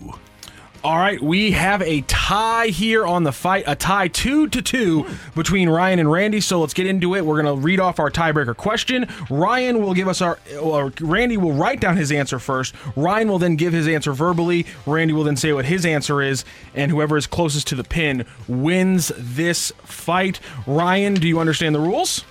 All 0.82 0.96
right, 0.96 1.20
we 1.20 1.50
have 1.50 1.82
a 1.82 2.00
tie 2.02 2.68
here 2.68 3.06
on 3.06 3.22
the 3.22 3.32
fight, 3.32 3.64
a 3.66 3.76
tie 3.76 4.08
two 4.08 4.48
to 4.48 4.62
two 4.62 5.06
between 5.34 5.68
Ryan 5.68 5.98
and 5.98 6.10
Randy. 6.10 6.40
So 6.40 6.58
let's 6.58 6.72
get 6.72 6.86
into 6.86 7.14
it. 7.14 7.26
We're 7.26 7.42
going 7.42 7.54
to 7.54 7.62
read 7.62 7.80
off 7.80 8.00
our 8.00 8.10
tiebreaker 8.10 8.56
question. 8.56 9.06
Ryan 9.28 9.82
will 9.82 9.92
give 9.92 10.08
us 10.08 10.22
our, 10.22 10.38
or 10.58 10.90
Randy 10.98 11.36
will 11.36 11.52
write 11.52 11.80
down 11.80 11.98
his 11.98 12.10
answer 12.10 12.38
first. 12.38 12.74
Ryan 12.96 13.28
will 13.28 13.38
then 13.38 13.56
give 13.56 13.74
his 13.74 13.86
answer 13.86 14.14
verbally. 14.14 14.64
Randy 14.86 15.12
will 15.12 15.24
then 15.24 15.36
say 15.36 15.52
what 15.52 15.66
his 15.66 15.84
answer 15.84 16.22
is, 16.22 16.46
and 16.74 16.90
whoever 16.90 17.18
is 17.18 17.26
closest 17.26 17.66
to 17.68 17.74
the 17.74 17.84
pin 17.84 18.24
wins 18.48 19.12
this 19.18 19.72
fight. 19.84 20.40
Ryan, 20.66 21.12
do 21.12 21.28
you 21.28 21.40
understand 21.40 21.74
the 21.74 21.80
rules? 21.80 22.24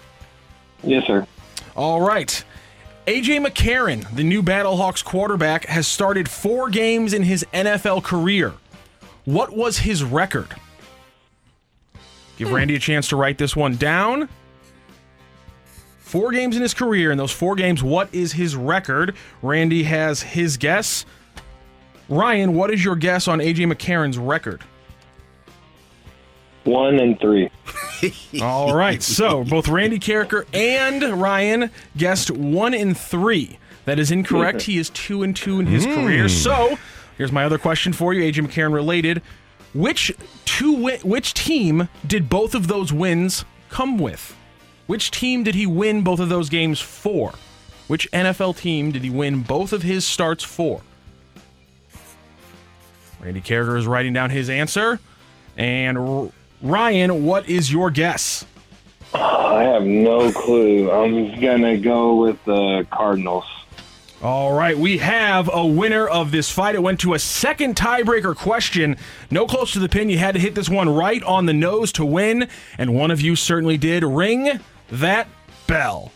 Yes, 0.82 1.06
sir. 1.06 1.28
All 1.76 2.02
right. 2.02 2.44
AJ 3.10 3.44
McCarron, 3.44 4.08
the 4.16 4.24
new 4.24 4.44
Battlehawks 4.44 5.04
quarterback, 5.04 5.66
has 5.66 5.88
started 5.88 6.30
four 6.30 6.70
games 6.70 7.12
in 7.12 7.24
his 7.24 7.44
NFL 7.56 8.04
career. 8.04 8.54
What 9.26 9.52
was 9.52 9.80
his 9.80 10.04
record? 10.04 10.50
Give 12.38 12.50
hmm. 12.50 12.54
Randy 12.54 12.76
a 12.76 12.80
chance 12.80 13.08
to 13.08 13.16
write 13.16 13.40
this 13.40 13.56
one 13.56 13.78
down. 13.78 14.30
Four 16.02 16.32
games 16.32 16.56
in 16.56 16.62
his 16.62 16.76
career. 16.76 17.10
In 17.10 17.18
those 17.18 17.32
four 17.32 17.56
games, 17.56 17.82
what 17.82 18.14
is 18.14 18.32
his 18.34 18.56
record? 18.56 19.16
Randy 19.42 19.82
has 19.86 20.22
his 20.22 20.58
guess. 20.58 21.04
Ryan, 22.10 22.54
what 22.54 22.70
is 22.70 22.86
your 22.86 22.96
guess 22.96 23.28
on 23.28 23.40
AJ 23.40 23.74
McCarron's 23.74 24.20
record? 24.20 24.62
One 26.64 27.00
and 27.00 27.20
three. 27.20 27.50
All 28.42 28.76
right. 28.76 29.02
So 29.02 29.44
both 29.44 29.68
Randy 29.68 30.00
Karraker 30.00 30.46
and 30.54 31.04
Ryan 31.22 31.72
guessed 31.98 32.32
one 32.32 32.74
in 32.74 32.94
three. 32.94 33.58
That 33.86 33.98
is 34.00 34.12
incorrect. 34.12 34.62
He 34.64 34.78
is 34.78 34.90
two 34.92 35.24
and 35.24 35.36
two 35.36 35.60
in 35.60 35.66
his 35.66 35.86
Hmm. 35.86 35.94
career. 35.96 36.30
So 36.30 36.78
here's 37.18 37.32
my 37.32 37.44
other 37.46 37.58
question 37.58 37.92
for 37.94 38.14
you, 38.14 38.22
AJ 38.24 38.42
McCarron 38.48 38.74
related. 38.74 39.22
Which 39.74 40.12
two 40.46 40.74
wi- 40.74 41.00
which 41.04 41.34
team 41.34 41.90
did 42.06 42.30
both 42.30 42.56
of 42.56 42.68
those 42.68 42.92
wins 42.94 43.46
come 43.70 43.98
with? 43.98 44.36
Which 44.88 45.12
team 45.12 45.44
did 45.44 45.54
he 45.56 45.66
win 45.68 46.02
both 46.02 46.20
of 46.20 46.30
those 46.30 46.50
games 46.50 46.80
for? 46.80 47.34
Which 47.88 48.10
NFL 48.12 48.58
team 48.58 48.92
did 48.92 49.04
he 49.04 49.10
win 49.10 49.42
both 49.42 49.74
of 49.74 49.84
his 49.84 50.06
starts 50.06 50.44
for? 50.44 50.82
Randy 53.20 53.42
Karraker 53.42 53.78
is 53.78 53.86
writing 53.88 54.14
down 54.14 54.30
his 54.30 54.50
answer. 54.50 55.00
And 55.58 56.32
Ryan, 56.62 57.24
what 57.24 57.48
is 57.48 57.72
your 57.72 57.90
guess? 57.90 58.46
I 59.14 59.64
have 59.64 59.84
no 59.84 60.32
clue. 60.32 60.92
I'm 60.92 61.40
gonna 61.40 61.78
go 61.78 62.16
with 62.16 62.44
the 62.46 62.86
Cardinals. 62.92 63.46
All 64.22 64.52
right, 64.54 64.78
we 64.78 64.98
have 64.98 65.50
a 65.52 65.66
winner 65.66 66.06
of 66.06 66.32
this 66.32 66.52
fight. 66.52 66.76
It 66.76 66.84
went 66.84 67.00
to 67.02 67.14
a 67.14 67.20
second 67.20 67.78
tiebreaker 67.78 68.36
question. 68.36 68.98
No 69.32 69.48
close 69.48 69.72
to 69.74 69.80
the 69.80 69.88
pin. 69.88 70.10
You 70.10 70.18
had 70.18 70.36
to 70.36 70.42
hit 70.42 70.56
this 70.56 70.70
one 70.70 70.90
right 70.90 71.24
on 71.24 71.46
the 71.46 71.54
nose 71.54 71.94
to 71.94 72.06
win, 72.06 72.50
and 72.78 72.94
one 72.94 73.12
of 73.12 73.22
you 73.22 73.38
certainly 73.38 73.78
did. 73.78 74.04
Ring 74.04 74.60
that 74.92 75.30
bell. 75.68 76.12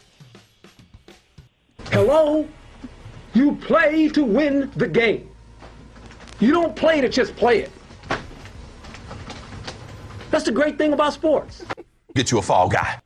Hello? 1.92 2.46
You 3.34 3.56
play 3.56 4.10
to 4.10 4.24
win 4.24 4.70
the 4.76 4.88
game. 4.88 5.30
You 6.42 6.52
don't 6.52 6.76
play 6.76 7.00
to 7.00 7.08
just 7.08 7.36
play 7.38 7.60
it. 7.60 7.72
That's 10.34 10.46
the 10.46 10.52
great 10.52 10.80
thing 10.80 10.94
about 10.94 11.14
sports. 11.14 11.64
Get 12.16 12.32
you 12.32 12.40
a 12.40 12.42
fall 12.42 12.68
guy. 12.68 13.03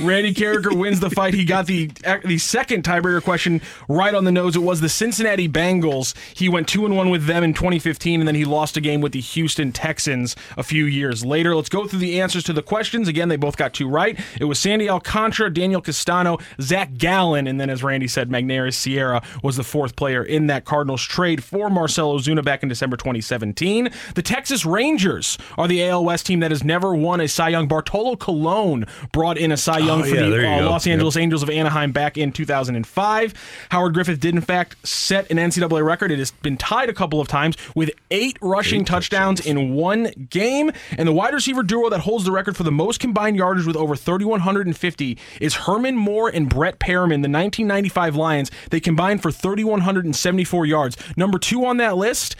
Randy 0.00 0.34
Karraker 0.34 0.76
wins 0.76 1.00
the 1.00 1.10
fight. 1.10 1.34
He 1.34 1.44
got 1.44 1.66
the 1.66 1.90
the 2.24 2.38
second 2.38 2.84
tiebreaker 2.84 3.22
question 3.22 3.60
right 3.88 4.14
on 4.14 4.24
the 4.24 4.32
nose. 4.32 4.56
It 4.56 4.60
was 4.62 4.80
the 4.80 4.88
Cincinnati 4.88 5.48
Bengals. 5.48 6.14
He 6.34 6.48
went 6.48 6.68
two 6.68 6.84
and 6.84 6.96
one 6.96 7.10
with 7.10 7.26
them 7.26 7.44
in 7.44 7.54
2015, 7.54 8.20
and 8.20 8.28
then 8.28 8.34
he 8.34 8.44
lost 8.44 8.76
a 8.76 8.80
game 8.80 9.00
with 9.00 9.12
the 9.12 9.20
Houston 9.20 9.72
Texans 9.72 10.36
a 10.56 10.62
few 10.62 10.84
years 10.84 11.24
later. 11.24 11.54
Let's 11.54 11.68
go 11.68 11.86
through 11.86 12.00
the 12.00 12.20
answers 12.20 12.44
to 12.44 12.52
the 12.52 12.62
questions. 12.62 13.08
Again, 13.08 13.28
they 13.28 13.36
both 13.36 13.56
got 13.56 13.74
two 13.74 13.88
right. 13.88 14.18
It 14.40 14.44
was 14.44 14.58
Sandy 14.58 14.88
Alcantara, 14.88 15.52
Daniel 15.52 15.80
Castano, 15.80 16.38
Zach 16.60 16.96
Gallen, 16.96 17.46
and 17.46 17.60
then 17.60 17.70
as 17.70 17.82
Randy 17.82 18.08
said, 18.08 18.30
Magneuris 18.30 18.74
Sierra 18.74 19.22
was 19.42 19.56
the 19.56 19.64
fourth 19.64 19.96
player 19.96 20.22
in 20.22 20.46
that 20.48 20.64
Cardinals 20.64 21.02
trade 21.02 21.42
for 21.44 21.70
Marcell 21.70 22.18
Ozuna 22.18 22.44
back 22.44 22.62
in 22.62 22.68
December 22.68 22.96
2017. 22.96 23.90
The 24.14 24.22
Texas 24.22 24.64
Rangers 24.64 25.38
are 25.56 25.68
the 25.68 25.84
AL 25.84 26.04
West 26.04 26.26
team 26.26 26.40
that 26.40 26.50
has 26.50 26.64
never 26.64 26.94
won 26.94 27.20
a 27.20 27.28
Cy 27.28 27.50
Young. 27.50 27.68
Bartolo 27.68 28.16
Colon 28.16 28.86
brought 29.12 29.38
in 29.38 29.49
a 29.52 29.56
Cy 29.56 29.78
Young 29.78 30.00
Oh, 30.00 30.04
for 30.04 30.14
yeah, 30.14 30.28
the 30.28 30.46
uh. 30.64 30.70
Los 30.70 30.86
Yep. 30.86 30.92
Angeles 30.94 31.16
Angels 31.16 31.42
of 31.42 31.50
Anaheim 31.50 31.92
back 31.92 32.16
in 32.18 32.32
2005. 32.32 33.34
Howard 33.70 33.94
Griffith 33.94 34.20
did, 34.20 34.34
in 34.34 34.40
fact, 34.40 34.76
set 34.86 35.30
an 35.30 35.36
NCAA 35.38 35.84
record. 35.84 36.10
It 36.10 36.18
has 36.18 36.30
been 36.30 36.56
tied 36.56 36.88
a 36.88 36.92
couple 36.92 37.20
of 37.20 37.28
times 37.28 37.56
with 37.74 37.90
eight 38.10 38.38
rushing 38.40 38.84
touchdowns 38.84 39.44
in 39.44 39.74
one 39.74 40.10
game. 40.30 40.70
And 40.96 41.06
the 41.08 41.12
wide 41.12 41.34
receiver 41.34 41.62
duo 41.62 41.90
that 41.90 42.00
holds 42.00 42.24
the 42.24 42.32
record 42.32 42.56
for 42.56 42.62
the 42.62 42.72
most 42.72 43.00
combined 43.00 43.36
yardage 43.36 43.66
with 43.66 43.76
over 43.76 43.96
3,150 43.96 45.18
is 45.40 45.54
Herman 45.54 45.96
Moore 45.96 46.28
and 46.28 46.48
Brett 46.48 46.78
Perriman, 46.78 47.22
the 47.22 47.28
1995 47.28 48.16
Lions. 48.16 48.50
They 48.70 48.80
combined 48.80 49.22
for 49.22 49.30
3,174 49.32 50.66
yards. 50.66 50.96
Number 51.16 51.38
two 51.38 51.64
on 51.64 51.76
that 51.78 51.96
list 51.96 52.36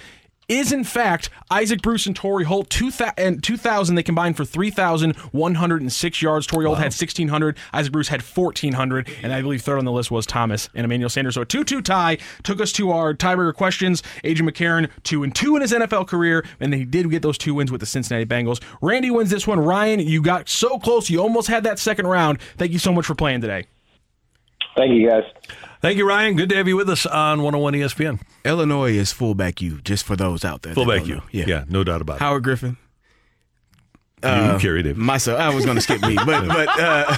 is 0.51 0.72
in 0.72 0.85
fact 0.85 1.31
Isaac 1.51 1.81
Bruce 1.81 2.06
and 2.06 2.14
Torry 2.14 2.44
Holt. 2.44 2.68
2000, 2.68 3.14
and 3.16 3.43
2000 3.43 3.94
they 3.94 4.02
combined 4.02 4.36
for 4.36 4.44
3,106 4.44 6.22
yards. 6.22 6.47
Torry 6.47 6.66
Holt 6.66 6.78
had 6.78 6.86
1,600. 6.86 7.56
Isaac 7.72 7.93
Bruce 7.93 8.09
had 8.09 8.20
1,400. 8.20 9.09
And 9.22 9.32
I 9.32 9.40
believe 9.40 9.62
third 9.62 9.78
on 9.78 9.85
the 9.85 9.93
list 9.93 10.10
was 10.10 10.27
Thomas 10.27 10.68
and 10.74 10.85
Emmanuel 10.85 11.09
Sanders. 11.09 11.36
So 11.36 11.43
a 11.43 11.47
2 11.47 11.64
2 11.64 11.81
tie 11.82 12.18
took 12.43 12.60
us 12.60 12.72
to 12.72 12.90
our 12.90 13.14
tiebreaker 13.14 13.55
questions. 13.55 14.02
Adrian 14.24 14.52
McCarron, 14.52 14.90
2 15.05 15.22
and 15.22 15.35
2 15.35 15.56
in 15.56 15.62
his 15.62 15.72
NFL 15.72 16.09
career. 16.09 16.44
And 16.59 16.74
he 16.74 16.85
did 16.85 17.09
get 17.10 17.22
those 17.22 17.39
two 17.39 17.55
wins 17.55 17.70
with 17.70 17.81
the 17.81 17.86
Cincinnati 17.86 18.27
Bengals. 18.27 18.60
Randy 18.82 19.10
wins 19.10 19.31
this 19.31 19.47
one. 19.47 19.60
Ryan, 19.60 20.01
you 20.01 20.20
got 20.20 20.48
so 20.48 20.78
close. 20.78 21.09
You 21.09 21.20
almost 21.20 21.48
had 21.48 21.64
that 21.64 21.78
second 21.78 22.06
round. 22.06 22.40
Thank 22.59 22.72
you 22.72 22.78
so 22.78 22.93
much 22.93 23.06
for 23.06 23.14
playing 23.14 23.40
today. 23.40 23.66
Thank 24.77 24.93
you, 24.93 25.09
guys. 25.09 25.24
Thank 25.81 25.97
you, 25.97 26.07
Ryan. 26.07 26.36
Good 26.36 26.51
to 26.51 26.57
have 26.57 26.69
you 26.69 26.77
with 26.77 26.90
us 26.90 27.07
on 27.07 27.43
101 27.43 27.73
ESPN. 27.74 28.20
Illinois 28.44 28.93
is 28.93 29.12
fullback 29.12 29.62
you, 29.62 29.81
just 29.81 30.05
for 30.05 30.15
those 30.15 30.44
out 30.44 30.62
there. 30.62 30.74
Fullback 30.74 31.07
you. 31.07 31.16
know. 31.16 31.23
Yeah. 31.32 31.65
no 31.69 31.85
doubt 31.85 32.02
about 32.02 32.16
it. 32.16 32.20
Howard 32.20 32.44
Griffin. 32.44 32.77
You, 34.23 34.59
Carey 34.61 34.82
Davis. 34.82 34.98
Myself. 34.98 35.40
I 35.40 35.55
was 35.55 35.65
going 35.65 35.77
to 35.77 35.81
skip 35.81 36.02
me, 36.02 36.15
but 36.15 36.47
but 36.48 36.69
uh, 36.78 37.16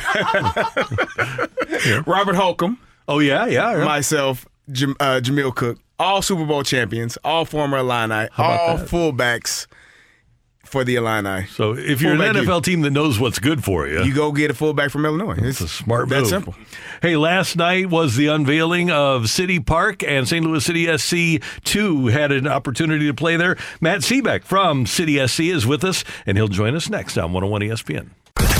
Robert 2.06 2.36
Holcombe. 2.36 2.78
Oh 3.09 3.18
yeah, 3.18 3.47
yeah. 3.47 3.76
yeah. 3.76 3.84
Myself, 3.84 4.47
Jam, 4.70 4.94
uh, 5.01 5.20
Jameel 5.22 5.52
Cook. 5.55 5.78
All 5.98 6.22
Super 6.22 6.44
Bowl 6.44 6.62
champions. 6.62 7.18
All 7.24 7.44
former 7.44 7.78
Illini. 7.78 8.28
How 8.32 8.44
all 8.44 8.76
that? 8.76 8.89
fullbacks 8.89 9.66
for 10.73 10.82
the 10.85 10.97
Illini. 10.97 11.47
So 11.49 11.73
if 11.77 12.01
you're 12.01 12.16
Fullback 12.16 12.35
an 12.35 12.43
U. 12.43 12.49
NFL 12.51 12.65
team 12.65 12.81
that 12.81 12.90
knows 12.90 13.20
what's 13.20 13.39
good 13.39 13.62
for 13.62 13.86
you, 13.86 14.03
You 14.03 14.15
go 14.15 14.32
get 14.32 14.51
a 14.51 14.55
fullback 14.55 14.90
from 14.90 15.05
Illinois. 15.05 15.36
It's 15.39 15.61
a 15.61 15.69
smart 15.69 16.09
that 16.09 16.20
move. 16.20 16.28
simple. 16.28 16.55
Hey, 17.03 17.15
last 17.16 17.57
night 17.57 17.90
was 17.90 18.16
the 18.16 18.27
unveiling 18.28 18.90
of 18.90 19.28
City 19.28 19.61
Park, 19.61 20.03
and 20.03 20.27
St. 20.27 20.44
Louis 20.44 20.65
City 20.65 20.97
SC 20.97 21.43
2 21.65 22.07
had 22.07 22.32
an 22.32 22.49
opportunity 22.49 23.07
to 23.07 23.15
play 23.15 23.36
there. 23.36 23.57
Matt 23.81 24.01
Sebek 24.01 24.44
from 24.44 24.86
City 24.86 25.24
SC 25.27 25.40
is 25.40 25.66
with 25.66 25.85
us, 25.85 26.05
and 26.27 26.36
he'll 26.39 26.49
join 26.49 26.74
us 26.74 26.89
next 26.89 27.19
on 27.19 27.32
101 27.32 27.61
ESPN. 27.62 28.09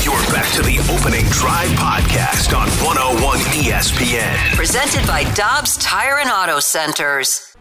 You're 0.05 0.15
back 0.33 0.53
to 0.55 0.63
the 0.63 0.79
opening 0.93 1.25
drive 1.31 1.71
podcast 1.79 2.55
on 2.57 2.69
101 2.85 3.39
ESPN. 3.39 4.55
Presented 4.55 5.07
by 5.07 5.25
Dobbs 5.35 5.79
Tire 5.79 6.19
and 6.19 6.29
Auto 6.31 6.61
Centers. 6.61 7.57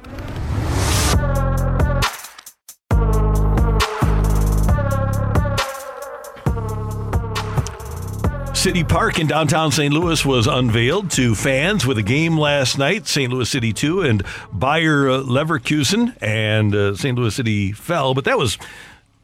City 8.62 8.84
Park 8.84 9.18
in 9.18 9.26
downtown 9.26 9.72
St. 9.72 9.92
Louis 9.92 10.24
was 10.24 10.46
unveiled 10.46 11.10
to 11.10 11.34
fans 11.34 11.88
with 11.88 11.98
a 11.98 12.04
game 12.04 12.38
last 12.38 12.78
night. 12.78 13.08
St. 13.08 13.34
Louis 13.34 13.50
City 13.50 13.74
2 13.74 14.02
and 14.02 14.24
Bayer 14.54 15.10
uh, 15.10 15.24
Leverkusen, 15.24 16.16
and 16.22 16.76
uh, 16.76 16.96
St. 16.96 17.18
Louis 17.18 17.34
City 17.34 17.72
fell, 17.72 18.14
but 18.14 18.26
that 18.26 18.38
was 18.38 18.60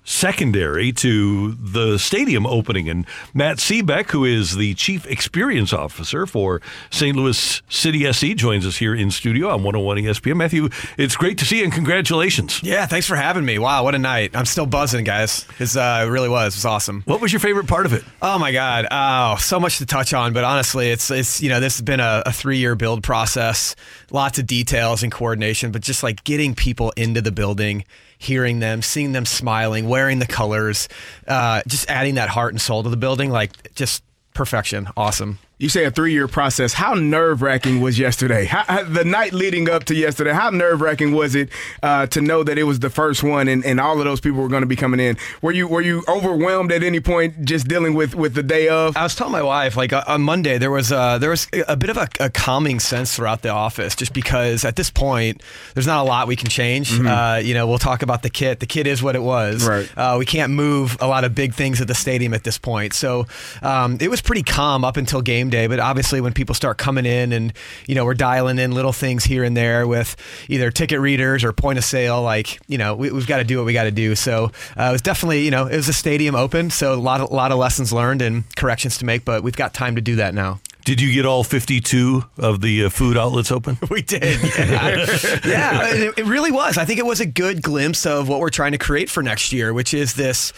secondary 0.07 0.93
to 0.93 1.51
the 1.51 1.97
stadium 1.97 2.45
opening. 2.47 2.87
And 2.89 3.05
Matt 3.33 3.57
Sebek, 3.57 4.11
who 4.11 4.23
is 4.23 4.55
the 4.55 4.73
Chief 4.75 5.05
Experience 5.05 5.73
Officer 5.73 6.25
for 6.25 6.61
St. 6.89 7.15
Louis 7.15 7.61
City 7.69 8.11
SC, 8.11 8.27
joins 8.27 8.65
us 8.65 8.77
here 8.77 8.95
in 8.95 9.11
studio 9.11 9.49
on 9.49 9.63
101 9.63 9.97
ESPN. 9.97 10.37
Matthew, 10.37 10.69
it's 10.97 11.17
great 11.17 11.37
to 11.39 11.45
see 11.45 11.57
you 11.57 11.65
and 11.65 11.73
congratulations. 11.73 12.63
Yeah, 12.63 12.85
thanks 12.85 13.05
for 13.05 13.17
having 13.17 13.43
me. 13.43 13.59
Wow, 13.59 13.83
what 13.83 13.95
a 13.95 13.99
night. 13.99 14.31
I'm 14.33 14.45
still 14.45 14.65
buzzing, 14.65 15.03
guys. 15.03 15.45
It's, 15.59 15.75
uh, 15.75 16.05
it 16.07 16.09
really 16.09 16.29
was. 16.29 16.55
It 16.55 16.59
was 16.59 16.65
awesome. 16.65 17.03
What 17.05 17.19
was 17.19 17.33
your 17.33 17.41
favorite 17.41 17.67
part 17.67 17.85
of 17.85 17.91
it? 17.91 18.03
Oh 18.21 18.39
my 18.39 18.53
God. 18.53 18.87
Oh, 18.89 19.35
so 19.37 19.59
much 19.59 19.79
to 19.79 19.85
touch 19.85 20.13
on, 20.13 20.31
but 20.31 20.45
honestly, 20.45 20.89
it's 20.89 21.11
it's 21.11 21.41
you 21.41 21.49
know, 21.49 21.59
this 21.59 21.75
has 21.75 21.81
been 21.81 21.99
a, 21.99 22.23
a 22.25 22.31
three 22.31 22.57
year 22.57 22.75
build 22.75 23.03
process, 23.03 23.75
lots 24.09 24.39
of 24.39 24.47
details 24.47 25.03
and 25.03 25.11
coordination, 25.11 25.71
but 25.71 25.81
just 25.81 26.01
like 26.01 26.23
getting 26.23 26.55
people 26.55 26.91
into 26.95 27.21
the 27.21 27.31
building, 27.31 27.83
hearing 28.17 28.59
them, 28.59 28.81
seeing 28.81 29.11
them 29.11 29.25
smiling, 29.25 29.87
wearing 29.87 30.19
the 30.19 30.27
colors, 30.27 30.87
uh, 31.27 31.61
just 31.67 31.89
adding 31.89 32.15
that 32.15 32.29
heart 32.29 32.53
and 32.53 32.61
soul 32.61 32.83
to 32.83 32.89
the 32.89 32.97
building, 32.97 33.29
like 33.29 33.73
just 33.75 34.03
perfection. 34.33 34.87
Awesome. 34.95 35.39
You 35.59 35.69
say 35.69 35.85
a 35.85 35.91
three 35.91 36.13
year 36.13 36.27
process. 36.27 36.73
How 36.73 36.93
nerve 36.93 37.41
wracking 37.41 37.81
was 37.81 37.97
yesterday? 37.97 38.45
How, 38.45 38.83
the 38.83 39.03
night 39.03 39.33
leading 39.33 39.67
up 39.67 39.85
to 39.85 39.95
yesterday, 39.95 40.31
how 40.31 40.51
nerve 40.51 40.81
wracking 40.81 41.13
was 41.13 41.33
it 41.33 41.49
uh, 41.81 42.05
to 42.07 42.21
know 42.21 42.43
that 42.43 42.59
it 42.59 42.63
was 42.65 42.77
the 42.77 42.91
first 42.91 43.23
one 43.23 43.47
and, 43.47 43.65
and 43.65 43.79
all 43.79 43.97
of 43.97 44.05
those 44.05 44.19
people 44.21 44.39
were 44.39 44.49
going 44.49 44.61
to 44.61 44.67
be 44.67 44.75
coming 44.75 44.99
in? 44.99 45.17
Were 45.41 45.51
you 45.51 45.67
were 45.67 45.81
you 45.81 46.03
overwhelmed 46.07 46.71
at 46.71 46.83
any 46.83 46.99
point 46.99 47.43
just 47.43 47.67
dealing 47.67 47.95
with, 47.95 48.13
with 48.13 48.35
the 48.35 48.43
day 48.43 48.67
of? 48.67 48.95
I 48.95 49.01
was 49.01 49.15
telling 49.15 49.33
my 49.33 49.41
wife, 49.41 49.75
like 49.75 49.93
uh, 49.93 50.03
on 50.07 50.21
Monday, 50.21 50.59
there 50.59 50.69
was 50.69 50.91
uh, 50.91 51.17
there 51.17 51.31
was 51.31 51.47
a 51.67 51.75
bit 51.75 51.89
of 51.89 51.97
a, 51.97 52.07
a 52.19 52.29
calming 52.29 52.79
sense 52.79 53.15
throughout 53.15 53.41
the 53.41 53.49
office, 53.49 53.95
just 53.95 54.13
because 54.13 54.63
at 54.63 54.75
this 54.75 54.91
point, 54.91 55.41
there's 55.73 55.87
not 55.87 56.01
a 56.01 56.07
lot 56.07 56.27
we 56.27 56.35
can 56.35 56.49
change. 56.49 56.91
Mhm. 56.91 57.07
Uh, 57.07 57.39
you 57.39 57.55
know, 57.55 57.65
we'll 57.65 57.79
talk 57.79 58.03
about 58.03 58.21
the 58.21 58.29
kit. 58.29 58.59
The 58.59 58.67
kit 58.67 58.85
is 58.85 59.01
what 59.01 59.15
it 59.15 59.23
was. 59.23 59.67
Right. 59.67 59.89
Uh, 59.97 60.17
we 60.19 60.25
can't 60.27 60.53
move 60.53 60.97
a 60.99 61.07
lot 61.07 61.23
of 61.23 61.33
big 61.33 61.55
things 61.55 61.81
at 61.81 61.87
the 61.87 61.95
stadium 61.95 62.35
at 62.35 62.43
this 62.43 62.59
point, 62.59 62.93
so 62.93 63.25
um, 63.63 63.97
it 63.99 64.11
was 64.11 64.21
pretty 64.21 64.43
calm 64.43 64.85
up 64.85 64.97
until 64.97 65.23
game 65.23 65.46
day. 65.49 65.67
But 65.67 65.79
obviously, 65.79 66.21
when 66.21 66.33
people 66.33 66.55
start 66.55 66.77
coming 66.77 67.05
in, 67.05 67.31
and 67.31 67.53
you 67.87 67.95
know, 67.95 68.05
we're 68.05 68.13
dialing 68.13 68.59
in 68.59 68.71
little 68.71 68.93
things 68.93 69.23
here 69.23 69.43
and 69.43 69.55
there 69.55 69.87
with 69.87 70.15
either 70.49 70.71
ticket 70.71 70.99
readers 70.99 71.43
or 71.43 71.53
point 71.53 71.77
of 71.77 71.83
sale, 71.83 72.21
like 72.21 72.59
you 72.67 72.77
know, 72.77 72.95
we, 72.95 73.11
we've 73.11 73.27
got 73.27 73.37
to 73.37 73.43
do 73.43 73.57
what 73.57 73.65
we 73.65 73.73
got 73.73 73.85
to 73.85 73.91
do. 73.91 74.15
So 74.15 74.51
uh, 74.77 74.83
it 74.89 74.91
was 74.91 75.01
definitely, 75.01 75.45
you 75.45 75.51
know, 75.51 75.67
it 75.67 75.75
was 75.75 75.89
a 75.89 75.93
stadium 75.93 76.35
open, 76.35 76.69
so 76.69 76.93
a 76.93 76.95
lot 76.95 77.21
of, 77.21 77.31
a 77.31 77.33
lot 77.33 77.51
of 77.51 77.57
lessons 77.57 77.93
learned 77.93 78.21
and 78.21 78.43
corrections 78.55 78.97
to 78.99 79.05
make, 79.05 79.25
but 79.25 79.43
we've 79.43 79.55
got 79.55 79.73
time 79.73 79.95
to 79.95 80.01
do 80.01 80.17
that 80.17 80.33
now. 80.33 80.59
Did 80.87 81.01
you 81.01 81.13
get 81.13 81.25
all 81.25 81.43
52 81.43 82.23
of 82.37 82.61
the 82.61 82.85
uh, 82.85 82.89
food 82.89 83.17
outlets 83.17 83.51
open? 83.51 83.77
We 83.89 84.01
did. 84.01 84.23
Yeah, 84.57 85.05
yeah 85.45 85.87
it, 85.93 86.19
it 86.19 86.25
really 86.25 86.51
was. 86.51 86.77
I 86.77 86.85
think 86.85 86.97
it 86.97 87.05
was 87.05 87.19
a 87.19 87.25
good 87.25 87.61
glimpse 87.61 88.05
of 88.05 88.29
what 88.29 88.39
we're 88.39 88.49
trying 88.49 88.71
to 88.71 88.77
create 88.77 89.09
for 89.09 89.21
next 89.21 89.51
year, 89.51 89.73
which 89.73 89.93
is 89.93 90.13
this 90.13 90.53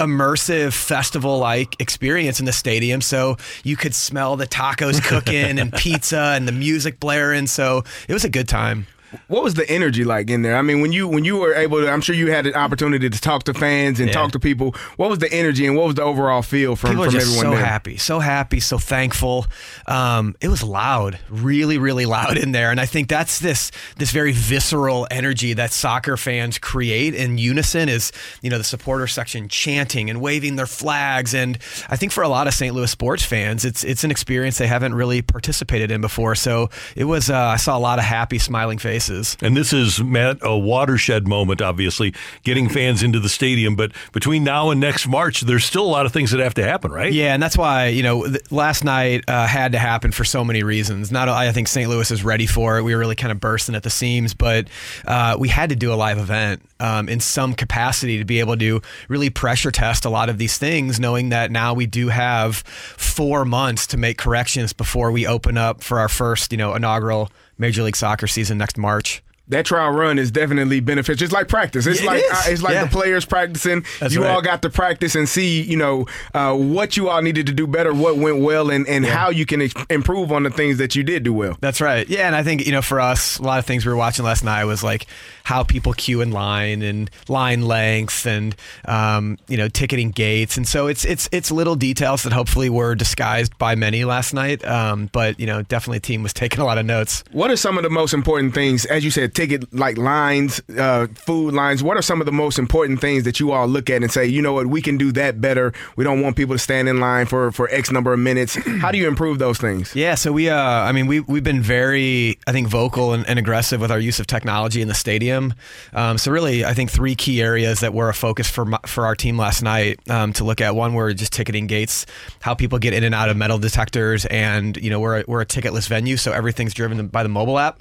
immersive 0.00 0.72
festival 0.72 1.38
like 1.38 1.80
experience 1.80 2.40
in 2.40 2.46
the 2.46 2.52
stadium. 2.52 3.00
So 3.00 3.36
you 3.64 3.76
could 3.76 3.94
smell 3.94 4.36
the 4.36 4.46
tacos 4.46 5.02
cooking 5.02 5.58
and 5.58 5.72
pizza 5.76 6.34
and 6.34 6.48
the 6.48 6.52
music 6.52 7.00
blaring. 7.00 7.46
So 7.46 7.84
it 8.08 8.12
was 8.12 8.24
a 8.24 8.30
good 8.30 8.48
time. 8.48 8.86
What 9.26 9.42
was 9.42 9.54
the 9.54 9.68
energy 9.68 10.04
like 10.04 10.30
in 10.30 10.42
there? 10.42 10.56
I 10.56 10.62
mean, 10.62 10.80
when 10.80 10.92
you 10.92 11.08
when 11.08 11.24
you 11.24 11.36
were 11.38 11.52
able 11.54 11.80
to, 11.80 11.90
I'm 11.90 12.00
sure 12.00 12.14
you 12.14 12.30
had 12.30 12.46
an 12.46 12.54
opportunity 12.54 13.10
to 13.10 13.20
talk 13.20 13.42
to 13.44 13.54
fans 13.54 13.98
and 13.98 14.08
Yeah. 14.08 14.14
talk 14.14 14.30
to 14.32 14.38
people. 14.38 14.74
What 14.96 15.10
was 15.10 15.18
the 15.18 15.32
energy 15.32 15.66
and 15.66 15.76
what 15.76 15.86
was 15.86 15.94
the 15.96 16.02
overall 16.02 16.42
feel 16.42 16.76
from, 16.76 16.90
People 16.90 17.04
from 17.04 17.12
just 17.14 17.26
everyone 17.26 17.44
so 17.46 17.50
there? 17.56 17.66
happy, 17.66 17.96
so 17.96 18.20
happy, 18.20 18.60
so 18.60 18.78
thankful. 18.78 19.46
Um, 19.86 20.36
it 20.40 20.46
was 20.46 20.62
loud, 20.62 21.18
really, 21.28 21.76
really 21.76 22.06
loud 22.06 22.36
in 22.36 22.52
there, 22.52 22.70
and 22.70 22.78
I 22.80 22.86
think 22.86 23.08
that's 23.08 23.40
this 23.40 23.72
this 23.96 24.12
very 24.12 24.30
visceral 24.32 25.08
energy 25.10 25.54
that 25.54 25.72
soccer 25.72 26.16
fans 26.16 26.58
create 26.58 27.14
in 27.16 27.36
unison. 27.36 27.88
Is 27.88 28.12
you 28.42 28.50
know 28.50 28.58
the 28.58 28.64
supporter 28.64 29.08
section 29.08 29.48
chanting 29.48 30.08
and 30.08 30.20
waving 30.20 30.54
their 30.54 30.66
flags, 30.66 31.34
and 31.34 31.58
I 31.88 31.96
think 31.96 32.12
for 32.12 32.22
a 32.22 32.28
lot 32.28 32.46
of 32.46 32.54
St. 32.54 32.74
Louis 32.74 32.90
sports 32.90 33.24
fans, 33.24 33.64
it's 33.64 33.82
it's 33.82 34.04
an 34.04 34.12
experience 34.12 34.58
they 34.58 34.68
haven't 34.68 34.94
really 34.94 35.20
participated 35.20 35.90
in 35.90 36.00
before. 36.00 36.36
So 36.36 36.70
it 36.94 37.04
was. 37.04 37.28
Uh, 37.28 37.36
I 37.36 37.56
saw 37.56 37.76
a 37.76 37.80
lot 37.80 37.98
of 37.98 38.04
happy, 38.04 38.38
smiling 38.38 38.78
faces. 38.78 38.99
And 39.42 39.56
this 39.56 39.72
is, 39.72 40.02
Matt, 40.02 40.38
a 40.42 40.56
watershed 40.56 41.26
moment, 41.26 41.62
obviously, 41.62 42.14
getting 42.42 42.68
fans 42.68 43.02
into 43.02 43.20
the 43.20 43.28
stadium. 43.28 43.76
But 43.76 43.92
between 44.12 44.44
now 44.44 44.70
and 44.70 44.80
next 44.80 45.06
March, 45.06 45.40
there's 45.42 45.64
still 45.64 45.84
a 45.84 45.88
lot 45.88 46.06
of 46.06 46.12
things 46.12 46.30
that 46.32 46.40
have 46.40 46.54
to 46.54 46.62
happen, 46.62 46.90
right? 46.90 47.12
Yeah, 47.12 47.34
and 47.34 47.42
that's 47.42 47.56
why 47.56 47.86
you 47.86 48.02
know 48.02 48.26
th- 48.26 48.52
last 48.52 48.84
night 48.84 49.24
uh, 49.28 49.46
had 49.46 49.72
to 49.72 49.78
happen 49.78 50.12
for 50.12 50.24
so 50.24 50.44
many 50.44 50.62
reasons. 50.62 51.10
Not 51.10 51.28
I 51.28 51.52
think 51.52 51.68
St. 51.68 51.88
Louis 51.88 52.10
is 52.10 52.24
ready 52.24 52.46
for 52.46 52.78
it. 52.78 52.82
We 52.82 52.94
were 52.94 53.00
really 53.00 53.16
kind 53.16 53.32
of 53.32 53.40
bursting 53.40 53.74
at 53.74 53.82
the 53.82 53.90
seams, 53.90 54.34
but 54.34 54.68
uh, 55.06 55.36
we 55.38 55.48
had 55.48 55.70
to 55.70 55.76
do 55.76 55.92
a 55.92 55.96
live 55.96 56.18
event 56.18 56.62
um, 56.80 57.08
in 57.08 57.20
some 57.20 57.54
capacity 57.54 58.18
to 58.18 58.24
be 58.24 58.40
able 58.40 58.56
to 58.56 58.80
really 59.08 59.30
pressure 59.30 59.70
test 59.70 60.04
a 60.04 60.10
lot 60.10 60.28
of 60.28 60.38
these 60.38 60.58
things, 60.58 60.98
knowing 60.98 61.30
that 61.30 61.50
now 61.50 61.74
we 61.74 61.86
do 61.86 62.08
have 62.08 62.56
four 62.56 63.44
months 63.44 63.86
to 63.88 63.96
make 63.96 64.18
corrections 64.18 64.72
before 64.72 65.10
we 65.12 65.26
open 65.26 65.56
up 65.56 65.82
for 65.82 65.98
our 65.98 66.08
first 66.08 66.52
you 66.52 66.58
know 66.58 66.74
inaugural 66.74 67.30
Major 67.60 67.82
League 67.82 67.94
Soccer 67.94 68.26
season 68.26 68.56
next 68.56 68.78
March. 68.78 69.22
That 69.50 69.66
trial 69.66 69.90
run 69.92 70.18
is 70.18 70.30
definitely 70.30 70.80
beneficial. 70.80 71.24
It's 71.24 71.32
like 71.32 71.48
practice. 71.48 71.86
It's 71.86 72.00
It 72.00 72.06
like 72.06 72.22
is. 72.24 72.30
uh, 72.30 72.42
it's 72.46 72.62
like 72.62 72.74
Yeah. 72.74 72.84
the 72.84 72.90
players 72.90 73.24
practicing. 73.24 73.84
That's 74.00 74.14
you 74.14 74.22
right. 74.22 74.30
all 74.30 74.42
got 74.42 74.62
to 74.62 74.70
practice 74.70 75.14
and 75.14 75.28
see, 75.28 75.60
you 75.62 75.76
know, 75.76 76.06
uh, 76.34 76.54
what 76.54 76.96
you 76.96 77.08
all 77.08 77.20
needed 77.22 77.46
to 77.46 77.52
do 77.52 77.66
better, 77.66 77.92
what 77.92 78.16
went 78.16 78.38
well, 78.38 78.70
and, 78.70 78.86
and 78.88 79.04
how 79.04 79.30
you 79.30 79.44
can 79.46 79.68
improve 79.90 80.32
on 80.32 80.44
the 80.44 80.50
things 80.50 80.78
that 80.78 80.94
you 80.96 81.02
did 81.02 81.22
do 81.22 81.32
well. 81.34 81.56
That's 81.60 81.80
right. 81.80 82.08
Yeah, 82.08 82.26
and 82.26 82.34
I 82.34 82.42
think 82.42 82.64
you 82.66 82.72
know 82.72 82.82
for 82.82 83.00
us, 83.00 83.38
a 83.38 83.42
lot 83.42 83.58
of 83.58 83.66
things 83.66 83.84
we 83.84 83.90
were 83.92 83.96
watching 83.98 84.24
last 84.24 84.44
night 84.44 84.64
was 84.64 84.82
like 84.82 85.06
how 85.44 85.64
people 85.64 85.92
queue 85.92 86.20
in 86.20 86.30
line 86.30 86.82
and 86.82 87.10
line 87.28 87.62
length 87.62 88.26
and 88.26 88.54
um, 88.84 89.36
you 89.48 89.56
know 89.56 89.68
ticketing 89.68 90.10
gates, 90.10 90.56
and 90.56 90.66
so 90.66 90.86
it's 90.86 91.04
it's 91.04 91.28
it's 91.32 91.50
little 91.50 91.74
details 91.76 92.22
that 92.22 92.32
hopefully 92.32 92.70
were 92.70 92.94
disguised 92.94 93.56
by 93.58 93.74
many 93.74 94.04
last 94.04 94.32
night. 94.32 94.64
Um, 94.64 95.08
but 95.12 95.38
you 95.40 95.46
know, 95.46 95.62
definitely, 95.62 96.00
team 96.00 96.22
was 96.22 96.32
taking 96.42 96.60
a 96.60 96.64
lot 96.64 96.78
of 96.78 96.86
notes. 96.86 97.24
What 97.32 97.50
are 97.50 97.56
some 97.56 97.76
of 97.76 97.82
the 97.84 97.90
most 97.90 98.14
important 98.14 98.54
things, 98.54 98.84
as 98.86 99.04
you 99.04 99.10
said, 99.10 99.34
ticket 99.40 99.72
like 99.72 99.96
lines, 99.96 100.60
uh, 100.76 101.06
food 101.14 101.54
lines? 101.54 101.82
What 101.82 101.96
are 101.96 102.02
some 102.02 102.20
of 102.20 102.26
the 102.26 102.32
most 102.32 102.58
important 102.58 103.00
things 103.00 103.24
that 103.24 103.40
you 103.40 103.52
all 103.52 103.66
look 103.66 103.88
at 103.88 104.02
and 104.02 104.12
say, 104.12 104.26
you 104.26 104.42
know 104.42 104.52
what, 104.52 104.66
we 104.66 104.82
can 104.82 104.98
do 104.98 105.12
that 105.12 105.40
better? 105.40 105.72
We 105.96 106.04
don't 106.04 106.20
want 106.20 106.36
people 106.36 106.54
to 106.54 106.58
stand 106.58 106.90
in 106.90 107.00
line 107.00 107.24
for 107.24 107.50
for 107.50 107.68
X 107.70 107.90
number 107.90 108.12
of 108.12 108.18
minutes. 108.18 108.54
How 108.80 108.90
do 108.92 108.98
you 108.98 109.08
improve 109.08 109.38
those 109.38 109.56
things? 109.56 109.96
Yeah, 109.96 110.14
so 110.14 110.30
we, 110.30 110.50
uh, 110.50 110.60
I 110.60 110.92
mean, 110.92 111.06
we 111.06 111.20
we've 111.20 111.42
been 111.42 111.62
very, 111.62 112.38
I 112.46 112.52
think, 112.52 112.68
vocal 112.68 113.14
and, 113.14 113.26
and 113.26 113.38
aggressive 113.38 113.80
with 113.80 113.90
our 113.90 113.98
use 113.98 114.20
of 114.20 114.26
technology 114.26 114.82
in 114.82 114.88
the 114.88 114.94
stadium. 114.94 115.54
Um, 115.94 116.18
so 116.18 116.30
really, 116.30 116.64
I 116.66 116.74
think 116.74 116.90
three 116.90 117.14
key 117.14 117.40
areas 117.40 117.80
that 117.80 117.94
were 117.94 118.10
a 118.10 118.14
focus 118.14 118.50
for 118.50 118.66
my, 118.66 118.78
for 118.84 119.06
our 119.06 119.16
team 119.16 119.38
last 119.38 119.62
night 119.62 119.98
um, 120.10 120.34
to 120.34 120.44
look 120.44 120.60
at. 120.60 120.74
One 120.74 120.92
were 120.92 121.14
just 121.14 121.32
ticketing 121.32 121.66
gates, 121.66 122.04
how 122.40 122.54
people 122.54 122.78
get 122.78 122.92
in 122.92 123.04
and 123.04 123.14
out 123.14 123.30
of 123.30 123.38
metal 123.38 123.58
detectors, 123.58 124.26
and 124.26 124.76
you 124.76 124.90
know, 124.90 125.00
we're 125.00 125.20
a, 125.20 125.24
we're 125.26 125.40
a 125.40 125.46
ticketless 125.46 125.88
venue, 125.88 126.18
so 126.18 126.30
everything's 126.30 126.74
driven 126.74 127.06
by 127.08 127.22
the 127.22 127.30
mobile 127.30 127.58
app. 127.58 127.80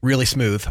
Really 0.00 0.26
smooth. 0.26 0.64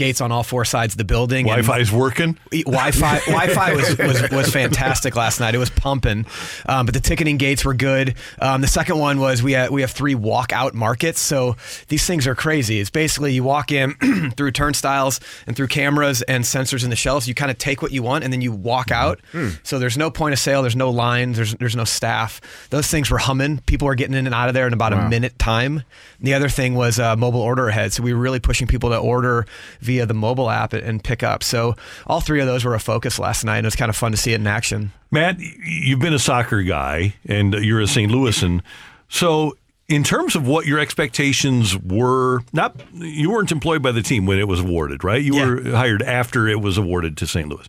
Gates 0.00 0.20
on 0.20 0.32
all 0.32 0.42
four 0.42 0.64
sides 0.64 0.94
of 0.94 0.98
the 0.98 1.04
building. 1.04 1.48
and- 1.48 1.62
Wi-Fi's 1.66 1.92
working. 1.92 2.38
Wi-Fi 2.50 3.18
Wi-Fi 3.26 3.74
was, 3.74 3.98
was 3.98 4.30
was 4.30 4.50
fantastic 4.50 5.14
last 5.14 5.40
night. 5.40 5.54
It 5.54 5.58
was 5.58 5.70
pumping, 5.70 6.26
um, 6.66 6.86
but 6.86 6.94
the 6.94 7.00
ticketing 7.00 7.36
gates 7.36 7.64
were 7.64 7.74
good. 7.74 8.14
Um, 8.40 8.60
the 8.62 8.66
second 8.66 8.98
one 8.98 9.20
was 9.20 9.42
we 9.42 9.52
have, 9.52 9.70
we 9.70 9.82
have 9.82 9.90
three 9.90 10.14
walkout 10.14 10.74
markets, 10.74 11.20
so 11.20 11.56
these 11.88 12.06
things 12.06 12.26
are 12.26 12.34
crazy. 12.34 12.80
It's 12.80 12.90
basically 12.90 13.32
you 13.34 13.44
walk 13.44 13.70
in 13.72 13.94
through 14.36 14.52
turnstiles 14.52 15.20
and 15.46 15.54
through 15.54 15.68
cameras 15.68 16.22
and 16.22 16.44
sensors 16.44 16.82
in 16.82 16.90
the 16.90 16.96
shelves. 16.96 17.28
You 17.28 17.34
kind 17.34 17.50
of 17.50 17.58
take 17.58 17.82
what 17.82 17.92
you 17.92 18.02
want 18.02 18.24
and 18.24 18.32
then 18.32 18.40
you 18.40 18.52
walk 18.52 18.90
out. 18.90 19.20
So 19.62 19.78
there's 19.78 19.98
no 19.98 20.10
point 20.10 20.32
of 20.32 20.38
sale. 20.38 20.62
There's 20.62 20.76
no 20.76 20.90
lines. 20.90 21.36
There's 21.36 21.54
there's 21.56 21.76
no 21.76 21.84
staff. 21.84 22.40
Those 22.70 22.86
things 22.88 23.10
were 23.10 23.18
humming. 23.18 23.58
People 23.66 23.86
were 23.86 23.94
getting 23.94 24.14
in 24.14 24.26
and 24.26 24.34
out 24.34 24.48
of 24.48 24.54
there 24.54 24.66
in 24.66 24.72
about 24.72 24.92
a 24.94 25.08
minute 25.08 25.38
time. 25.38 25.82
The 26.20 26.34
other 26.34 26.48
thing 26.48 26.74
was 26.74 26.98
uh, 26.98 27.16
mobile 27.16 27.40
order 27.40 27.68
ahead. 27.68 27.92
So 27.92 28.02
we 28.02 28.12
were 28.14 28.20
really 28.20 28.40
pushing 28.40 28.66
people 28.66 28.90
to 28.90 28.96
order 28.98 29.46
via 29.90 30.06
the 30.06 30.14
mobile 30.14 30.48
app 30.48 30.72
and 30.72 31.02
pick 31.02 31.24
up. 31.24 31.42
So 31.42 31.74
all 32.06 32.20
three 32.20 32.40
of 32.40 32.46
those 32.46 32.64
were 32.64 32.76
a 32.76 32.80
focus 32.80 33.18
last 33.18 33.44
night. 33.44 33.58
And 33.58 33.64
it 33.64 33.66
was 33.66 33.74
kind 33.74 33.88
of 33.88 33.96
fun 33.96 34.12
to 34.12 34.16
see 34.16 34.32
it 34.32 34.40
in 34.40 34.46
action. 34.46 34.92
Matt, 35.10 35.40
you've 35.40 35.98
been 35.98 36.14
a 36.14 36.18
soccer 36.18 36.62
guy 36.62 37.14
and 37.26 37.54
you're 37.54 37.80
a 37.80 37.88
St. 37.88 38.10
Louisan. 38.10 38.62
So, 39.08 39.56
in 39.88 40.04
terms 40.04 40.36
of 40.36 40.46
what 40.46 40.66
your 40.66 40.78
expectations 40.78 41.76
were, 41.76 42.42
not 42.52 42.80
you 42.94 43.32
weren't 43.32 43.50
employed 43.50 43.82
by 43.82 43.90
the 43.90 44.02
team 44.02 44.24
when 44.24 44.38
it 44.38 44.46
was 44.46 44.60
awarded, 44.60 45.02
right? 45.02 45.20
You 45.20 45.34
were 45.34 45.70
hired 45.72 46.00
after 46.02 46.46
it 46.46 46.60
was 46.60 46.78
awarded 46.78 47.16
to 47.16 47.26
St. 47.26 47.48
Louis. 47.48 47.66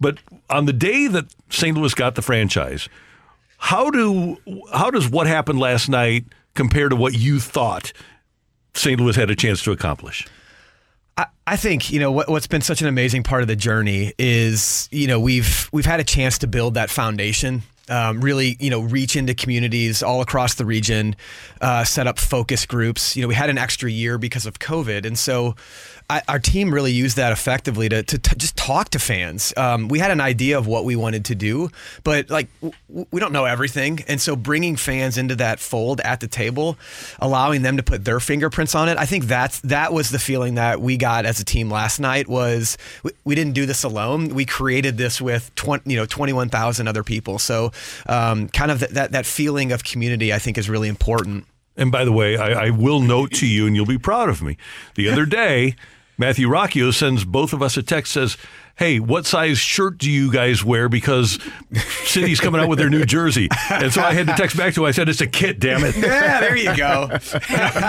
But 0.00 0.16
on 0.48 0.64
the 0.64 0.72
day 0.72 1.08
that 1.08 1.26
St. 1.50 1.76
Louis 1.76 1.92
got 1.92 2.14
the 2.14 2.22
franchise, 2.22 2.88
how 3.58 3.90
do 3.90 4.38
how 4.72 4.90
does 4.90 5.10
what 5.10 5.26
happened 5.26 5.58
last 5.58 5.90
night 5.90 6.24
compare 6.54 6.88
to 6.88 6.96
what 6.96 7.12
you 7.12 7.38
thought 7.38 7.92
St. 8.72 8.98
Louis 8.98 9.16
had 9.16 9.28
a 9.28 9.36
chance 9.36 9.62
to 9.64 9.70
accomplish? 9.70 10.26
I, 11.46 11.56
think 11.56 11.90
you 11.90 11.98
know 11.98 12.12
what, 12.12 12.28
what's 12.28 12.46
been 12.46 12.60
such 12.60 12.80
an 12.80 12.86
amazing 12.86 13.24
part 13.24 13.42
of 13.42 13.48
the 13.48 13.56
journey 13.56 14.12
is 14.18 14.88
you 14.92 15.06
know 15.06 15.18
we've 15.18 15.68
we've 15.72 15.86
had 15.86 16.00
a 16.00 16.04
chance 16.04 16.38
to 16.38 16.46
build 16.46 16.74
that 16.74 16.90
foundation. 16.90 17.62
Um, 17.90 18.20
really, 18.20 18.54
you 18.60 18.68
know, 18.68 18.80
reach 18.80 19.16
into 19.16 19.34
communities 19.34 20.02
all 20.02 20.20
across 20.20 20.56
the 20.56 20.66
region, 20.66 21.16
uh, 21.62 21.84
set 21.84 22.06
up 22.06 22.18
focus 22.18 22.66
groups. 22.66 23.16
You 23.16 23.22
know, 23.22 23.28
we 23.28 23.34
had 23.34 23.48
an 23.48 23.56
extra 23.56 23.90
year 23.90 24.18
because 24.18 24.44
of 24.44 24.58
COVID, 24.58 25.06
and 25.06 25.18
so 25.18 25.56
I, 26.10 26.22
our 26.26 26.38
team 26.38 26.72
really 26.72 26.92
used 26.92 27.18
that 27.18 27.32
effectively 27.32 27.86
to, 27.90 28.02
to, 28.02 28.18
to 28.18 28.34
just 28.34 28.56
talk 28.56 28.88
to 28.90 28.98
fans. 28.98 29.52
Um, 29.58 29.88
we 29.88 29.98
had 29.98 30.10
an 30.10 30.22
idea 30.22 30.56
of 30.56 30.66
what 30.66 30.86
we 30.86 30.96
wanted 30.96 31.26
to 31.26 31.34
do, 31.34 31.68
but 32.02 32.30
like 32.30 32.48
w- 32.62 33.06
we 33.10 33.20
don't 33.20 33.32
know 33.32 33.44
everything, 33.44 34.00
and 34.08 34.18
so 34.18 34.34
bringing 34.34 34.76
fans 34.76 35.18
into 35.18 35.36
that 35.36 35.60
fold 35.60 36.00
at 36.00 36.20
the 36.20 36.26
table, 36.26 36.78
allowing 37.18 37.60
them 37.60 37.76
to 37.76 37.82
put 37.82 38.06
their 38.06 38.20
fingerprints 38.20 38.74
on 38.74 38.88
it. 38.88 38.96
I 38.96 39.04
think 39.04 39.24
that's 39.24 39.60
that 39.60 39.92
was 39.92 40.08
the 40.08 40.18
feeling 40.18 40.54
that 40.54 40.80
we 40.80 40.96
got 40.96 41.26
as 41.26 41.40
a 41.40 41.44
team 41.44 41.70
last 41.70 42.00
night. 42.00 42.26
Was 42.26 42.78
we, 43.02 43.10
we 43.24 43.34
didn't 43.34 43.52
do 43.52 43.66
this 43.66 43.84
alone. 43.84 44.28
We 44.28 44.46
created 44.46 44.96
this 44.96 45.20
with 45.20 45.54
twenty, 45.56 45.92
you 45.92 45.98
know, 45.98 46.06
twenty 46.06 46.32
one 46.32 46.48
thousand 46.48 46.88
other 46.88 47.04
people. 47.04 47.38
So, 47.38 47.70
um, 48.06 48.48
kind 48.48 48.70
of 48.70 48.80
that, 48.80 48.90
that 48.94 49.12
that 49.12 49.26
feeling 49.26 49.72
of 49.72 49.84
community, 49.84 50.32
I 50.32 50.38
think, 50.38 50.56
is 50.56 50.70
really 50.70 50.88
important. 50.88 51.44
And 51.76 51.92
by 51.92 52.06
the 52.06 52.12
way, 52.12 52.38
I, 52.38 52.66
I 52.66 52.70
will 52.70 53.00
note 53.00 53.32
to 53.34 53.46
you, 53.46 53.66
and 53.66 53.76
you'll 53.76 53.84
be 53.84 53.98
proud 53.98 54.30
of 54.30 54.42
me. 54.42 54.56
The 54.94 55.10
other 55.10 55.26
day, 55.26 55.76
Matthew 56.18 56.48
Rocchio 56.48 56.92
sends 56.92 57.24
both 57.24 57.52
of 57.52 57.62
us 57.62 57.76
a 57.76 57.82
text 57.82 58.12
says, 58.12 58.36
"Hey, 58.76 58.98
what 58.98 59.24
size 59.24 59.58
shirt 59.58 59.98
do 59.98 60.10
you 60.10 60.32
guys 60.32 60.64
wear? 60.64 60.88
Because 60.88 61.38
City's 62.04 62.40
coming 62.40 62.60
out 62.60 62.68
with 62.68 62.80
their 62.80 62.90
new 62.90 63.04
jersey." 63.04 63.48
And 63.70 63.92
so 63.92 64.02
I 64.02 64.12
had 64.14 64.26
to 64.26 64.34
text 64.34 64.56
back 64.56 64.74
to 64.74 64.80
him. 64.82 64.88
I 64.88 64.90
said, 64.90 65.08
"It's 65.08 65.20
a 65.20 65.28
kit, 65.28 65.60
damn 65.60 65.84
it." 65.84 65.96
Yeah, 65.96 66.40
there 66.40 66.56
you 66.56 66.76
go. 66.76 67.06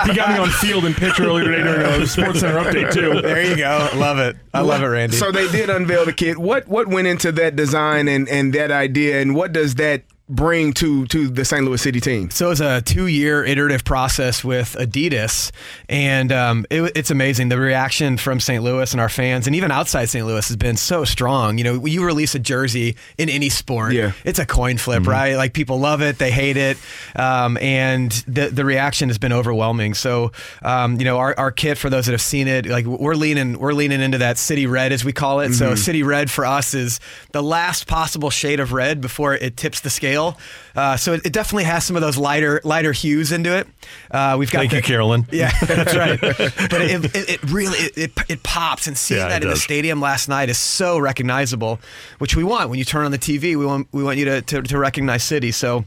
he 0.05 0.13
got 0.13 0.29
me 0.29 0.37
on 0.37 0.49
field 0.49 0.85
and 0.85 0.95
pitch 0.95 1.19
earlier 1.19 1.45
today 1.45 1.63
during 1.63 2.01
a 2.03 2.05
Sports 2.05 2.41
Center 2.41 2.59
update 2.59 2.93
too. 2.93 3.19
There 3.21 3.43
you 3.43 3.55
go. 3.55 3.89
Love 3.95 4.19
it. 4.19 4.37
I 4.53 4.61
love 4.61 4.83
it, 4.83 4.87
Randy. 4.87 5.15
So 5.17 5.31
they 5.31 5.49
did 5.51 5.69
unveil 5.69 6.05
the 6.05 6.13
kit. 6.13 6.37
What 6.37 6.67
what 6.67 6.87
went 6.87 7.07
into 7.07 7.31
that 7.31 7.55
design 7.55 8.07
and, 8.07 8.29
and 8.29 8.53
that 8.53 8.69
idea, 8.69 9.21
and 9.21 9.35
what 9.35 9.51
does 9.53 9.75
that 9.75 10.03
bring 10.29 10.71
to 10.73 11.05
to 11.07 11.27
the 11.27 11.43
St. 11.43 11.65
Louis 11.65 11.81
City 11.81 11.99
team? 11.99 12.29
So 12.29 12.45
it 12.45 12.49
was 12.49 12.61
a 12.61 12.81
two-year 12.81 13.43
iterative 13.43 13.83
process 13.83 14.43
with 14.43 14.75
Adidas, 14.79 15.51
and 15.89 16.31
um, 16.31 16.65
it, 16.69 16.91
it's 16.95 17.09
amazing. 17.11 17.49
The 17.49 17.57
reaction 17.57 18.17
from 18.17 18.39
St. 18.39 18.63
Louis 18.63 18.91
and 18.91 19.01
our 19.01 19.09
fans, 19.09 19.47
and 19.47 19.55
even 19.55 19.71
outside 19.71 20.05
St. 20.05 20.25
Louis, 20.25 20.47
has 20.47 20.55
been 20.55 20.77
so 20.77 21.03
strong. 21.03 21.57
You 21.57 21.63
know, 21.63 21.85
you 21.85 22.05
release 22.05 22.35
a 22.35 22.39
jersey 22.39 22.95
in 23.17 23.27
any 23.29 23.49
sport, 23.49 23.93
Yeah. 23.93 24.11
it's 24.23 24.37
a 24.39 24.45
coin 24.45 24.77
flip, 24.77 25.07
right? 25.07 25.35
Like 25.35 25.53
people 25.53 25.79
love 25.79 26.01
it, 26.01 26.19
they 26.19 26.31
hate 26.31 26.57
it, 26.57 26.77
um, 27.15 27.57
and 27.57 28.11
the 28.27 28.49
the 28.49 28.65
reaction 28.65 29.09
has 29.09 29.17
been 29.17 29.33
overwhelming. 29.33 29.93
So, 29.95 30.31
um, 30.61 30.97
you 30.99 31.05
know, 31.05 31.17
our, 31.17 31.33
our 31.39 31.51
kit 31.51 31.77
for 31.79 31.89
those 31.89 32.05
that 32.05 32.11
have 32.11 32.21
seen 32.21 32.47
it, 32.47 32.67
like 32.67 32.85
we're 32.85 33.15
leaning 33.15 33.57
we're 33.57 33.73
leaning 33.73 34.01
into 34.01 34.19
that 34.19 34.37
city 34.37 34.67
red 34.67 34.91
as 34.91 35.03
we 35.03 35.11
call 35.11 35.39
it. 35.39 35.53
So 35.53 35.71
Mhm. 35.71 35.77
city 35.77 36.03
red 36.03 36.29
for 36.29 36.45
us 36.45 36.73
is 36.75 36.99
the 37.31 37.41
last 37.41 37.87
possible 37.87 38.29
shade 38.29 38.59
of 38.59 38.73
red 38.73 39.01
before 39.01 39.33
it 39.33 39.57
tips 39.57 39.79
the 39.79 39.89
scales 39.89 40.18
pale. 40.19 40.37
Uh, 40.75 40.95
so 40.97 41.13
it, 41.13 41.25
it 41.25 41.33
definitely 41.33 41.63
has 41.65 41.83
some 41.85 41.95
of 41.95 42.01
those 42.01 42.17
lighter 42.17 42.61
lighter 42.63 42.91
hues 42.91 43.31
into 43.31 43.55
it. 43.57 43.67
Uh, 44.11 44.35
we've 44.39 44.51
got 44.51 44.59
Thank 44.59 44.71
the- 44.71 44.77
you, 44.77 44.83
Carolyn. 44.83 45.27
Yeah, 45.31 45.51
that's 45.65 45.95
right. 45.95 46.19
but 46.21 46.81
it, 46.81 47.05
it, 47.15 47.29
it 47.29 47.43
really 47.51 47.77
it, 47.95 48.11
it, 48.29 48.43
pops, 48.43 48.87
and 48.87 48.97
seeing 48.97 49.19
Yeah, 49.19 49.29
that 49.29 49.43
in 49.43 49.49
the 49.49 49.55
stadium 49.55 49.99
last 50.01 50.29
night 50.29 50.49
is 50.49 50.57
so 50.57 50.99
recognizable, 50.99 51.79
which 52.19 52.35
we 52.35 52.43
want 52.43 52.69
when 52.69 52.79
you 52.79 52.85
turn 52.85 53.05
on 53.05 53.11
the 53.11 53.17
TV. 53.19 53.57
We 53.57 53.65
want 53.65 53.87
we 53.91 54.03
want 54.03 54.17
you 54.17 54.25
to 54.25 54.41
to, 54.41 54.61
to 54.61 54.77
recognize 54.77 55.23
City. 55.23 55.51
So. 55.51 55.85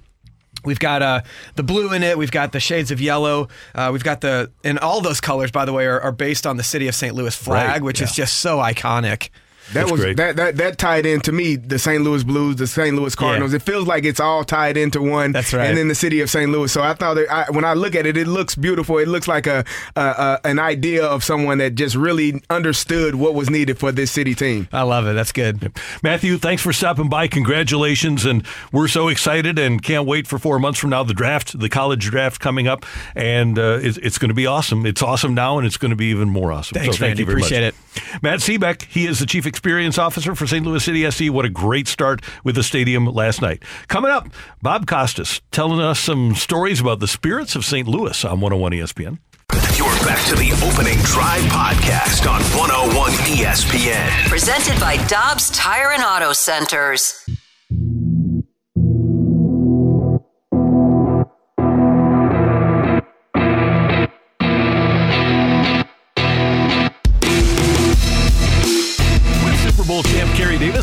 We've 0.64 0.78
got 0.78 1.02
uh, 1.02 1.22
the 1.56 1.62
blue 1.64 1.92
in 1.92 2.02
it. 2.04 2.16
We've 2.18 2.30
got 2.30 2.52
the 2.52 2.60
shades 2.60 2.90
of 2.92 3.00
yellow. 3.00 3.48
Uh, 3.74 3.88
we've 3.90 4.04
got 4.04 4.20
the 4.20 4.52
and 4.62 4.78
all 4.78 5.00
those 5.00 5.20
colors, 5.20 5.50
by 5.50 5.64
the 5.64 5.72
way, 5.72 5.86
are, 5.86 5.98
are 6.00 6.12
based 6.12 6.46
on 6.46 6.56
the 6.56 6.62
city 6.62 6.86
of 6.86 6.94
St. 6.94 7.14
Louis 7.16 7.34
flag, 7.34 7.68
Right, 7.68 7.82
which 7.82 8.00
is 8.02 8.12
just 8.12 8.34
so 8.38 8.58
iconic. 8.58 9.30
That 9.72 9.90
was 9.90 10.02
that, 10.16 10.36
that 10.36 10.56
that 10.56 10.78
tied 10.78 11.06
in 11.06 11.20
to 11.22 11.32
me 11.32 11.56
the 11.56 11.78
St. 11.78 12.02
Louis 12.02 12.24
Blues, 12.24 12.56
the 12.56 12.66
St. 12.66 12.94
Louis 12.94 13.14
Cardinals. 13.14 13.54
It 13.54 13.62
feels 13.62 13.86
like 13.86 14.04
it's 14.04 14.20
all 14.20 14.44
tied 14.44 14.76
into 14.76 15.00
one. 15.00 15.32
That's 15.32 15.52
right. 15.52 15.68
And 15.68 15.78
then 15.78 15.88
the 15.88 15.94
city 15.94 16.20
of 16.20 16.28
St. 16.28 16.50
Louis. 16.50 16.70
So 16.70 16.82
I 16.82 16.94
thought 16.94 17.14
that 17.14 17.30
I, 17.32 17.50
when 17.50 17.64
I 17.64 17.72
look 17.74 17.94
at 17.94 18.06
it, 18.06 18.16
it 18.16 18.26
looks 18.26 18.54
beautiful. 18.54 18.98
It 18.98 19.08
looks 19.08 19.28
like 19.28 19.46
a, 19.46 19.64
a, 19.96 20.00
a 20.00 20.40
an 20.44 20.58
idea 20.58 21.04
of 21.04 21.24
someone 21.24 21.58
that 21.58 21.74
just 21.74 21.96
really 21.96 22.42
understood 22.50 23.14
what 23.14 23.34
was 23.34 23.48
needed 23.48 23.78
for 23.78 23.92
this 23.92 24.10
city 24.10 24.34
team. 24.34 24.68
I 24.72 24.82
love 24.82 25.06
it. 25.06 25.14
That's 25.14 25.32
good. 25.32 25.72
Matthew, 26.02 26.38
thanks 26.38 26.62
for 26.62 26.72
stopping 26.72 27.08
by. 27.08 27.28
Congratulations. 27.28 28.24
And 28.24 28.44
we're 28.72 28.88
so 28.88 29.08
excited 29.08 29.58
and 29.58 29.82
can't 29.82 30.06
wait 30.06 30.26
for 30.26 30.38
four 30.38 30.58
months 30.58 30.78
from 30.78 30.90
now, 30.90 31.02
the 31.02 31.14
draft, 31.14 31.58
the 31.58 31.68
college 31.68 32.04
draft 32.10 32.40
coming 32.40 32.66
up. 32.68 32.84
And 33.14 33.58
uh, 33.58 33.78
it's, 33.80 33.98
it's 33.98 34.18
going 34.18 34.30
to 34.30 34.34
be 34.34 34.46
awesome. 34.46 34.84
It's 34.86 35.02
awesome 35.02 35.34
now, 35.34 35.58
and 35.58 35.66
it's 35.66 35.76
going 35.76 35.90
to 35.90 35.96
be 35.96 36.06
even 36.06 36.28
more 36.28 36.52
awesome. 36.52 36.78
Thanks, 36.78 36.96
so 36.96 37.00
thank 37.00 37.10
Randy. 37.10 37.22
you 37.22 37.26
very 37.26 37.40
Appreciate 37.40 37.74
much. 37.74 38.22
Matt 38.22 38.40
Sebek, 38.40 38.82
he 38.82 39.06
is 39.06 39.18
the 39.18 39.26
Chief 39.26 39.46
Experience 39.52 39.98
Officer 39.98 40.34
for 40.34 40.46
St. 40.46 40.64
Louis 40.64 40.82
City 40.82 41.10
SC. 41.10 41.30
What 41.30 41.44
a 41.44 41.50
great 41.50 41.86
start 41.86 42.22
with 42.42 42.54
the 42.54 42.62
stadium 42.62 43.04
last 43.04 43.42
night. 43.42 43.62
Coming 43.86 44.10
up, 44.10 44.30
Bob 44.62 44.86
Costas 44.86 45.42
telling 45.50 45.78
us 45.78 46.00
some 46.00 46.34
stories 46.34 46.80
about 46.80 47.00
the 47.00 47.06
spirits 47.06 47.54
of 47.54 47.62
St. 47.62 47.86
Louis 47.86 48.24
on 48.24 48.40
101 48.40 48.72
ESPN. 48.72 49.18
You're 49.76 49.92
back 50.06 50.26
to 50.28 50.36
the 50.36 50.52
opening 50.66 50.96
drive 51.00 51.42
podcast 51.52 52.26
on 52.26 52.40
101 52.58 53.12
ESPN. 53.36 54.28
Presented 54.30 54.80
by 54.80 54.96
Dobbs 55.06 55.50
Tire 55.50 55.92
and 55.92 56.02
Auto 56.02 56.32
Centers. 56.32 57.22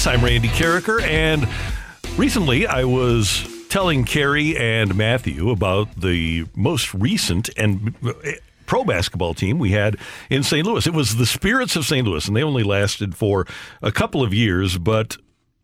I'm 0.08 0.24
Randy 0.24 0.48
Karraker, 0.48 1.02
and 1.02 1.48
recently 2.18 2.66
I 2.66 2.86
was 2.86 3.46
telling 3.70 4.06
Carey 4.06 4.56
and 4.58 4.96
Matthew 4.96 5.50
about 5.50 6.00
the 6.00 6.46
most 6.56 6.94
recent 6.94 7.50
and 7.58 7.94
uh, 8.06 8.14
pro 8.66 8.86
basketball 8.86 9.34
team 9.34 9.60
we 9.60 9.72
had 9.72 9.98
in 10.30 10.44
St. 10.44 10.66
Louis. 10.66 10.88
It 10.88 10.94
was 10.94 11.18
the 11.18 11.26
Spirits 11.26 11.76
of 11.76 11.86
St. 11.86 12.08
Louis, 12.08 12.28
and 12.28 12.38
they 12.38 12.44
only 12.44 12.64
lasted 12.64 13.16
for 13.16 13.46
a 13.82 13.92
couple 13.92 14.24
of 14.24 14.34
years, 14.34 14.78
but 14.78 15.18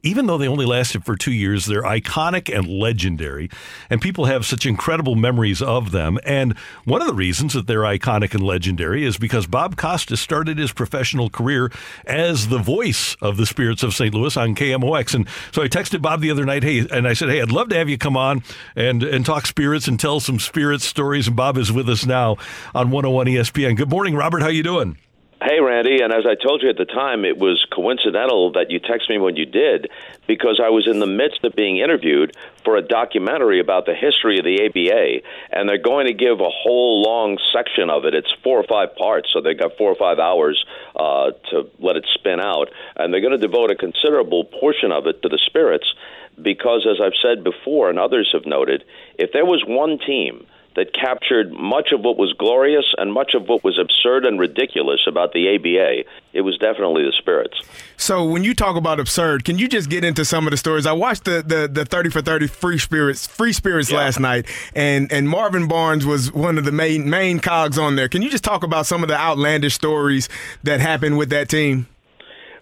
even 0.05 0.27
though 0.27 0.37
they 0.37 0.47
only 0.47 0.65
lasted 0.65 1.03
for 1.03 1.15
two 1.15 1.33
years, 1.33 1.65
they're 1.65 1.81
iconic 1.81 2.55
and 2.55 2.67
legendary, 2.67 3.49
and 3.89 3.99
people 3.99 4.25
have 4.25 4.45
such 4.45 4.65
incredible 4.65 5.15
memories 5.15 5.61
of 5.61 5.91
them. 5.91 6.19
And 6.23 6.55
one 6.85 7.01
of 7.01 7.07
the 7.07 7.13
reasons 7.13 7.53
that 7.53 7.65
they're 7.65 7.79
iconic 7.79 8.35
and 8.35 8.43
legendary 8.43 9.03
is 9.03 9.17
because 9.17 9.47
Bob 9.47 9.75
Costas 9.75 10.21
started 10.21 10.59
his 10.59 10.71
professional 10.71 11.29
career 11.29 11.71
as 12.05 12.49
the 12.49 12.59
voice 12.59 13.17
of 13.19 13.37
the 13.37 13.47
Spirits 13.47 13.81
of 13.81 13.95
St. 13.95 14.13
Louis 14.13 14.37
on 14.37 14.53
KMOX. 14.53 15.15
And 15.15 15.27
so 15.51 15.63
I 15.63 15.67
texted 15.67 16.03
Bob 16.03 16.21
the 16.21 16.29
other 16.29 16.45
night, 16.45 16.63
hey, 16.63 16.85
and 16.91 17.07
I 17.07 17.13
said, 17.13 17.29
hey, 17.29 17.41
I'd 17.41 17.51
love 17.51 17.69
to 17.69 17.75
have 17.75 17.89
you 17.89 17.97
come 17.97 18.15
on 18.15 18.43
and, 18.75 19.01
and 19.01 19.25
talk 19.25 19.47
spirits 19.47 19.87
and 19.87 19.99
tell 19.99 20.19
some 20.19 20.39
spirits 20.39 20.85
stories. 20.85 21.27
And 21.27 21.35
Bob 21.35 21.57
is 21.57 21.71
with 21.71 21.89
us 21.89 22.05
now 22.05 22.37
on 22.75 22.91
101 22.91 23.25
ESPN. 23.25 23.75
Good 23.75 23.89
morning, 23.89 24.15
Robert. 24.15 24.41
How 24.41 24.49
you 24.49 24.63
doing? 24.63 24.97
Hey, 25.41 25.59
Randy, 25.59 26.01
and 26.01 26.13
as 26.13 26.25
I 26.25 26.35
told 26.35 26.63
you 26.63 26.69
at 26.69 26.77
the 26.77 26.85
time, 26.85 27.25
it 27.25 27.37
was 27.37 27.67
coincidental 27.69 28.53
that 28.53 28.71
you 28.71 28.79
texted 28.79 29.09
me 29.09 29.17
when 29.17 29.35
you 29.35 29.45
did 29.45 29.91
because 30.27 30.61
I 30.63 30.69
was 30.69 30.87
in 30.87 30.99
the 30.99 31.07
midst 31.07 31.43
of 31.43 31.53
being 31.53 31.77
interviewed 31.77 32.37
for 32.63 32.77
a 32.77 32.81
documentary 32.81 33.59
about 33.59 33.85
the 33.85 33.93
history 33.93 34.39
of 34.39 34.45
the 34.45 34.63
ABA, 34.63 35.27
and 35.51 35.67
they're 35.67 35.77
going 35.77 36.07
to 36.07 36.13
give 36.13 36.39
a 36.39 36.49
whole 36.49 37.01
long 37.01 37.37
section 37.51 37.89
of 37.89 38.05
it. 38.05 38.15
It's 38.15 38.31
four 38.43 38.57
or 38.57 38.63
five 38.63 38.95
parts, 38.95 39.27
so 39.33 39.41
they've 39.41 39.59
got 39.59 39.77
four 39.77 39.91
or 39.91 39.95
five 39.95 40.19
hours 40.19 40.63
uh, 40.95 41.31
to 41.51 41.69
let 41.79 41.97
it 41.97 42.07
spin 42.13 42.39
out, 42.39 42.69
and 42.95 43.13
they're 43.13 43.19
going 43.19 43.37
to 43.37 43.47
devote 43.47 43.71
a 43.71 43.75
considerable 43.75 44.45
portion 44.45 44.93
of 44.93 45.05
it 45.05 45.21
to 45.21 45.27
the 45.27 45.39
Spirits 45.45 45.93
because, 46.41 46.87
as 46.89 47.01
I've 47.03 47.19
said 47.21 47.43
before 47.43 47.89
and 47.89 47.99
others 47.99 48.29
have 48.31 48.45
noted, 48.45 48.85
if 49.19 49.33
there 49.33 49.45
was 49.45 49.65
one 49.67 49.99
team 49.99 50.47
that 50.75 50.93
captured 50.93 51.51
much 51.51 51.91
of 51.91 52.01
what 52.01 52.17
was 52.17 52.33
glorious 52.33 52.93
and 52.97 53.13
much 53.13 53.33
of 53.33 53.47
what 53.47 53.63
was 53.63 53.79
absurd 53.79 54.25
and 54.25 54.39
ridiculous 54.39 55.01
about 55.07 55.33
the 55.33 55.55
ABA. 55.55 56.03
It 56.33 56.41
was 56.41 56.57
definitely 56.57 57.03
the 57.03 57.13
Spirits. 57.17 57.61
So 57.97 58.25
when 58.25 58.43
you 58.43 58.53
talk 58.53 58.75
about 58.75 58.99
absurd, 58.99 59.45
can 59.45 59.57
you 59.57 59.67
just 59.67 59.89
get 59.89 60.03
into 60.03 60.25
some 60.25 60.45
of 60.47 60.51
the 60.51 60.57
stories? 60.57 60.85
I 60.85 60.91
watched 60.91 61.23
the 61.23 61.41
the, 61.41 61.69
the 61.71 61.85
thirty 61.85 62.09
for 62.09 62.21
thirty 62.21 62.47
free 62.47 62.77
spirits 62.77 63.25
free 63.25 63.53
spirits 63.53 63.91
last 63.91 64.19
night, 64.19 64.47
and 64.75 65.11
and 65.11 65.29
Marvin 65.29 65.67
Barnes 65.67 66.05
was 66.05 66.31
one 66.31 66.57
of 66.57 66.65
the 66.65 66.71
main 66.71 67.09
main 67.09 67.39
cogs 67.39 67.77
on 67.77 67.95
there. 67.95 68.09
Can 68.09 68.21
you 68.21 68.29
just 68.29 68.43
talk 68.43 68.63
about 68.63 68.85
some 68.85 69.01
of 69.01 69.09
the 69.09 69.17
outlandish 69.17 69.73
stories 69.73 70.29
that 70.63 70.81
happened 70.81 71.17
with 71.17 71.29
that 71.29 71.49
team? 71.49 71.87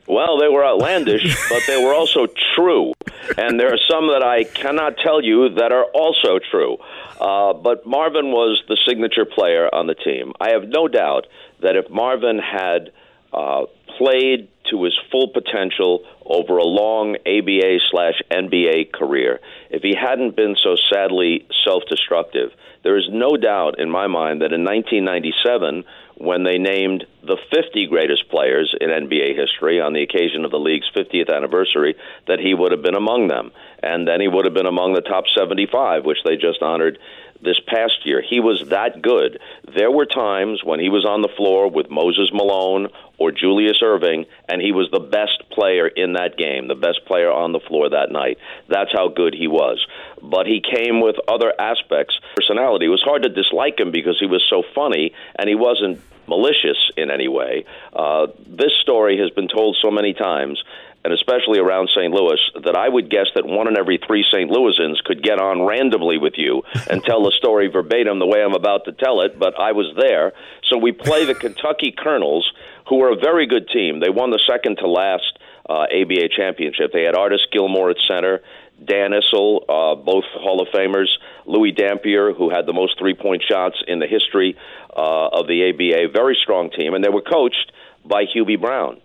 Well, 0.07 0.37
they 0.39 0.47
were 0.47 0.65
outlandish, 0.65 1.35
but 1.49 1.61
they 1.67 1.83
were 1.83 1.93
also 1.93 2.27
true. 2.55 2.93
And 3.37 3.59
there 3.59 3.73
are 3.73 3.79
some 3.89 4.07
that 4.07 4.23
I 4.23 4.43
cannot 4.43 4.97
tell 4.97 5.23
you 5.23 5.49
that 5.55 5.71
are 5.71 5.85
also 5.85 6.39
true. 6.51 6.77
Uh, 7.19 7.53
but 7.53 7.85
Marvin 7.85 8.31
was 8.31 8.61
the 8.67 8.77
signature 8.87 9.25
player 9.25 9.73
on 9.73 9.87
the 9.87 9.95
team. 9.95 10.33
I 10.41 10.49
have 10.49 10.67
no 10.67 10.87
doubt 10.87 11.27
that 11.61 11.75
if 11.75 11.89
Marvin 11.89 12.37
had 12.37 12.91
uh, 13.31 13.65
played 13.97 14.49
to 14.71 14.83
his 14.83 14.97
full 15.11 15.29
potential 15.29 16.05
over 16.25 16.57
a 16.57 16.63
long 16.63 17.15
ABA 17.25 17.79
slash 17.91 18.21
NBA 18.31 18.91
career, 18.91 19.39
if 19.69 19.81
he 19.83 19.95
hadn't 19.95 20.35
been 20.35 20.55
so 20.61 20.75
sadly 20.91 21.47
self 21.65 21.83
destructive, 21.89 22.51
there 22.83 22.97
is 22.97 23.07
no 23.09 23.37
doubt 23.37 23.79
in 23.79 23.89
my 23.89 24.07
mind 24.07 24.41
that 24.41 24.51
in 24.51 24.63
1997, 24.63 25.85
when 26.17 26.43
they 26.43 26.57
named 26.57 27.05
the 27.23 27.37
50 27.53 27.87
greatest 27.87 28.29
players 28.29 28.73
in 28.79 28.89
NBA 28.89 29.35
history 29.35 29.81
on 29.81 29.93
the 29.93 30.03
occasion 30.03 30.45
of 30.45 30.51
the 30.51 30.59
league's 30.59 30.89
50th 30.95 31.33
anniversary, 31.33 31.95
that 32.27 32.39
he 32.39 32.53
would 32.53 32.71
have 32.71 32.81
been 32.81 32.95
among 32.95 33.27
them. 33.27 33.51
And 33.81 34.07
then 34.07 34.21
he 34.21 34.27
would 34.27 34.45
have 34.45 34.53
been 34.53 34.65
among 34.65 34.93
the 34.93 35.01
top 35.01 35.25
75, 35.35 36.05
which 36.05 36.19
they 36.23 36.35
just 36.35 36.61
honored 36.61 36.99
this 37.43 37.59
past 37.67 38.05
year. 38.05 38.21
He 38.27 38.39
was 38.39 38.69
that 38.69 39.01
good. 39.01 39.39
There 39.75 39.91
were 39.91 40.05
times 40.05 40.63
when 40.63 40.79
he 40.79 40.89
was 40.89 41.05
on 41.05 41.21
the 41.21 41.29
floor 41.35 41.69
with 41.69 41.89
Moses 41.89 42.29
Malone 42.33 42.87
or 43.17 43.31
Julius 43.31 43.81
Erving, 43.81 44.25
and 44.49 44.61
he 44.61 44.71
was 44.71 44.89
the 44.91 44.99
best 44.99 45.43
player 45.51 45.87
in 45.87 46.13
that 46.13 46.37
game, 46.37 46.67
the 46.67 46.75
best 46.75 47.05
player 47.05 47.31
on 47.31 47.51
the 47.51 47.59
floor 47.59 47.89
that 47.89 48.11
night. 48.11 48.37
That's 48.67 48.91
how 48.91 49.09
good 49.09 49.33
he 49.33 49.47
was. 49.47 49.85
But 50.21 50.47
he 50.47 50.61
came 50.61 51.01
with 51.01 51.15
other 51.27 51.53
aspects. 51.59 52.19
Personality. 52.35 52.85
It 52.85 52.89
was 52.89 53.03
hard 53.03 53.23
to 53.23 53.29
dislike 53.29 53.79
him 53.79 53.91
because 53.91 54.17
he 54.19 54.25
was 54.25 54.43
so 54.49 54.63
funny, 54.73 55.13
and 55.37 55.47
he 55.47 55.55
wasn't 55.55 56.01
malicious 56.27 56.91
in 56.97 57.11
any 57.11 57.27
way. 57.27 57.65
Uh, 57.91 58.27
this 58.47 58.71
story 58.81 59.19
has 59.19 59.29
been 59.31 59.47
told 59.47 59.77
so 59.81 59.91
many 59.91 60.13
times 60.13 60.63
and 61.03 61.13
especially 61.13 61.59
around 61.59 61.89
St. 61.89 62.13
Louis, 62.13 62.39
that 62.63 62.75
I 62.75 62.87
would 62.87 63.09
guess 63.09 63.27
that 63.35 63.45
one 63.45 63.67
in 63.67 63.77
every 63.77 63.99
three 64.05 64.23
St. 64.31 64.49
Louisans 64.49 65.03
could 65.03 65.21
get 65.21 65.39
on 65.39 65.65
randomly 65.65 66.17
with 66.17 66.33
you 66.37 66.63
and 66.89 67.03
tell 67.03 67.23
the 67.23 67.33
story 67.37 67.67
verbatim 67.67 68.19
the 68.19 68.27
way 68.27 68.41
I'm 68.41 68.55
about 68.55 68.85
to 68.85 68.93
tell 68.93 69.21
it, 69.21 69.37
but 69.37 69.59
I 69.59 69.73
was 69.73 69.93
there. 69.97 70.33
So 70.69 70.77
we 70.77 70.91
play 70.91 71.25
the 71.25 71.35
Kentucky 71.35 71.91
Colonels, 71.91 72.51
who 72.87 73.01
are 73.01 73.11
a 73.11 73.17
very 73.17 73.47
good 73.47 73.67
team. 73.69 73.99
They 73.99 74.09
won 74.09 74.31
the 74.31 74.41
second 74.47 74.77
to 74.77 74.87
last 74.87 75.37
uh, 75.69 75.87
ABA 75.91 76.29
championship. 76.35 76.91
They 76.93 77.03
had 77.03 77.15
Artis 77.15 77.41
Gilmore 77.51 77.91
at 77.91 77.97
center. 78.07 78.41
Dan 78.83 79.11
Issel, 79.11 79.61
uh, 79.69 79.95
both 79.95 80.25
Hall 80.33 80.61
of 80.61 80.67
Famers, 80.69 81.07
Louis 81.45 81.71
Dampier, 81.71 82.33
who 82.33 82.49
had 82.49 82.65
the 82.65 82.73
most 82.73 82.97
three 82.97 83.13
point 83.13 83.43
shots 83.47 83.77
in 83.87 83.99
the 83.99 84.07
history 84.07 84.57
uh, 84.89 85.27
of 85.27 85.47
the 85.47 85.69
ABA, 85.69 86.11
very 86.11 86.37
strong 86.41 86.69
team, 86.69 86.93
and 86.93 87.03
they 87.03 87.09
were 87.09 87.21
coached 87.21 87.71
by 88.03 88.25
Hubie 88.25 88.59
Brown. 88.59 88.99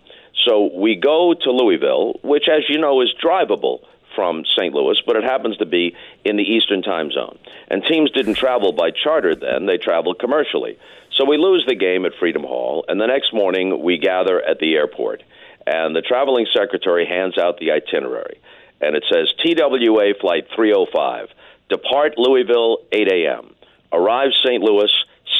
So 0.45 0.69
we 0.73 0.95
go 0.95 1.33
to 1.33 1.51
Louisville, 1.51 2.19
which, 2.23 2.47
as 2.47 2.63
you 2.69 2.79
know, 2.79 3.01
is 3.01 3.13
drivable 3.21 3.79
from 4.15 4.43
St. 4.57 4.73
Louis, 4.73 5.01
but 5.05 5.15
it 5.15 5.23
happens 5.23 5.57
to 5.57 5.65
be 5.65 5.95
in 6.25 6.37
the 6.37 6.43
Eastern 6.43 6.81
time 6.81 7.11
zone. 7.11 7.37
And 7.69 7.83
teams 7.83 8.11
didn't 8.11 8.35
travel 8.35 8.71
by 8.71 8.91
charter 8.91 9.35
then, 9.35 9.65
they 9.65 9.77
traveled 9.77 10.19
commercially. 10.19 10.77
So 11.15 11.25
we 11.25 11.37
lose 11.37 11.65
the 11.67 11.75
game 11.75 12.05
at 12.05 12.13
Freedom 12.19 12.43
Hall, 12.43 12.85
and 12.87 12.99
the 12.99 13.07
next 13.07 13.33
morning 13.33 13.83
we 13.83 13.97
gather 13.97 14.41
at 14.41 14.59
the 14.59 14.75
airport. 14.75 15.23
And 15.67 15.95
the 15.95 16.01
traveling 16.01 16.47
secretary 16.53 17.05
hands 17.05 17.37
out 17.37 17.59
the 17.59 17.71
itinerary. 17.71 18.39
And 18.81 18.95
it 18.95 19.03
says 19.11 19.27
TWA 19.43 20.13
Flight 20.19 20.47
305, 20.55 21.27
depart 21.69 22.17
Louisville 22.17 22.79
8 22.91 23.07
a.m., 23.11 23.53
arrive 23.91 24.29
St. 24.43 24.63
Louis 24.63 24.91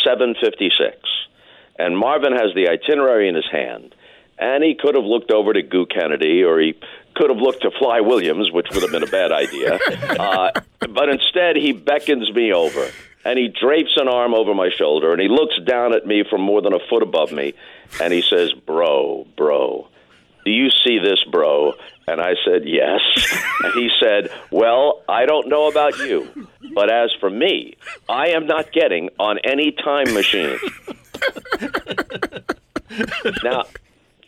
756. 0.04 0.96
And 1.78 1.98
Marvin 1.98 2.34
has 2.34 2.54
the 2.54 2.68
itinerary 2.68 3.30
in 3.30 3.36
his 3.36 3.50
hand 3.50 3.96
and 4.40 4.64
he 4.64 4.76
could 4.76 4.96
have 4.96 5.04
looked 5.04 5.32
over 5.32 5.54
to 5.54 5.62
Goo 5.62 5.86
Kennedy, 5.86 6.44
or 6.44 6.60
he 6.60 6.74
could 7.16 7.30
have 7.30 7.40
looked 7.40 7.64
to 7.64 7.72
Fly 7.78 8.00
Williams, 8.00 8.52
which 8.52 8.68
would 8.72 8.82
have 8.82 8.92
been 8.92 9.04
a 9.04 9.12
bad 9.12 9.32
idea. 9.32 9.80
Uh, 10.20 10.52
but 10.90 11.08
instead, 11.10 11.56
he 11.56 11.72
beckons 11.72 12.32
me 12.34 12.52
over. 12.52 12.90
And 13.24 13.38
he 13.38 13.48
drapes 13.48 13.96
an 13.96 14.08
arm 14.08 14.34
over 14.34 14.54
my 14.54 14.70
shoulder, 14.70 15.12
and 15.12 15.22
he 15.22 15.28
looks 15.28 15.58
down 15.66 15.94
at 15.94 16.06
me 16.06 16.24
from 16.30 16.42
more 16.42 16.62
than 16.62 16.74
a 16.74 16.80
foot 16.90 17.04
above 17.04 17.32
me, 17.32 17.54
and 18.02 18.12
he 18.14 18.22
says, 18.22 18.52
Bro, 18.54 19.28
bro, 19.38 19.88
do 20.46 20.52
you 20.52 20.70
see 20.70 21.00
this, 21.00 21.24
bro? 21.32 21.74
And 22.08 22.22
I 22.22 22.36
said, 22.46 22.64
Yes. 22.66 23.02
And 23.64 23.74
he 23.74 23.90
said, 24.02 24.30
Well, 24.52 25.04
I 25.08 25.26
don't 25.26 25.48
know 25.50 25.70
about 25.70 25.98
you, 26.00 26.48
but 26.74 26.90
as 26.90 27.12
for 27.20 27.30
me, 27.30 27.76
I 28.08 28.30
am 28.30 28.48
not 28.48 28.72
getting 28.72 29.10
on 29.20 29.38
any 29.44 29.72
time 29.72 30.14
machine. 30.14 30.58
now, 33.44 33.66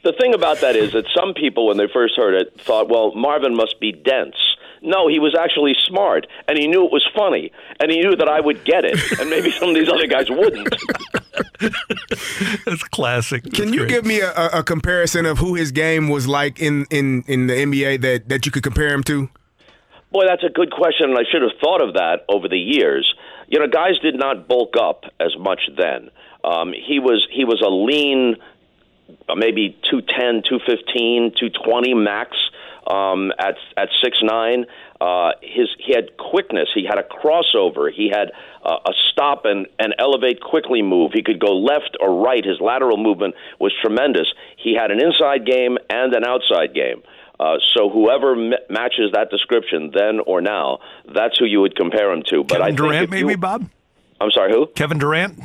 the 0.04 0.14
thing 0.14 0.34
about 0.34 0.62
that 0.62 0.76
is 0.76 0.94
that 0.94 1.06
some 1.16 1.34
people, 1.34 1.68
when 1.68 1.78
they 1.78 1.88
first 1.94 2.16
heard 2.16 2.34
it, 2.34 2.60
thought, 2.62 2.90
well, 2.90 3.14
Marvin 3.16 3.56
must 3.56 3.80
be 3.80 3.92
dense. 3.92 4.36
No, 4.84 5.08
he 5.08 5.20
was 5.20 5.36
actually 5.40 5.76
smart, 5.88 6.26
and 6.48 6.58
he 6.58 6.68
knew 6.68 6.84
it 6.84 6.92
was 6.92 7.08
funny, 7.16 7.52
and 7.80 7.92
he 7.92 8.00
knew 8.02 8.16
that 8.16 8.28
I 8.28 8.40
would 8.40 8.64
get 8.66 8.84
it, 8.84 8.98
and 9.20 9.30
maybe 9.30 9.52
some 9.52 9.70
of 9.70 9.76
these 9.76 9.90
other 9.90 10.08
guys 10.08 10.28
wouldn't. 10.30 10.74
That's 12.66 12.84
classic. 12.86 13.44
Can 13.54 13.74
you 13.74 13.82
great. 13.82 13.90
give 13.90 14.06
me 14.06 14.22
a, 14.22 14.32
a, 14.32 14.60
a 14.60 14.64
comparison 14.64 15.28
of 15.28 15.38
who 15.38 15.54
his 15.54 15.72
game 15.72 16.10
was 16.10 16.28
like 16.28 16.60
in, 16.60 16.86
in, 16.90 17.24
in 17.28 17.46
the 17.46 17.54
NBA 17.54 18.02
that, 18.02 18.30
that 18.30 18.46
you 18.48 18.52
could 18.52 18.64
compare 18.64 18.92
him 18.92 19.04
to? 19.04 19.30
Boy, 20.12 20.26
that's 20.28 20.44
a 20.44 20.50
good 20.50 20.72
question, 20.72 21.12
and 21.12 21.18
I 21.18 21.24
should 21.32 21.44
have 21.44 21.52
thought 21.62 21.82
of 21.82 21.94
that 21.94 22.26
over 22.28 22.48
the 22.48 22.58
years. 22.58 23.14
You 23.48 23.60
know, 23.60 23.68
guys 23.68 24.00
did 24.00 24.16
not 24.16 24.48
bulk 24.48 24.76
up 24.82 25.06
as 25.20 25.36
much 25.38 25.70
then. 25.78 26.10
Um, 26.44 26.74
he 26.74 27.00
was 27.00 27.28
he 27.32 27.46
was 27.46 27.62
a 27.62 27.70
lean, 27.70 28.36
maybe 29.36 29.78
210, 29.90 30.44
215, 30.50 31.32
220 31.38 31.94
max 31.94 32.38
um, 32.88 33.32
at 33.40 33.56
at 33.78 33.90
six 34.04 34.18
nine. 34.24 34.66
Uh, 35.00 35.32
his 35.42 35.68
he 35.80 35.94
had 35.94 36.16
quickness. 36.18 36.70
He 36.76 36.86
had 36.86 37.00
a 37.00 37.04
crossover. 37.04 37.92
He 37.92 38.10
had 38.10 38.32
uh, 38.64 38.78
a 38.86 38.92
stop 39.12 39.46
and 39.46 39.68
and 39.80 39.96
elevate 39.98 40.42
quickly 40.42 40.82
move. 40.82 41.12
He 41.14 41.24
could 41.24 41.40
go 41.40 41.58
left 41.58 41.98
or 42.00 42.24
right. 42.24 42.44
His 42.44 42.60
lateral 42.62 42.98
movement 42.98 43.36
was 43.60 43.74
tremendous. 43.82 44.28
He 44.58 44.76
had 44.76 44.92
an 44.92 45.00
inside 45.02 45.46
game 45.46 45.78
and 45.90 46.14
an 46.14 46.24
outside 46.26 46.74
game. 46.76 47.02
Uh, 47.40 47.58
so 47.76 47.90
whoever 47.90 48.34
m- 48.34 48.54
matches 48.70 49.14
that 49.14 49.32
description 49.32 49.90
then 49.96 50.20
or 50.28 50.42
now, 50.42 50.78
that's 51.12 51.40
who 51.40 51.46
you 51.46 51.60
would 51.62 51.76
compare 51.76 52.12
him 52.12 52.22
to. 52.28 52.44
But 52.44 52.60
Kevin 52.60 52.62
I 52.68 52.72
Durant, 52.76 53.10
maybe, 53.10 53.32
you- 53.32 53.38
Bob? 53.38 53.68
I'm 54.20 54.30
sorry, 54.30 54.52
who? 54.54 54.68
Kevin 54.68 55.00
Durant? 55.00 55.40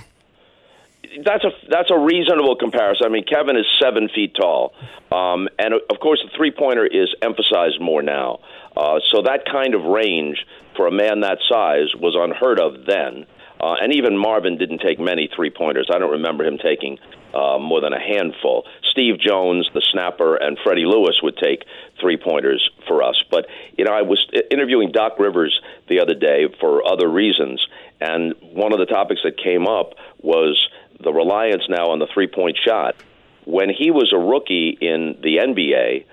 That's 1.25 1.45
a 1.45 1.51
that's 1.69 1.91
a 1.91 1.99
reasonable 1.99 2.57
comparison. 2.57 3.07
I 3.07 3.11
mean, 3.11 3.25
Kevin 3.25 3.57
is 3.57 3.67
seven 3.81 4.09
feet 4.15 4.35
tall, 4.35 4.75
um, 5.11 5.49
and 5.59 5.75
of 5.75 6.01
course 6.01 6.21
the 6.23 6.31
three 6.37 6.51
pointer 6.51 6.87
is 6.87 7.15
emphasized 7.23 7.81
more 7.81 8.03
now. 8.03 8.41
Uh, 8.77 9.01
so 9.11 9.23
that 9.23 9.45
kind 9.51 9.75
of 9.75 9.83
range 9.85 10.45
for 10.77 10.87
a 10.87 10.93
man 10.93 11.21
that 11.21 11.39
size 11.49 11.95
was 11.99 12.15
unheard 12.19 12.61
of 12.61 12.85
then. 12.87 13.27
Uh, 13.59 13.75
and 13.81 13.95
even 13.95 14.19
Marvin 14.19 14.59
didn't 14.59 14.81
take 14.81 15.01
many 15.01 15.31
three 15.35 15.49
pointers. 15.51 15.89
I 15.91 15.99
don't 15.99 16.13
remember 16.13 16.45
him 16.45 16.59
taking 16.59 16.99
uh, 17.33 17.59
more 17.59 17.81
than 17.81 17.95
a 17.95 17.99
handful. 17.99 18.65
Steve 18.91 19.19
Jones, 19.19 19.69
the 19.73 19.81
snapper, 19.93 20.37
and 20.37 20.59
Freddie 20.63 20.85
Lewis 20.85 21.21
would 21.23 21.39
take 21.39 21.65
three 21.99 22.19
pointers 22.19 22.71
for 22.87 23.03
us. 23.03 23.23
But, 23.31 23.47
you 23.79 23.85
know, 23.85 23.93
I 23.93 24.03
was 24.03 24.25
interviewing 24.51 24.93
Doc 24.93 25.19
Rivers 25.19 25.59
the 25.89 26.01
other 26.01 26.15
day 26.15 26.47
for 26.61 26.87
other 26.87 27.09
reasons, 27.09 27.67
and 27.99 28.35
one 28.41 28.75
of 28.75 28.79
the 28.79 28.87
topics 28.87 29.23
that 29.25 29.39
came 29.43 29.67
up 29.67 29.95
was 30.21 30.69
the 31.03 31.13
reliance 31.13 31.65
now 31.69 31.91
on 31.91 31.99
the 31.99 32.07
three 32.13 32.27
point 32.27 32.59
shot. 32.65 32.97
When 33.45 33.71
he 33.71 33.91
was 33.91 34.13
a 34.13 34.19
rookie 34.19 34.77
in 34.81 35.19
the 35.23 35.37
NBA, 35.37 36.05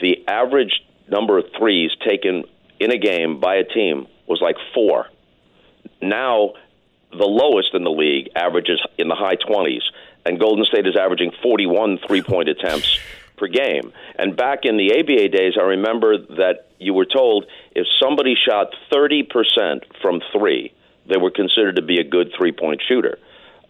the 0.00 0.26
average 0.26 0.82
number 1.08 1.38
of 1.38 1.46
threes 1.58 1.90
taken 2.06 2.44
in 2.78 2.92
a 2.92 2.98
game 2.98 3.40
by 3.40 3.56
a 3.56 3.64
team 3.64 4.06
was 4.26 4.40
like 4.40 4.56
four. 4.72 5.06
Now, 6.00 6.54
the 7.10 7.26
lowest 7.26 7.74
in 7.74 7.84
the 7.84 7.90
league 7.90 8.30
averages 8.36 8.80
in 8.96 9.08
the 9.08 9.14
high 9.14 9.36
20s, 9.36 9.82
and 10.24 10.38
Golden 10.38 10.64
State 10.64 10.86
is 10.86 10.96
averaging 10.96 11.32
41 11.42 11.98
three 12.06 12.22
point 12.22 12.48
attempts 12.48 12.98
per 13.36 13.48
game. 13.48 13.92
And 14.16 14.36
back 14.36 14.60
in 14.64 14.76
the 14.76 14.98
ABA 15.00 15.28
days, 15.28 15.54
I 15.58 15.64
remember 15.64 16.18
that 16.18 16.68
you 16.78 16.94
were 16.94 17.06
told 17.06 17.46
if 17.74 17.86
somebody 18.00 18.34
shot 18.34 18.74
30% 18.92 19.82
from 20.00 20.20
three, 20.32 20.72
they 21.06 21.16
were 21.16 21.30
considered 21.30 21.76
to 21.76 21.82
be 21.82 21.98
a 21.98 22.04
good 22.04 22.32
three 22.36 22.52
point 22.52 22.82
shooter. 22.86 23.18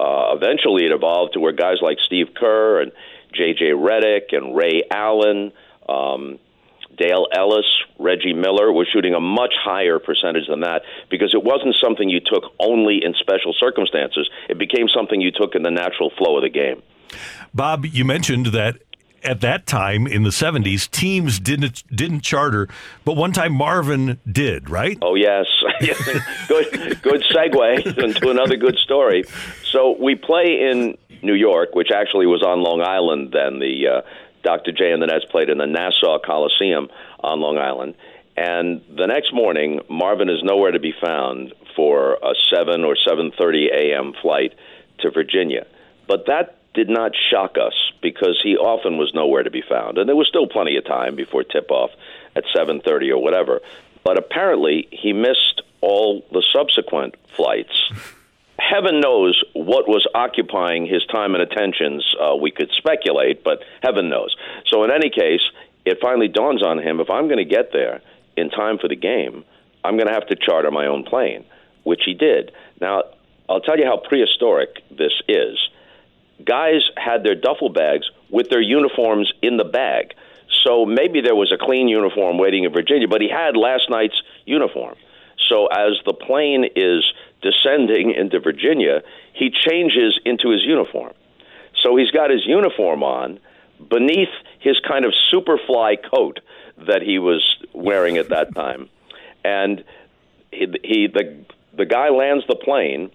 Uh, 0.01 0.35
eventually, 0.35 0.87
it 0.87 0.93
evolved 0.93 1.35
to 1.35 1.41
where 1.41 1.53
guys 1.53 1.77
like 1.83 1.99
Steve 2.07 2.29
Kerr 2.35 2.81
and 2.81 2.93
J.J. 3.35 3.73
Redick 3.73 4.33
and 4.33 4.57
Ray 4.57 4.83
Allen, 4.91 5.53
um, 5.87 6.39
Dale 6.97 7.27
Ellis, 7.35 7.67
Reggie 7.99 8.33
Miller 8.33 8.73
were 8.73 8.87
shooting 8.91 9.13
a 9.13 9.21
much 9.21 9.53
higher 9.63 9.99
percentage 9.99 10.47
than 10.49 10.61
that 10.61 10.83
because 11.11 11.35
it 11.35 11.45
wasn't 11.45 11.77
something 11.83 12.09
you 12.09 12.21
took 12.21 12.45
only 12.59 13.05
in 13.05 13.13
special 13.15 13.53
circumstances. 13.53 14.29
It 14.49 14.59
became 14.59 14.89
something 14.89 15.21
you 15.21 15.33
took 15.33 15.55
in 15.55 15.63
the 15.63 15.71
natural 15.71 16.11
flow 16.17 16.37
of 16.37 16.43
the 16.43 16.49
game. 16.49 16.83
Bob, 17.53 17.85
you 17.85 18.07
mentioned 18.07 18.47
that 18.47 18.79
at 19.23 19.41
that 19.41 19.67
time 19.67 20.07
in 20.07 20.23
the 20.23 20.31
70s, 20.31 20.91
teams 20.91 21.39
didn't 21.39 21.85
didn't 21.95 22.21
charter, 22.21 22.69
but 23.05 23.17
one 23.17 23.33
time 23.33 23.53
Marvin 23.53 24.19
did, 24.31 24.71
right? 24.71 24.99
Oh 25.03 25.15
yes, 25.15 25.47
good 26.49 27.03
good 27.03 27.23
segue 27.31 27.99
into 27.99 28.31
another 28.31 28.57
good 28.57 28.77
story. 28.77 29.25
So 29.65 29.97
we 29.99 30.15
play 30.15 30.71
in 30.71 30.97
New 31.23 31.35
York, 31.35 31.75
which 31.75 31.91
actually 31.91 32.27
was 32.27 32.43
on 32.43 32.63
Long 32.63 32.81
Island 32.81 33.33
then. 33.33 33.59
The 33.59 33.89
uh, 33.89 34.01
Dr. 34.43 34.73
J 34.73 34.93
and 34.93 35.03
the 35.03 35.07
Nets 35.07 35.25
played 35.31 35.51
in 35.51 35.59
the 35.59 35.67
Nassau 35.67 36.19
Coliseum 36.19 36.89
on 37.21 37.41
Long 37.41 37.59
Island. 37.59 37.95
And 38.37 38.81
the 38.97 39.07
next 39.07 39.35
morning, 39.35 39.81
Marvin 39.91 40.31
is 40.31 40.43
nowhere 40.43 40.71
to 40.71 40.81
be 40.81 40.95
found 40.99 41.53
for 41.77 42.15
a 42.15 42.35
7 42.55 42.85
or 42.85 42.97
7:30 42.97 43.69
a.m. 43.73 44.15
flight 44.23 44.55
to 45.01 45.11
Virginia. 45.11 45.67
But 46.07 46.27
that 46.27 46.60
did 46.75 46.89
not 46.89 47.13
shock 47.31 47.57
us 47.59 47.75
because 48.01 48.41
he 48.43 48.57
often 48.57 48.97
was 48.97 49.13
nowhere 49.15 49.43
to 49.43 49.51
be 49.51 49.63
found, 49.63 49.99
and 49.99 50.09
there 50.09 50.17
was 50.17 50.29
still 50.29 50.47
plenty 50.47 50.77
of 50.77 50.85
time 50.85 51.17
before 51.17 51.43
tip-off 51.43 51.91
at 52.37 52.45
7:30 52.55 53.11
or 53.11 53.19
whatever. 53.19 53.61
But 54.05 54.19
apparently, 54.19 54.89
he 54.91 55.13
missed 55.13 55.63
all 55.81 56.25
the 56.33 56.43
subsequent 56.53 57.17
flights. 57.37 57.93
Heaven 58.59 59.01
knows 59.01 59.43
what 59.55 59.89
was 59.89 60.07
occupying 60.15 60.87
his 60.87 61.05
time 61.07 61.35
and 61.35 61.43
attentions. 61.43 62.05
Uh, 62.21 62.37
we 62.37 62.51
could 62.51 62.71
speculate, 62.73 63.43
but 63.43 63.63
heaven 63.83 64.11
knows. 64.11 64.37
So, 64.67 64.85
in 64.85 64.91
any 64.91 65.09
case, 65.09 65.41
it 65.87 65.99
finally 66.01 66.29
dawns 66.29 66.63
on 66.63 66.79
him 66.79 67.01
if 67.01 67.09
I'm 67.09 67.27
going 67.27 67.39
to 67.39 67.45
get 67.45 67.73
there 67.73 68.03
in 68.37 68.51
time 68.51 68.79
for 68.79 68.87
the 68.87 68.97
game, 68.97 69.45
I'm 69.83 69.97
going 69.97 70.09
to 70.09 70.13
have 70.13 70.27
to 70.29 70.37
charter 70.37 70.71
my 70.71 70.87
own 70.87 71.05
plane, 71.05 71.45
which 71.85 72.03
he 72.05 72.15
did. 72.15 72.53
Now, 72.81 73.05
I'll 73.49 73.61
tell 73.61 73.79
you 73.79 73.87
how 73.87 73.97
prehistoric 73.97 74.83
this 74.91 75.13
is. 75.27 75.59
Guys 76.45 76.83
had 76.97 77.23
their 77.25 77.35
duffel 77.35 77.69
bags 77.69 78.11
with 78.31 78.49
their 78.51 78.61
uniforms 78.61 79.33
in 79.43 79.57
the 79.57 79.65
bag. 79.65 80.15
So 80.65 80.85
maybe 80.85 81.21
there 81.21 81.35
was 81.35 81.53
a 81.53 81.59
clean 81.59 81.89
uniform 81.89 82.39
waiting 82.39 82.65
in 82.65 82.73
Virginia, 82.73 83.09
but 83.09 83.21
he 83.21 83.29
had 83.29 83.57
last 83.57 83.89
night's 83.89 84.21
uniform. 84.45 84.97
So 85.49 85.67
as 85.67 85.99
the 86.05 86.13
plane 86.13 86.65
is 86.77 87.05
descending 87.43 88.13
into 88.13 88.41
Virginia, 88.41 89.03
he 89.33 89.51
changes 89.51 90.21
into 90.25 90.51
his 90.51 90.63
uniform. 90.63 91.13
So 91.83 91.97
he's 91.97 92.11
got 92.11 92.31
his 92.31 92.47
uniform 92.47 93.03
on 93.03 93.41
beneath 93.89 94.29
his 94.59 94.79
kind 94.87 95.05
of 95.05 95.13
superfly 95.33 95.97
coat 96.11 96.41
that 96.87 97.03
he 97.03 97.19
was 97.19 97.43
wearing 97.73 98.19
at 98.19 98.29
that 98.29 98.55
time. 98.55 98.89
And 99.45 99.85
he, 100.53 100.67
he 100.85 101.07
the 101.07 101.45
the 101.73 101.87
guy 101.87 102.11
lands 102.11 102.45
the 102.47 102.57
plane 102.57 103.11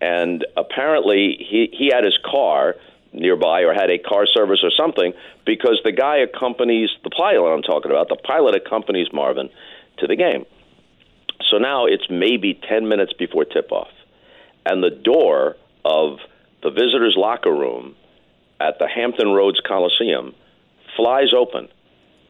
and 0.00 0.46
apparently 0.56 1.36
he 1.38 1.68
he 1.72 1.90
had 1.92 2.04
his 2.04 2.18
car 2.24 2.76
nearby 3.12 3.62
or 3.62 3.74
had 3.74 3.90
a 3.90 3.98
car 3.98 4.26
service 4.26 4.60
or 4.62 4.70
something 4.70 5.12
because 5.44 5.80
the 5.84 5.92
guy 5.92 6.18
accompanies 6.18 6.90
the 7.02 7.10
pilot 7.10 7.52
I'm 7.52 7.62
talking 7.62 7.90
about. 7.90 8.08
The 8.08 8.16
pilot 8.16 8.54
accompanies 8.54 9.08
Marvin 9.12 9.50
to 9.98 10.06
the 10.06 10.16
game. 10.16 10.46
So 11.50 11.58
now 11.58 11.86
it's 11.86 12.06
maybe 12.08 12.54
10 12.68 12.88
minutes 12.88 13.12
before 13.12 13.44
tip 13.44 13.72
off. 13.72 13.90
And 14.64 14.82
the 14.82 14.90
door 14.90 15.56
of 15.84 16.18
the 16.62 16.70
visitors' 16.70 17.14
locker 17.16 17.50
room 17.52 17.96
at 18.60 18.78
the 18.78 18.86
Hampton 18.86 19.28
Roads 19.28 19.60
Coliseum 19.66 20.34
flies 20.96 21.32
open. 21.36 21.68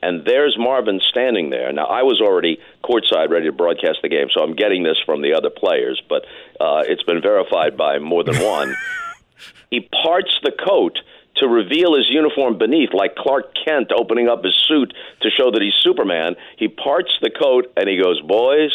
And 0.02 0.24
there's 0.24 0.56
Marvin 0.58 1.00
standing 1.10 1.50
there. 1.50 1.72
Now, 1.72 1.86
I 1.86 2.02
was 2.02 2.20
already 2.20 2.58
courtside 2.82 3.30
ready 3.30 3.46
to 3.46 3.52
broadcast 3.52 3.98
the 4.02 4.08
game, 4.08 4.28
so 4.32 4.42
I'm 4.42 4.54
getting 4.54 4.82
this 4.82 4.96
from 5.04 5.22
the 5.22 5.34
other 5.34 5.50
players, 5.50 6.02
but 6.08 6.24
uh, 6.60 6.82
it's 6.86 7.02
been 7.02 7.20
verified 7.20 7.76
by 7.76 7.98
more 7.98 8.24
than 8.24 8.42
one. 8.42 8.74
he 9.70 9.80
parts 9.80 10.38
the 10.42 10.52
coat 10.52 10.98
to 11.36 11.48
reveal 11.48 11.94
his 11.96 12.08
uniform 12.08 12.58
beneath, 12.58 12.90
like 12.92 13.14
Clark 13.14 13.54
Kent 13.64 13.92
opening 13.92 14.28
up 14.28 14.44
his 14.44 14.54
suit 14.68 14.94
to 15.22 15.30
show 15.30 15.50
that 15.50 15.62
he's 15.62 15.74
Superman. 15.80 16.36
He 16.56 16.68
parts 16.68 17.10
the 17.20 17.30
coat 17.30 17.72
and 17.76 17.88
he 17.88 17.96
goes, 17.96 18.20
Boys, 18.20 18.70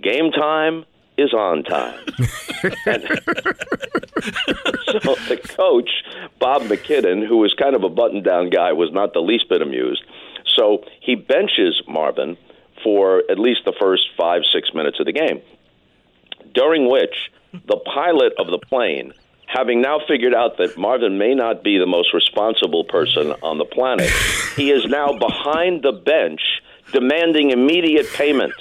game 0.00 0.30
time, 0.30 0.84
is 1.16 1.32
on 1.32 1.62
time. 1.62 1.98
so 2.16 2.24
the 5.28 5.40
coach, 5.44 5.90
Bob 6.40 6.62
MacKinnon, 6.68 7.24
who 7.24 7.36
was 7.38 7.54
kind 7.54 7.76
of 7.76 7.84
a 7.84 7.88
button 7.88 8.22
down 8.22 8.50
guy, 8.50 8.72
was 8.72 8.90
not 8.92 9.12
the 9.12 9.20
least 9.20 9.48
bit 9.48 9.62
amused. 9.62 10.02
So 10.56 10.84
he 11.00 11.14
benches 11.14 11.82
Marvin 11.88 12.36
for 12.82 13.22
at 13.30 13.38
least 13.38 13.64
the 13.64 13.74
first 13.78 14.08
five, 14.16 14.42
six 14.52 14.74
minutes 14.74 15.00
of 15.00 15.06
the 15.06 15.12
game, 15.12 15.40
during 16.52 16.88
which 16.88 17.30
the 17.52 17.76
pilot 17.76 18.34
of 18.38 18.48
the 18.48 18.58
plane, 18.58 19.12
having 19.46 19.80
now 19.80 20.00
figured 20.06 20.34
out 20.34 20.58
that 20.58 20.76
Marvin 20.76 21.16
may 21.18 21.34
not 21.34 21.62
be 21.62 21.78
the 21.78 21.86
most 21.86 22.12
responsible 22.12 22.84
person 22.84 23.32
on 23.42 23.58
the 23.58 23.64
planet, 23.64 24.10
he 24.56 24.70
is 24.70 24.84
now 24.86 25.16
behind 25.18 25.82
the 25.82 25.92
bench 25.92 26.40
demanding 26.92 27.50
immediate 27.50 28.06
payment. 28.12 28.52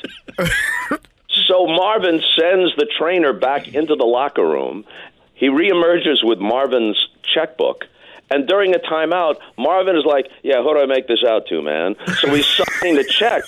So 1.47 1.65
Marvin 1.65 2.21
sends 2.37 2.75
the 2.77 2.87
trainer 2.97 3.33
back 3.33 3.73
into 3.73 3.95
the 3.95 4.05
locker 4.05 4.47
room. 4.47 4.85
He 5.33 5.47
reemerges 5.47 6.23
with 6.23 6.39
Marvin's 6.39 7.09
checkbook. 7.23 7.85
And 8.33 8.47
during 8.47 8.73
a 8.73 8.79
timeout, 8.79 9.35
Marvin 9.57 9.95
is 9.95 10.05
like, 10.05 10.27
Yeah, 10.41 10.63
who 10.63 10.73
do 10.73 10.79
I 10.79 10.85
make 10.87 11.07
this 11.07 11.23
out 11.27 11.45
to, 11.47 11.61
man? 11.61 11.95
So 12.19 12.33
he's 12.33 12.45
signing 12.81 12.95
the 12.95 13.03
check 13.03 13.43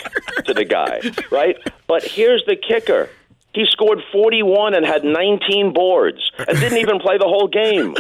to 0.45 0.53
the 0.53 0.66
guy, 0.66 1.02
right? 1.32 1.57
But 1.88 2.03
here's 2.03 2.44
the 2.45 2.56
kicker 2.56 3.10
he 3.56 3.66
scored 3.70 3.99
41 4.12 4.76
and 4.76 4.86
had 4.86 5.06
19 5.06 5.74
boards 5.74 6.20
and 6.38 6.60
didn't 6.60 6.78
even 6.78 6.99
play 6.99 7.18
the 7.18 7.24
whole 7.24 7.48
game. 7.48 7.95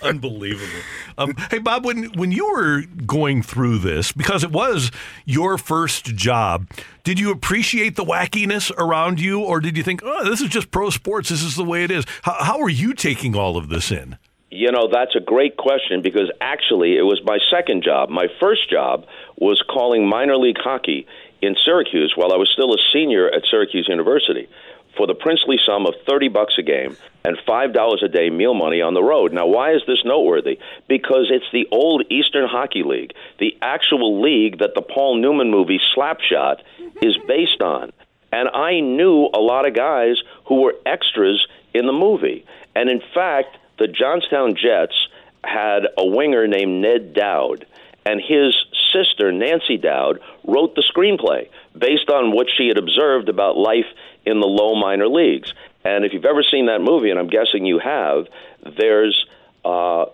Unbelievable. 0.02 0.82
Um, 1.18 1.34
hey, 1.50 1.58
Bob, 1.58 1.84
when 1.84 2.04
when 2.14 2.30
you 2.30 2.46
were 2.52 2.82
going 3.04 3.42
through 3.42 3.78
this, 3.78 4.12
because 4.12 4.44
it 4.44 4.52
was 4.52 4.92
your 5.24 5.58
first 5.58 6.14
job, 6.14 6.68
did 7.02 7.18
you 7.18 7.32
appreciate 7.32 7.96
the 7.96 8.04
wackiness 8.04 8.70
around 8.78 9.20
you, 9.20 9.40
or 9.40 9.60
did 9.60 9.76
you 9.76 9.82
think, 9.82 10.02
oh, 10.04 10.28
this 10.28 10.40
is 10.40 10.48
just 10.48 10.70
pro 10.70 10.90
sports? 10.90 11.30
This 11.30 11.42
is 11.42 11.56
the 11.56 11.64
way 11.64 11.82
it 11.82 11.90
is? 11.90 12.04
How, 12.22 12.36
how 12.44 12.60
are 12.60 12.68
you 12.68 12.94
taking 12.94 13.34
all 13.34 13.56
of 13.56 13.68
this 13.68 13.90
in? 13.90 14.16
You 14.50 14.70
know, 14.70 14.88
that's 14.90 15.16
a 15.16 15.20
great 15.20 15.56
question 15.56 16.02
because 16.02 16.30
actually 16.40 16.96
it 16.96 17.02
was 17.02 17.20
my 17.24 17.38
second 17.50 17.82
job. 17.82 18.10
My 18.10 18.28
first 18.38 18.70
job 18.70 19.06
was 19.36 19.62
calling 19.68 20.08
minor 20.08 20.36
league 20.36 20.58
hockey 20.58 21.06
in 21.42 21.56
Syracuse 21.64 22.12
while 22.16 22.32
I 22.32 22.36
was 22.36 22.50
still 22.52 22.72
a 22.72 22.78
senior 22.92 23.28
at 23.28 23.42
Syracuse 23.50 23.88
University 23.88 24.48
for 24.96 25.06
the 25.06 25.14
princely 25.14 25.58
sum 25.66 25.86
of 25.86 25.94
30 26.08 26.28
bucks 26.28 26.54
a 26.58 26.62
game 26.62 26.96
and 27.24 27.36
$5 27.46 28.02
a 28.02 28.08
day 28.08 28.30
meal 28.30 28.54
money 28.54 28.80
on 28.80 28.94
the 28.94 29.02
road. 29.02 29.32
Now, 29.32 29.46
why 29.46 29.72
is 29.74 29.82
this 29.86 30.04
noteworthy? 30.04 30.58
Because 30.88 31.26
it's 31.30 31.50
the 31.52 31.68
old 31.70 32.04
Eastern 32.10 32.48
Hockey 32.48 32.82
League, 32.82 33.12
the 33.38 33.56
actual 33.60 34.22
league 34.22 34.60
that 34.60 34.74
the 34.74 34.82
Paul 34.82 35.16
Newman 35.16 35.50
movie 35.50 35.80
Slapshot 35.94 36.60
is 37.02 37.16
based 37.26 37.60
on. 37.60 37.92
And 38.32 38.48
I 38.48 38.80
knew 38.80 39.28
a 39.32 39.40
lot 39.40 39.66
of 39.66 39.74
guys 39.74 40.16
who 40.46 40.62
were 40.62 40.74
extras 40.86 41.46
in 41.74 41.86
the 41.86 41.92
movie. 41.92 42.44
And 42.74 42.88
in 42.88 43.02
fact, 43.14 43.56
the 43.78 43.88
Johnstown 43.88 44.54
Jets 44.56 45.08
had 45.44 45.82
a 45.96 46.06
winger 46.06 46.46
named 46.46 46.82
Ned 46.82 47.14
Dowd 47.14 47.66
and 48.06 48.20
his 48.20 48.54
sister, 48.92 49.32
Nancy 49.32 49.76
Dowd, 49.76 50.20
wrote 50.44 50.76
the 50.76 50.82
screenplay 50.82 51.48
based 51.76 52.08
on 52.08 52.30
what 52.30 52.46
she 52.56 52.68
had 52.68 52.78
observed 52.78 53.28
about 53.28 53.56
life 53.56 53.86
in 54.24 54.40
the 54.40 54.46
low 54.46 54.76
minor 54.76 55.08
leagues. 55.08 55.52
And 55.84 56.04
if 56.04 56.12
you've 56.12 56.24
ever 56.24 56.44
seen 56.48 56.66
that 56.66 56.80
movie, 56.80 57.10
and 57.10 57.18
I'm 57.18 57.28
guessing 57.28 57.66
you 57.66 57.80
have, 57.80 58.26
there's 58.78 59.26
uh, 59.64 60.06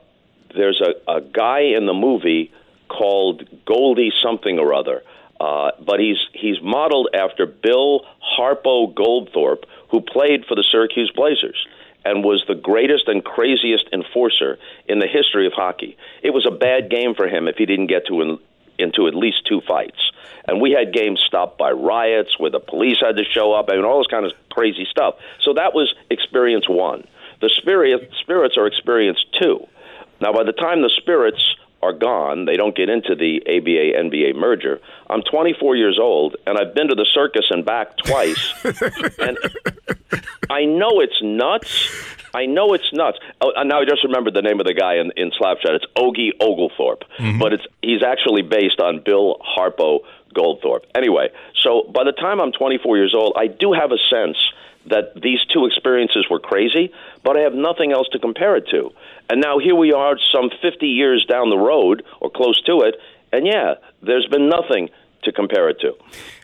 there's 0.55 0.81
a, 0.81 1.11
a 1.11 1.21
guy 1.21 1.61
in 1.77 1.87
the 1.87 1.95
movie 1.95 2.51
called 2.89 3.47
Goldie 3.67 4.13
something 4.23 4.59
or 4.59 4.75
other. 4.75 5.03
Uh, 5.39 5.73
but 5.85 6.01
he's 6.01 6.19
he's 6.33 6.63
modeled 6.63 7.09
after 7.15 7.47
Bill 7.47 8.07
Harpo 8.39 8.93
Goldthorpe, 8.95 9.65
who 9.91 10.01
played 10.01 10.47
for 10.47 10.55
the 10.55 10.65
Syracuse 10.71 11.11
Blazers 11.15 11.67
and 12.05 12.25
was 12.25 12.45
the 12.49 12.55
greatest 12.55 13.09
and 13.09 13.25
craziest 13.25 13.89
enforcer 13.93 14.59
in 14.89 14.99
the 14.99 15.07
history 15.07 15.47
of 15.47 15.53
hockey. 15.53 15.97
It 16.23 16.31
was 16.31 16.47
a 16.47 16.51
bad 16.51 16.91
game 16.91 17.15
for 17.15 17.27
him 17.27 17.49
if 17.49 17.57
he 17.57 17.67
didn't 17.67 17.87
get 17.87 18.07
to 18.07 18.21
in, 18.23 18.39
into 18.79 19.07
at 19.07 19.15
least 19.15 19.47
two 19.47 19.61
fights. 19.67 20.11
And 20.47 20.61
we 20.61 20.73
had 20.73 20.93
games 20.93 21.23
stopped 21.27 21.59
by 21.59 21.71
riots 21.71 22.39
where 22.39 22.51
the 22.51 22.61
police 22.61 22.99
had 23.01 23.17
to 23.17 23.25
show 23.25 23.53
up, 23.53 23.69
I 23.71 23.77
mean, 23.77 23.85
all 23.85 23.99
this 23.99 24.09
kind 24.09 24.27
of 24.27 24.33
crazy 24.51 24.87
stuff. 24.91 25.15
So 25.41 25.55
that 25.55 25.75
was 25.75 25.95
experience 26.11 26.69
one. 26.69 27.07
The 27.41 27.51
spirit, 27.51 28.11
spirits 28.21 28.57
are 28.57 28.67
experience 28.67 29.25
two. 29.41 29.67
Now, 30.21 30.33
by 30.33 30.45
the 30.45 30.53
time 30.53 30.83
the 30.83 30.91
spirits 30.97 31.57
are 31.83 31.93
gone. 31.93 32.45
They 32.45 32.57
don't 32.57 32.75
get 32.75 32.89
into 32.89 33.15
the 33.15 33.41
ABA 33.43 34.09
NBA 34.09 34.37
merger. 34.37 34.81
I'm 35.11 35.23
24 35.23 35.77
years 35.77 35.99
old, 36.01 36.37
and 36.47 36.59
I've 36.59 36.75
been 36.75 36.89
to 36.89 36.95
the 36.95 37.07
circus 37.13 37.47
and 37.51 37.65
back 37.65 37.97
twice. 37.99 38.53
and 39.19 39.39
I 40.49 40.65
know 40.65 41.01
it's 41.01 41.21
nuts. 41.23 41.91
I 42.35 42.47
know 42.47 42.73
it's 42.73 42.93
nuts. 42.93 43.19
Oh, 43.41 43.51
now 43.65 43.81
I 43.81 43.85
just 43.85 44.05
remembered 44.05 44.35
the 44.35 44.43
name 44.43 44.61
of 44.61 44.67
the 44.67 44.75
guy 44.75 44.97
in, 44.97 45.13
in 45.17 45.31
Slapshot. 45.33 45.75
It's 45.75 45.87
Ogie 45.97 46.31
Oglethorpe, 46.41 47.05
mm-hmm. 47.19 47.39
but 47.39 47.53
it's 47.53 47.65
he's 47.83 48.03
actually 48.03 48.43
based 48.43 48.81
on 48.81 49.03
Bill 49.05 49.37
Harpo 49.41 50.01
Goldthorpe. 50.35 50.85
Anyway, 50.95 51.29
so 51.63 51.83
by 51.93 52.05
the 52.05 52.13
time 52.13 52.41
I'm 52.41 52.53
24 52.53 52.97
years 52.97 53.15
old, 53.15 53.35
I 53.37 53.49
do 53.49 53.73
have 53.73 53.93
a 53.93 53.99
sense 54.11 54.39
that 54.87 55.21
these 55.21 55.41
two 55.53 55.67
experiences 55.67 56.27
were 56.31 56.41
crazy, 56.41 56.93
but 57.23 57.37
I 57.37 57.41
have 57.41 57.55
nothing 57.55 57.93
else 57.93 58.09
to 58.13 58.19
compare 58.19 58.57
it 58.57 58.69
to. 58.71 58.91
And 59.31 59.41
now 59.41 59.59
here 59.59 59.75
we 59.75 59.93
are, 59.93 60.19
some 60.33 60.51
50 60.61 60.87
years 60.87 61.25
down 61.25 61.51
the 61.51 61.59
road 61.59 62.03
or 62.21 62.31
close 62.31 62.61
to 62.63 62.83
it, 62.83 62.97
and 63.33 63.47
yeah, 63.47 63.75
there's 64.03 64.27
been 64.27 64.49
nothing 64.49 64.91
to 65.23 65.33
compare 65.33 65.69
it 65.69 65.81
to. 65.81 65.95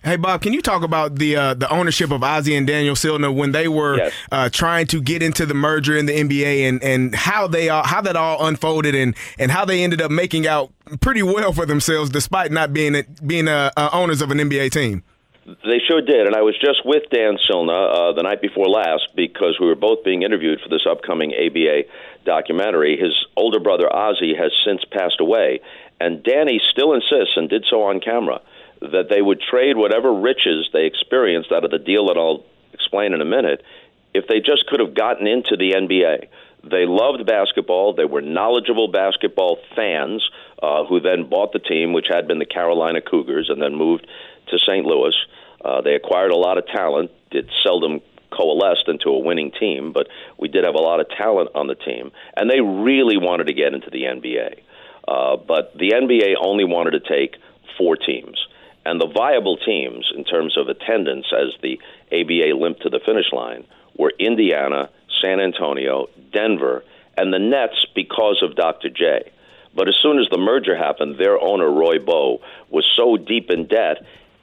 Hey 0.04 0.16
Bob, 0.16 0.40
can 0.42 0.52
you 0.52 0.62
talk 0.62 0.82
about 0.82 1.16
the 1.16 1.36
uh, 1.36 1.54
the 1.54 1.68
ownership 1.70 2.10
of 2.10 2.22
Ozzie 2.22 2.54
and 2.54 2.66
Daniel 2.66 2.94
Silna 2.94 3.34
when 3.34 3.52
they 3.52 3.68
were 3.68 3.96
yes. 3.96 4.12
uh, 4.30 4.48
trying 4.48 4.86
to 4.88 5.00
get 5.00 5.22
into 5.22 5.44
the 5.44 5.54
merger 5.54 5.96
in 5.96 6.06
the 6.06 6.12
NBA 6.12 6.68
and, 6.68 6.82
and 6.82 7.14
how 7.14 7.46
they 7.46 7.68
all, 7.68 7.84
how 7.84 8.00
that 8.00 8.16
all 8.16 8.46
unfolded 8.46 8.94
and, 8.94 9.16
and 9.38 9.50
how 9.50 9.64
they 9.64 9.82
ended 9.82 10.00
up 10.00 10.10
making 10.10 10.46
out 10.46 10.72
pretty 11.00 11.22
well 11.22 11.52
for 11.52 11.66
themselves 11.66 12.10
despite 12.10 12.52
not 12.52 12.72
being 12.72 13.04
being 13.26 13.48
uh 13.48 13.70
owners 13.92 14.22
of 14.22 14.30
an 14.30 14.38
NBA 14.38 14.70
team? 14.70 15.02
They 15.48 15.78
sure 15.88 16.02
did, 16.02 16.26
and 16.26 16.36
I 16.36 16.42
was 16.42 16.58
just 16.60 16.84
with 16.84 17.04
Dan 17.10 17.38
Silna 17.48 18.10
uh, 18.10 18.12
the 18.12 18.22
night 18.22 18.42
before 18.42 18.68
last 18.68 19.08
because 19.16 19.56
we 19.58 19.66
were 19.66 19.74
both 19.74 20.04
being 20.04 20.22
interviewed 20.22 20.60
for 20.60 20.68
this 20.68 20.84
upcoming 20.84 21.32
ABA 21.32 21.84
documentary. 22.26 22.98
His 22.98 23.16
older 23.34 23.58
brother 23.58 23.90
Ozzie 23.90 24.34
has 24.34 24.52
since 24.66 24.84
passed 24.84 25.20
away, 25.20 25.60
and 25.98 26.22
Danny 26.22 26.60
still 26.70 26.92
insists, 26.92 27.36
and 27.36 27.48
did 27.48 27.64
so 27.64 27.84
on 27.84 28.00
camera, 28.00 28.42
that 28.82 29.08
they 29.08 29.22
would 29.22 29.40
trade 29.40 29.78
whatever 29.78 30.12
riches 30.12 30.68
they 30.74 30.84
experienced 30.84 31.50
out 31.50 31.64
of 31.64 31.70
the 31.70 31.78
deal 31.78 32.08
that 32.08 32.18
I'll 32.18 32.44
explain 32.74 33.14
in 33.14 33.22
a 33.22 33.24
minute 33.24 33.64
if 34.12 34.26
they 34.26 34.40
just 34.40 34.66
could 34.66 34.80
have 34.80 34.94
gotten 34.94 35.26
into 35.26 35.56
the 35.56 35.72
NBA. 35.72 36.28
They 36.68 36.84
loved 36.84 37.24
basketball. 37.24 37.94
They 37.94 38.04
were 38.04 38.20
knowledgeable 38.20 38.88
basketball 38.88 39.60
fans 39.74 40.28
uh, 40.62 40.84
who 40.84 41.00
then 41.00 41.30
bought 41.30 41.54
the 41.54 41.58
team, 41.58 41.94
which 41.94 42.08
had 42.10 42.28
been 42.28 42.38
the 42.38 42.44
Carolina 42.44 43.00
Cougars, 43.00 43.48
and 43.48 43.62
then 43.62 43.76
moved 43.76 44.06
to 44.48 44.58
St. 44.58 44.84
Louis. 44.84 45.14
Uh, 45.64 45.80
they 45.80 45.94
acquired 45.94 46.30
a 46.30 46.36
lot 46.36 46.58
of 46.58 46.66
talent. 46.66 47.10
It 47.30 47.46
seldom 47.62 48.00
coalesced 48.30 48.88
into 48.88 49.08
a 49.08 49.18
winning 49.18 49.50
team, 49.58 49.92
but 49.92 50.08
we 50.38 50.48
did 50.48 50.64
have 50.64 50.74
a 50.74 50.80
lot 50.80 51.00
of 51.00 51.08
talent 51.10 51.50
on 51.54 51.66
the 51.66 51.74
team, 51.74 52.12
and 52.36 52.50
they 52.50 52.60
really 52.60 53.16
wanted 53.16 53.46
to 53.46 53.54
get 53.54 53.74
into 53.74 53.90
the 53.90 54.02
NBA. 54.04 54.60
Uh, 55.06 55.36
but 55.36 55.72
the 55.76 55.92
NBA 55.92 56.34
only 56.40 56.64
wanted 56.64 56.90
to 56.90 57.00
take 57.00 57.36
four 57.78 57.96
teams. 57.96 58.38
And 58.84 59.00
the 59.00 59.06
viable 59.06 59.56
teams, 59.56 60.10
in 60.16 60.24
terms 60.24 60.56
of 60.56 60.68
attendance, 60.68 61.26
as 61.32 61.52
the 61.62 61.80
ABA 62.12 62.56
limped 62.56 62.82
to 62.82 62.90
the 62.90 63.00
finish 63.04 63.32
line, 63.32 63.64
were 63.96 64.12
Indiana, 64.18 64.90
San 65.20 65.40
Antonio, 65.40 66.06
Denver, 66.32 66.84
and 67.16 67.32
the 67.32 67.38
Nets 67.38 67.86
because 67.94 68.42
of 68.42 68.56
Dr. 68.56 68.88
J. 68.88 69.30
But 69.74 69.88
as 69.88 69.94
soon 70.02 70.18
as 70.18 70.26
the 70.30 70.38
merger 70.38 70.76
happened, 70.76 71.18
their 71.18 71.40
owner, 71.40 71.70
Roy 71.70 71.98
Boe, 71.98 72.40
was 72.70 72.84
so 72.96 73.16
deep 73.16 73.50
in 73.50 73.66
debt, 73.66 73.98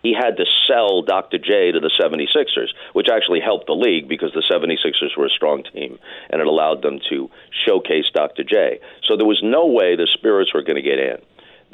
he 0.05 0.13
had 0.13 0.37
to 0.37 0.45
sell 0.67 1.01
Dr. 1.01 1.39
J 1.39 1.71
to 1.71 1.79
the 1.79 1.89
76ers, 1.89 2.69
which 2.93 3.07
actually 3.11 3.39
helped 3.39 3.65
the 3.65 3.73
league 3.73 4.07
because 4.07 4.31
the 4.33 4.45
76ers 4.45 5.17
were 5.17 5.25
a 5.25 5.29
strong 5.29 5.63
team 5.73 5.97
and 6.29 6.41
it 6.41 6.47
allowed 6.47 6.83
them 6.83 6.99
to 7.09 7.31
showcase 7.65 8.05
Dr. 8.13 8.43
J. 8.43 8.79
So 9.03 9.17
there 9.17 9.25
was 9.25 9.41
no 9.41 9.65
way 9.65 9.95
the 9.95 10.07
Spirits 10.13 10.53
were 10.53 10.61
going 10.61 10.75
to 10.75 10.83
get 10.83 10.99
in. 10.99 11.17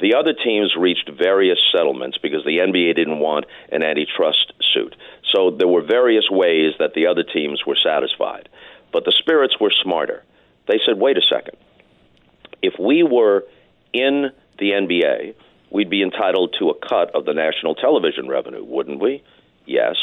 The 0.00 0.14
other 0.14 0.32
teams 0.32 0.74
reached 0.76 1.10
various 1.10 1.58
settlements 1.70 2.16
because 2.16 2.42
the 2.44 2.58
NBA 2.58 2.96
didn't 2.96 3.18
want 3.18 3.44
an 3.70 3.82
antitrust 3.82 4.54
suit. 4.72 4.96
So 5.30 5.50
there 5.50 5.68
were 5.68 5.82
various 5.82 6.30
ways 6.30 6.72
that 6.78 6.94
the 6.94 7.08
other 7.08 7.22
teams 7.22 7.66
were 7.66 7.76
satisfied. 7.76 8.48
But 8.92 9.04
the 9.04 9.12
Spirits 9.12 9.60
were 9.60 9.72
smarter. 9.82 10.24
They 10.66 10.80
said, 10.86 10.98
wait 10.98 11.18
a 11.18 11.22
second. 11.22 11.58
If 12.62 12.78
we 12.80 13.02
were 13.02 13.44
in 13.92 14.30
the 14.58 14.70
NBA, 14.70 15.34
we'd 15.72 15.90
be 15.90 16.02
entitled 16.02 16.56
to 16.58 16.70
a 16.70 16.74
cut 16.74 17.14
of 17.14 17.24
the 17.24 17.34
national 17.34 17.74
television 17.74 18.28
revenue, 18.28 18.64
wouldn't 18.64 19.00
we? 19.00 19.22
Yes. 19.66 19.96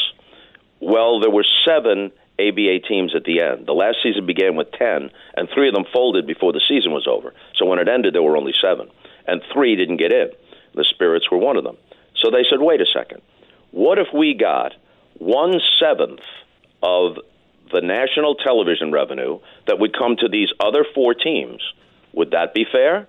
Well, 0.80 1.20
there 1.20 1.30
were 1.30 1.44
seven 1.64 2.12
ABA 2.38 2.80
teams 2.88 3.14
at 3.14 3.24
the 3.24 3.42
end. 3.42 3.66
The 3.66 3.72
last 3.72 3.98
season 4.02 4.26
began 4.26 4.56
with 4.56 4.72
10, 4.72 5.10
and 5.36 5.48
three 5.52 5.68
of 5.68 5.74
them 5.74 5.84
folded 5.92 6.26
before 6.26 6.52
the 6.52 6.62
season 6.66 6.92
was 6.92 7.06
over. 7.06 7.34
So 7.56 7.66
when 7.66 7.78
it 7.78 7.88
ended, 7.88 8.14
there 8.14 8.22
were 8.22 8.36
only 8.36 8.54
seven, 8.60 8.88
and 9.26 9.42
three 9.52 9.76
didn't 9.76 9.98
get 9.98 10.12
in. 10.12 10.30
The 10.74 10.84
Spirits 10.84 11.30
were 11.30 11.38
one 11.38 11.56
of 11.56 11.64
them. 11.64 11.76
So 12.16 12.30
they 12.30 12.44
said, 12.48 12.60
wait 12.60 12.80
a 12.80 12.86
second. 12.86 13.22
What 13.70 13.98
if 13.98 14.08
we 14.14 14.34
got 14.34 14.72
one 15.18 15.60
seventh 15.78 16.20
of 16.82 17.18
the 17.72 17.80
national 17.80 18.34
television 18.34 18.92
revenue 18.92 19.38
that 19.66 19.78
would 19.78 19.96
come 19.96 20.16
to 20.16 20.28
these 20.28 20.48
other 20.60 20.84
four 20.94 21.14
teams. 21.14 21.62
Would 22.12 22.32
that 22.32 22.54
be 22.54 22.66
fair? 22.70 23.06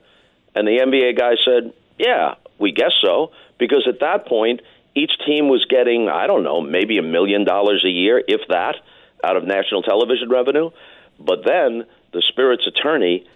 And 0.55 0.67
the 0.67 0.79
NBA 0.79 1.17
guy 1.17 1.33
said, 1.43 1.73
Yeah, 1.97 2.35
we 2.61 2.71
guess 2.71 2.93
so, 3.01 3.31
because 3.57 3.85
at 3.87 3.99
that 3.99 4.25
point, 4.27 4.61
each 4.95 5.11
team 5.25 5.49
was 5.49 5.65
getting, 5.65 6.09
I 6.09 6.27
don't 6.27 6.43
know, 6.43 6.61
maybe 6.61 6.97
a 6.97 7.03
million 7.03 7.43
dollars 7.43 7.83
a 7.85 7.89
year, 7.89 8.23
if 8.27 8.41
that, 8.49 8.75
out 9.23 9.37
of 9.37 9.43
national 9.43 9.83
television 9.83 10.29
revenue. 10.29 10.71
But 11.19 11.45
then 11.45 11.85
the 12.13 12.21
Spirit's 12.27 12.67
attorney 12.67 13.27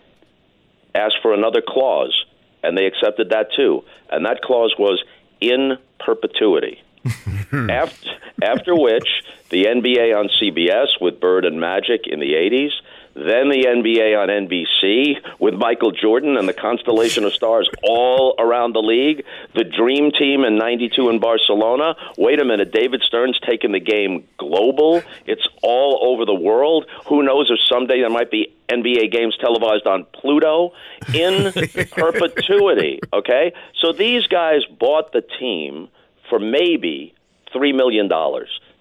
asked 0.93 1.17
for 1.21 1.33
another 1.33 1.61
clause, 1.65 2.25
and 2.63 2.77
they 2.77 2.85
accepted 2.85 3.29
that 3.29 3.53
too. 3.55 3.83
And 4.09 4.25
that 4.25 4.41
clause 4.41 4.75
was 4.77 5.03
in 5.41 5.77
perpetuity. 5.99 6.81
after, 7.69 8.09
after 8.41 8.75
which, 8.75 9.07
the 9.49 9.65
NBA 9.65 10.17
on 10.17 10.29
CBS 10.41 10.99
with 10.99 11.19
Bird 11.19 11.45
and 11.45 11.59
Magic 11.59 12.07
in 12.07 12.19
the 12.19 12.33
80s, 12.33 12.71
then 13.15 13.47
the 13.47 13.63
NBA 13.65 14.21
on 14.21 14.27
NBC 14.27 15.39
with 15.39 15.53
Michael 15.53 15.91
Jordan 15.91 16.35
and 16.35 16.49
the 16.49 16.53
constellation 16.53 17.23
of 17.23 17.33
stars 17.33 17.69
all 17.81 18.35
around 18.37 18.73
the 18.73 18.81
league. 18.81 19.23
The 19.53 19.63
Dream 19.63 20.11
Team 20.11 20.43
in 20.43 20.57
92 20.57 21.09
in 21.09 21.19
Barcelona. 21.19 21.95
Wait 22.17 22.41
a 22.41 22.45
minute, 22.45 22.73
David 22.73 23.01
Stern's 23.07 23.39
taken 23.39 23.71
the 23.71 23.79
game 23.79 24.27
global. 24.37 25.01
It's 25.25 25.47
all 25.63 26.11
over 26.11 26.25
the 26.25 26.35
world. 26.35 26.87
Who 27.07 27.23
knows 27.23 27.49
if 27.49 27.59
someday 27.69 28.01
there 28.01 28.09
might 28.09 28.31
be 28.31 28.53
NBA 28.67 29.13
games 29.13 29.37
televised 29.39 29.87
on 29.87 30.05
Pluto 30.13 30.73
in 31.13 31.53
perpetuity, 31.91 32.99
okay? 33.13 33.53
So 33.79 33.93
these 33.93 34.27
guys 34.27 34.65
bought 34.65 35.13
the 35.13 35.21
team 35.21 35.87
for 36.29 36.37
maybe 36.39 37.13
$3 37.53 37.73
million. 37.73 38.09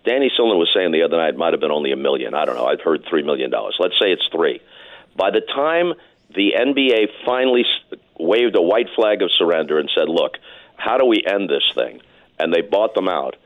Danny 0.04 0.30
Silverman 0.36 0.58
was 0.58 0.70
saying 0.74 0.92
the 0.92 1.02
other 1.02 1.16
night 1.16 1.30
it 1.30 1.36
might 1.36 1.52
have 1.52 1.60
been 1.60 1.70
only 1.70 1.92
a 1.92 1.96
million. 1.96 2.34
I 2.34 2.44
don't 2.44 2.56
know. 2.56 2.66
I've 2.66 2.80
heard 2.80 3.04
three 3.08 3.22
million 3.22 3.50
dollars. 3.50 3.76
Let's 3.78 3.98
say 3.98 4.12
it's 4.12 4.28
three. 4.30 4.60
By 5.16 5.30
the 5.30 5.40
time 5.40 5.94
the 6.34 6.52
NBA 6.58 7.08
finally 7.24 7.64
waved 8.18 8.56
a 8.56 8.62
white 8.62 8.88
flag 8.94 9.22
of 9.22 9.30
surrender 9.32 9.78
and 9.78 9.90
said, 9.94 10.08
"Look, 10.08 10.38
how 10.76 10.98
do 10.98 11.06
we 11.06 11.22
end 11.26 11.48
this 11.48 11.64
thing?" 11.74 12.00
and 12.38 12.52
they 12.52 12.60
bought 12.60 12.94
them 12.94 13.08
out, 13.08 13.36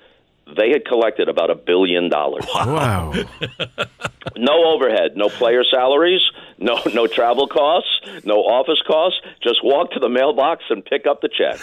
they 0.56 0.70
had 0.70 0.84
collected 0.84 1.28
about 1.28 1.50
a 1.50 1.54
billion 1.54 2.08
dollars. 2.08 2.46
Wow. 2.54 3.12
no 4.36 4.64
overhead, 4.74 5.16
no 5.16 5.28
player 5.28 5.62
salaries, 5.64 6.22
no 6.58 6.80
no 6.92 7.06
travel 7.06 7.46
costs, 7.46 8.00
no 8.24 8.36
office 8.36 8.82
costs. 8.86 9.20
Just 9.42 9.64
walk 9.64 9.92
to 9.92 10.00
the 10.00 10.08
mailbox 10.08 10.64
and 10.70 10.84
pick 10.84 11.06
up 11.06 11.20
the 11.20 11.28
check. 11.28 11.58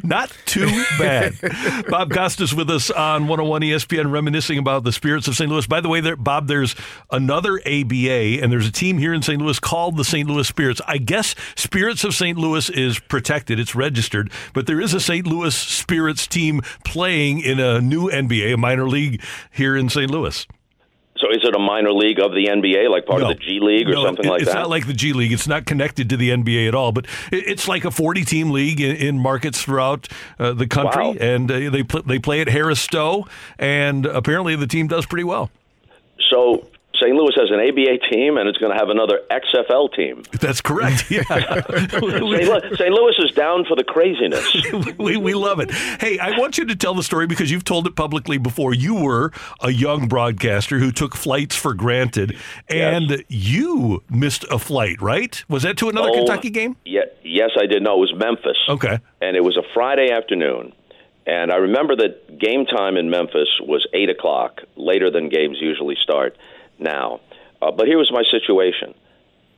Not 0.04 0.32
too 0.46 0.66
bad. 0.98 1.34
Bob 1.88 2.10
Costas 2.10 2.54
with 2.54 2.70
us 2.70 2.90
on 2.90 3.28
101 3.28 3.62
ESPN, 3.62 4.10
reminiscing 4.10 4.58
about 4.58 4.84
the 4.84 4.92
Spirits 4.92 5.28
of 5.28 5.34
St. 5.34 5.50
Louis. 5.50 5.66
By 5.66 5.80
the 5.80 5.88
way, 5.88 6.00
there, 6.00 6.16
Bob, 6.16 6.48
there's 6.48 6.74
another 7.10 7.60
ABA, 7.60 8.42
and 8.42 8.52
there's 8.52 8.66
a 8.66 8.72
team 8.72 8.98
here 8.98 9.12
in 9.12 9.22
St. 9.22 9.40
Louis 9.40 9.58
called 9.58 9.96
the 9.96 10.04
St. 10.04 10.28
Louis 10.28 10.46
Spirits. 10.46 10.80
I 10.86 10.98
guess 10.98 11.34
Spirits 11.56 12.04
of 12.04 12.14
St. 12.14 12.38
Louis 12.38 12.70
is 12.70 12.98
protected, 12.98 13.58
it's 13.58 13.74
registered, 13.74 14.30
but 14.54 14.66
there 14.66 14.80
is 14.80 14.94
a 14.94 15.00
St. 15.00 15.26
Louis 15.26 15.54
Spirits 15.54 16.26
team 16.26 16.60
playing 16.84 17.40
in 17.40 17.58
a 17.60 17.80
new 17.80 18.10
NBA, 18.10 18.54
a 18.54 18.56
minor 18.56 18.88
league 18.88 19.22
here 19.50 19.76
in 19.76 19.88
St. 19.88 20.10
Louis. 20.10 20.46
So 21.20 21.30
is 21.30 21.38
it 21.44 21.54
a 21.54 21.58
minor 21.58 21.92
league 21.92 22.18
of 22.18 22.32
the 22.32 22.46
NBA, 22.48 22.88
like 22.90 23.04
part 23.04 23.20
No. 23.20 23.30
of 23.30 23.36
the 23.36 23.42
G 23.44 23.58
League 23.60 23.88
or 23.88 23.92
No, 23.92 24.04
something 24.04 24.24
it- 24.24 24.30
like 24.30 24.40
it's 24.42 24.50
that? 24.52 24.58
not 24.58 24.70
like 24.70 24.86
the 24.86 24.94
G 24.94 25.12
League. 25.12 25.32
It's 25.32 25.46
not 25.46 25.66
connected 25.66 26.08
to 26.10 26.16
the 26.16 26.30
NBA 26.30 26.66
at 26.66 26.74
all. 26.74 26.92
But 26.92 27.04
it- 27.30 27.44
it's 27.46 27.68
like 27.68 27.84
a 27.84 27.90
40 27.90 28.24
team 28.24 28.50
league 28.52 28.80
in, 28.80 28.96
in 28.96 29.18
markets 29.18 29.60
throughout 29.62 30.08
uh, 30.38 30.52
the 30.54 30.66
country, 30.66 31.04
Wow. 31.08 31.14
and 31.20 31.50
uh, 31.50 31.68
they 31.70 31.82
pl- 31.82 32.02
they 32.06 32.18
play 32.18 32.40
at 32.40 32.48
Harris 32.48 32.80
Stowe, 32.80 33.26
and 33.58 34.06
apparently 34.06 34.56
the 34.56 34.66
team 34.66 34.86
does 34.88 35.04
pretty 35.04 35.24
well. 35.24 35.50
so 36.30 36.66
St. 37.00 37.14
Louis 37.14 37.32
has 37.36 37.50
an 37.50 37.60
ABA 37.60 37.98
team, 38.10 38.36
and 38.36 38.48
it's 38.48 38.58
going 38.58 38.72
to 38.72 38.78
have 38.78 38.88
another 38.90 39.20
XFL 39.30 39.94
team. 39.94 40.22
That's 40.40 40.60
correct. 40.60 41.10
Yeah, 41.10 41.22
St. 41.28 42.92
Louis, 42.92 43.14
is 43.18 43.32
down 43.32 43.64
for 43.64 43.74
the 43.76 43.84
craziness. 43.84 44.54
we, 44.98 45.16
we 45.16 45.34
love 45.34 45.60
it. 45.60 45.70
Hey, 45.72 46.18
I 46.18 46.38
want 46.38 46.58
you 46.58 46.64
to 46.66 46.76
tell 46.76 46.94
the 46.94 47.02
story 47.02 47.26
because 47.26 47.50
you've 47.50 47.64
told 47.64 47.86
it 47.86 47.96
publicly 47.96 48.38
before. 48.38 48.74
You 48.74 48.94
were 48.94 49.32
a 49.60 49.70
young 49.70 50.08
broadcaster 50.08 50.78
who 50.78 50.92
took 50.92 51.14
flights 51.16 51.56
for 51.56 51.74
granted, 51.74 52.36
and 52.68 53.24
you 53.28 54.02
missed 54.10 54.44
a 54.50 54.58
flight, 54.58 55.00
right? 55.00 55.42
Was 55.48 55.62
that 55.62 55.76
to 55.78 55.88
another 55.88 56.10
Oh, 56.10 56.14
Kentucky 56.14 56.50
game? 56.50 56.76
Yeah, 56.84 57.02
yes, 57.24 57.50
I 57.58 57.66
did. 57.66 57.82
No, 57.82 57.94
it 57.96 58.00
was 58.00 58.14
Memphis. 58.14 58.58
Okay. 58.68 58.98
and 59.20 59.36
it 59.36 59.44
was 59.44 59.56
a 59.56 59.62
Friday 59.74 60.10
afternoon. 60.10 60.72
And 61.26 61.52
I 61.52 61.56
remember 61.56 61.94
that 61.96 62.38
game 62.38 62.66
time 62.66 62.96
in 62.96 63.10
Memphis 63.10 63.48
was 63.60 63.86
eight 63.92 64.08
o'clock, 64.10 64.62
later 64.76 65.10
than 65.10 65.28
games 65.28 65.58
usually 65.60 65.96
start 66.02 66.36
now. 66.80 67.20
Uh, 67.60 67.70
but 67.70 67.86
here 67.86 67.98
was 67.98 68.10
my 68.10 68.22
situation: 68.30 68.94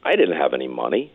I 0.03 0.17
didn't 0.17 0.37
have 0.37 0.55
any 0.55 0.69
money. 0.69 1.13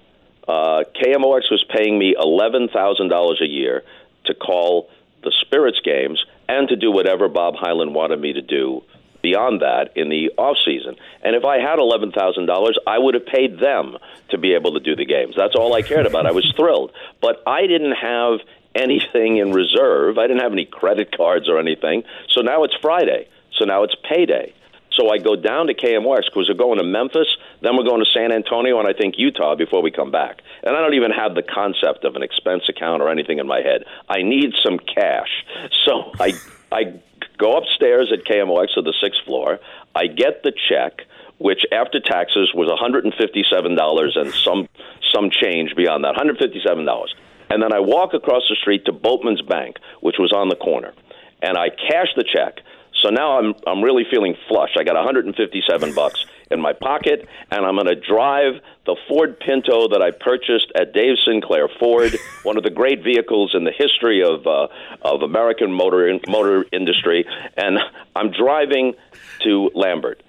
Uh, 0.48 0.84
KMOX 0.96 1.52
was 1.52 1.66
paying 1.70 2.00
me 2.00 2.16
eleven 2.18 2.70
thousand 2.70 3.10
dollars 3.10 3.42
a 3.42 3.48
year 3.48 3.84
to 4.26 4.34
call 4.34 4.90
the 5.24 5.34
Spirits 5.42 5.82
games 5.84 6.24
and 6.48 6.70
to 6.70 6.76
do 6.76 6.92
whatever 6.92 7.28
Bob 7.28 7.56
Hyland 7.56 7.94
wanted 7.94 8.22
me 8.22 8.34
to 8.34 8.42
do 8.42 8.84
beyond 9.22 9.62
that 9.62 9.98
in 9.98 10.10
the 10.10 10.32
off 10.38 10.58
season. 10.64 10.96
And 11.22 11.36
if 11.36 11.44
I 11.44 11.60
had 11.60 11.80
eleven 11.80 12.12
thousand 12.12 12.46
dollars, 12.46 12.78
I 12.88 12.98
would 12.98 13.14
have 13.16 13.26
paid 13.26 13.60
them 13.60 13.98
to 14.30 14.38
be 14.38 14.54
able 14.54 14.74
to 14.74 14.80
do 14.80 14.96
the 14.96 15.06
games. 15.06 15.34
That's 15.36 15.56
all 15.56 15.74
I 15.74 15.82
cared 15.82 16.06
about. 16.06 16.26
I 16.26 16.32
was 16.32 16.52
thrilled, 16.56 16.92
but 17.22 17.44
I 17.46 17.68
didn't 17.68 17.94
have 17.96 18.40
anything 18.76 19.38
in 19.38 19.52
reserve. 19.52 20.18
I 20.18 20.28
didn't 20.28 20.44
have 20.44 20.54
any 20.54 20.66
credit 20.66 21.16
cards 21.16 21.50
or 21.50 21.60
anything. 21.60 22.04
So 22.30 22.42
now 22.42 22.64
it's 22.64 22.76
Friday. 22.82 23.28
So 23.58 23.66
now 23.66 23.84
it's 23.84 23.96
payday. 24.08 24.54
So 24.98 25.10
I 25.10 25.20
go 25.20 25.36
down 25.36 25.68
to 25.68 25.74
KMOX 25.74 26.26
because 26.26 26.50
we're 26.50 26.56
going 26.56 26.80
to 26.80 26.84
Memphis, 26.84 27.28
then 27.62 27.78
we're 27.78 27.84
going 27.84 28.04
to 28.04 28.10
San 28.12 28.32
Antonio, 28.32 28.80
and 28.80 28.88
I 28.88 28.94
think 28.94 29.16
Utah 29.18 29.56
before 29.56 29.82
we 29.82 29.92
come 29.92 30.12
back. 30.12 30.42
And 30.64 30.76
I 30.76 30.82
don't 30.82 30.96
even 30.96 31.12
have 31.12 31.36
the 31.36 31.44
concept 31.44 32.04
of 32.04 32.16
an 32.16 32.24
expense 32.24 32.64
account 32.68 33.02
or 33.02 33.10
anything 33.10 33.38
in 33.38 33.48
my 33.48 33.62
head. 33.62 33.84
I 34.10 34.24
need 34.24 34.54
some 34.64 34.80
cash. 34.80 35.46
So 35.86 36.12
I 36.20 36.34
I 36.72 37.00
go 37.38 37.58
upstairs 37.58 38.12
at 38.12 38.26
KMOX 38.26 38.74
to 38.74 38.82
the 38.82 38.94
sixth 39.02 39.24
floor. 39.26 39.60
I 39.96 40.08
get 40.08 40.44
the 40.44 40.52
check, 40.70 41.02
which 41.38 41.66
after 41.72 42.00
taxes 42.00 42.52
was 42.54 42.70
$157 42.70 44.18
and 44.18 44.34
some 44.34 44.68
some 45.14 45.30
change 45.30 45.76
beyond 45.76 46.04
that, 46.04 46.16
$157. 46.16 47.08
And 47.50 47.64
then 47.64 47.72
I 47.72 47.80
walk 47.80 48.14
across 48.14 48.44
the 48.50 48.56
street 48.56 48.86
to 48.86 48.92
Boatmen's 48.92 49.42
Bank, 49.42 49.78
which 50.02 50.18
was 50.20 50.34
on 50.34 50.50
the 50.50 50.56
corner, 50.56 50.94
and 51.42 51.58
I 51.58 51.70
cash 51.70 52.10
the 52.16 52.26
check. 52.26 52.60
So 53.02 53.10
now 53.10 53.40
I'm 53.40 53.54
I'm 53.66 53.84
really 53.84 54.06
feeling 54.10 54.36
flush. 54.48 54.72
I 54.78 54.84
got 54.84 54.96
157 54.96 55.94
bucks 55.94 56.26
in 56.50 56.62
my 56.62 56.74
pocket, 56.74 57.28
and 57.52 57.66
I'm 57.66 57.76
going 57.76 57.88
to 57.88 57.96
drive 57.96 58.62
the 58.86 58.96
Ford 59.08 59.40
Pinto 59.40 59.90
that 59.90 60.02
I 60.02 60.12
purchased 60.12 60.72
at 60.76 60.94
Dave 60.94 61.18
Sinclair 61.26 61.68
Ford, 61.80 62.16
one 62.44 62.58
of 62.58 62.64
the 62.64 62.70
great 62.70 63.04
vehicles 63.04 63.54
in 63.54 63.66
the 63.66 63.72
history 63.72 64.24
of 64.24 64.48
uh, 64.48 64.68
of 65.02 65.22
American 65.22 65.72
motor 65.72 66.08
in, 66.08 66.22
motor 66.28 66.66
industry. 66.72 67.26
And 67.56 67.78
I'm 68.16 68.32
driving 68.32 68.96
to 69.44 69.72
Lambert, 69.76 70.24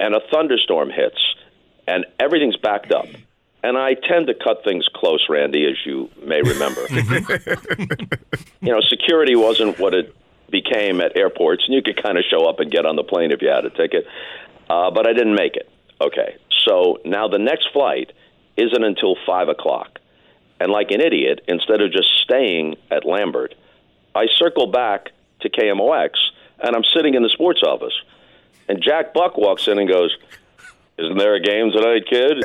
and 0.00 0.14
a 0.14 0.20
thunderstorm 0.32 0.90
hits, 0.90 1.18
and 1.86 2.04
everything's 2.18 2.56
backed 2.56 2.92
up. 2.92 3.06
And 3.62 3.76
I 3.76 3.94
tend 3.94 4.28
to 4.28 4.34
cut 4.34 4.62
things 4.64 4.86
close, 4.94 5.26
Randy, 5.28 5.66
as 5.66 5.76
you 5.84 6.08
may 6.22 6.40
remember. 6.40 6.86
you 8.60 8.72
know, 8.72 8.80
security 8.80 9.34
wasn't 9.34 9.80
what 9.80 9.94
it 9.94 10.14
became 10.50 11.00
at 11.00 11.16
airports, 11.16 11.64
and 11.66 11.74
you 11.74 11.82
could 11.82 12.02
kind 12.02 12.18
of 12.18 12.24
show 12.24 12.48
up 12.48 12.60
and 12.60 12.70
get 12.70 12.86
on 12.86 12.96
the 12.96 13.04
plane 13.04 13.30
if 13.32 13.42
you 13.42 13.48
had 13.48 13.64
a 13.64 13.70
ticket. 13.70 14.06
Uh, 14.68 14.90
but 14.90 15.06
I 15.06 15.12
didn't 15.12 15.34
make 15.34 15.56
it. 15.56 15.68
Okay, 16.00 16.36
so 16.64 17.00
now 17.04 17.28
the 17.28 17.38
next 17.38 17.68
flight 17.72 18.12
isn't 18.56 18.84
until 18.84 19.16
five 19.26 19.48
o'clock, 19.48 19.98
and 20.60 20.70
like 20.70 20.90
an 20.90 21.00
idiot, 21.00 21.42
instead 21.48 21.80
of 21.80 21.92
just 21.92 22.08
staying 22.22 22.76
at 22.90 23.04
Lambert, 23.04 23.54
I 24.14 24.26
circle 24.36 24.66
back 24.66 25.10
to 25.40 25.50
KMOX, 25.50 26.10
and 26.60 26.74
I'm 26.74 26.84
sitting 26.94 27.14
in 27.14 27.22
the 27.22 27.28
sports 27.28 27.62
office, 27.62 27.94
and 28.68 28.82
Jack 28.82 29.14
Buck 29.14 29.36
walks 29.36 29.66
in 29.68 29.78
and 29.78 29.88
goes, 29.88 30.16
"Isn't 30.98 31.18
there 31.18 31.34
a 31.34 31.40
game 31.40 31.72
tonight, 31.72 32.06
kid?" 32.08 32.44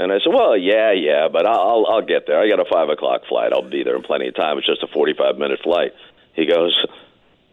And 0.00 0.12
I 0.12 0.18
said, 0.20 0.32
"Well, 0.32 0.56
yeah, 0.56 0.92
yeah, 0.92 1.28
but 1.28 1.46
I'll 1.46 1.86
I'll, 1.88 2.02
get 2.02 2.26
there. 2.26 2.40
I 2.40 2.48
got 2.48 2.60
a 2.60 2.64
five 2.64 2.88
o'clock 2.88 3.22
flight. 3.28 3.52
I'll 3.52 3.68
be 3.68 3.82
there 3.82 3.96
in 3.96 4.02
plenty 4.02 4.28
of 4.28 4.34
time. 4.34 4.58
It's 4.58 4.66
just 4.66 4.82
a 4.82 4.88
forty-five 4.88 5.38
minute 5.38 5.60
flight." 5.62 5.92
He 6.34 6.46
goes, 6.46 6.86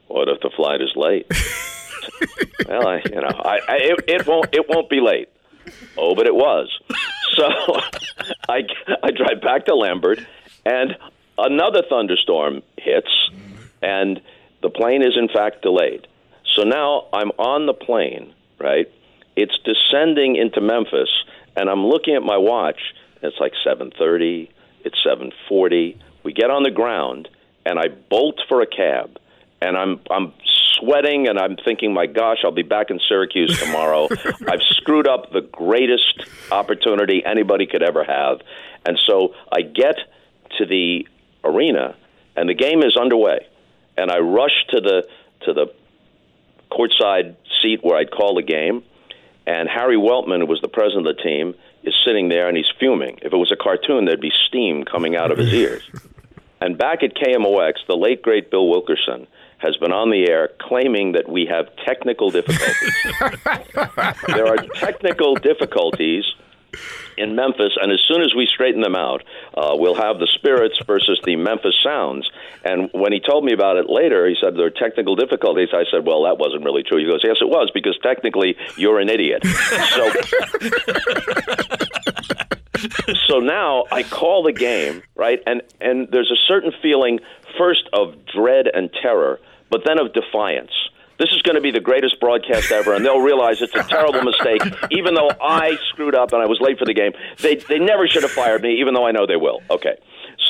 "What 0.08 0.30
if 0.30 0.40
the 0.42 0.50
flight 0.56 0.82
is 0.82 0.92
late?" 0.96 1.28
well, 2.68 2.88
I, 2.88 3.02
you 3.06 3.22
know, 3.22 3.42
I, 3.44 3.60
I 3.68 3.76
it, 3.78 4.06
it 4.08 4.28
won't 4.28 4.54
it 4.54 4.68
won't 4.70 4.90
be 4.90 5.00
late. 5.00 5.30
Oh, 5.98 6.16
but 6.16 6.28
it 6.28 6.36
was. 6.36 6.70
So 7.36 7.44
I 8.50 8.64
I 9.04 9.12
drive 9.12 9.42
back 9.42 9.66
to 9.66 9.76
Lambert, 9.76 10.20
and 10.66 10.98
another 11.38 11.84
thunderstorm 11.90 12.62
hits, 12.78 13.12
and 13.82 14.22
the 14.62 14.70
plane 14.70 15.02
is 15.02 15.18
in 15.18 15.28
fact 15.30 15.62
delayed. 15.62 16.08
So 16.56 16.64
now 16.64 17.08
I'm 17.12 17.32
on 17.38 17.66
the 17.66 17.74
plane, 17.74 18.34
right? 18.60 18.90
It's 19.36 19.58
descending 19.66 20.38
into 20.38 20.62
Memphis, 20.62 21.10
and 21.56 21.70
I'm 21.70 21.86
looking 21.86 22.16
at 22.16 22.24
my 22.24 22.38
watch. 22.38 22.80
And 23.22 23.32
it's 23.32 23.40
like 23.40 23.54
7:30. 23.66 24.50
It's 24.84 24.98
7:40. 25.04 25.98
We 26.24 26.34
get 26.34 26.50
on 26.50 26.64
the 26.64 26.72
ground, 26.72 27.28
and 27.66 27.78
I 27.78 27.88
bolt 27.90 28.42
for 28.48 28.62
a 28.62 28.68
cab, 28.68 29.20
and 29.66 29.76
I'm 29.78 30.00
I'm 30.10 30.34
sweating 30.80 31.28
and 31.28 31.40
I'm 31.40 31.58
thinking, 31.58 31.94
my 31.94 32.06
gosh, 32.06 32.40
I'll 32.44 32.52
be 32.52 32.62
back 32.62 32.90
in 32.90 33.00
Syracuse 33.08 33.58
tomorrow. 33.60 34.08
I've 34.48 34.62
screwed 34.62 35.08
up 35.08 35.32
the 35.32 35.42
greatest 35.42 36.24
opportunity 36.52 37.24
anybody 37.26 37.66
could 37.66 37.84
ever 37.84 38.04
have. 38.04 38.42
And 38.86 39.00
so 39.08 39.34
I 39.52 39.62
get 39.62 39.98
to 40.58 40.66
the 40.66 41.08
arena 41.44 41.96
and 42.36 42.48
the 42.48 42.54
game 42.54 42.84
is 42.84 42.96
underway. 42.96 43.48
And 43.98 44.12
I 44.12 44.20
rush 44.20 44.66
to 44.70 44.82
the 44.82 45.08
to 45.42 45.54
the 45.54 45.74
courtside 46.72 47.36
seat 47.62 47.84
where 47.84 47.98
I'd 47.98 48.12
call 48.12 48.36
the 48.36 48.44
game. 48.44 48.84
And 49.48 49.70
Harry 49.70 49.96
Weltman, 49.96 50.40
who 50.40 50.48
was 50.48 50.60
the 50.62 50.68
president 50.68 51.08
of 51.08 51.18
the 51.18 51.22
team, 51.22 51.54
is 51.84 51.94
sitting 52.04 52.30
there 52.30 52.48
and 52.48 52.58
he's 52.58 52.72
fuming. 52.80 53.20
If 53.22 53.32
it 53.32 53.38
was 53.38 53.52
a 53.52 53.56
cartoon, 53.56 54.06
there'd 54.06 54.20
be 54.20 54.34
steam 54.48 54.84
coming 54.84 55.16
out 55.16 55.32
of 55.32 55.38
his 55.38 55.54
ears. 55.54 55.84
And 56.62 56.78
back 56.78 57.04
at 57.04 57.14
KMOX, 57.16 57.86
the 57.88 57.98
late 57.98 58.24
great 58.24 58.50
Bill 58.50 58.68
Wilkerson 58.68 59.28
has 59.58 59.78
been 59.78 59.92
on 59.92 60.10
the 60.12 60.30
air 60.30 60.50
claiming 60.60 61.14
that 61.14 61.30
we 61.30 61.46
have 61.46 61.68
technical 61.86 62.30
difficulties. 62.30 62.94
there 64.28 64.48
are 64.48 64.58
technical 64.76 65.36
difficulties 65.36 66.26
in 67.18 67.36
Memphis, 67.36 67.78
and 67.82 67.92
as 67.92 68.02
soon 68.08 68.22
as 68.22 68.36
we 68.36 68.46
straighten 68.46 68.82
them 68.82 68.96
out, 68.96 69.24
uh, 69.54 69.72
we'll 69.74 69.96
have 69.96 70.20
the 70.20 70.28
Spirits 70.28 70.80
versus 70.86 71.20
the 71.24 71.36
Memphis 71.36 71.76
Sounds. 71.84 72.30
And 72.64 72.90
when 72.94 73.14
he 73.14 73.20
told 73.20 73.46
me 73.46 73.54
about 73.54 73.78
it 73.78 73.90
later, 73.90 74.28
he 74.28 74.36
said 74.40 74.56
there 74.56 74.66
are 74.66 74.70
technical 74.70 75.16
difficulties. 75.16 75.70
I 75.74 75.86
said, 75.90 76.06
"Well, 76.06 76.24
that 76.24 76.38
wasn't 76.38 76.66
really 76.66 76.84
true." 76.84 76.98
He 76.98 77.06
goes, 77.06 77.22
"Yes, 77.24 77.38
it 77.42 77.48
was 77.48 77.72
because 77.74 77.98
technically 78.04 78.58
you're 78.76 79.00
an 79.00 79.10
idiot." 79.10 79.46
So. 79.46 80.12
so 83.28 83.40
now 83.40 83.86
I 83.92 84.04
call 84.04 84.44
the 84.44 84.52
game, 84.52 85.04
right? 85.16 85.42
And 85.46 85.62
and 85.80 86.08
there's 86.12 86.32
a 86.32 86.40
certain 86.48 86.74
feeling 86.82 87.20
first 87.58 87.88
of 87.94 88.16
dread 88.26 88.68
and 88.74 88.90
terror, 89.02 89.40
but 89.70 89.82
then 89.86 90.00
of 90.00 90.14
defiance. 90.14 90.72
This 91.18 91.30
is 91.32 91.42
going 91.44 91.56
to 91.56 91.62
be 91.62 91.72
the 91.72 91.80
greatest 91.80 92.20
broadcast 92.20 92.72
ever, 92.72 92.94
and 92.94 93.06
they'll 93.06 93.22
realize 93.22 93.62
it's 93.62 93.74
a 93.74 93.84
terrible 93.84 94.22
mistake. 94.22 94.62
Even 94.92 95.14
though 95.14 95.32
I 95.42 95.78
screwed 95.90 96.14
up 96.14 96.34
and 96.34 96.42
I 96.42 96.46
was 96.46 96.60
late 96.60 96.78
for 96.78 96.86
the 96.86 96.94
game, 96.94 97.14
they 97.42 97.56
they 97.56 97.80
never 97.80 98.06
should 98.08 98.24
have 98.24 98.32
fired 98.32 98.62
me. 98.62 98.82
Even 98.82 98.94
though 98.94 99.08
I 99.08 99.12
know 99.12 99.26
they 99.26 99.38
will. 99.38 99.62
Okay, 99.70 99.96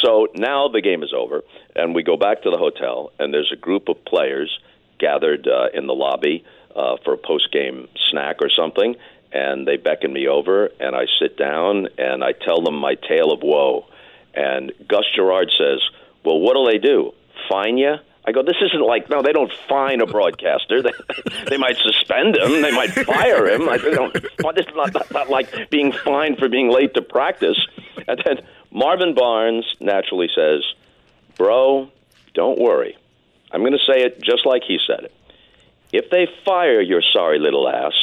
so 0.03 0.27
now 0.35 0.67
the 0.67 0.81
game 0.81 1.03
is 1.03 1.13
over, 1.15 1.43
and 1.75 1.93
we 1.93 2.01
go 2.01 2.17
back 2.17 2.41
to 2.43 2.49
the 2.49 2.57
hotel, 2.57 3.11
and 3.19 3.31
there's 3.31 3.51
a 3.51 3.55
group 3.55 3.89
of 3.89 4.03
players 4.05 4.59
gathered 4.99 5.47
uh, 5.47 5.67
in 5.73 5.85
the 5.85 5.93
lobby 5.93 6.43
uh, 6.75 6.97
for 7.03 7.13
a 7.13 7.17
post 7.17 7.51
game 7.51 7.87
snack 8.09 8.37
or 8.41 8.49
something, 8.49 8.95
and 9.31 9.67
they 9.67 9.77
beckon 9.77 10.11
me 10.11 10.27
over, 10.27 10.71
and 10.79 10.95
I 10.95 11.05
sit 11.19 11.37
down 11.37 11.87
and 11.97 12.23
I 12.23 12.31
tell 12.31 12.61
them 12.61 12.75
my 12.75 12.95
tale 12.95 13.31
of 13.31 13.41
woe, 13.43 13.85
and 14.33 14.71
Gus 14.87 15.05
Gerard 15.15 15.51
says, 15.57 15.79
"Well, 16.25 16.39
what'll 16.39 16.65
they 16.65 16.77
do? 16.77 17.13
Fine 17.49 17.77
you?" 17.77 17.95
I 18.27 18.31
go, 18.31 18.41
this 18.41 18.55
isn't 18.59 18.81
like 18.81 19.07
no, 19.09 19.21
they 19.21 19.33
don't 19.33 19.51
fine 19.69 20.01
a 20.01 20.07
broadcaster. 20.07 20.81
They 20.81 20.91
they 21.49 21.57
might 21.57 21.77
suspend 21.77 22.35
him, 22.35 22.61
they 22.61 22.71
might 22.71 22.91
fire 22.91 23.47
him. 23.47 23.67
They 23.67 23.91
don't. 23.91 24.13
This 24.13 24.65
is 24.67 24.75
not, 24.75 24.93
not, 24.93 25.11
not 25.11 25.29
like 25.29 25.69
being 25.69 25.91
fined 25.91 26.39
for 26.39 26.49
being 26.49 26.69
late 26.69 26.95
to 26.95 27.01
practice. 27.01 27.57
And 28.07 28.21
then 28.25 28.41
Marvin 28.71 29.13
Barnes 29.13 29.65
naturally 29.79 30.29
says, 30.35 30.63
"Bro, 31.37 31.91
don't 32.33 32.59
worry. 32.59 32.97
I'm 33.51 33.61
going 33.61 33.73
to 33.73 33.85
say 33.85 34.01
it 34.01 34.21
just 34.21 34.45
like 34.45 34.63
he 34.63 34.79
said 34.85 35.05
it. 35.05 35.13
If 35.93 36.09
they 36.09 36.27
fire 36.43 36.81
your 36.81 37.01
sorry 37.01 37.39
little 37.39 37.69
ass, 37.69 37.93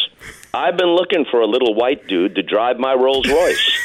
I've 0.55 0.77
been 0.77 0.95
looking 0.95 1.24
for 1.31 1.41
a 1.41 1.47
little 1.47 1.74
white 1.74 2.07
dude 2.07 2.35
to 2.35 2.43
drive 2.43 2.79
my 2.79 2.93
Rolls 2.95 3.27
Royce." 3.29 3.79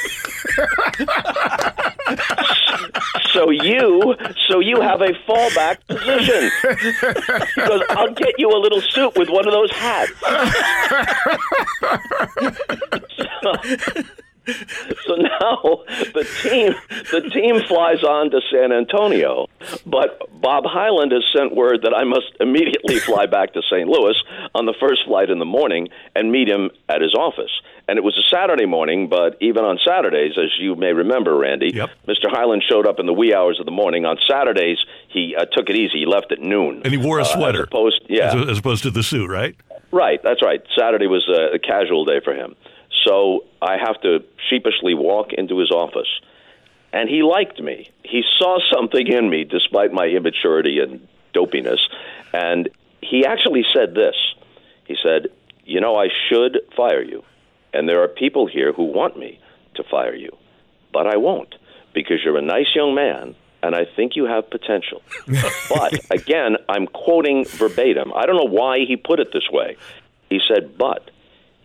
so 3.32 3.50
you 3.50 4.16
so 4.48 4.60
you 4.60 4.82
have 4.82 5.02
a 5.02 5.14
fallback 5.28 5.78
position 5.88 6.52
because 7.56 7.82
I'll 7.90 8.14
get 8.14 8.36
you 8.38 8.50
a 8.50 8.60
little 8.60 8.82
suit 8.82 9.18
with 9.18 9.30
one 9.30 9.48
of 9.48 9.54
those 9.54 9.72
hats. 9.72 10.12
so, 13.44 13.54
so 15.06 15.16
now 15.16 15.84
the 16.14 16.28
team 16.44 16.74
the 17.12 17.30
team 17.34 17.62
flies 17.68 18.04
on 18.04 18.32
to 18.32 18.40
San 18.52 18.72
Antonio, 18.72 19.48
but 19.86 20.20
Bob 20.42 20.64
Hyland 20.66 21.12
has 21.12 21.24
sent 21.36 21.56
word 21.56 21.82
that 21.84 21.94
I 21.94 22.04
must 22.04 22.32
immediately 22.40 23.00
fly 23.08 23.26
back 23.26 23.54
to 23.54 23.62
St. 23.70 23.88
Louis 23.88 24.16
on 24.56 24.66
the 24.66 24.74
first 24.80 25.06
flight 25.06 25.30
in 25.30 25.40
the 25.40 25.46
morning 25.46 25.90
and 26.16 26.32
meet 26.32 26.48
him 26.48 26.70
at 26.90 27.02
his 27.02 27.14
office. 27.14 27.52
And 27.90 27.98
it 27.98 28.04
was 28.04 28.18
a 28.18 28.36
Saturday 28.36 28.66
morning, 28.66 29.08
but 29.08 29.38
even 29.40 29.64
on 29.64 29.80
Saturdays, 29.86 30.34
as 30.38 30.50
you 30.60 30.76
may 30.76 30.92
remember, 30.92 31.38
Randy, 31.38 31.72
Mr. 31.72 32.26
Hyland 32.30 32.62
showed 32.70 32.86
up 32.86 33.00
in 33.00 33.06
the 33.06 33.14
wee 33.14 33.34
hours 33.34 33.60
of 33.62 33.66
the 33.66 33.72
morning. 33.72 34.04
On 34.06 34.18
Saturdays, 34.30 34.78
he 35.08 35.36
uh, 35.38 35.46
took 35.46 35.70
it 35.70 35.76
easy. 35.78 36.00
He 36.00 36.06
left 36.06 36.32
at 36.34 36.40
noon. 36.40 36.82
And 36.84 36.92
he 36.92 36.98
wore 36.98 37.20
a 37.20 37.22
Uh, 37.22 37.26
as 37.26 37.32
sweater. 37.32 37.64
opposed- 37.64 38.02
yeah. 38.10 38.36
As, 38.36 38.50
as 38.50 38.58
opposed 38.60 38.84
to 38.84 38.92
the 38.92 39.04
suit, 39.04 39.30
right? 39.30 39.56
Right, 39.92 40.22
that's 40.22 40.44
right. 40.44 40.62
Saturday 40.78 41.08
was 41.08 41.26
a, 41.30 41.56
a 41.56 41.60
casual 41.60 42.04
day 42.04 42.20
for 42.22 42.34
him. 42.34 42.56
So 43.08 43.46
I 43.62 43.78
have 43.78 44.02
to 44.02 44.20
sheepishly 44.50 44.94
walk 44.94 45.32
into 45.32 45.60
his 45.60 45.72
office. 45.72 46.10
And 46.92 47.10
he 47.10 47.24
liked 47.24 47.62
me. 47.62 47.90
He 48.04 48.24
saw 48.38 48.60
something 48.74 49.08
in 49.08 49.30
me 49.30 49.44
despite 49.44 49.94
my 49.94 50.06
immaturity 50.06 50.80
and 50.80 51.08
dopiness. 51.34 51.80
And 52.34 52.70
he 53.02 53.26
actually 53.26 53.64
said 53.74 53.94
this 53.94 54.16
He 54.86 54.98
said, 55.02 55.28
You 55.64 55.80
know, 55.80 55.96
I 55.96 56.10
should 56.28 56.60
fire 56.76 57.04
you. 57.04 57.24
And 57.74 57.88
there 57.88 58.02
are 58.04 58.08
people 58.08 58.48
here 58.48 58.74
who 58.74 58.84
want 58.84 59.18
me 59.18 59.40
to 59.76 59.84
fire 59.84 60.16
you. 60.16 60.36
But 60.92 61.08
I 61.08 61.18
won't 61.18 61.56
because 61.94 62.18
you're 62.24 62.38
a 62.38 62.42
nice 62.42 62.76
young 62.76 62.96
man 62.96 63.36
and 63.64 63.76
I 63.76 63.86
think 63.86 64.16
you 64.16 64.26
have 64.26 64.50
potential. 64.50 65.02
but 65.70 66.12
again, 66.12 66.58
I'm 66.70 66.88
quoting 66.88 67.46
verbatim. 67.46 68.14
I 68.16 68.26
don't 68.26 68.38
know 68.38 68.52
why 68.52 68.80
he 68.86 68.96
put 68.98 69.20
it 69.20 69.30
this 69.34 69.50
way. 69.52 69.78
He 70.30 70.40
said, 70.48 70.78
But 70.78 71.10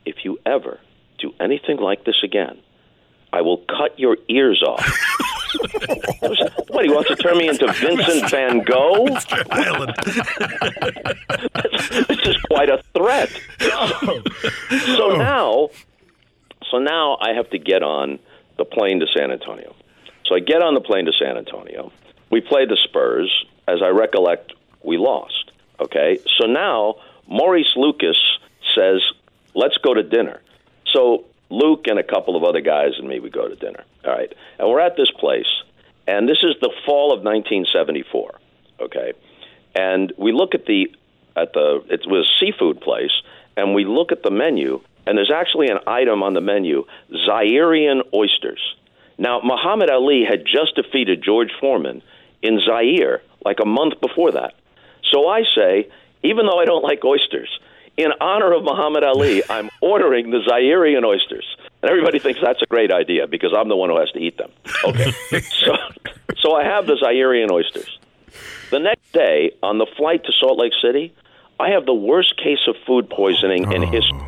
if 0.04 0.24
you 0.24 0.38
ever 0.44 0.80
do 1.22 1.34
anything 1.40 1.78
like 1.78 2.04
this 2.04 2.22
again, 2.22 2.60
I 3.32 3.40
will 3.40 3.58
cut 3.58 3.98
your 3.98 4.18
ears 4.28 4.62
off. 4.62 4.84
what, 6.68 6.84
he 6.84 6.90
wants 6.90 7.08
to 7.08 7.16
turn 7.16 7.38
me 7.38 7.48
into 7.48 7.70
Vincent 7.72 8.30
Van 8.30 8.62
Gogh? 8.62 9.06
this 12.08 12.26
is 12.26 12.36
quite 12.48 12.68
a 12.68 12.82
threat. 12.94 13.30
so 14.96 15.16
now, 15.16 15.70
so 16.70 16.78
now 16.78 17.16
I 17.20 17.34
have 17.34 17.48
to 17.50 17.58
get 17.58 17.82
on 17.82 18.18
the 18.58 18.64
plane 18.64 19.00
to 19.00 19.06
San 19.16 19.30
Antonio. 19.30 19.74
So 20.26 20.34
I 20.34 20.40
get 20.40 20.62
on 20.62 20.74
the 20.74 20.80
plane 20.80 21.06
to 21.06 21.12
San 21.12 21.36
Antonio. 21.36 21.92
We 22.30 22.40
play 22.40 22.66
the 22.66 22.76
Spurs. 22.84 23.46
As 23.68 23.80
I 23.82 23.88
recollect, 23.88 24.52
we 24.82 24.98
lost. 24.98 25.52
Okay. 25.80 26.18
So 26.38 26.46
now 26.46 26.96
Maurice 27.28 27.74
Lucas 27.76 28.18
says, 28.74 29.00
let's 29.54 29.76
go 29.78 29.94
to 29.94 30.02
dinner. 30.02 30.40
So 30.92 31.24
Luke 31.50 31.86
and 31.86 31.98
a 31.98 32.02
couple 32.02 32.36
of 32.36 32.44
other 32.44 32.60
guys 32.60 32.92
and 32.98 33.08
me, 33.08 33.20
we 33.20 33.30
go 33.30 33.48
to 33.48 33.56
dinner. 33.56 33.84
All 34.04 34.12
right. 34.12 34.32
And 34.58 34.68
we're 34.68 34.80
at 34.80 34.96
this 34.96 35.10
place, 35.10 35.62
and 36.06 36.28
this 36.28 36.38
is 36.42 36.54
the 36.60 36.72
fall 36.86 37.12
of 37.12 37.22
1974. 37.22 38.38
Okay. 38.80 39.12
And 39.74 40.12
we 40.16 40.32
look 40.32 40.54
at 40.54 40.66
the, 40.66 40.94
at 41.36 41.52
the, 41.52 41.84
it 41.88 42.06
was 42.06 42.28
a 42.28 42.44
seafood 42.44 42.80
place, 42.80 43.12
and 43.56 43.74
we 43.74 43.84
look 43.84 44.12
at 44.12 44.22
the 44.22 44.30
menu, 44.30 44.80
and 45.06 45.16
there's 45.16 45.32
actually 45.34 45.68
an 45.68 45.78
item 45.86 46.22
on 46.22 46.34
the 46.34 46.40
menu 46.40 46.84
Zairean 47.28 48.02
oysters. 48.14 48.76
Now, 49.18 49.40
Muhammad 49.44 49.90
Ali 49.90 50.24
had 50.28 50.44
just 50.44 50.74
defeated 50.76 51.22
George 51.22 51.50
Foreman 51.60 52.02
in 52.42 52.60
Zaire 52.60 53.22
like 53.44 53.58
a 53.62 53.66
month 53.66 54.00
before 54.00 54.32
that. 54.32 54.54
So 55.12 55.28
I 55.28 55.42
say, 55.54 55.88
even 56.22 56.46
though 56.46 56.58
I 56.58 56.64
don't 56.64 56.82
like 56.82 57.04
oysters, 57.04 57.50
in 57.96 58.10
honor 58.20 58.52
of 58.52 58.64
Muhammad 58.64 59.04
Ali, 59.04 59.42
I'm 59.50 59.70
ordering 59.80 60.30
the 60.30 60.38
Zairean 60.38 61.04
oysters. 61.04 61.56
And 61.82 61.90
everybody 61.90 62.18
thinks 62.18 62.40
that's 62.40 62.62
a 62.62 62.66
great 62.66 62.92
idea 62.92 63.26
because 63.26 63.52
I'm 63.56 63.68
the 63.68 63.76
one 63.76 63.90
who 63.90 63.98
has 63.98 64.10
to 64.12 64.18
eat 64.18 64.38
them. 64.38 64.50
Okay. 64.84 65.12
so, 65.40 65.76
so 66.38 66.54
I 66.54 66.64
have 66.64 66.86
the 66.86 66.94
Zairean 66.94 67.50
oysters. 67.50 67.98
The 68.70 68.78
next 68.78 69.12
day, 69.12 69.52
on 69.62 69.78
the 69.78 69.86
flight 69.96 70.24
to 70.24 70.32
Salt 70.32 70.58
Lake 70.58 70.72
City, 70.80 71.14
I 71.60 71.70
have 71.70 71.84
the 71.84 71.94
worst 71.94 72.36
case 72.36 72.66
of 72.66 72.76
food 72.86 73.10
poisoning 73.10 73.70
in 73.72 73.84
oh. 73.84 73.90
history. 73.90 74.26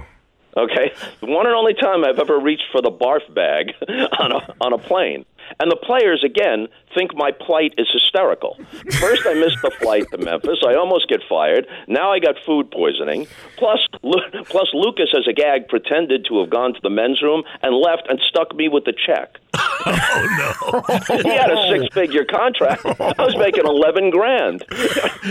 Okay, 0.57 0.93
the 1.21 1.27
one 1.27 1.47
and 1.47 1.55
only 1.55 1.75
time 1.75 2.05
I've 2.05 2.21
ever 2.21 2.39
reached 2.39 2.67
for 2.71 2.81
the 2.81 2.91
barf 2.91 3.23
bag 3.35 3.73
on 4.19 4.31
a 4.31 4.55
on 4.61 4.73
a 4.73 4.79
plane. 4.79 5.25
And 5.61 5.71
the 5.71 5.77
players 5.77 6.23
again 6.25 6.69
think 6.95 7.15
my 7.15 7.33
plight 7.33 7.75
is 7.77 7.89
hysterical. 7.93 8.57
First, 9.01 9.27
I 9.27 9.35
missed 9.35 9.59
the 9.63 9.71
flight 9.81 10.05
to 10.13 10.19
Memphis. 10.19 10.59
I 10.67 10.75
almost 10.75 11.09
get 11.09 11.21
fired. 11.29 11.67
Now 11.89 12.13
I 12.13 12.19
got 12.19 12.37
food 12.47 12.71
poisoning. 12.71 13.27
Plus, 13.57 13.81
Lu- 14.03 14.45
plus 14.45 14.69
Lucas, 14.73 15.13
as 15.17 15.27
a 15.29 15.33
gag, 15.33 15.69
pretended 15.69 16.27
to 16.27 16.41
have 16.41 16.51
gone 16.51 16.75
to 16.75 16.81
the 16.83 16.91
men's 16.91 17.21
room 17.23 17.43
and 17.63 17.75
left 17.75 18.09
and 18.09 18.21
stuck 18.29 18.55
me 18.55 18.69
with 18.69 18.85
the 18.85 18.93
check. 18.93 19.39
Oh 19.87 20.83
no! 21.09 21.23
he 21.23 21.29
had 21.29 21.51
a 21.51 21.69
six-figure 21.69 22.25
contract. 22.25 22.85
I 22.87 23.23
was 23.23 23.37
making 23.37 23.67
eleven 23.67 24.11
grand. 24.11 24.65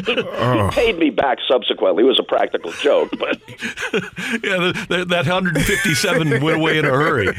he, 0.06 0.14
he 0.14 0.69
paid 0.72 0.98
me 0.98 1.10
back 1.10 1.40
subsequently. 1.48 2.03
It 2.03 2.07
was 2.07 2.19
a 2.19 2.23
practical 2.23 2.72
joke, 2.73 3.10
but 3.18 3.40
yeah, 4.44 4.60
the, 4.60 4.85
the, 4.90 5.06
that 5.06 5.26
157 5.27 6.41
went 6.44 6.57
away 6.57 6.77
in 6.77 6.85
a 6.85 6.90
hurry. 6.90 7.30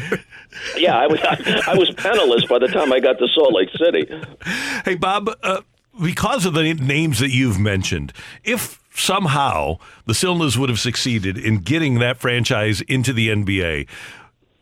Yeah, 0.77 0.99
I 0.99 1.07
was 1.07 1.21
I, 1.23 1.63
I 1.69 1.75
was 1.77 1.91
penniless 1.91 2.47
by 2.47 2.59
the 2.59 2.69
time 2.69 2.93
I 2.93 3.01
got 3.01 3.19
to 3.19 3.29
Salt 3.29 3.53
Lake 3.53 3.71
City. 3.77 4.09
Hey, 4.85 4.95
Bob, 4.95 5.31
uh, 5.43 5.63
because 6.03 6.47
of 6.47 6.55
the 6.55 6.75
names 6.75 7.19
that 7.21 7.31
you've 7.31 7.59
mentioned, 7.59 8.13
if 8.43 8.81
somehow 8.95 9.79
the 10.07 10.13
Silnas 10.13 10.57
would 10.57 10.69
have 10.69 10.79
succeeded 10.79 11.37
in 11.37 11.59
getting 11.59 11.99
that 11.99 12.19
franchise 12.19 12.81
into 12.83 13.13
the 13.13 13.29
NBA, 13.29 13.89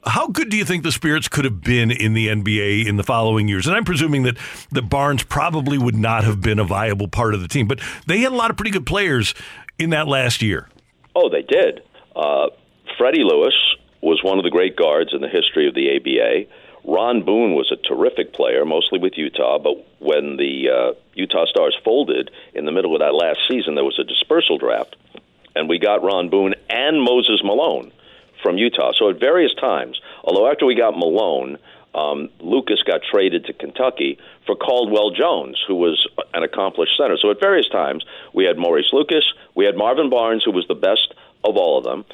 how 0.05 0.27
good 0.29 0.49
do 0.51 0.57
you 0.57 0.65
think 0.65 0.83
the 0.83 0.93
Spirits 0.93 1.29
could 1.29 1.45
have 1.45 1.61
been 1.61 1.91
in 1.91 2.15
the 2.15 2.29
NBA 2.29 2.87
in 2.87 2.97
the 2.97 3.05
following 3.05 3.49
years? 3.49 3.67
And 3.67 3.77
I'm 3.77 3.85
presuming 3.85 4.25
that 4.25 4.37
the 4.71 4.83
Barnes 4.83 5.23
probably 5.23 5.79
would 5.79 5.97
not 5.97 6.25
have 6.25 6.41
been 6.41 6.59
a 6.59 6.65
viable 6.65 7.09
part 7.09 7.35
of 7.35 7.41
the 7.41 7.49
team, 7.49 7.69
but 7.69 7.81
they 8.07 8.21
had 8.21 8.33
a 8.33 8.35
lot 8.35 8.51
of 8.51 8.57
pretty 8.57 8.73
good 8.73 8.87
players 8.87 9.35
in 9.79 9.91
that 9.91 10.09
last 10.09 10.43
year. 10.43 10.69
Oh, 11.15 11.29
they 11.29 11.43
did. 11.43 11.83
Uh, 12.17 12.49
Freddie 12.99 13.23
Lewis 13.23 13.55
was 14.03 14.23
one 14.23 14.39
of 14.39 14.45
the 14.45 14.51
great 14.51 14.77
guards 14.77 15.15
in 15.15 15.21
the 15.21 15.29
history 15.29 15.69
of 15.69 15.75
the 15.75 15.97
ABA. 15.97 16.51
Ron 16.85 17.23
Boone 17.23 17.55
was 17.55 17.71
a 17.71 17.77
terrific 17.77 18.33
player, 18.33 18.65
mostly 18.65 18.99
with 18.99 19.17
Utah, 19.17 19.59
but 19.59 19.87
when 20.01 20.37
the 20.37 20.69
uh, 20.69 20.93
Utah 21.15 21.47
Stars 21.47 21.77
folded 21.85 22.31
in 22.55 22.65
the 22.65 22.73
middle 22.73 22.95
of 22.95 23.01
that 23.01 23.15
last 23.15 23.39
season, 23.49 23.77
there 23.77 23.85
was 23.85 24.01
a 24.01 24.05
dispersal 24.05 24.59
draft, 24.59 24.97
and 25.55 25.69
we 25.69 25.79
got 25.79 26.03
Ron 26.03 26.29
Boone 26.29 26.55
and 26.69 27.01
Moses 27.01 27.41
Malone 27.45 27.93
from 28.43 28.59
Utah. 28.59 28.93
So 28.99 29.11
at 29.11 29.21
various 29.21 29.55
times, 29.55 30.01
although 30.25 30.51
after 30.51 30.67
we 30.67 30.75
got 30.75 30.99
Malone, 30.99 31.59
um, 31.95 32.31
Lucas 32.41 32.83
got 32.83 33.03
traded 33.09 33.45
to 33.47 33.53
Kentucky 33.53 34.19
for 34.47 34.57
Caldwell 34.57 35.11
Jones, 35.11 35.63
who 35.67 35.77
was 35.77 36.09
an 36.35 36.43
accomplished 36.43 36.97
center. 36.97 37.17
So 37.17 37.31
at 37.31 37.39
various 37.39 37.69
times, 37.69 38.05
we 38.33 38.45
had 38.45 38.59
Maurice 38.59 38.93
Lucas, 38.93 39.25
we 39.55 39.67
had 39.67 39.77
Marvin 39.77 40.11
Barnes, 40.11 40.43
who 40.43 40.51
was 40.53 40.67
the 40.67 40.75
best 40.75 41.15
of 41.45 41.57
all 41.57 41.79
of 41.79 41.85
them. 41.85 42.05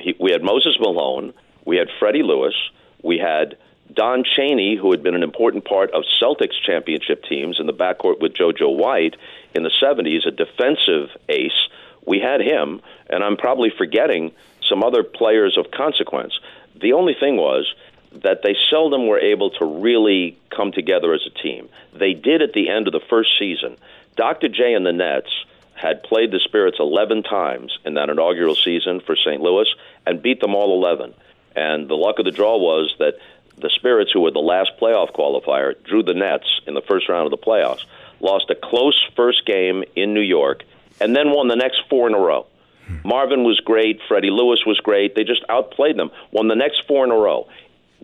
He, 0.00 0.16
we 0.18 0.32
had 0.32 0.42
Moses 0.42 0.76
Malone, 0.80 1.32
we 1.64 1.76
had 1.76 1.88
Freddie 1.98 2.22
Lewis, 2.22 2.54
we 3.02 3.18
had 3.18 3.56
Don 3.92 4.24
Chaney, 4.24 4.76
who 4.76 4.90
had 4.92 5.02
been 5.02 5.14
an 5.14 5.22
important 5.22 5.64
part 5.64 5.90
of 5.92 6.04
Celtics 6.22 6.60
championship 6.64 7.24
teams 7.24 7.58
in 7.58 7.66
the 7.66 7.72
backcourt 7.72 8.20
with 8.20 8.34
JoJo 8.34 8.76
White 8.76 9.16
in 9.54 9.62
the 9.62 9.70
70s, 9.82 10.26
a 10.26 10.30
defensive 10.30 11.10
ace. 11.28 11.68
We 12.06 12.20
had 12.20 12.40
him, 12.40 12.80
and 13.08 13.22
I'm 13.22 13.36
probably 13.36 13.70
forgetting 13.76 14.32
some 14.68 14.82
other 14.82 15.02
players 15.02 15.58
of 15.58 15.70
consequence. 15.70 16.38
The 16.80 16.92
only 16.92 17.14
thing 17.18 17.36
was 17.36 17.72
that 18.12 18.42
they 18.42 18.56
seldom 18.70 19.06
were 19.06 19.20
able 19.20 19.50
to 19.50 19.64
really 19.64 20.38
come 20.50 20.72
together 20.72 21.12
as 21.14 21.22
a 21.26 21.42
team. 21.42 21.68
They 21.92 22.14
did 22.14 22.42
at 22.42 22.52
the 22.52 22.68
end 22.68 22.86
of 22.86 22.92
the 22.92 23.06
first 23.08 23.30
season. 23.38 23.76
Dr. 24.16 24.48
J 24.48 24.74
and 24.74 24.84
the 24.84 24.92
Nets 24.92 25.30
had 25.74 26.02
played 26.02 26.30
the 26.30 26.40
Spirits 26.40 26.78
11 26.78 27.22
times 27.22 27.78
in 27.84 27.94
that 27.94 28.10
inaugural 28.10 28.54
season 28.54 29.00
for 29.00 29.16
St. 29.16 29.40
Louis 29.40 29.68
and 30.06 30.22
beat 30.22 30.40
them 30.40 30.54
all 30.54 30.76
11. 30.82 31.14
And 31.56 31.88
the 31.88 31.94
luck 31.94 32.18
of 32.18 32.24
the 32.24 32.30
draw 32.30 32.56
was 32.56 32.94
that 32.98 33.14
the 33.58 33.70
Spirits, 33.70 34.10
who 34.12 34.20
were 34.20 34.30
the 34.30 34.38
last 34.38 34.72
playoff 34.80 35.12
qualifier, 35.12 35.74
drew 35.84 36.02
the 36.02 36.14
Nets 36.14 36.60
in 36.66 36.74
the 36.74 36.82
first 36.82 37.08
round 37.08 37.26
of 37.26 37.30
the 37.30 37.44
playoffs, 37.44 37.84
lost 38.20 38.50
a 38.50 38.54
close 38.54 38.98
first 39.16 39.44
game 39.46 39.84
in 39.96 40.14
New 40.14 40.20
York, 40.20 40.62
and 41.00 41.14
then 41.14 41.30
won 41.30 41.48
the 41.48 41.56
next 41.56 41.82
four 41.88 42.08
in 42.08 42.14
a 42.14 42.18
row. 42.18 42.46
Marvin 43.04 43.44
was 43.44 43.60
great. 43.60 44.00
Freddie 44.08 44.30
Lewis 44.30 44.64
was 44.66 44.78
great. 44.80 45.14
They 45.14 45.24
just 45.24 45.44
outplayed 45.48 45.96
them, 45.96 46.10
won 46.32 46.48
the 46.48 46.56
next 46.56 46.82
four 46.86 47.04
in 47.04 47.10
a 47.10 47.16
row. 47.16 47.48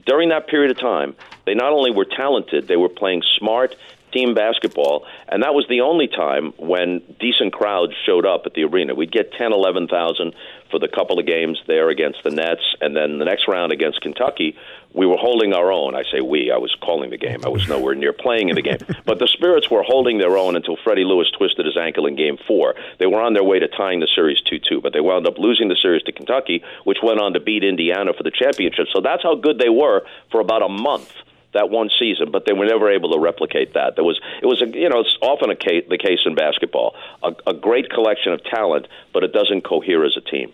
During 0.05 0.28
that 0.28 0.47
period 0.47 0.70
of 0.70 0.78
time, 0.78 1.16
they 1.44 1.55
not 1.55 1.73
only 1.73 1.90
were 1.90 2.05
talented, 2.05 2.68
they 2.68 2.77
were 2.77 2.89
playing 2.89 3.23
smart 3.39 3.74
team 4.12 4.35
basketball, 4.35 5.06
and 5.28 5.43
that 5.43 5.55
was 5.55 5.66
the 5.68 5.81
only 5.81 6.06
time 6.06 6.52
when 6.59 7.02
decent 7.18 7.52
crowds 7.52 7.93
showed 8.05 8.24
up 8.24 8.43
at 8.47 8.55
the 8.55 8.64
arena. 8.64 8.94
We'd 8.94 9.10
get 9.10 9.32
10, 9.32 9.52
11,000 9.52 10.35
for 10.70 10.78
the 10.78 10.88
couple 10.88 11.18
of 11.18 11.26
games 11.26 11.60
there 11.66 11.88
against 11.88 12.22
the 12.24 12.30
Nets, 12.30 12.62
and 12.80 12.97
then 12.97 13.18
the 13.18 13.24
next 13.24 13.48
round 13.48 13.72
against 13.72 14.01
Kentucky, 14.01 14.56
we 14.93 15.06
were 15.06 15.16
holding 15.16 15.52
our 15.52 15.70
own. 15.70 15.94
I 15.94 16.02
say 16.10 16.20
we, 16.20 16.51
I 16.51 16.56
was 16.56 16.74
calling 16.80 17.10
the 17.10 17.18
game. 17.18 17.40
I 17.44 17.48
was 17.48 17.68
nowhere 17.68 17.94
near 17.94 18.12
playing 18.12 18.48
in 18.48 18.56
the 18.56 18.62
game. 18.62 18.78
But 19.05 19.20
the 19.20 19.28
Spirits 19.28 19.70
were 19.70 19.84
holding 19.84 20.18
their 20.18 20.36
own 20.36 20.56
until 20.56 20.76
Freddie 20.76 21.05
Lewis 21.05 21.30
twisted 21.30 21.64
his 21.64 21.76
ankle 21.76 22.06
in 22.06 22.16
game 22.16 22.38
four. 22.48 22.74
They 22.98 23.06
were 23.06 23.20
on 23.20 23.34
their 23.34 23.44
way 23.44 23.60
to 23.60 23.68
tying 23.68 24.01
the 24.01 24.09
series 24.12 24.40
2 24.40 24.59
2, 24.59 24.80
but 24.80 24.93
they 24.93 25.01
wound 25.01 25.26
up 25.28 25.38
losing 25.38 25.68
the 25.68 25.76
series 25.76 26.02
to 26.05 26.12
Kentucky, 26.12 26.64
which 26.84 26.98
went 27.02 27.20
on 27.20 27.34
to 27.34 27.40
beat 27.40 27.62
Indiana 27.62 28.12
for 28.12 28.24
the 28.24 28.32
championship. 28.32 28.86
So 28.93 29.01
that's 29.01 29.22
how 29.22 29.36
good 29.36 29.59
they 29.59 29.68
were 29.68 30.02
for 30.32 30.40
about 30.40 30.62
a 30.62 30.68
month 30.68 31.12
that 31.57 31.70
one 31.70 31.91
season, 31.99 32.31
but 32.31 32.45
they 32.47 32.53
were 32.53 32.66
never 32.66 32.91
able 32.91 33.12
to 33.12 33.19
replicate 33.19 33.74
that. 33.74 33.97
There 33.97 34.05
was 34.05 34.20
it 34.43 34.47
was 34.47 34.62
a 34.62 34.66
you 34.66 34.89
know 34.89 35.01
it's 35.01 35.16
often 35.20 35.51
a 35.51 35.57
case, 35.57 35.85
the 35.89 35.99
case 35.99 36.20
in 36.24 36.35
basketball, 36.35 36.95
a, 37.23 37.33
a 37.47 37.55
great 37.55 37.91
collection 37.91 38.33
of 38.33 38.45
talent, 38.45 38.87
but 39.12 39.24
it 39.24 39.33
doesn't 39.33 39.62
cohere 39.62 40.05
as 40.05 40.16
a 40.16 40.20
team. 40.20 40.53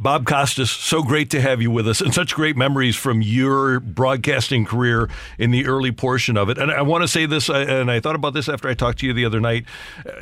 Bob 0.00 0.26
Costas, 0.26 0.70
so 0.70 1.02
great 1.02 1.28
to 1.30 1.40
have 1.40 1.60
you 1.60 1.72
with 1.72 1.88
us 1.88 2.00
and 2.00 2.14
such 2.14 2.32
great 2.32 2.56
memories 2.56 2.94
from 2.94 3.20
your 3.20 3.80
broadcasting 3.80 4.64
career 4.64 5.10
in 5.38 5.50
the 5.50 5.66
early 5.66 5.90
portion 5.90 6.36
of 6.36 6.48
it. 6.48 6.56
And 6.56 6.70
I 6.70 6.82
want 6.82 7.02
to 7.02 7.08
say 7.08 7.26
this, 7.26 7.50
and 7.50 7.90
I 7.90 7.98
thought 7.98 8.14
about 8.14 8.32
this 8.32 8.48
after 8.48 8.68
I 8.68 8.74
talked 8.74 9.00
to 9.00 9.06
you 9.06 9.12
the 9.12 9.24
other 9.24 9.40
night. 9.40 9.64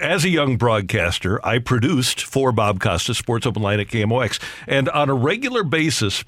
As 0.00 0.24
a 0.24 0.30
young 0.30 0.56
broadcaster, 0.56 1.44
I 1.44 1.58
produced 1.58 2.22
for 2.22 2.52
Bob 2.52 2.80
Costas 2.80 3.18
Sports 3.18 3.44
Open 3.44 3.60
Line 3.60 3.78
at 3.78 3.88
KMOX. 3.88 4.42
And 4.66 4.88
on 4.88 5.10
a 5.10 5.14
regular 5.14 5.62
basis, 5.62 6.24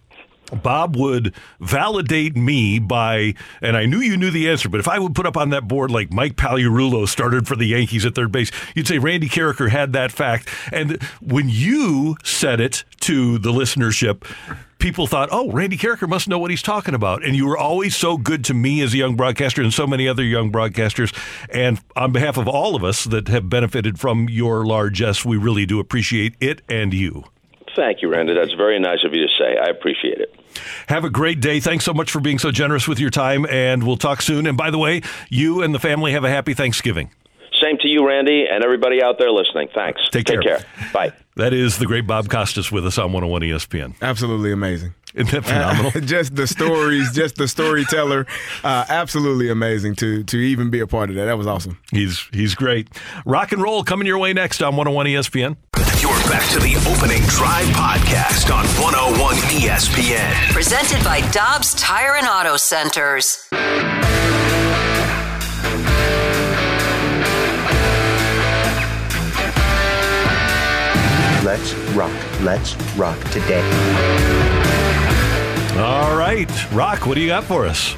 Bob 0.51 0.97
would 0.97 1.35
validate 1.61 2.37
me 2.37 2.79
by, 2.79 3.35
and 3.61 3.77
I 3.77 3.87
knew 3.87 4.01
you 4.01 4.17
knew 4.17 4.31
the 4.31 4.49
answer, 4.49 4.69
but 4.69 4.81
if 4.81 4.89
I 4.89 4.99
would 4.99 5.15
put 5.15 5.27
up 5.27 5.37
on 5.37 5.51
that 5.51 5.69
board 5.69 5.91
like 5.91 6.13
Mike 6.13 6.37
Pagliarulo 6.37 7.07
started 7.07 7.47
for 7.47 7.57
the 7.57 7.67
Yankees 7.67 8.07
at 8.07 8.15
third 8.15 8.33
base, 8.33 8.51
you'd 8.75 8.87
say 8.87 8.99
Randy 8.99 9.29
Karraker 9.29 9.71
had 9.71 9.93
that 9.93 10.13
fact. 10.13 10.49
And 10.73 11.03
when 11.21 11.49
you 11.49 12.17
said 12.25 12.61
it 12.61 12.85
to 13.01 13.39
the 13.39 13.53
listenership, 13.53 14.25
people 14.79 15.07
thought, 15.07 15.29
oh, 15.31 15.51
Randy 15.51 15.77
Karraker 15.77 16.09
must 16.09 16.29
know 16.29 16.39
what 16.39 16.51
he's 16.51 16.63
talking 16.63 16.95
about. 16.95 17.25
And 17.25 17.37
you 17.37 17.47
were 17.47 17.59
always 17.59 17.97
so 17.97 18.17
good 18.17 18.45
to 18.47 18.55
me 18.55 18.81
as 18.81 18.95
a 18.95 18.97
young 18.97 19.17
broadcaster 19.17 19.63
and 19.63 19.73
so 19.73 19.87
many 19.87 20.09
other 20.09 20.23
young 20.23 20.51
broadcasters. 20.51 21.15
And 21.53 21.81
on 21.97 22.13
behalf 22.13 22.37
of 22.37 22.49
all 22.49 22.75
of 22.75 22.85
us 22.85 23.05
that 23.05 23.29
have 23.29 23.51
benefited 23.51 23.99
from 23.99 24.29
your 24.29 24.65
largesse, 24.65 25.25
we 25.25 25.37
really 25.37 25.67
do 25.67 25.81
appreciate 25.81 26.35
it 26.41 26.63
and 26.69 26.95
you. 26.95 27.25
Thank 27.77 28.03
you, 28.03 28.11
Randy. 28.11 28.35
That's 28.35 28.55
very 28.55 28.79
nice 28.79 29.05
of 29.05 29.15
you 29.15 29.27
to 29.27 29.33
say. 29.39 29.57
I 29.57 29.69
appreciate 29.69 30.19
it. 30.19 30.35
Have 30.89 31.05
a 31.05 31.11
great 31.11 31.41
day. 31.41 31.61
Thanks 31.61 31.85
so 31.85 31.95
much 31.95 32.11
for 32.11 32.21
being 32.21 32.39
so 32.39 32.51
generous 32.51 32.87
with 32.89 32.99
your 33.01 33.11
time, 33.11 33.47
and 33.47 33.85
we'll 33.87 33.97
talk 33.97 34.23
soon. 34.23 34.47
And 34.47 34.57
by 34.57 34.71
the 34.71 34.79
way, 34.79 35.03
you 35.29 35.63
and 35.63 35.75
the 35.75 35.79
family 35.79 36.13
have 36.13 36.25
a 36.25 36.31
happy 36.31 36.55
Thanksgiving. 36.55 37.11
Same 37.61 37.77
to 37.79 37.89
you, 37.89 38.07
Randy, 38.07 38.47
and 38.49 38.63
everybody 38.63 39.03
out 39.03 39.19
there 39.19 39.33
listening. 39.33 39.69
Thanks. 39.75 40.01
Take, 40.11 40.27
Take 40.27 40.43
care. 40.43 40.59
care. 40.59 40.67
Bye. 40.93 41.13
That 41.37 41.53
is 41.53 41.79
the 41.79 41.87
great 41.87 42.07
Bob 42.07 42.29
Costas 42.29 42.71
with 42.71 42.87
us 42.87 42.99
on 42.99 43.13
101 43.13 43.43
ESPN. 43.43 43.95
Absolutely 44.01 44.53
amazing. 44.53 44.95
Isn't 45.15 45.31
that 45.33 45.45
phenomenal? 45.45 45.91
just 46.03 46.37
the 46.37 46.47
stories, 46.47 47.13
just 47.13 47.37
the 47.37 47.49
storyteller. 47.49 48.27
Uh, 48.63 48.85
absolutely 48.89 49.51
amazing 49.51 49.95
to 49.97 50.23
to 50.25 50.37
even 50.37 50.71
be 50.71 50.81
a 50.81 50.87
part 50.87 51.11
of 51.11 51.17
that. 51.17 51.25
That 51.25 51.39
was 51.39 51.47
awesome. 51.47 51.79
He's 51.91 52.29
he's 52.33 52.55
great. 52.55 52.89
Rock 53.25 53.53
and 53.53 53.63
roll 53.63 53.83
coming 53.83 54.07
your 54.07 54.19
way 54.19 54.33
next 54.33 54.63
on 54.63 54.77
101 54.77 55.07
ESPN. 55.07 55.57
You're 56.29 56.37
back 56.37 56.51
to 56.51 56.59
the 56.59 56.77
opening 56.87 57.23
drive 57.23 57.65
podcast 57.69 58.55
on 58.55 58.67
101 58.67 59.35
ESPN. 59.49 60.53
Presented 60.53 61.03
by 61.03 61.23
Dobbs 61.31 61.73
Tire 61.77 62.17
and 62.17 62.27
Auto 62.27 62.59
Centers. 62.59 63.49
Let's 71.43 71.73
rock. 71.97 72.13
Let's 72.43 72.77
rock 72.99 73.19
today. 73.31 73.65
All 75.79 76.15
right, 76.15 76.73
Rock, 76.75 77.07
what 77.07 77.15
do 77.15 77.23
you 77.23 77.29
got 77.29 77.45
for 77.45 77.65
us? 77.65 77.97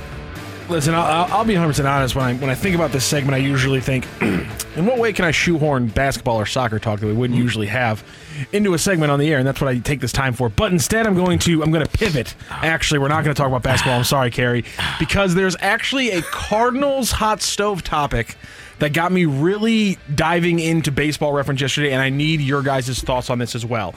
Listen, 0.70 0.94
I'll, 0.94 1.32
I'll 1.32 1.44
be 1.44 1.54
100% 1.54 1.84
honest. 1.84 2.14
When 2.14 2.24
I 2.24 2.34
when 2.34 2.48
I 2.48 2.54
think 2.54 2.76
about 2.76 2.92
this 2.92 3.04
segment, 3.04 3.34
I 3.34 3.38
usually 3.38 3.80
think, 3.80 4.06
in 4.20 4.86
what 4.86 4.98
way 4.98 5.12
can 5.12 5.24
I 5.24 5.32
shoehorn 5.32 5.88
basketball 5.88 6.36
or 6.36 6.46
soccer 6.46 6.78
talk 6.78 7.00
that 7.00 7.08
we 7.08 7.12
wouldn't 7.12 7.36
usually 7.36 7.66
have 7.66 8.04
into 8.52 8.72
a 8.74 8.78
segment 8.78 9.10
on 9.10 9.18
the 9.18 9.32
air? 9.32 9.38
And 9.38 9.46
that's 9.46 9.60
what 9.60 9.66
I 9.66 9.78
take 9.78 9.98
this 9.98 10.12
time 10.12 10.32
for. 10.32 10.48
But 10.48 10.70
instead, 10.70 11.08
I'm 11.08 11.16
going 11.16 11.40
to 11.40 11.64
I'm 11.64 11.72
going 11.72 11.84
to 11.84 11.90
pivot. 11.90 12.36
Actually, 12.50 13.00
we're 13.00 13.08
not 13.08 13.24
going 13.24 13.34
to 13.34 13.38
talk 13.38 13.48
about 13.48 13.64
basketball. 13.64 13.98
I'm 13.98 14.04
sorry, 14.04 14.30
Carey, 14.30 14.64
because 15.00 15.34
there's 15.34 15.56
actually 15.58 16.10
a 16.12 16.22
Cardinals 16.22 17.10
hot 17.10 17.42
stove 17.42 17.82
topic 17.82 18.36
that 18.78 18.92
got 18.92 19.10
me 19.10 19.24
really 19.24 19.98
diving 20.14 20.60
into 20.60 20.92
baseball 20.92 21.32
reference 21.32 21.60
yesterday, 21.60 21.92
and 21.92 22.00
I 22.00 22.10
need 22.10 22.40
your 22.40 22.62
guys' 22.62 23.00
thoughts 23.00 23.28
on 23.28 23.40
this 23.40 23.56
as 23.56 23.66
well. 23.66 23.92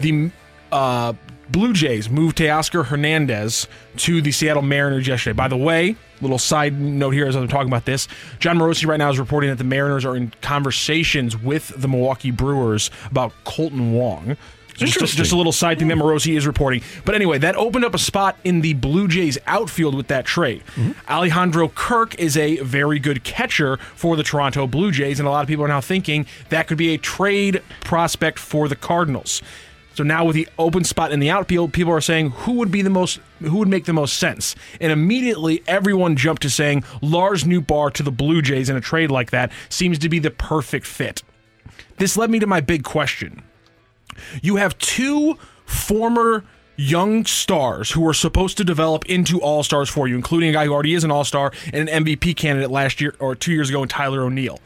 The 0.00 0.32
uh, 0.72 1.12
Blue 1.50 1.72
Jays 1.72 2.10
moved 2.10 2.38
Teoscar 2.38 2.86
Hernandez 2.86 3.68
to 3.98 4.20
the 4.20 4.32
Seattle 4.32 4.62
Mariners 4.62 5.06
yesterday. 5.06 5.36
By 5.36 5.48
the 5.48 5.56
way, 5.56 5.96
little 6.20 6.38
side 6.38 6.78
note 6.78 7.12
here 7.12 7.26
as 7.26 7.36
I'm 7.36 7.48
talking 7.48 7.68
about 7.68 7.84
this, 7.84 8.08
Jon 8.38 8.58
Morosi 8.58 8.86
right 8.86 8.96
now 8.96 9.10
is 9.10 9.18
reporting 9.18 9.50
that 9.50 9.58
the 9.58 9.64
Mariners 9.64 10.04
are 10.04 10.16
in 10.16 10.32
conversations 10.42 11.36
with 11.36 11.68
the 11.80 11.88
Milwaukee 11.88 12.30
Brewers 12.30 12.90
about 13.10 13.32
Kolten 13.44 13.92
Wong. 13.92 14.36
Just, 14.76 14.94
Interesting. 14.94 15.16
just 15.16 15.32
a 15.32 15.36
little 15.36 15.52
side 15.52 15.78
thing 15.78 15.88
that 15.88 15.96
hmm. 15.96 16.02
Morosi 16.02 16.36
is 16.36 16.46
reporting. 16.46 16.82
But 17.06 17.14
anyway, 17.14 17.38
that 17.38 17.56
opened 17.56 17.86
up 17.86 17.94
a 17.94 17.98
spot 17.98 18.36
in 18.44 18.60
the 18.60 18.74
Blue 18.74 19.08
Jays 19.08 19.38
outfield 19.46 19.94
with 19.94 20.08
that 20.08 20.26
trade. 20.26 20.62
Mm-hmm. 20.74 21.10
Alejandro 21.10 21.68
Kirk 21.68 22.14
is 22.20 22.36
a 22.36 22.56
very 22.58 22.98
good 22.98 23.24
catcher 23.24 23.78
for 23.94 24.16
the 24.16 24.22
Toronto 24.22 24.66
Blue 24.66 24.90
Jays, 24.90 25.18
and 25.18 25.26
a 25.26 25.30
lot 25.30 25.40
of 25.40 25.48
people 25.48 25.64
are 25.64 25.68
now 25.68 25.80
thinking 25.80 26.26
that 26.50 26.66
could 26.66 26.76
be 26.76 26.92
a 26.92 26.98
trade 26.98 27.62
prospect 27.80 28.38
for 28.38 28.68
the 28.68 28.76
Cardinals. 28.76 29.40
So 29.96 30.04
now 30.04 30.26
with 30.26 30.36
the 30.36 30.46
open 30.58 30.84
spot 30.84 31.10
in 31.10 31.20
the 31.20 31.30
outfield, 31.30 31.72
people 31.72 31.90
are 31.90 32.02
saying 32.02 32.28
who 32.30 32.52
would 32.52 32.70
be 32.70 32.82
the 32.82 32.90
most 32.90 33.18
who 33.40 33.56
would 33.56 33.68
make 33.68 33.86
the 33.86 33.94
most 33.94 34.18
sense. 34.18 34.54
And 34.78 34.92
immediately 34.92 35.62
everyone 35.66 36.16
jumped 36.16 36.42
to 36.42 36.50
saying 36.50 36.84
Lars 37.00 37.44
Nootbaar 37.44 37.90
to 37.94 38.02
the 38.02 38.10
Blue 38.10 38.42
Jays 38.42 38.68
in 38.68 38.76
a 38.76 38.80
trade 38.82 39.10
like 39.10 39.30
that 39.30 39.50
seems 39.70 39.98
to 40.00 40.10
be 40.10 40.18
the 40.18 40.30
perfect 40.30 40.84
fit. 40.86 41.22
This 41.96 42.14
led 42.14 42.28
me 42.28 42.38
to 42.40 42.46
my 42.46 42.60
big 42.60 42.84
question. 42.84 43.42
You 44.42 44.56
have 44.56 44.76
two 44.76 45.38
former 45.64 46.44
young 46.76 47.24
stars 47.24 47.92
who 47.92 48.06
are 48.06 48.12
supposed 48.12 48.58
to 48.58 48.64
develop 48.64 49.06
into 49.06 49.40
all 49.40 49.62
stars 49.62 49.88
for 49.88 50.06
you, 50.06 50.14
including 50.14 50.50
a 50.50 50.52
guy 50.52 50.66
who 50.66 50.74
already 50.74 50.92
is 50.92 51.04
an 51.04 51.10
all 51.10 51.24
star 51.24 51.52
and 51.72 51.88
an 51.88 52.04
MVP 52.04 52.36
candidate 52.36 52.70
last 52.70 53.00
year 53.00 53.14
or 53.18 53.34
two 53.34 53.52
years 53.52 53.70
ago 53.70 53.82
in 53.82 53.88
Tyler 53.88 54.24
O'Neill. 54.24 54.60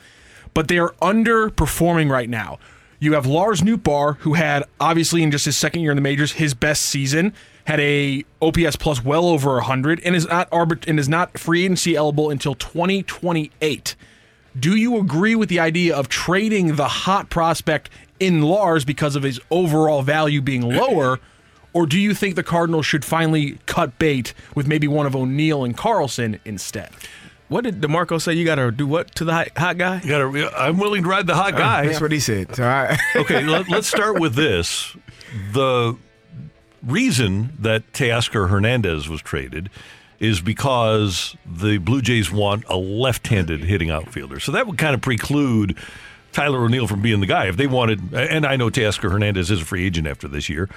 But 0.54 0.66
they 0.66 0.78
are 0.78 0.92
underperforming 1.00 2.10
right 2.10 2.28
now. 2.28 2.58
You 3.02 3.14
have 3.14 3.24
Lars 3.24 3.62
Nootbaar, 3.62 4.18
who 4.18 4.34
had 4.34 4.64
obviously 4.78 5.22
in 5.22 5.30
just 5.30 5.46
his 5.46 5.56
second 5.56 5.80
year 5.80 5.90
in 5.90 5.96
the 5.96 6.02
majors 6.02 6.32
his 6.32 6.52
best 6.52 6.82
season, 6.82 7.32
had 7.64 7.80
a 7.80 8.24
OPS 8.42 8.76
plus 8.76 9.02
well 9.02 9.26
over 9.26 9.54
100, 9.54 10.00
and 10.04 10.14
is 10.14 10.26
not 10.26 10.50
arbit- 10.50 10.86
and 10.86 10.98
is 11.00 11.08
not 11.08 11.38
free 11.38 11.64
agency 11.64 11.96
eligible 11.96 12.28
until 12.30 12.54
2028. 12.54 13.96
Do 14.58 14.76
you 14.76 14.98
agree 14.98 15.34
with 15.34 15.48
the 15.48 15.60
idea 15.60 15.96
of 15.96 16.08
trading 16.08 16.76
the 16.76 16.88
hot 16.88 17.30
prospect 17.30 17.88
in 18.18 18.42
Lars 18.42 18.84
because 18.84 19.16
of 19.16 19.22
his 19.22 19.40
overall 19.50 20.02
value 20.02 20.42
being 20.42 20.62
lower? 20.62 21.20
Or 21.72 21.86
do 21.86 21.98
you 21.98 22.14
think 22.14 22.34
the 22.34 22.42
Cardinals 22.42 22.84
should 22.84 23.04
finally 23.04 23.58
cut 23.66 23.98
bait 23.98 24.34
with 24.54 24.66
maybe 24.66 24.88
one 24.88 25.06
of 25.06 25.14
O'Neill 25.16 25.64
and 25.64 25.76
Carlson 25.76 26.40
instead? 26.44 26.90
What 27.50 27.64
did 27.64 27.80
DeMarco 27.80 28.22
say? 28.22 28.34
You 28.34 28.44
got 28.44 28.54
to 28.54 28.70
do 28.70 28.86
what 28.86 29.12
to 29.16 29.24
the 29.24 29.32
hot, 29.32 29.48
hot 29.58 29.76
guy? 29.76 30.00
You 30.04 30.08
gotta, 30.08 30.52
I'm 30.56 30.78
willing 30.78 31.02
to 31.02 31.08
ride 31.08 31.26
the 31.26 31.34
hot 31.34 31.54
uh, 31.54 31.58
guy. 31.58 31.86
That's 31.86 32.00
what 32.00 32.12
he 32.12 32.20
said. 32.20 32.48
All 32.60 32.64
right. 32.64 32.96
okay, 33.16 33.42
let, 33.42 33.68
us 33.72 33.88
start 33.88 34.20
with 34.20 34.36
this. 34.36 34.96
The 35.52 35.96
reason 36.80 37.52
that 37.58 37.92
Teoscar 37.92 38.50
Hernandez 38.50 39.08
was 39.08 39.20
traded 39.20 39.68
is 40.20 40.40
because 40.40 41.36
the 41.44 41.78
Blue 41.78 42.00
Jays 42.00 42.30
want 42.30 42.62
a 42.68 42.76
left-handed 42.76 43.64
hitting 43.64 43.90
outfielder. 43.90 44.38
So 44.38 44.52
that 44.52 44.68
would 44.68 44.78
kind 44.78 44.94
of 44.94 45.00
preclude 45.00 45.76
Tyler 46.30 46.62
O'Neill 46.64 46.86
from 46.86 47.02
being 47.02 47.18
the 47.18 47.26
guy. 47.26 47.48
If 47.48 47.56
they 47.56 47.66
wanted, 47.66 48.14
and 48.14 48.46
I 48.46 48.54
know 48.54 48.70
Teoscar 48.70 49.10
Hernandez 49.10 49.50
is 49.50 49.60
a 49.60 49.64
free 49.64 49.84
agent 49.86 50.06
after 50.06 50.28
this 50.28 50.48
year. 50.48 50.70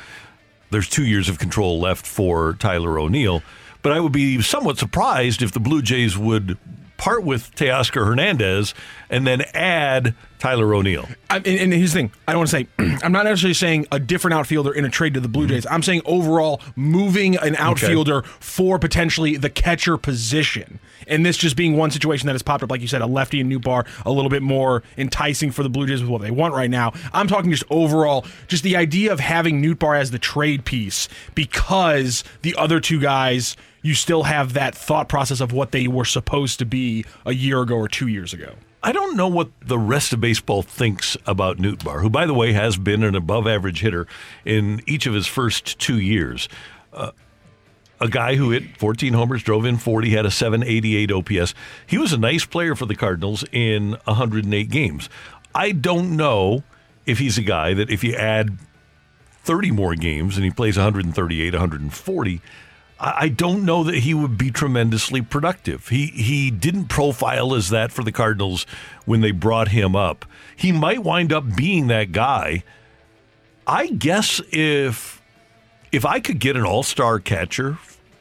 There's 0.71 0.89
two 0.89 1.05
years 1.05 1.29
of 1.29 1.37
control 1.37 1.79
left 1.79 2.07
for 2.07 2.53
Tyler 2.53 2.97
O'Neill, 2.97 3.43
but 3.83 3.91
I 3.91 3.99
would 3.99 4.11
be 4.11 4.41
somewhat 4.41 4.79
surprised 4.79 5.43
if 5.43 5.51
the 5.51 5.59
Blue 5.59 5.83
Jays 5.83 6.17
would 6.17 6.57
part 7.03 7.23
with 7.23 7.53
Teoscar 7.55 8.07
Hernandez 8.07 8.73
and 9.09 9.27
then 9.27 9.41
add 9.53 10.15
Tyler 10.39 10.73
O'Neill. 10.73 11.07
I, 11.29 11.37
and, 11.37 11.47
and 11.47 11.73
here's 11.73 11.91
the 11.91 11.99
thing: 11.99 12.11
I 12.27 12.31
don't 12.31 12.39
want 12.39 12.49
to 12.51 12.57
say 12.57 12.67
I'm 13.03 13.11
not 13.11 13.25
necessarily 13.25 13.53
saying 13.53 13.87
a 13.91 13.99
different 13.99 14.35
outfielder 14.35 14.73
in 14.73 14.85
a 14.85 14.89
trade 14.89 15.13
to 15.15 15.19
the 15.19 15.27
Blue 15.27 15.43
mm-hmm. 15.43 15.55
Jays. 15.55 15.67
I'm 15.69 15.83
saying 15.83 16.01
overall 16.05 16.61
moving 16.77 17.35
an 17.35 17.57
outfielder 17.57 18.19
okay. 18.19 18.29
for 18.39 18.79
potentially 18.79 19.35
the 19.35 19.49
catcher 19.49 19.97
position. 19.97 20.79
And 21.05 21.25
this 21.25 21.35
just 21.35 21.57
being 21.57 21.75
one 21.75 21.91
situation 21.91 22.27
that 22.27 22.33
has 22.33 22.41
popped 22.41 22.63
up, 22.63 22.71
like 22.71 22.79
you 22.79 22.87
said, 22.87 23.01
a 23.01 23.05
lefty 23.05 23.41
and 23.41 23.51
Nootbaar, 23.51 23.85
a 24.05 24.11
little 24.11 24.29
bit 24.29 24.41
more 24.41 24.83
enticing 24.97 25.51
for 25.51 25.61
the 25.61 25.69
Blue 25.69 25.85
Jays 25.85 25.99
with 25.99 26.09
what 26.09 26.21
they 26.21 26.31
want 26.31 26.53
right 26.53 26.69
now. 26.69 26.93
I'm 27.11 27.27
talking 27.27 27.51
just 27.51 27.65
overall, 27.69 28.25
just 28.47 28.63
the 28.63 28.77
idea 28.77 29.11
of 29.11 29.19
having 29.19 29.61
Nootbaar 29.61 29.99
as 29.99 30.11
the 30.11 30.19
trade 30.19 30.63
piece 30.63 31.09
because 31.35 32.23
the 32.43 32.55
other 32.55 32.79
two 32.79 33.01
guys 33.01 33.57
you 33.83 33.93
still 33.93 34.23
have 34.23 34.53
that 34.53 34.73
thought 34.73 35.07
process 35.07 35.39
of 35.39 35.51
what 35.51 35.71
they 35.71 35.87
were 35.87 36.05
supposed 36.05 36.57
to 36.59 36.65
be 36.65 37.05
a 37.25 37.33
year 37.33 37.61
ago 37.61 37.75
or 37.75 37.87
two 37.87 38.07
years 38.07 38.33
ago. 38.33 38.55
I 38.81 38.91
don't 38.91 39.15
know 39.15 39.27
what 39.27 39.49
the 39.61 39.77
rest 39.77 40.11
of 40.11 40.19
baseball 40.19 40.61
thinks 40.61 41.15
about 41.27 41.57
Nootbaar, 41.57 42.01
who, 42.01 42.09
by 42.09 42.25
the 42.25 42.33
way, 42.33 42.53
has 42.53 42.77
been 42.77 43.03
an 43.03 43.15
above 43.15 43.45
average 43.45 43.81
hitter 43.81 44.07
in 44.43 44.81
each 44.87 45.05
of 45.05 45.13
his 45.13 45.27
first 45.27 45.79
two 45.79 45.99
years. 45.99 46.49
Uh, 46.91 47.11
a 48.01 48.09
guy 48.09 48.35
who 48.35 48.51
hit 48.51 48.77
14 48.77 49.13
homers, 49.13 49.43
drove 49.43 49.65
in 49.65 49.77
40, 49.77 50.09
had 50.09 50.25
a 50.25 50.31
788 50.31 51.11
OPS. 51.11 51.53
He 51.85 51.97
was 51.97 52.11
a 52.11 52.17
nice 52.17 52.45
player 52.45 52.75
for 52.75 52.85
the 52.85 52.95
Cardinals 52.95 53.45
in 53.51 53.97
108 54.03 54.69
games. 54.69 55.09
I 55.55 55.71
don't 55.71 56.17
know 56.17 56.63
if 57.05 57.19
he's 57.19 57.37
a 57.37 57.43
guy 57.43 57.73
that 57.73 57.89
if 57.89 58.03
you 58.03 58.15
add 58.15 58.57
30 59.43 59.71
more 59.71 59.95
games 59.95 60.35
and 60.35 60.43
he 60.43 60.51
plays 60.51 60.77
138, 60.77 61.53
140, 61.53 62.41
I 63.05 63.27
don't 63.27 63.65
know 63.65 63.83
that 63.83 63.95
he 63.95 64.13
would 64.13 64.37
be 64.37 64.49
tremendously 64.49 65.21
productive. 65.21 65.89
He 65.89 66.07
he 66.07 66.49
didn't 66.49 66.85
profile 66.85 67.53
as 67.53 67.69
that 67.69 67.91
for 67.91 68.01
the 68.03 68.13
Cardinals 68.13 68.65
when 69.05 69.19
they 69.19 69.31
brought 69.31 69.67
him 69.69 69.93
up. 69.95 70.25
He 70.55 70.71
might 70.71 71.03
wind 71.03 71.33
up 71.33 71.55
being 71.55 71.87
that 71.87 72.13
guy. 72.13 72.63
I 73.67 73.87
guess 73.87 74.41
if 74.51 75.21
if 75.91 76.05
I 76.05 76.19
could 76.19 76.39
get 76.39 76.55
an 76.55 76.63
all-star 76.63 77.19
catcher 77.19 77.77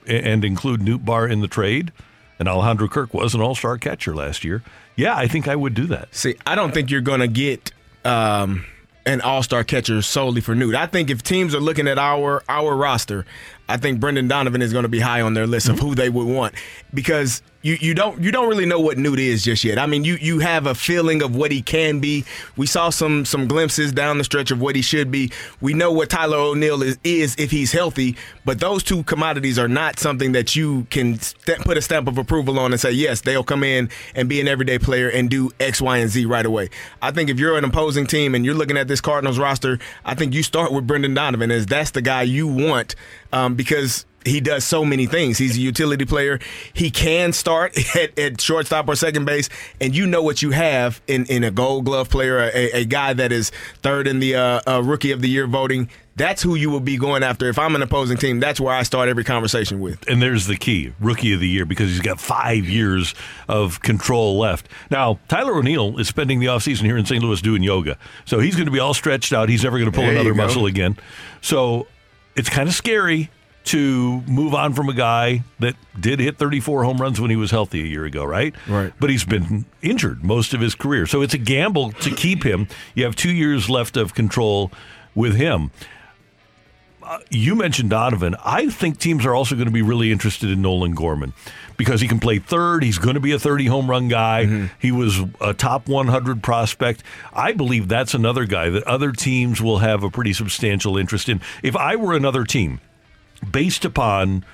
and 0.06 0.44
include 0.44 0.80
Nootbaar 0.80 1.30
in 1.30 1.40
the 1.40 1.48
trade, 1.48 1.92
and 2.38 2.48
Alejandro 2.48 2.88
Kirk 2.88 3.14
was 3.14 3.34
an 3.34 3.40
all-star 3.40 3.78
catcher 3.78 4.14
last 4.14 4.42
year, 4.42 4.62
yeah, 4.96 5.16
I 5.16 5.28
think 5.28 5.46
I 5.46 5.54
would 5.54 5.74
do 5.74 5.86
that. 5.86 6.14
See, 6.14 6.34
I 6.44 6.54
don't 6.54 6.74
think 6.74 6.90
you're 6.90 7.00
to 7.20 7.28
get 7.28 7.72
um, 8.04 8.64
an 9.06 9.20
all-star 9.20 9.64
catcher 9.64 10.02
solely 10.02 10.40
for 10.40 10.54
Newt. 10.54 10.74
I 10.74 10.86
think 10.86 11.09
if 11.09 11.22
teams 11.22 11.54
are 11.54 11.60
looking 11.60 11.88
at 11.88 11.98
our 11.98 12.42
our 12.48 12.76
roster, 12.76 13.24
I 13.72 13.78
think 13.78 14.00
Brendan 14.00 14.28
Donovan 14.28 14.60
is 14.60 14.72
going 14.72 14.82
to 14.82 14.88
be 14.88 15.00
high 15.00 15.22
on 15.22 15.34
their 15.34 15.46
list 15.46 15.66
mm-hmm. 15.66 15.74
of 15.74 15.80
who 15.80 15.94
they 15.94 16.10
would 16.10 16.26
want 16.26 16.54
because 16.92 17.42
you, 17.62 17.78
you 17.80 17.94
don't 17.94 18.20
you 18.20 18.32
don't 18.32 18.48
really 18.48 18.66
know 18.66 18.80
what 18.80 18.98
Newt 18.98 19.18
is 19.18 19.43
just 19.43 19.64
yet. 19.64 19.78
I 19.78 19.86
mean, 19.86 20.05
you 20.05 20.16
you 20.16 20.40
have 20.40 20.66
a 20.66 20.74
feeling 20.74 21.22
of 21.22 21.34
what 21.34 21.52
he 21.52 21.62
can 21.62 22.01
be. 22.01 22.24
We 22.56 22.66
saw 22.66 22.90
some 22.90 23.24
some 23.24 23.47
glimpses 23.47 23.93
down 23.93 24.18
the 24.18 24.24
stretch 24.24 24.51
of 24.51 24.60
what 24.60 24.76
he 24.76 24.82
should 24.82 25.10
be. 25.10 25.30
We 25.60 25.72
know 25.72 25.93
what 25.93 26.10
Tyler 26.10 26.36
O'Neill 26.36 26.82
is, 26.82 26.98
is 27.05 27.36
if 27.39 27.51
he's 27.51 27.72
healthy, 27.72 28.16
but 28.44 28.59
those 28.59 28.82
two 28.82 29.05
commodities 29.05 29.59
are 29.59 29.68
not 29.68 29.98
something 29.98 30.32
that 30.32 30.56
you 30.56 30.86
can 30.90 31.18
st- 31.20 31.59
put 31.60 31.76
a 31.76 31.82
stamp 31.82 32.09
of 32.09 32.18
approval 32.18 32.59
on 32.59 32.72
and 32.72 32.80
say 32.80 32.90
yes, 32.90 33.20
they'll 33.20 33.44
come 33.44 33.62
in 33.62 33.89
and 34.14 34.28
be 34.28 34.40
an 34.40 34.48
everyday 34.48 34.78
player 34.78 35.09
and 35.09 35.30
do 35.30 35.51
X, 35.60 35.80
Y, 35.80 35.98
and 35.98 36.10
Z 36.10 36.26
right 36.26 36.44
away. 36.44 36.68
I 37.01 37.12
think 37.12 37.30
if 37.30 37.39
you're 37.39 37.56
an 37.56 37.64
opposing 37.64 38.06
team 38.06 38.34
and 38.34 38.44
you're 38.44 38.55
looking 38.55 38.76
at 38.76 38.89
this 38.89 39.01
Cardinals 39.01 39.39
roster, 39.39 39.78
I 40.05 40.14
think 40.14 40.34
you 40.34 40.43
start 40.43 40.72
with 40.72 40.86
Brendan 40.86 41.14
Donovan 41.14 41.51
as 41.51 41.66
that's 41.66 41.93
the 41.93 42.02
guy 42.02 42.22
you 42.22 42.48
want 42.48 42.97
um, 43.32 43.55
because 43.55 44.05
he 44.24 44.40
does 44.40 44.64
so 44.64 44.84
many 44.84 45.06
things. 45.06 45.38
He's 45.38 45.56
a 45.56 45.60
utility 45.60 46.04
player. 46.04 46.38
He 46.72 46.90
can 46.90 47.32
start 47.32 47.76
at, 47.96 48.18
at 48.18 48.40
shortstop 48.40 48.88
or 48.88 48.96
second 48.96 49.24
base, 49.24 49.48
and 49.80 49.94
you 49.94 50.06
know 50.06 50.22
what 50.22 50.42
you 50.42 50.50
have 50.50 51.00
in, 51.06 51.26
in 51.26 51.44
a 51.44 51.50
Gold 51.50 51.84
Glove 51.84 52.10
player, 52.10 52.38
a, 52.38 52.80
a 52.80 52.84
guy 52.84 53.12
that 53.12 53.32
is 53.32 53.50
third 53.82 54.06
in 54.06 54.20
the 54.20 54.34
uh, 54.34 54.60
uh, 54.66 54.82
Rookie 54.82 55.12
of 55.12 55.20
the 55.20 55.28
Year 55.28 55.46
voting. 55.46 55.88
That's 56.14 56.42
who 56.42 56.56
you 56.56 56.70
will 56.70 56.80
be 56.80 56.98
going 56.98 57.22
after. 57.22 57.48
If 57.48 57.58
I'm 57.58 57.74
an 57.74 57.80
opposing 57.80 58.18
team, 58.18 58.38
that's 58.38 58.60
where 58.60 58.74
I 58.74 58.82
start 58.82 59.08
every 59.08 59.24
conversation 59.24 59.80
with. 59.80 60.06
And 60.08 60.20
there's 60.20 60.46
the 60.46 60.56
key 60.56 60.92
Rookie 61.00 61.32
of 61.32 61.40
the 61.40 61.48
Year 61.48 61.64
because 61.64 61.88
he's 61.88 62.00
got 62.00 62.20
five 62.20 62.66
years 62.66 63.14
of 63.48 63.80
control 63.80 64.38
left. 64.38 64.68
Now, 64.90 65.18
Tyler 65.28 65.54
O'Neill 65.56 65.98
is 65.98 66.08
spending 66.08 66.38
the 66.38 66.46
offseason 66.46 66.82
here 66.82 66.98
in 66.98 67.06
St. 67.06 67.22
Louis 67.22 67.40
doing 67.40 67.62
yoga. 67.62 67.96
So 68.26 68.40
he's 68.40 68.56
going 68.56 68.66
to 68.66 68.72
be 68.72 68.78
all 68.78 68.92
stretched 68.92 69.32
out. 69.32 69.48
He's 69.48 69.64
never 69.64 69.78
going 69.78 69.90
to 69.90 69.94
pull 69.94 70.04
there 70.04 70.12
another 70.12 70.34
muscle 70.34 70.66
again. 70.66 70.98
So 71.40 71.86
it's 72.36 72.50
kind 72.50 72.68
of 72.68 72.74
scary 72.74 73.30
to 73.64 74.20
move 74.22 74.55
on 74.55 74.72
from 74.72 74.89
a 74.89 74.94
guy 74.94 75.44
that 75.60 75.76
did 75.98 76.20
hit 76.20 76.39
34 76.39 76.84
home 76.84 76.98
runs 76.98 77.20
when 77.20 77.30
he 77.30 77.36
was 77.36 77.51
healthy 77.51 77.82
a 77.82 77.86
year 77.86 78.05
ago, 78.05 78.24
right? 78.24 78.55
Right. 78.68 78.93
But 78.98 79.10
he's 79.10 79.24
been 79.24 79.64
injured 79.80 80.24
most 80.24 80.55
of 80.55 80.60
his 80.60 80.74
career. 80.74 81.06
So 81.06 81.22
it's 81.22 81.34
a 81.34 81.39
gamble 81.39 81.93
to 81.93 82.10
keep 82.10 82.44
him. 82.44 82.68
You 82.94 83.05
have 83.05 83.16
two 83.16 83.32
years 83.32 83.70
left 83.70 83.97
of 83.97 84.14
control 84.14 84.72
with 85.14 85.36
him. 85.36 85.70
Uh, 87.02 87.18
you 87.30 87.56
mentioned 87.56 87.90
Donovan. 87.90 88.36
I 88.44 88.68
think 88.68 88.98
teams 88.98 89.26
are 89.26 89.34
also 89.34 89.55
going 89.55 89.66
to 89.66 89.72
be 89.72 89.82
really 89.82 90.12
interested 90.12 90.51
in 90.51 90.62
Nolan 90.62 90.94
Gorman 90.94 91.32
because 91.76 92.01
he 92.01 92.06
can 92.06 92.20
play 92.20 92.39
third. 92.39 92.84
He's 92.84 92.98
going 92.98 93.14
to 93.14 93.20
be 93.20 93.32
a 93.32 93.39
30 93.39 93.66
home 93.66 93.90
run 93.90 94.09
guy. 94.09 94.44
Mm-hmm. 94.47 94.66
He 94.78 94.93
was 94.93 95.20
a 95.40 95.52
top 95.52 95.89
100 95.89 96.43
prospect. 96.43 97.02
I 97.32 97.52
believe 97.52 97.89
that's 97.89 98.14
another 98.14 98.44
guy 98.44 98.70
that 98.70 98.84
other 98.84 99.10
teams 99.10 99.60
will 99.60 99.78
have 99.78 100.05
a 100.05 100.10
pretty 100.10 100.32
substantial 100.32 100.97
interest 100.97 101.28
in. 101.28 101.40
If 101.62 101.74
I 101.74 101.97
were 101.97 102.14
another 102.14 102.44
team, 102.44 102.80
based 103.51 103.85
upon 103.85 104.44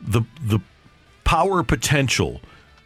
the 0.00 0.22
the 0.42 0.60
power 1.24 1.62
potential 1.62 2.40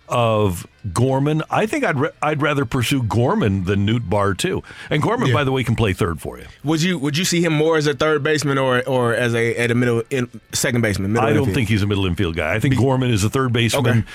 of 0.09 0.67
Gorman, 0.93 1.43
I 1.51 1.67
think 1.67 1.85
I'd 1.85 1.99
re- 1.99 2.11
I'd 2.23 2.41
rather 2.41 2.65
pursue 2.65 3.03
Gorman 3.03 3.65
than 3.65 3.87
Nootbaar 3.87 4.37
too. 4.37 4.63
And 4.91 5.03
Gorman, 5.03 5.29
yeah. 5.29 5.35
by 5.35 5.45
the 5.45 5.53
way, 5.53 5.63
can 5.65 5.77
play 5.77 5.93
third 5.93 6.21
for 6.21 6.39
you. 6.39 6.47
Would 6.65 6.83
you 6.83 6.99
Would 6.99 7.17
you 7.17 7.25
see 7.25 7.43
him 7.43 7.53
more 7.53 7.77
as 7.77 7.87
a 7.87 7.95
third 7.95 8.23
baseman 8.23 8.59
or 8.59 8.83
or 8.89 9.15
as 9.15 9.35
a 9.35 9.55
at 9.57 9.71
a 9.71 9.75
middle 9.75 10.03
in, 10.11 10.41
second 10.53 10.81
baseman? 10.81 11.13
Middle 11.13 11.29
I 11.29 11.33
don't 11.33 11.53
think 11.53 11.69
he's 11.69 11.83
a 11.83 11.87
middle 11.87 12.07
infield 12.07 12.37
guy. 12.37 12.55
I 12.55 12.61
think 12.61 12.75
Be- 12.75 12.79
Gorman 12.79 13.11
is 13.11 13.25
a 13.25 13.31
third 13.31 13.53
baseman. 13.53 13.99
Okay. 13.99 14.09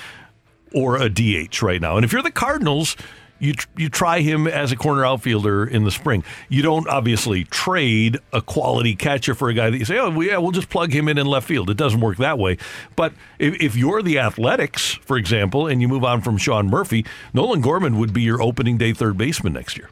Or 0.75 0.97
a 0.97 1.07
DH 1.07 1.61
right 1.61 1.79
now. 1.79 1.97
And 1.97 2.03
if 2.03 2.11
you're 2.11 2.23
the 2.23 2.31
Cardinals, 2.31 2.97
you 3.43 3.53
you 3.75 3.89
try 3.89 4.21
him 4.21 4.47
as 4.47 4.71
a 4.71 4.75
corner 4.75 5.05
outfielder 5.05 5.65
in 5.65 5.83
the 5.83 5.91
spring. 5.91 6.23
You 6.47 6.61
don't 6.61 6.87
obviously 6.87 7.43
trade 7.43 8.17
a 8.31 8.41
quality 8.41 8.95
catcher 8.95 9.35
for 9.35 9.49
a 9.49 9.53
guy 9.53 9.69
that 9.69 9.77
you 9.77 9.85
say, 9.85 9.99
oh 9.99 10.19
yeah, 10.21 10.37
we'll 10.37 10.51
just 10.51 10.69
plug 10.69 10.93
him 10.93 11.07
in 11.09 11.17
in 11.17 11.25
left 11.25 11.47
field. 11.47 11.69
It 11.69 11.77
doesn't 11.77 11.99
work 11.99 12.17
that 12.17 12.39
way. 12.39 12.57
But 12.95 13.13
if, 13.39 13.61
if 13.61 13.75
you're 13.75 14.01
the 14.01 14.19
Athletics, 14.19 14.93
for 14.93 15.17
example, 15.17 15.67
and 15.67 15.81
you 15.81 15.87
move 15.87 16.05
on 16.05 16.21
from 16.21 16.37
Sean 16.37 16.67
Murphy, 16.67 17.05
Nolan 17.33 17.61
Gorman 17.61 17.97
would 17.97 18.13
be 18.13 18.21
your 18.21 18.41
opening 18.41 18.77
day 18.77 18.93
third 18.93 19.17
baseman 19.17 19.53
next 19.53 19.77
year. 19.77 19.89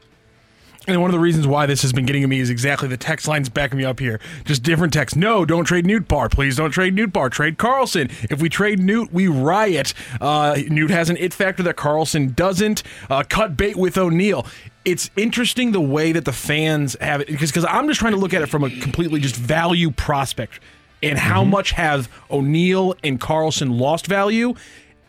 And 0.88 1.00
one 1.00 1.10
of 1.10 1.12
the 1.12 1.20
reasons 1.20 1.46
why 1.46 1.66
this 1.66 1.82
has 1.82 1.92
been 1.92 2.06
getting 2.06 2.22
to 2.22 2.28
me 2.28 2.40
is 2.40 2.50
exactly 2.50 2.88
the 2.88 2.96
text 2.96 3.28
lines 3.28 3.48
backing 3.48 3.78
me 3.78 3.84
up 3.84 4.00
here. 4.00 4.18
Just 4.44 4.64
different 4.64 4.92
text. 4.92 5.14
No, 5.14 5.44
don't 5.44 5.64
trade 5.64 5.84
Nootbaar. 5.84 6.28
Please 6.28 6.56
don't 6.56 6.72
trade 6.72 6.96
Nootbaar. 6.96 7.30
Trade 7.30 7.56
Carlson. 7.56 8.10
If 8.28 8.42
we 8.42 8.48
trade 8.48 8.80
Newt, 8.80 9.12
we 9.12 9.28
riot. 9.28 9.94
Uh, 10.20 10.58
Newt 10.68 10.90
has 10.90 11.08
an 11.08 11.16
it 11.18 11.32
factor 11.32 11.62
that 11.62 11.76
Carlson 11.76 12.32
doesn't. 12.32 12.82
Uh, 13.08 13.22
cut 13.28 13.56
bait 13.56 13.76
with 13.76 13.96
O'Neill 13.96 14.44
It's 14.84 15.08
interesting 15.16 15.70
the 15.70 15.80
way 15.80 16.10
that 16.10 16.24
the 16.24 16.32
fans 16.32 16.96
have 17.00 17.20
it 17.20 17.28
because 17.28 17.50
because 17.52 17.64
I'm 17.66 17.86
just 17.86 18.00
trying 18.00 18.14
to 18.14 18.18
look 18.18 18.34
at 18.34 18.42
it 18.42 18.46
from 18.46 18.64
a 18.64 18.70
completely 18.70 19.20
just 19.20 19.36
value 19.36 19.92
prospect 19.92 20.58
and 21.02 21.18
how 21.18 21.44
much 21.44 21.72
have 21.72 22.08
O'Neill 22.30 22.94
and 23.02 23.20
Carlson 23.20 23.76
lost 23.76 24.06
value, 24.06 24.54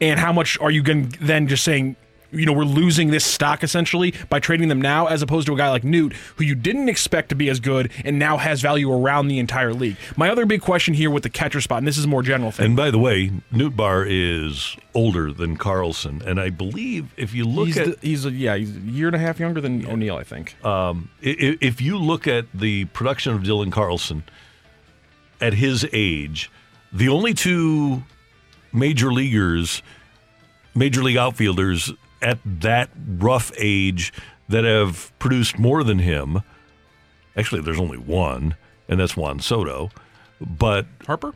and 0.02 0.20
how 0.20 0.34
much 0.34 0.60
are 0.60 0.72
you 0.72 0.84
going 0.84 1.16
then 1.22 1.48
just 1.48 1.64
saying 1.64 1.96
you 2.34 2.46
know, 2.46 2.54
we're 2.54 2.64
losing 2.64 3.12
this 3.12 3.24
stock 3.26 3.64
essentially 3.64 4.14
by 4.30 4.40
trading 4.40 4.68
them 4.70 4.82
now, 4.82 5.06
as 5.08 5.22
opposed 5.22 5.48
to 5.48 5.54
a 5.54 5.58
guy 5.58 5.70
like 5.70 5.84
Newt, 5.84 6.14
who 6.38 6.44
you 6.44 6.56
didn't 6.56 6.90
expect 6.90 7.30
to 7.30 7.36
be 7.36 7.50
as 7.50 7.60
good 7.60 7.92
and 8.04 8.18
now 8.20 8.38
has 8.38 8.62
value 8.62 8.92
around 8.92 9.28
the 9.28 9.40
entire 9.40 9.74
league. 9.74 9.98
My 10.18 10.30
other 10.30 10.46
big 10.46 10.62
question 10.62 10.94
here 10.94 11.10
with 11.10 11.24
the 11.24 11.30
catcher 11.30 11.62
spot, 11.62 11.78
and 11.80 11.88
this 11.88 11.98
is 11.98 12.08
more 12.08 12.24
general 12.24 12.52
thing. 12.52 12.66
And 12.68 12.76
by 12.76 12.92
the 12.92 13.00
way, 13.00 13.32
Nootbaar 13.54 14.06
is 14.10 14.76
older 14.96 15.32
than 15.32 15.58
Carlson, 15.58 16.22
and 16.26 16.40
I 16.40 16.50
believe 16.50 17.14
if 17.18 17.34
you 17.34 17.46
look 17.46 17.68
he's 17.68 17.78
at 17.78 18.02
the, 18.02 18.08
he's 18.08 18.26
a, 18.26 18.32
yeah, 18.32 18.56
he's 18.56 18.76
a 18.76 18.80
year 18.80 19.08
and 19.08 19.16
a 19.16 19.20
half 19.20 19.40
younger 19.40 19.62
than 19.62 19.86
O'Neill, 19.88 20.16
I 20.18 20.24
think. 20.24 20.56
Um, 20.66 21.10
i- 21.24 21.58
if 21.62 21.82
you 21.82 21.98
look 21.98 22.28
at 22.28 22.46
the 22.54 22.86
production 22.86 23.34
of 23.34 23.42
Dylan 23.44 23.72
Carlson 23.72 24.24
at 25.42 25.54
his 25.54 25.88
age, 25.94 26.50
the 26.92 27.10
only 27.10 27.34
two 27.34 28.04
major 28.72 29.12
leaguers, 29.12 29.82
major 30.76 31.04
league 31.04 31.18
outfielders 31.18 31.92
at 32.24 32.40
that 32.46 32.90
rough 33.18 33.52
age 33.58 34.14
that 34.50 34.64
have 34.64 35.12
produced 35.20 35.58
more 35.60 35.84
than 35.84 36.00
him, 36.00 36.42
actually, 37.36 37.62
there's 37.62 37.80
only 37.80 37.98
one, 37.98 38.56
and 38.88 39.00
that's 39.00 39.16
Juan 39.16 39.40
Soto. 39.40 39.90
But 40.42 40.86
Harper? 41.06 41.34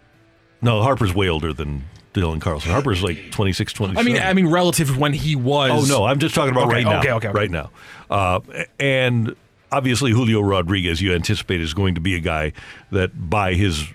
No, 0.61 0.81
Harper's 0.81 1.13
way 1.13 1.29
older 1.29 1.53
than 1.53 1.83
Dylan 2.13 2.41
Carlson. 2.41 2.71
Harper's 2.71 3.03
like 3.03 3.31
26, 3.31 3.73
27. 3.73 3.97
I 3.97 4.03
mean, 4.11 4.21
I 4.21 4.33
mean, 4.33 4.47
relative 4.47 4.87
to 4.89 4.99
when 4.99 5.13
he 5.13 5.35
was. 5.35 5.91
Oh 5.91 5.97
no, 5.99 6.05
I'm 6.05 6.19
just 6.19 6.33
talking 6.35 6.51
about 6.51 6.67
Okay, 6.67 6.75
right 6.77 6.85
now. 6.85 6.99
okay, 6.99 7.11
okay, 7.11 7.27
okay. 7.29 7.37
right 7.37 7.51
now. 7.51 7.69
Uh, 8.09 8.39
and 8.79 9.35
obviously, 9.71 10.11
Julio 10.11 10.41
Rodriguez, 10.41 11.01
you 11.01 11.13
anticipate 11.13 11.61
is 11.61 11.73
going 11.73 11.95
to 11.95 12.01
be 12.01 12.15
a 12.15 12.19
guy 12.19 12.53
that 12.91 13.29
by 13.29 13.53
his 13.53 13.85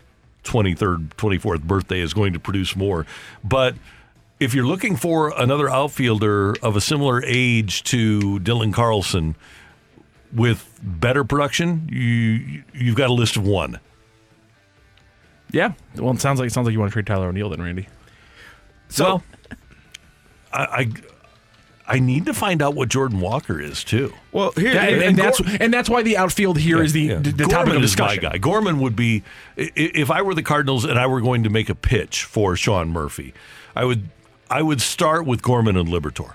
23rd, 0.44 1.08
24th 1.16 1.62
birthday 1.62 2.00
is 2.00 2.14
going 2.14 2.32
to 2.32 2.38
produce 2.38 2.76
more. 2.76 3.06
But 3.44 3.74
if 4.42 4.54
you're 4.54 4.66
looking 4.66 4.96
for 4.96 5.32
another 5.40 5.68
outfielder 5.70 6.54
of 6.62 6.76
a 6.76 6.80
similar 6.80 7.22
age 7.24 7.82
to 7.84 8.38
Dylan 8.40 8.72
Carlson 8.72 9.36
with 10.32 10.78
better 10.82 11.24
production, 11.24 11.88
you 11.90 12.62
you've 12.74 12.96
got 12.96 13.10
a 13.10 13.12
list 13.12 13.36
of 13.36 13.46
one. 13.46 13.78
Yeah. 15.50 15.72
Well, 15.96 16.14
it 16.14 16.20
sounds 16.20 16.40
like 16.40 16.46
it 16.48 16.52
sounds 16.52 16.66
like 16.66 16.72
you 16.72 16.80
want 16.80 16.90
to 16.90 16.94
trade 16.94 17.06
Tyler 17.06 17.28
O'Neill 17.28 17.50
then, 17.50 17.60
Randy. 17.62 17.88
So, 18.88 19.22
I, 20.52 20.64
I 20.64 20.88
I 21.96 21.98
need 21.98 22.26
to 22.26 22.34
find 22.34 22.62
out 22.62 22.74
what 22.74 22.88
Jordan 22.88 23.20
Walker 23.20 23.60
is 23.60 23.84
too. 23.84 24.12
Well, 24.32 24.52
here 24.52 24.72
Yeah, 24.72 24.82
and, 24.84 24.96
here- 24.96 25.08
and 25.08 25.16
that's 25.18 25.40
and 25.60 25.72
that's 25.74 25.90
why 25.90 26.02
the 26.02 26.16
outfield 26.16 26.58
here 26.58 26.82
is 26.82 26.92
the 26.92 27.00
Yeah. 27.02 27.18
the, 27.18 27.32
the 27.32 27.44
topic 27.44 27.74
of 27.74 27.82
is 27.82 27.96
my 27.98 28.14
discussion. 28.14 28.22
guy. 28.22 28.38
Gorman 28.38 28.78
would 28.80 28.96
be 28.96 29.22
i- 29.58 29.62
i- 29.62 29.70
if 29.76 30.10
I 30.10 30.22
were 30.22 30.34
the 30.34 30.42
Cardinals 30.42 30.84
and 30.84 30.98
I 30.98 31.06
were 31.06 31.20
going 31.20 31.42
to 31.44 31.50
make 31.50 31.68
a 31.68 31.74
pitch 31.74 32.24
for 32.24 32.56
Sean 32.56 32.90
Murphy. 32.90 33.34
I 33.76 33.84
would 33.84 34.08
I 34.52 34.60
would 34.60 34.82
start 34.82 35.26
with 35.26 35.40
Gorman 35.40 35.78
and 35.78 35.88
Liberatore. 35.88 36.34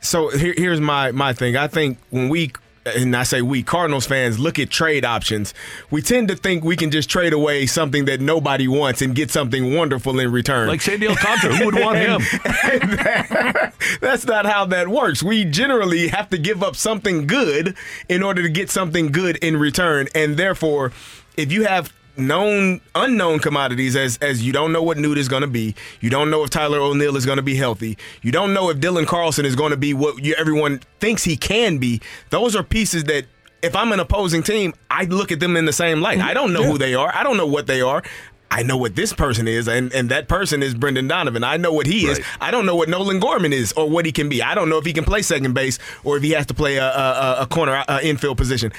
So 0.00 0.28
here, 0.28 0.54
here's 0.56 0.80
my 0.80 1.12
my 1.12 1.32
thing. 1.32 1.56
I 1.56 1.66
think 1.66 1.98
when 2.10 2.28
we 2.28 2.52
and 2.84 3.16
I 3.16 3.22
say 3.22 3.40
we 3.40 3.62
Cardinals 3.62 4.06
fans 4.06 4.38
look 4.38 4.58
at 4.58 4.68
trade 4.70 5.04
options, 5.04 5.54
we 5.90 6.02
tend 6.02 6.28
to 6.28 6.36
think 6.36 6.62
we 6.62 6.76
can 6.76 6.90
just 6.90 7.08
trade 7.08 7.32
away 7.32 7.64
something 7.66 8.04
that 8.04 8.20
nobody 8.20 8.68
wants 8.68 9.00
and 9.02 9.14
get 9.14 9.30
something 9.30 9.74
wonderful 9.74 10.18
in 10.20 10.30
return. 10.30 10.68
Like 10.68 10.82
Sandy 10.82 11.08
Alcantara, 11.08 11.56
who 11.56 11.64
would 11.66 11.74
want 11.74 11.98
him? 11.98 12.20
That's 14.00 14.26
not 14.26 14.44
how 14.44 14.66
that 14.66 14.88
works. 14.88 15.22
We 15.22 15.44
generally 15.44 16.08
have 16.08 16.28
to 16.30 16.38
give 16.38 16.62
up 16.62 16.76
something 16.76 17.26
good 17.26 17.76
in 18.10 18.22
order 18.22 18.42
to 18.42 18.48
get 18.48 18.70
something 18.70 19.10
good 19.10 19.36
in 19.38 19.56
return. 19.56 20.08
And 20.14 20.36
therefore, 20.36 20.92
if 21.36 21.50
you 21.50 21.64
have 21.64 21.92
known 22.18 22.80
unknown 22.94 23.38
commodities 23.38 23.96
as 23.96 24.18
as 24.18 24.44
you 24.44 24.52
don't 24.52 24.72
know 24.72 24.82
what 24.82 24.98
Newt 24.98 25.18
is 25.18 25.28
going 25.28 25.42
to 25.42 25.48
be, 25.48 25.74
you 26.00 26.10
don't 26.10 26.30
know 26.30 26.44
if 26.44 26.50
Tyler 26.50 26.78
O'Neill 26.78 27.16
is 27.16 27.24
going 27.24 27.36
to 27.36 27.42
be 27.42 27.56
healthy, 27.56 27.96
you 28.22 28.32
don't 28.32 28.52
know 28.52 28.70
if 28.70 28.78
Dylan 28.78 29.06
Carlson 29.06 29.46
is 29.46 29.56
going 29.56 29.70
to 29.70 29.76
be 29.76 29.94
what 29.94 30.22
you, 30.24 30.34
everyone 30.36 30.80
thinks 31.00 31.24
he 31.24 31.36
can 31.36 31.78
be. 31.78 32.00
Those 32.30 32.56
are 32.56 32.62
pieces 32.62 33.04
that 33.04 33.26
if 33.62 33.74
I'm 33.74 33.92
an 33.92 34.00
opposing 34.00 34.42
team, 34.42 34.74
I 34.90 35.04
look 35.04 35.32
at 35.32 35.40
them 35.40 35.56
in 35.56 35.64
the 35.64 35.72
same 35.72 36.00
light. 36.00 36.18
I 36.20 36.34
don't 36.34 36.52
know 36.52 36.62
who 36.62 36.78
they 36.78 36.94
are. 36.94 37.12
I 37.14 37.22
don't 37.22 37.36
know 37.36 37.46
what 37.46 37.66
they 37.66 37.80
are. 37.80 38.02
I 38.50 38.62
know 38.62 38.78
what 38.78 38.96
this 38.96 39.12
person 39.12 39.46
is, 39.46 39.68
and, 39.68 39.92
and 39.92 40.08
that 40.08 40.26
person 40.26 40.62
is 40.62 40.74
Brendan 40.74 41.06
Donovan. 41.06 41.44
I 41.44 41.58
know 41.58 41.70
what 41.70 41.86
he 41.86 42.06
is. 42.06 42.18
I 42.40 42.50
don't 42.50 42.64
know 42.64 42.76
what 42.76 42.88
Nolan 42.88 43.20
Gorman 43.20 43.52
is 43.52 43.72
or 43.74 43.90
what 43.90 44.06
he 44.06 44.12
can 44.12 44.30
be. 44.30 44.42
I 44.42 44.54
don't 44.54 44.70
know 44.70 44.78
if 44.78 44.86
he 44.86 44.94
can 44.94 45.04
play 45.04 45.20
second 45.20 45.52
base 45.52 45.78
or 46.02 46.16
if 46.16 46.22
he 46.22 46.30
has 46.30 46.46
to 46.46 46.54
play 46.54 46.76
a, 46.76 46.86
a, 46.86 47.36
a 47.40 47.46
corner 47.46 47.84
uh, 47.86 48.00
infield 48.02 48.38
position. 48.38 48.72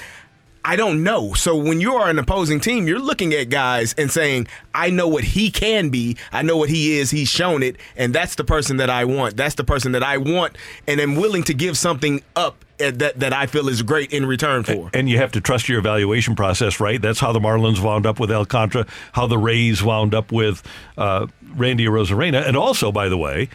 I 0.64 0.76
don't 0.76 1.02
know. 1.02 1.32
So 1.34 1.56
when 1.56 1.80
you 1.80 1.94
are 1.94 2.08
an 2.10 2.18
opposing 2.18 2.60
team, 2.60 2.86
you're 2.86 2.98
looking 2.98 3.32
at 3.32 3.48
guys 3.48 3.94
and 3.94 4.10
saying, 4.10 4.46
I 4.74 4.90
know 4.90 5.08
what 5.08 5.24
he 5.24 5.50
can 5.50 5.88
be. 5.88 6.16
I 6.32 6.42
know 6.42 6.56
what 6.56 6.68
he 6.68 6.98
is. 6.98 7.10
He's 7.10 7.28
shown 7.28 7.62
it. 7.62 7.76
And 7.96 8.14
that's 8.14 8.34
the 8.34 8.44
person 8.44 8.76
that 8.76 8.90
I 8.90 9.04
want. 9.04 9.36
That's 9.36 9.54
the 9.54 9.64
person 9.64 9.92
that 9.92 10.02
I 10.02 10.18
want 10.18 10.56
and 10.86 11.00
am 11.00 11.16
willing 11.16 11.42
to 11.44 11.54
give 11.54 11.78
something 11.78 12.22
up 12.36 12.64
that, 12.78 13.18
that 13.20 13.32
I 13.32 13.46
feel 13.46 13.68
is 13.68 13.82
great 13.82 14.12
in 14.12 14.26
return 14.26 14.62
for. 14.64 14.90
And 14.94 15.08
you 15.08 15.18
have 15.18 15.32
to 15.32 15.40
trust 15.40 15.68
your 15.68 15.78
evaluation 15.78 16.34
process, 16.34 16.80
right? 16.80 17.00
That's 17.00 17.20
how 17.20 17.32
the 17.32 17.40
Marlins 17.40 17.82
wound 17.82 18.06
up 18.06 18.18
with 18.18 18.30
Alcantara, 18.30 18.86
how 19.12 19.26
the 19.26 19.38
Rays 19.38 19.82
wound 19.82 20.14
up 20.14 20.32
with 20.32 20.62
uh, 20.96 21.26
Randy 21.54 21.86
Arozarena, 21.86 22.46
and 22.46 22.56
also, 22.56 22.90
by 22.90 23.08
the 23.08 23.18
way, 23.18 23.48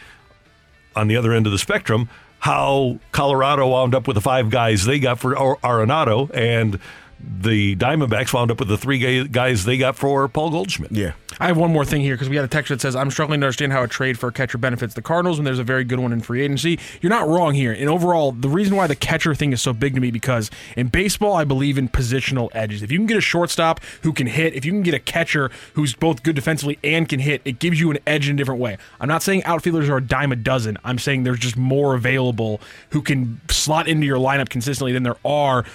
on 0.96 1.08
the 1.08 1.16
other 1.16 1.34
end 1.34 1.46
of 1.46 1.52
the 1.52 1.58
spectrum, 1.58 2.10
how 2.46 3.00
Colorado 3.12 3.68
wound 3.68 3.96
up 3.96 4.08
with 4.08 4.14
the 4.14 4.22
five 4.22 4.52
guys 4.52 4.86
they 4.86 5.00
got 5.00 5.18
for 5.18 5.36
Ar- 5.36 5.58
Arenado, 5.64 6.30
and 6.32 6.80
the 7.20 7.76
Diamondbacks 7.76 8.34
wound 8.34 8.52
up 8.52 8.60
with 8.60 8.68
the 8.68 8.78
three 8.78 9.28
guys 9.28 9.66
they 9.66 9.78
got 9.78 9.96
for 9.96 10.28
Paul 10.28 10.50
Goldschmidt. 10.50 10.92
Yeah. 10.92 11.14
I 11.40 11.48
have 11.48 11.58
one 11.58 11.72
more 11.74 11.84
thing 11.84 12.02
here 12.02 12.16
because 12.16 12.30
we 12.30 12.36
got 12.36 12.46
a 12.46 12.50
text 12.50 12.70
that 12.70 12.80
says, 12.80 12.96
I'm 12.96 13.12
struggling 13.12 13.42
to 13.42 13.46
understand 13.46 13.74
how 13.74 13.84
a 13.84 13.88
trade 13.88 14.18
for 14.18 14.30
a 14.30 14.32
catcher 14.32 14.58
benefits 14.58 14.94
the 14.94 15.02
Cardinals 15.02 15.38
when 15.38 15.44
there's 15.44 15.60
a 15.60 15.66
very 15.66 15.84
good 15.84 16.00
one 16.00 16.14
in 16.14 16.22
free 16.22 16.42
agency. 16.42 16.80
You're 17.02 17.10
not 17.10 17.28
wrong 17.28 17.54
here. 17.54 17.74
And 17.74 17.90
overall, 17.90 18.32
the 18.32 18.48
reason 18.48 18.76
why 18.78 18.88
the 18.88 18.96
catcher 18.96 19.36
thing 19.36 19.52
is 19.52 19.62
so 19.62 19.74
big 19.74 19.96
to 19.96 20.00
me 20.00 20.12
because 20.12 20.50
in 20.78 20.88
baseball, 20.88 21.34
I 21.34 21.44
believe 21.44 21.78
in 21.78 21.90
positional 21.90 22.50
edges. 22.54 22.82
If 22.82 22.92
you 22.92 22.98
can 22.98 23.06
get 23.06 23.18
a 23.18 23.22
shortstop 23.22 23.82
who 24.04 24.14
can 24.14 24.28
hit, 24.28 24.54
if 24.54 24.64
you 24.64 24.72
can 24.72 24.84
get 24.84 24.94
a 24.94 25.00
catcher 25.00 25.52
who's 25.74 25.94
both 25.94 26.24
good 26.24 26.36
defensively 26.36 26.80
and 26.84 27.10
can 27.10 27.20
hit, 27.20 27.42
it 27.44 27.60
gives 27.60 27.82
you 27.82 27.92
an 27.92 28.00
edge 28.08 28.30
in 28.30 28.36
a 28.36 28.38
different 28.38 28.62
way. 28.62 28.78
I'm 29.02 29.10
not 29.10 29.22
saying 29.22 29.44
outfielders 29.44 29.90
are 29.90 29.98
a 29.98 30.04
dime 30.04 30.32
a 30.32 30.38
dozen. 30.38 30.78
I'm 30.86 31.00
saying 31.00 31.24
there's 31.24 31.40
just 31.40 31.58
more 31.58 31.96
available 31.96 32.62
who 32.92 33.02
can 33.02 33.42
slot 33.50 33.90
into 33.90 34.06
your 34.06 34.20
lineup 34.20 34.48
consistently 34.48 34.94
than 34.94 35.04
there 35.04 35.18
are 35.26 35.66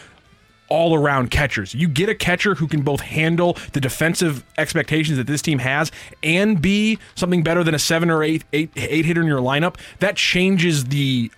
all 0.71 0.95
around 0.95 1.31
catchers. 1.31 1.75
You 1.75 1.89
get 1.89 2.09
a 2.09 2.15
catcher 2.15 2.55
who 2.55 2.67
can 2.67 2.81
both 2.81 3.01
handle 3.01 3.59
the 3.73 3.81
defensive 3.81 4.45
expectations 4.57 5.19
that 5.19 5.27
this 5.27 5.43
team 5.43 5.59
has 5.59 5.93
and 6.23 6.63
be 6.63 6.99
something 7.17 7.43
better 7.43 7.63
than 7.63 7.75
a 7.75 7.79
seven 7.79 8.09
or 8.09 8.23
eight 8.23 8.45
eight 8.55 8.71
eight 8.77 9.05
hitter 9.05 9.21
in 9.21 9.27
your 9.27 9.41
lineup. 9.41 9.77
That 9.99 10.17
changes 10.17 10.87
the 10.87 11.31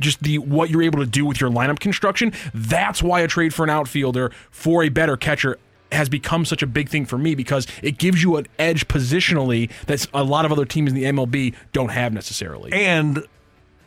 just 0.00 0.22
the 0.22 0.38
what 0.38 0.70
you're 0.70 0.82
able 0.82 0.98
to 0.98 1.06
do 1.06 1.24
with 1.24 1.40
your 1.40 1.50
lineup 1.50 1.78
construction. 1.78 2.32
That's 2.52 3.02
why 3.02 3.20
a 3.20 3.28
trade 3.28 3.54
for 3.54 3.62
an 3.62 3.70
outfielder 3.70 4.32
for 4.50 4.82
a 4.82 4.88
better 4.88 5.16
catcher 5.16 5.58
has 5.92 6.08
become 6.08 6.44
such 6.44 6.62
a 6.62 6.66
big 6.66 6.88
thing 6.88 7.06
for 7.06 7.16
me 7.16 7.34
because 7.34 7.66
it 7.82 7.98
gives 7.98 8.22
you 8.22 8.36
an 8.36 8.46
edge 8.58 8.88
positionally 8.88 9.70
that 9.86 10.06
a 10.12 10.22
lot 10.22 10.44
of 10.44 10.52
other 10.52 10.64
teams 10.64 10.90
in 10.90 10.96
the 10.96 11.04
MLB 11.04 11.54
don't 11.72 11.90
have 11.90 12.12
necessarily. 12.12 12.72
And 12.72 13.26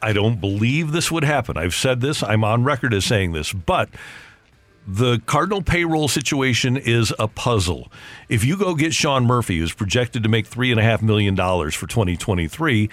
I 0.01 0.13
don't 0.13 0.41
believe 0.41 0.91
this 0.91 1.11
would 1.11 1.23
happen. 1.23 1.57
I've 1.57 1.75
said 1.75 2.01
this, 2.01 2.23
I'm 2.23 2.43
on 2.43 2.63
record 2.63 2.93
as 2.93 3.05
saying 3.05 3.33
this, 3.33 3.53
but 3.53 3.89
the 4.87 5.19
Cardinal 5.25 5.61
payroll 5.61 6.07
situation 6.07 6.75
is 6.75 7.13
a 7.19 7.27
puzzle. 7.27 7.91
If 8.29 8.43
you 8.43 8.57
go 8.57 8.75
get 8.75 8.93
Sean 8.93 9.25
Murphy, 9.25 9.59
who's 9.59 9.73
projected 9.73 10.23
to 10.23 10.29
make 10.29 10.49
$3.5 10.49 11.01
million 11.01 11.35
for 11.35 11.87
2023, 11.87 12.89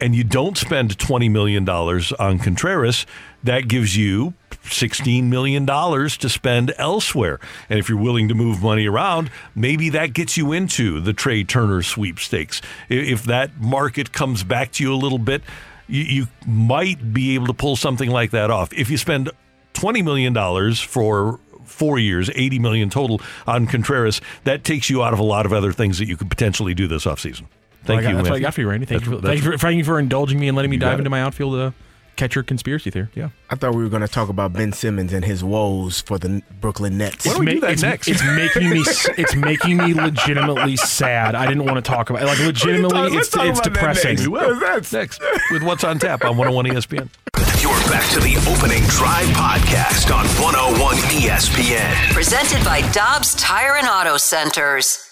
and 0.00 0.14
you 0.14 0.22
don't 0.22 0.56
spend 0.56 0.96
$20 0.96 1.30
million 1.30 1.68
on 1.68 2.38
Contreras, 2.38 3.06
that 3.42 3.68
gives 3.68 3.96
you 3.96 4.34
$16 4.64 5.24
million 5.24 5.66
to 5.66 6.28
spend 6.28 6.74
elsewhere. 6.78 7.40
And 7.68 7.78
if 7.78 7.88
you're 7.88 7.98
willing 7.98 8.28
to 8.28 8.34
move 8.34 8.62
money 8.62 8.86
around, 8.86 9.30
maybe 9.54 9.88
that 9.90 10.12
gets 10.12 10.36
you 10.36 10.52
into 10.52 11.00
the 11.00 11.12
Trea 11.12 11.44
Turner 11.44 11.82
sweepstakes. 11.82 12.60
If 12.88 13.24
that 13.24 13.60
market 13.60 14.12
comes 14.12 14.44
back 14.44 14.72
to 14.72 14.84
you 14.84 14.94
a 14.94 14.96
little 14.96 15.18
bit, 15.18 15.42
you, 15.88 16.02
you 16.02 16.26
might 16.46 17.12
be 17.12 17.34
able 17.34 17.46
to 17.46 17.54
pull 17.54 17.76
something 17.76 18.10
like 18.10 18.30
that 18.32 18.50
off. 18.50 18.72
If 18.72 18.90
you 18.90 18.98
spend 18.98 19.30
$20 19.74 20.04
million 20.04 20.74
for 20.74 21.40
four 21.64 21.98
years, 21.98 22.30
80 22.34 22.58
million 22.58 22.90
total 22.90 23.20
on 23.46 23.66
Contreras, 23.66 24.20
that 24.44 24.64
takes 24.64 24.90
you 24.90 25.02
out 25.02 25.12
of 25.12 25.18
a 25.18 25.22
lot 25.24 25.46
of 25.46 25.52
other 25.52 25.72
things 25.72 25.98
that 25.98 26.08
you 26.08 26.16
could 26.16 26.30
potentially 26.30 26.74
do 26.74 26.88
this 26.88 27.04
offseason. 27.04 27.44
Thank 27.84 28.00
I 28.00 28.02
got- 28.02 28.08
you. 28.10 28.16
That's 28.16 28.30
what 28.30 28.36
I 28.36 28.40
got 28.40 28.54
for 28.54 28.60
you, 28.62 28.68
Randy. 28.68 28.86
Thank, 28.86 29.02
That's- 29.04 29.12
you, 29.12 29.20
for, 29.20 29.26
thank, 29.26 29.44
you 29.44 29.52
for, 29.52 29.58
thank 29.58 29.78
you 29.78 29.84
for 29.84 29.98
indulging 29.98 30.40
me 30.40 30.48
and 30.48 30.56
letting 30.56 30.70
me 30.70 30.76
dive 30.76 30.98
into 30.98 31.10
my 31.10 31.22
outfield 31.22 31.54
uh, 31.54 31.70
catcher 32.18 32.42
conspiracy 32.42 32.90
theory. 32.90 33.08
Yeah. 33.14 33.30
I 33.48 33.54
thought 33.54 33.74
we 33.74 33.82
were 33.82 33.88
going 33.88 34.02
to 34.02 34.08
talk 34.08 34.28
about 34.28 34.52
Ben 34.52 34.72
Simmons 34.72 35.12
and 35.12 35.24
his 35.24 35.42
woes 35.42 36.02
for 36.02 36.18
the 36.18 36.42
Brooklyn 36.60 36.98
Nets. 36.98 37.24
It's, 37.24 37.38
ma- 37.38 37.68
it's, 37.68 38.08
it's 38.08 38.22
making 38.24 38.68
me. 38.68 38.82
It's 39.16 39.34
making 39.34 39.78
me 39.78 39.94
legitimately 39.94 40.76
sad. 40.76 41.34
I 41.34 41.46
didn't 41.46 41.64
want 41.64 41.76
to 41.76 41.82
talk 41.82 42.10
about. 42.10 42.22
it. 42.22 42.26
Like 42.26 42.40
legitimately, 42.40 43.16
it's 43.16 43.34
it's 43.34 43.60
depressing. 43.60 44.18
We 44.18 44.28
will. 44.28 44.58
Next 44.92 45.22
with 45.50 45.62
what's 45.62 45.84
on 45.84 45.98
tap 45.98 46.24
on 46.24 46.36
101 46.36 46.66
ESPN. 46.66 47.08
You're 47.62 47.70
back 47.90 48.08
to 48.12 48.20
the 48.20 48.36
opening 48.50 48.82
drive 48.84 49.26
podcast 49.28 50.14
on 50.14 50.26
101 50.42 50.96
ESPN. 50.96 52.12
Presented 52.12 52.64
by 52.64 52.88
Dobbs 52.92 53.34
Tire 53.36 53.76
and 53.76 53.88
Auto 53.88 54.16
Centers. 54.16 55.10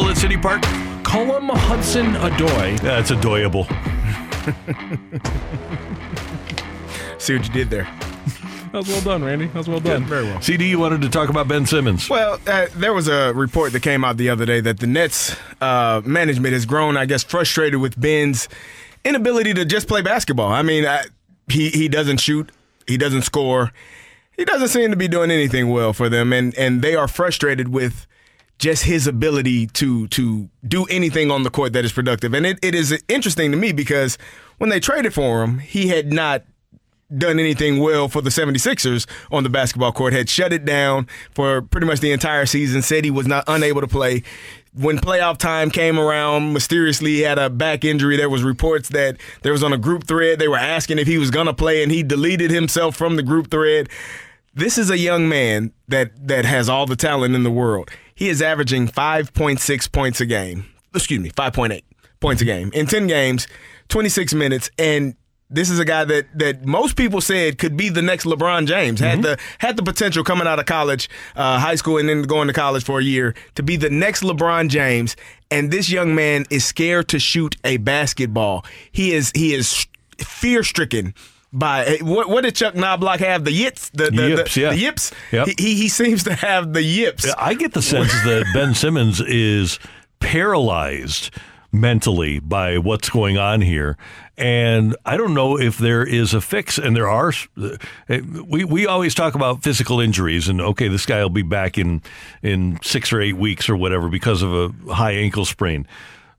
Scored 0.00 0.08
that 0.08 0.08
first 0.08 0.08
goal 0.08 0.08
at 0.08 0.16
City 0.16 0.36
Park? 0.36 0.62
Cullum 1.04 1.48
Hudson 1.48 2.16
Adoy. 2.16 2.80
That's 2.80 3.10
adorable. 3.10 3.64
See 7.18 7.36
what 7.36 7.46
you 7.46 7.52
did 7.52 7.70
there. 7.70 7.84
That 8.72 8.78
was 8.78 8.88
well 8.88 9.00
done, 9.00 9.24
Randy. 9.24 9.46
That 9.46 9.56
was 9.56 9.68
well 9.68 9.80
done. 9.80 10.04
Very 10.04 10.24
well. 10.24 10.40
CD, 10.40 10.70
you 10.70 10.78
wanted 10.78 11.02
to 11.02 11.08
talk 11.08 11.28
about 11.28 11.48
Ben 11.48 11.66
Simmons. 11.66 12.08
Well, 12.08 12.38
uh, 12.46 12.68
there 12.76 12.94
was 12.94 13.08
a 13.08 13.32
report 13.34 13.72
that 13.72 13.82
came 13.82 14.04
out 14.04 14.16
the 14.16 14.30
other 14.30 14.46
day 14.46 14.60
that 14.60 14.78
the 14.78 14.86
Nets 14.86 15.34
uh, 15.60 16.02
management 16.04 16.52
has 16.52 16.66
grown, 16.66 16.96
I 16.96 17.04
guess, 17.04 17.24
frustrated 17.24 17.80
with 17.80 18.00
Ben's 18.00 18.48
inability 19.04 19.54
to 19.54 19.64
just 19.64 19.88
play 19.88 20.02
basketball. 20.02 20.52
I 20.52 20.62
mean, 20.62 20.86
I, 20.86 21.04
he 21.48 21.70
he 21.70 21.88
doesn't 21.88 22.18
shoot, 22.18 22.52
he 22.86 22.96
doesn't 22.96 23.22
score, 23.22 23.72
he 24.36 24.44
doesn't 24.44 24.68
seem 24.68 24.90
to 24.90 24.96
be 24.96 25.08
doing 25.08 25.32
anything 25.32 25.70
well 25.70 25.92
for 25.92 26.08
them, 26.08 26.32
and 26.32 26.56
and 26.56 26.80
they 26.80 26.94
are 26.94 27.08
frustrated 27.08 27.68
with 27.68 28.06
just 28.60 28.84
his 28.84 29.06
ability 29.06 29.66
to 29.66 30.06
to 30.08 30.48
do 30.68 30.84
anything 30.84 31.30
on 31.30 31.42
the 31.42 31.50
court 31.50 31.72
that 31.72 31.84
is 31.84 31.92
productive. 31.92 32.34
And 32.34 32.46
it, 32.46 32.58
it 32.62 32.74
is 32.74 33.02
interesting 33.08 33.50
to 33.50 33.56
me 33.56 33.72
because 33.72 34.18
when 34.58 34.68
they 34.68 34.78
traded 34.78 35.14
for 35.14 35.42
him, 35.42 35.58
he 35.58 35.88
had 35.88 36.12
not 36.12 36.44
done 37.16 37.40
anything 37.40 37.80
well 37.80 38.06
for 38.06 38.20
the 38.20 38.30
76ers 38.30 39.06
on 39.32 39.42
the 39.42 39.48
basketball 39.48 39.92
court, 39.92 40.12
had 40.12 40.28
shut 40.28 40.52
it 40.52 40.64
down 40.64 41.08
for 41.34 41.62
pretty 41.62 41.86
much 41.86 42.00
the 42.00 42.12
entire 42.12 42.46
season, 42.46 42.82
said 42.82 43.04
he 43.04 43.10
was 43.10 43.26
not 43.26 43.42
unable 43.48 43.80
to 43.80 43.88
play. 43.88 44.22
When 44.74 44.98
playoff 44.98 45.38
time 45.38 45.70
came 45.70 45.98
around, 45.98 46.52
mysteriously 46.52 47.14
he 47.14 47.20
had 47.22 47.38
a 47.38 47.50
back 47.50 47.84
injury. 47.84 48.16
There 48.16 48.28
was 48.28 48.44
reports 48.44 48.90
that 48.90 49.16
there 49.42 49.52
was 49.52 49.64
on 49.64 49.72
a 49.72 49.78
group 49.78 50.06
thread. 50.06 50.38
They 50.38 50.46
were 50.46 50.58
asking 50.58 50.98
if 50.98 51.08
he 51.08 51.18
was 51.18 51.30
to 51.30 51.54
play 51.54 51.82
and 51.82 51.90
he 51.90 52.02
deleted 52.02 52.50
himself 52.50 52.94
from 52.94 53.16
the 53.16 53.22
group 53.22 53.50
thread. 53.50 53.88
This 54.54 54.78
is 54.78 54.90
a 54.90 54.98
young 54.98 55.28
man 55.28 55.72
that 55.88 56.28
that 56.28 56.44
has 56.44 56.68
all 56.68 56.86
the 56.86 56.94
talent 56.94 57.34
in 57.34 57.42
the 57.42 57.50
world. 57.50 57.90
He 58.20 58.28
is 58.28 58.42
averaging 58.42 58.86
5.6 58.86 59.92
points 59.92 60.20
a 60.20 60.26
game. 60.26 60.66
Excuse 60.94 61.20
me, 61.20 61.30
5.8 61.30 61.82
points 62.20 62.42
a 62.42 62.44
game. 62.44 62.70
In 62.74 62.86
10 62.86 63.06
games, 63.06 63.48
26 63.88 64.34
minutes 64.34 64.70
and 64.78 65.16
this 65.48 65.70
is 65.70 65.78
a 65.80 65.84
guy 65.86 66.04
that 66.04 66.26
that 66.38 66.64
most 66.64 66.96
people 66.96 67.20
said 67.20 67.58
could 67.58 67.76
be 67.76 67.88
the 67.88 68.02
next 68.02 68.24
LeBron 68.24 68.66
James. 68.66 69.00
Had 69.00 69.22
the 69.22 69.38
had 69.58 69.76
the 69.76 69.82
potential 69.82 70.22
coming 70.22 70.46
out 70.46 70.60
of 70.60 70.66
college, 70.66 71.08
uh, 71.34 71.58
high 71.58 71.74
school, 71.74 71.98
and 71.98 72.08
then 72.08 72.22
going 72.22 72.46
to 72.46 72.52
college 72.54 72.84
for 72.84 73.00
a 73.00 73.02
year 73.02 73.34
to 73.56 73.62
be 73.62 73.76
the 73.76 73.90
next 73.90 74.22
LeBron 74.22 74.68
James. 74.68 75.16
And 75.50 75.72
this 75.72 75.90
young 75.90 76.14
man 76.14 76.44
is 76.50 76.64
scared 76.64 77.08
to 77.08 77.18
shoot 77.18 77.56
a 77.64 77.78
basketball. 77.78 78.64
He 78.92 79.12
is 79.12 79.32
he 79.34 79.54
is 79.54 79.88
fear 80.18 80.62
stricken. 80.62 81.14
By 81.52 81.84
eh, 81.84 81.98
what? 82.02 82.28
What 82.28 82.42
did 82.42 82.54
Chuck 82.54 82.74
Knobloch 82.74 83.20
have? 83.20 83.44
The 83.44 83.52
yips, 83.52 83.90
the 83.90 84.10
the, 84.10 84.28
Yips, 84.28 84.54
the, 84.54 84.60
yeah. 84.60 84.70
the 84.70 84.78
yips. 84.78 85.12
Yep. 85.32 85.48
He, 85.48 85.54
he 85.58 85.74
he 85.74 85.88
seems 85.88 86.24
to 86.24 86.34
have 86.34 86.72
the 86.72 86.82
yips. 86.82 87.28
I 87.36 87.54
get 87.54 87.72
the 87.72 87.82
sense 87.82 88.12
that 88.24 88.46
Ben 88.54 88.74
Simmons 88.74 89.20
is 89.20 89.78
paralyzed 90.20 91.30
mentally 91.72 92.38
by 92.40 92.78
what's 92.78 93.08
going 93.08 93.38
on 93.38 93.60
here. 93.60 93.96
And 94.36 94.96
I 95.04 95.16
don't 95.16 95.34
know 95.34 95.58
if 95.58 95.76
there 95.78 96.02
is 96.02 96.34
a 96.34 96.40
fix. 96.40 96.78
And 96.78 96.96
there 96.96 97.08
are. 97.08 97.32
We, 98.08 98.64
we 98.64 98.86
always 98.86 99.14
talk 99.14 99.34
about 99.34 99.62
physical 99.62 100.00
injuries, 100.00 100.48
and 100.48 100.60
okay, 100.60 100.88
this 100.88 101.04
guy 101.04 101.22
will 101.22 101.30
be 101.30 101.42
back 101.42 101.76
in 101.78 102.02
in 102.42 102.78
six 102.82 103.12
or 103.12 103.20
eight 103.20 103.36
weeks 103.36 103.68
or 103.68 103.76
whatever 103.76 104.08
because 104.08 104.42
of 104.42 104.52
a 104.54 104.94
high 104.94 105.12
ankle 105.12 105.44
sprain. 105.44 105.86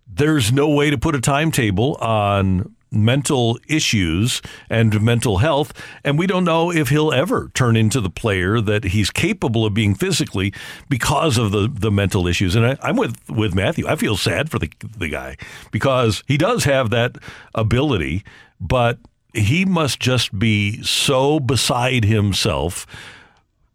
There's 0.08 0.52
no 0.52 0.70
way 0.70 0.90
to 0.90 0.98
put 0.98 1.16
a 1.16 1.22
timetable 1.22 1.96
on 1.96 2.76
mental 2.92 3.58
issues 3.70 4.42
and 4.70 5.02
mental 5.02 5.38
health, 5.38 5.74
and 6.04 6.20
we 6.20 6.28
don't 6.28 6.44
know 6.44 6.72
if 6.72 6.90
he'll 6.90 7.14
ever 7.14 7.50
turn 7.54 7.76
into 7.78 8.02
the 8.02 8.10
player 8.10 8.60
that 8.60 8.84
he's 8.84 9.10
capable 9.10 9.66
of 9.66 9.74
being 9.74 9.96
physically 9.96 10.54
because 10.90 11.38
of 11.38 11.52
the, 11.52 11.70
the 11.72 11.92
mental 11.92 12.28
issues. 12.28 12.56
And 12.56 12.66
I, 12.66 12.78
I'm 12.82 12.98
with 12.98 13.18
with 13.30 13.56
Matthew. 13.56 13.88
I 13.88 13.96
feel 13.96 14.18
sad 14.18 14.50
for 14.50 14.60
the 14.60 14.72
the 14.98 15.08
guy 15.08 15.38
because 15.72 16.24
he 16.28 16.38
does 16.38 16.66
have 16.66 16.90
that 16.90 17.18
ability, 17.56 18.24
but 18.60 19.00
he 19.34 19.64
must 19.64 20.00
just 20.00 20.38
be 20.38 20.84
so 20.84 21.40
beside 21.40 22.04
himself 22.04 22.86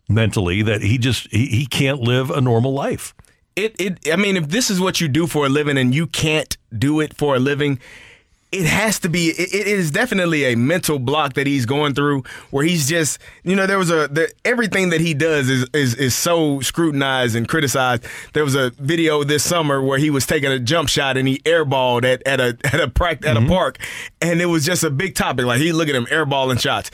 mentally 0.09 0.63
that 0.63 0.83
he 0.83 0.99
just 0.99 1.27
he, 1.33 1.47
he 1.47 1.67
can't 1.67 2.01
live 2.01 2.31
a 2.31 2.41
normal 2.41 2.73
life. 2.73 3.15
it, 3.57 3.75
it 3.81 4.13
I 4.13 4.17
mean, 4.17 4.37
if 4.37 4.49
this 4.49 4.71
is 4.71 4.79
what 4.81 5.01
you 5.01 5.09
do 5.09 5.27
for 5.27 5.47
a 5.47 5.49
living 5.49 5.79
and 5.79 5.95
you 5.95 6.07
can't 6.07 6.57
do 6.77 7.01
it 7.01 7.17
for 7.17 7.35
a 7.35 7.39
living, 7.39 7.81
it 8.59 8.67
has 8.67 8.99
to 9.01 9.09
be. 9.09 9.29
It, 9.31 9.55
it 9.55 9.67
is 9.67 9.91
definitely 9.91 10.45
a 10.45 10.57
mental 10.57 10.99
block 10.99 11.35
that 11.35 11.47
he's 11.47 11.67
going 11.67 11.95
through, 11.95 12.25
where 12.51 12.65
he's 12.65 12.89
just, 12.89 13.19
you 13.45 13.55
know, 13.57 13.67
there 13.67 13.79
was 13.79 13.91
a 13.91 14.09
the, 14.09 14.33
everything 14.45 14.91
that 14.91 15.01
he 15.01 15.15
does 15.15 15.49
is, 15.49 15.67
is 15.73 15.95
is 15.95 16.15
so 16.15 16.61
scrutinized 16.61 17.37
and 17.37 17.49
criticized. 17.49 18.05
There 18.33 18.45
was 18.45 18.55
a 18.55 18.71
video 18.71 19.25
this 19.25 19.45
summer 19.45 19.83
where 19.83 19.99
he 19.99 20.11
was 20.11 20.27
taking 20.27 20.51
a 20.51 20.59
jump 20.59 20.89
shot 20.89 21.17
and 21.17 21.29
he 21.29 21.39
airballed 21.41 22.05
at 22.05 22.27
at 22.27 22.41
a 22.41 22.59
at 22.65 22.81
a 22.81 22.89
practice 22.89 23.29
at 23.29 23.37
a 23.37 23.41
mm-hmm. 23.41 23.49
park, 23.49 23.79
and 24.21 24.41
it 24.41 24.47
was 24.47 24.65
just 24.65 24.85
a 24.85 24.91
big 24.91 25.15
topic. 25.15 25.47
Like 25.47 25.61
he 25.61 25.73
look 25.73 25.89
at 25.89 25.95
him 25.95 26.07
airballing 26.07 26.61
shots 26.61 26.91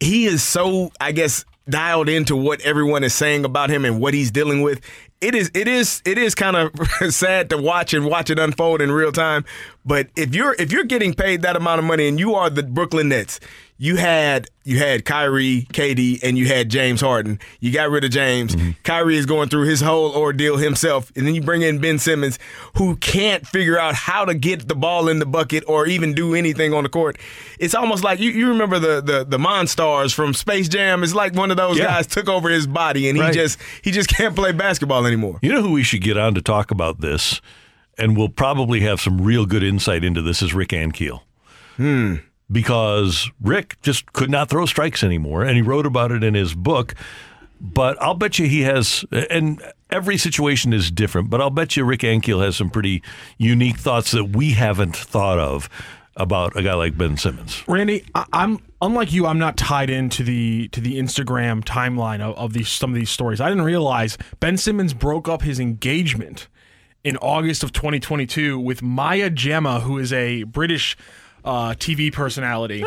he 0.00 0.26
is 0.26 0.42
so 0.42 0.90
I 1.00 1.12
guess 1.12 1.44
dialed 1.68 2.08
into 2.08 2.34
what 2.36 2.60
everyone 2.62 3.04
is 3.04 3.14
saying 3.14 3.44
about 3.44 3.70
him 3.70 3.84
and 3.84 4.00
what 4.00 4.14
he's 4.14 4.30
dealing 4.30 4.62
with. 4.62 4.80
It 5.20 5.34
is 5.34 5.50
it 5.54 5.66
is 5.66 6.00
it 6.04 6.16
is 6.16 6.34
kind 6.34 6.56
of 6.56 6.72
sad 7.12 7.50
to 7.50 7.58
watch 7.58 7.92
and 7.92 8.06
watch 8.06 8.30
it 8.30 8.38
unfold 8.38 8.80
in 8.80 8.90
real 8.92 9.12
time. 9.12 9.44
But 9.84 10.08
if 10.16 10.34
you're 10.34 10.54
if 10.58 10.70
you're 10.72 10.84
getting 10.84 11.14
paid 11.14 11.42
that 11.42 11.56
amount 11.56 11.78
of 11.78 11.84
money 11.84 12.08
and 12.08 12.18
you 12.18 12.34
are 12.34 12.50
the 12.50 12.62
Brooklyn 12.62 13.08
Nets, 13.08 13.40
you 13.78 13.96
had 13.96 14.46
you 14.64 14.76
had 14.78 15.06
Kyrie, 15.06 15.66
KD, 15.72 16.22
and 16.22 16.36
you 16.36 16.46
had 16.46 16.68
James 16.68 17.00
Harden. 17.00 17.38
You 17.60 17.72
got 17.72 17.88
rid 17.88 18.04
of 18.04 18.10
James. 18.10 18.54
Mm-hmm. 18.54 18.72
Kyrie 18.84 19.16
is 19.16 19.24
going 19.24 19.48
through 19.48 19.64
his 19.66 19.80
whole 19.80 20.12
ordeal 20.14 20.58
himself, 20.58 21.10
and 21.16 21.26
then 21.26 21.34
you 21.34 21.40
bring 21.40 21.62
in 21.62 21.78
Ben 21.78 21.98
Simmons, 21.98 22.38
who 22.76 22.96
can't 22.96 23.46
figure 23.46 23.78
out 23.78 23.94
how 23.94 24.26
to 24.26 24.34
get 24.34 24.68
the 24.68 24.74
ball 24.74 25.08
in 25.08 25.20
the 25.20 25.26
bucket 25.26 25.64
or 25.66 25.86
even 25.86 26.12
do 26.12 26.34
anything 26.34 26.74
on 26.74 26.82
the 26.82 26.90
court. 26.90 27.16
It's 27.58 27.74
almost 27.74 28.04
like 28.04 28.18
you, 28.20 28.30
you 28.30 28.48
remember 28.48 28.78
the 28.78 29.00
the 29.00 29.24
the 29.24 29.38
Monstars 29.38 30.12
from 30.12 30.34
Space 30.34 30.68
Jam. 30.68 31.02
It's 31.02 31.14
like 31.14 31.34
one 31.34 31.50
of 31.50 31.56
those 31.56 31.78
Yeah. 31.78 31.84
guys 31.84 32.06
took 32.06 32.28
over 32.28 32.50
his 32.50 32.66
body, 32.66 33.08
and 33.08 33.16
he 33.16 33.22
Right. 33.22 33.32
just 33.32 33.58
he 33.82 33.90
just 33.90 34.10
can't 34.10 34.34
play 34.36 34.52
basketball 34.52 35.06
anymore. 35.06 35.38
You 35.40 35.52
know 35.52 35.62
who 35.62 35.70
we 35.72 35.82
should 35.82 36.02
get 36.02 36.18
on 36.18 36.34
to 36.34 36.42
talk 36.42 36.70
about 36.70 37.00
this, 37.00 37.40
and 37.98 38.16
we'll 38.16 38.28
probably 38.28 38.80
have 38.80 39.00
some 39.00 39.20
real 39.20 39.46
good 39.46 39.62
insight 39.62 40.04
into 40.04 40.22
this 40.22 40.42
is 40.42 40.54
Rick 40.54 40.70
Ankiel. 40.70 41.22
Hmm. 41.76 42.16
Because 42.50 43.30
Rick 43.42 43.76
just 43.82 44.12
could 44.14 44.30
not 44.30 44.48
throw 44.48 44.64
strikes 44.64 45.02
anymore, 45.02 45.42
and 45.42 45.56
he 45.56 45.62
wrote 45.62 45.84
about 45.84 46.12
it 46.12 46.24
in 46.24 46.34
his 46.34 46.54
book. 46.54 46.94
But 47.60 48.00
I'll 48.00 48.14
bet 48.14 48.38
you 48.38 48.46
he 48.46 48.62
has, 48.62 49.04
and 49.10 49.60
every 49.90 50.16
situation 50.16 50.72
is 50.72 50.90
different, 50.90 51.28
but 51.28 51.40
I'll 51.40 51.50
bet 51.50 51.76
you 51.76 51.84
Rick 51.84 52.00
Ankiel 52.00 52.42
has 52.42 52.56
some 52.56 52.70
pretty 52.70 53.02
unique 53.36 53.76
thoughts 53.76 54.12
that 54.12 54.36
we 54.36 54.52
haven't 54.52 54.96
thought 54.96 55.38
of 55.38 55.68
about 56.16 56.56
a 56.56 56.62
guy 56.62 56.74
like 56.74 56.96
Ben 56.96 57.16
Simmons. 57.16 57.62
Randy, 57.68 58.04
I, 58.14 58.24
I'm 58.32 58.60
unlike 58.80 59.12
you. 59.12 59.26
I'm 59.26 59.38
not 59.38 59.56
tied 59.56 59.90
into 59.90 60.22
the 60.22 60.68
to 60.68 60.80
the 60.80 60.98
Instagram 60.98 61.64
timeline 61.64 62.20
of, 62.20 62.36
of 62.36 62.52
these 62.52 62.68
some 62.68 62.90
of 62.90 62.96
these 62.96 63.10
stories. 63.10 63.40
I 63.40 63.48
didn't 63.48 63.64
realize 63.64 64.18
Ben 64.40 64.56
Simmons 64.56 64.94
broke 64.94 65.28
up 65.28 65.42
his 65.42 65.60
engagement 65.60 66.48
in 67.08 67.16
August 67.16 67.62
of 67.62 67.72
2022 67.72 68.58
with 68.60 68.82
Maya 68.82 69.30
Jama, 69.30 69.80
who 69.80 69.96
is 69.96 70.12
a 70.12 70.42
British 70.42 70.94
uh, 71.42 71.70
TV 71.70 72.12
personality. 72.12 72.84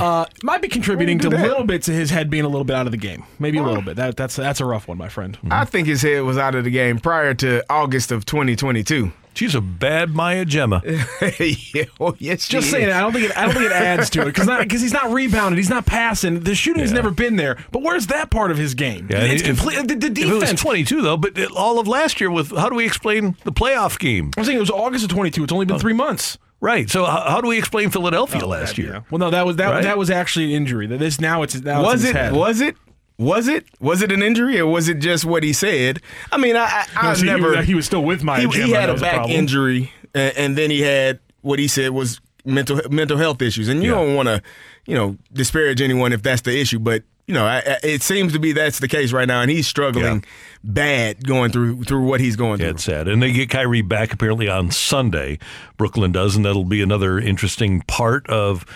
Uh, 0.00 0.26
might 0.42 0.62
be 0.62 0.68
contributing 0.68 1.18
to 1.20 1.28
a 1.28 1.30
little 1.30 1.64
bit 1.64 1.82
to 1.82 1.92
his 1.92 2.10
head 2.10 2.30
being 2.30 2.44
a 2.44 2.48
little 2.48 2.64
bit 2.64 2.76
out 2.76 2.86
of 2.86 2.92
the 2.92 2.98
game. 2.98 3.24
Maybe 3.38 3.58
a 3.58 3.62
little 3.62 3.82
bit. 3.82 3.96
That 3.96 4.16
that's 4.16 4.36
that's 4.36 4.60
a 4.60 4.64
rough 4.64 4.88
one, 4.88 4.98
my 4.98 5.08
friend. 5.08 5.38
I 5.50 5.64
think 5.64 5.88
his 5.88 6.02
head 6.02 6.22
was 6.22 6.38
out 6.38 6.54
of 6.54 6.64
the 6.64 6.70
game 6.70 6.98
prior 6.98 7.34
to 7.34 7.64
August 7.70 8.12
of 8.12 8.24
2022. 8.26 9.12
She's 9.32 9.54
a 9.54 9.60
bad 9.60 10.10
Maya 10.10 10.44
Jama. 10.44 10.82
yeah, 10.84 11.84
oh, 12.00 12.16
yes, 12.18 12.44
she 12.46 12.52
Just 12.52 12.70
saying, 12.70 12.88
is. 12.88 12.94
I 12.94 13.00
don't 13.00 13.12
think 13.12 13.26
it, 13.30 13.36
I 13.38 13.44
don't 13.44 13.54
think 13.54 13.66
it 13.66 13.72
adds 13.72 14.10
to 14.10 14.22
it 14.22 14.24
because 14.26 14.48
because 14.48 14.80
he's 14.82 14.92
not 14.92 15.12
rebounding, 15.12 15.56
he's 15.56 15.70
not 15.70 15.86
passing. 15.86 16.40
The 16.40 16.54
shooting 16.54 16.80
shooting's 16.80 16.92
never 16.92 17.10
been 17.10 17.36
there. 17.36 17.56
But 17.70 17.82
where's 17.82 18.08
that 18.08 18.30
part 18.30 18.50
of 18.50 18.58
his 18.58 18.74
game? 18.74 19.06
Yeah, 19.08 19.18
it's 19.22 19.42
if- 19.42 19.46
complete. 19.48 19.76
The, 19.86 19.94
the 19.94 20.06
If 20.08 20.18
it 20.18 20.32
was 20.34 20.40
defense. 20.40 20.60
22 20.60 21.00
though, 21.02 21.16
but 21.16 21.38
it- 21.38 21.50
all 21.52 21.78
of 21.78 21.86
last 21.86 22.20
year 22.20 22.30
with 22.30 22.50
how 22.56 22.68
do 22.68 22.74
we 22.74 22.84
explain 22.84 23.36
the 23.44 23.52
playoff 23.52 23.98
game? 23.98 24.32
I'm 24.36 24.44
saying 24.44 24.56
it 24.56 24.60
was 24.60 24.70
August 24.70 25.04
of 25.04 25.10
22. 25.10 25.44
It's 25.44 25.52
only 25.52 25.64
been 25.64 25.78
three 25.78 25.94
months. 25.94 26.36
Right. 26.60 26.90
So 26.90 27.04
how, 27.06 27.20
how 27.28 27.40
do 27.40 27.48
we 27.48 27.58
explain 27.58 27.90
Philadelphia 27.90 28.42
oh, 28.44 28.48
last 28.48 28.76
year? 28.78 29.02
Well, 29.10 29.18
no, 29.18 29.30
that 29.30 29.46
was 29.46 29.56
that 29.56 29.70
Right? 29.70 29.82
that 29.84 29.96
was 29.98 30.10
actually 30.10 30.46
an 30.46 30.50
injury. 30.52 30.86
That 30.86 30.98
This 30.98 31.20
now 31.20 31.42
it's 31.42 31.54
now 31.62 31.82
was 31.82 32.04
it's 32.04 32.10
in 32.10 32.16
it? 32.16 32.20
his 32.20 32.26
head. 32.30 32.32
Was 32.38 32.60
it? 32.60 32.76
Was 33.18 33.48
it? 33.48 33.66
Was 33.80 34.02
it 34.02 34.12
an 34.12 34.22
injury 34.22 34.58
or 34.60 34.66
was 34.66 34.88
it 34.88 34.98
just 34.98 35.24
what 35.24 35.42
he 35.42 35.52
said? 35.52 36.00
I 36.32 36.36
mean, 36.38 36.56
I, 36.56 36.64
I, 36.94 37.02
No, 37.02 37.08
I've 37.10 37.16
see, 37.16 37.26
he 37.26 37.32
never. 37.32 37.50
was- 37.56 37.66
he 37.66 37.74
was 37.74 37.86
still 37.86 38.02
with 38.04 38.22
Maya 38.22 38.46
He, 38.48 38.62
he 38.62 38.70
had 38.72 38.88
a 38.88 38.92
was 38.92 39.02
a 39.02 39.04
back 39.04 39.28
injury, 39.28 39.92
and, 40.14 40.36
and 40.36 40.58
then 40.58 40.70
he 40.70 40.80
had 40.82 41.20
what 41.42 41.58
he 41.58 41.66
said 41.68 41.90
was 41.92 42.20
mental 42.44 42.80
mental 42.90 43.16
health 43.18 43.40
issues. 43.42 43.68
And 43.68 43.82
you 43.82 43.90
don't 43.90 44.14
want 44.14 44.28
to, 44.28 44.42
you 44.86 44.94
know, 44.94 45.16
disparage 45.32 45.80
anyone 45.82 46.12
if 46.12 46.22
that's 46.22 46.42
the 46.42 46.58
issue, 46.58 46.78
but 46.78 47.02
you 47.30 47.34
know, 47.34 47.46
I, 47.46 47.58
I, 47.58 47.78
it 47.84 48.02
seems 48.02 48.32
to 48.32 48.40
be 48.40 48.50
that's 48.50 48.80
the 48.80 48.88
case 48.88 49.12
right 49.12 49.28
now, 49.28 49.40
and 49.40 49.48
he's 49.48 49.68
struggling 49.68 50.24
bad 50.64 51.24
going 51.24 51.52
through 51.52 51.84
through 51.84 52.02
what 52.02 52.18
he's 52.18 52.34
going 52.34 52.56
through. 52.56 52.66
Yeah, 52.66 52.72
it's 52.72 52.82
sad. 52.82 53.06
And 53.06 53.22
they 53.22 53.30
get 53.30 53.48
Kyrie 53.48 53.82
back 53.82 54.12
apparently 54.12 54.48
on 54.48 54.72
Sunday. 54.72 55.38
Brooklyn 55.76 56.10
does, 56.10 56.34
and 56.34 56.44
that'll 56.44 56.64
be 56.64 56.82
another 56.82 57.20
interesting 57.20 57.82
part 57.82 58.28
of 58.28 58.66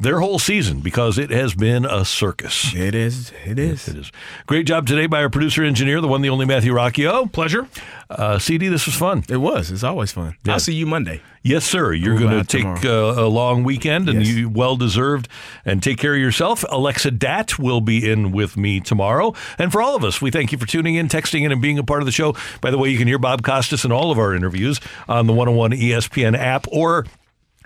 their 0.00 0.20
whole 0.20 0.38
season 0.38 0.80
because 0.80 1.18
it 1.18 1.30
has 1.30 1.54
been 1.54 1.84
a 1.84 2.04
circus. 2.04 2.74
It 2.74 2.94
is. 2.94 3.32
It 3.44 3.58
is. 3.58 3.86
it 3.86 3.96
is. 3.96 4.12
Great 4.46 4.66
job 4.66 4.86
today 4.86 5.06
by 5.06 5.22
our 5.22 5.30
producer 5.30 5.62
engineer, 5.62 6.00
the 6.00 6.08
one, 6.08 6.22
the 6.22 6.30
only 6.30 6.46
Matthew 6.46 6.72
Rocchio. 6.72 7.30
Pleasure. 7.30 7.68
Uh, 8.08 8.38
CD, 8.38 8.68
this 8.68 8.86
was 8.86 8.94
fun. 8.96 9.24
It 9.28 9.36
was. 9.36 9.70
It's 9.70 9.84
always 9.84 10.10
fun. 10.10 10.36
Yeah. 10.44 10.54
I'll 10.54 10.60
see 10.60 10.74
you 10.74 10.86
Monday. 10.86 11.20
Yes, 11.42 11.64
sir. 11.64 11.92
You're 11.94 12.18
going 12.18 12.44
to 12.44 12.44
take 12.44 12.84
uh, 12.84 13.14
a 13.16 13.28
long 13.28 13.64
weekend, 13.64 14.10
and 14.10 14.26
you 14.26 14.50
well 14.50 14.76
deserved. 14.76 15.26
And 15.64 15.82
take 15.82 15.96
care 15.98 16.14
of 16.14 16.20
yourself. 16.20 16.64
Alexa 16.68 17.12
Datt 17.12 17.58
will 17.58 17.80
be 17.80 18.10
in 18.10 18.32
with 18.32 18.56
me 18.58 18.80
tomorrow, 18.80 19.32
and 19.58 19.72
for 19.72 19.80
all 19.80 19.96
of 19.96 20.04
us, 20.04 20.20
we 20.20 20.30
thank 20.30 20.52
you 20.52 20.58
for 20.58 20.66
tuning 20.66 20.96
in, 20.96 21.08
texting 21.08 21.44
in, 21.44 21.52
and 21.52 21.62
being 21.62 21.78
a 21.78 21.84
part 21.84 22.02
of 22.02 22.06
the 22.06 22.12
show. 22.12 22.34
By 22.60 22.70
the 22.70 22.76
way, 22.78 22.90
you 22.90 22.98
can 22.98 23.08
hear 23.08 23.18
Bob 23.18 23.42
Costas 23.42 23.84
and 23.84 23.92
all 23.92 24.10
of 24.10 24.18
our 24.18 24.34
interviews 24.34 24.80
on 25.08 25.26
the 25.26 25.32
101 25.32 25.72
ESPN 25.72 26.36
app 26.36 26.66
or. 26.70 27.06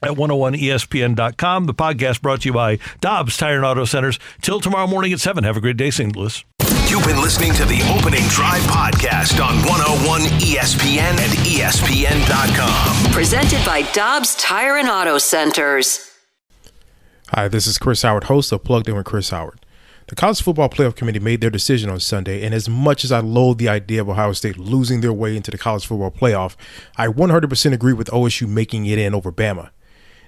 At 0.05 0.17
101ESPN.com. 0.17 1.65
The 1.67 1.75
podcast 1.75 2.21
brought 2.23 2.43
to 2.43 2.49
you 2.49 2.53
by 2.53 2.79
Dobbs 3.01 3.37
Tire 3.37 3.57
and 3.57 3.65
Auto 3.65 3.85
Centers. 3.85 4.19
Till 4.43 4.61
tomorrow 4.61 4.87
morning 4.87 5.13
at 5.13 5.21
7. 5.21 5.45
Have 5.45 5.57
a 5.57 5.61
great 5.61 5.77
day, 5.77 5.91
St. 5.91 6.15
Louis. 6.15 6.45
You've 6.89 7.05
been 7.05 7.21
listening 7.21 7.53
to 7.55 7.65
the 7.65 7.81
Opening 7.99 8.23
Drive 8.29 8.63
podcast 8.63 9.43
on 9.45 9.57
101 9.67 10.21
ESPN 10.41 11.19
and 11.19 11.33
ESPN.com. 11.47 13.13
Presented 13.13 13.65
by 13.65 13.83
Dobbs 13.93 14.35
Tire 14.37 14.77
and 14.77 14.89
Auto 14.89 15.19
Centers. 15.19 16.11
Hi, 17.29 17.49
this 17.49 17.67
is 17.67 17.79
Chris 17.79 18.03
Howard, 18.03 18.25
host 18.25 18.53
of 18.53 18.63
Plugged 18.63 18.89
In 18.89 18.97
with 18.97 19.07
Chris 19.07 19.31
Howard. 19.31 19.65
The 20.09 20.15
College 20.15 20.43
Football 20.43 20.69
Playoff 20.69 20.95
Committee 20.95 21.19
made 21.19 21.41
their 21.41 21.49
decision 21.49 21.89
on 21.89 21.99
Sunday, 21.99 22.45
and 22.45 22.55
as 22.55 22.69
much 22.69 23.05
as 23.05 23.11
I 23.11 23.21
loathe 23.21 23.57
the 23.57 23.71
idea 23.71 24.03
of 24.03 24.09
Ohio 24.11 24.33
State 24.35 24.59
losing 24.59 25.01
their 25.01 25.15
way 25.15 25.35
into 25.35 25.51
the 25.51 25.57
College 25.57 25.87
Football 25.87 26.11
Playoff, 26.11 26.57
I 26.99 27.07
100% 27.07 27.73
agree 27.73 27.95
with 27.95 28.09
OSU 28.11 28.47
making 28.47 28.85
it 28.85 28.99
in 28.99 29.15
over 29.15 29.33
Bama. 29.33 29.71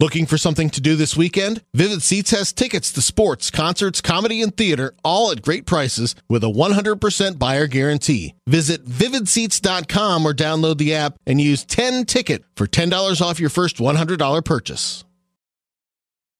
Looking 0.00 0.24
for 0.24 0.38
something 0.38 0.70
to 0.70 0.80
do 0.80 0.96
this 0.96 1.14
weekend? 1.14 1.62
Vivid 1.74 2.00
Seats 2.00 2.30
has 2.30 2.54
tickets 2.54 2.90
to 2.92 3.02
sports, 3.02 3.50
concerts, 3.50 4.00
comedy, 4.00 4.40
and 4.40 4.56
theater, 4.56 4.94
all 5.04 5.30
at 5.30 5.42
great 5.42 5.66
prices 5.66 6.14
with 6.26 6.42
a 6.42 6.46
100% 6.46 7.38
buyer 7.38 7.66
guarantee. 7.66 8.34
Visit 8.46 8.86
vividseats.com 8.86 10.24
or 10.24 10.32
download 10.32 10.78
the 10.78 10.94
app 10.94 11.16
and 11.26 11.38
use 11.38 11.66
10 11.66 12.06
ticket 12.06 12.44
for 12.56 12.66
$10 12.66 13.20
off 13.20 13.38
your 13.38 13.50
first 13.50 13.76
$100 13.76 14.42
purchase. 14.42 15.04